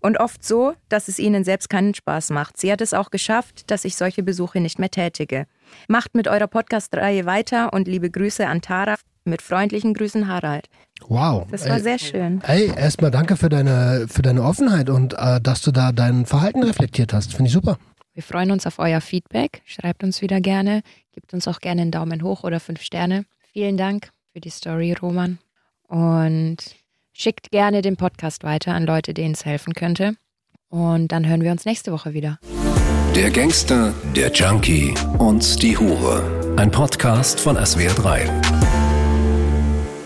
Und 0.00 0.18
oft 0.18 0.44
so, 0.44 0.74
dass 0.88 1.08
es 1.08 1.18
ihnen 1.18 1.44
selbst 1.44 1.68
keinen 1.68 1.94
Spaß 1.94 2.30
macht. 2.30 2.56
Sie 2.56 2.72
hat 2.72 2.80
es 2.80 2.94
auch 2.94 3.10
geschafft, 3.10 3.70
dass 3.70 3.84
ich 3.84 3.96
solche 3.96 4.22
Besuche 4.22 4.60
nicht 4.60 4.78
mehr 4.78 4.90
tätige. 4.90 5.46
Macht 5.88 6.14
mit 6.14 6.28
eurer 6.28 6.46
Podcast-Reihe 6.46 7.26
weiter 7.26 7.72
und 7.72 7.88
liebe 7.88 8.10
Grüße 8.10 8.46
an 8.46 8.62
Tara. 8.62 8.96
Mit 9.24 9.40
freundlichen 9.40 9.94
Grüßen, 9.94 10.28
Harald. 10.28 10.68
Wow. 11.08 11.46
Das 11.50 11.66
war 11.66 11.76
Ey, 11.76 11.82
sehr 11.82 11.98
schön. 11.98 12.42
Ey, 12.46 12.66
erstmal 12.66 13.10
danke 13.10 13.36
für 13.36 13.48
deine, 13.48 14.06
für 14.08 14.22
deine 14.22 14.42
Offenheit 14.42 14.90
und 14.90 15.14
äh, 15.14 15.40
dass 15.40 15.62
du 15.62 15.70
da 15.70 15.92
dein 15.92 16.26
Verhalten 16.26 16.62
reflektiert 16.62 17.12
hast. 17.12 17.32
Finde 17.34 17.48
ich 17.48 17.52
super. 17.52 17.78
Wir 18.12 18.22
freuen 18.22 18.50
uns 18.50 18.66
auf 18.66 18.78
euer 18.78 19.00
Feedback. 19.00 19.62
Schreibt 19.64 20.04
uns 20.04 20.22
wieder 20.22 20.40
gerne. 20.40 20.82
Gebt 21.12 21.32
uns 21.32 21.48
auch 21.48 21.60
gerne 21.60 21.82
einen 21.82 21.90
Daumen 21.90 22.22
hoch 22.22 22.44
oder 22.44 22.60
fünf 22.60 22.82
Sterne. 22.82 23.24
Vielen 23.52 23.76
Dank 23.76 24.10
für 24.32 24.40
die 24.40 24.50
Story, 24.50 24.92
Roman. 24.92 25.38
Und 25.88 26.58
schickt 27.12 27.50
gerne 27.50 27.82
den 27.82 27.96
Podcast 27.96 28.44
weiter 28.44 28.74
an 28.74 28.84
Leute, 28.84 29.14
denen 29.14 29.34
es 29.34 29.44
helfen 29.44 29.72
könnte. 29.72 30.16
Und 30.68 31.08
dann 31.08 31.26
hören 31.26 31.42
wir 31.42 31.50
uns 31.50 31.64
nächste 31.64 31.92
Woche 31.92 32.12
wieder. 32.14 32.38
Der 33.14 33.30
Gangster, 33.30 33.94
der 34.14 34.32
Junkie 34.32 34.92
und 35.18 35.62
die 35.62 35.78
Hure. 35.78 36.54
Ein 36.56 36.70
Podcast 36.70 37.40
von 37.40 37.56
SWR3. 37.56 38.93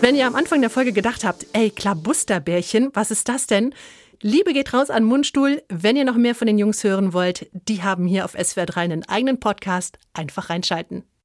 Wenn 0.01 0.15
ihr 0.15 0.27
am 0.27 0.35
Anfang 0.35 0.61
der 0.61 0.69
Folge 0.69 0.93
gedacht 0.93 1.25
habt, 1.25 1.45
ey, 1.51 1.71
Klabusterbärchen, 1.71 2.89
was 2.93 3.11
ist 3.11 3.27
das 3.27 3.47
denn? 3.47 3.75
Liebe 4.21 4.53
geht 4.53 4.73
raus 4.73 4.89
an 4.89 5.03
Mundstuhl. 5.03 5.61
Wenn 5.67 5.97
ihr 5.97 6.05
noch 6.05 6.15
mehr 6.15 6.35
von 6.35 6.47
den 6.47 6.57
Jungs 6.57 6.85
hören 6.85 7.11
wollt, 7.11 7.49
die 7.51 7.83
haben 7.83 8.07
hier 8.07 8.23
auf 8.23 8.33
SWR3 8.33 8.77
einen 8.77 9.07
eigenen 9.09 9.41
Podcast. 9.41 9.99
Einfach 10.13 10.49
reinschalten. 10.49 11.03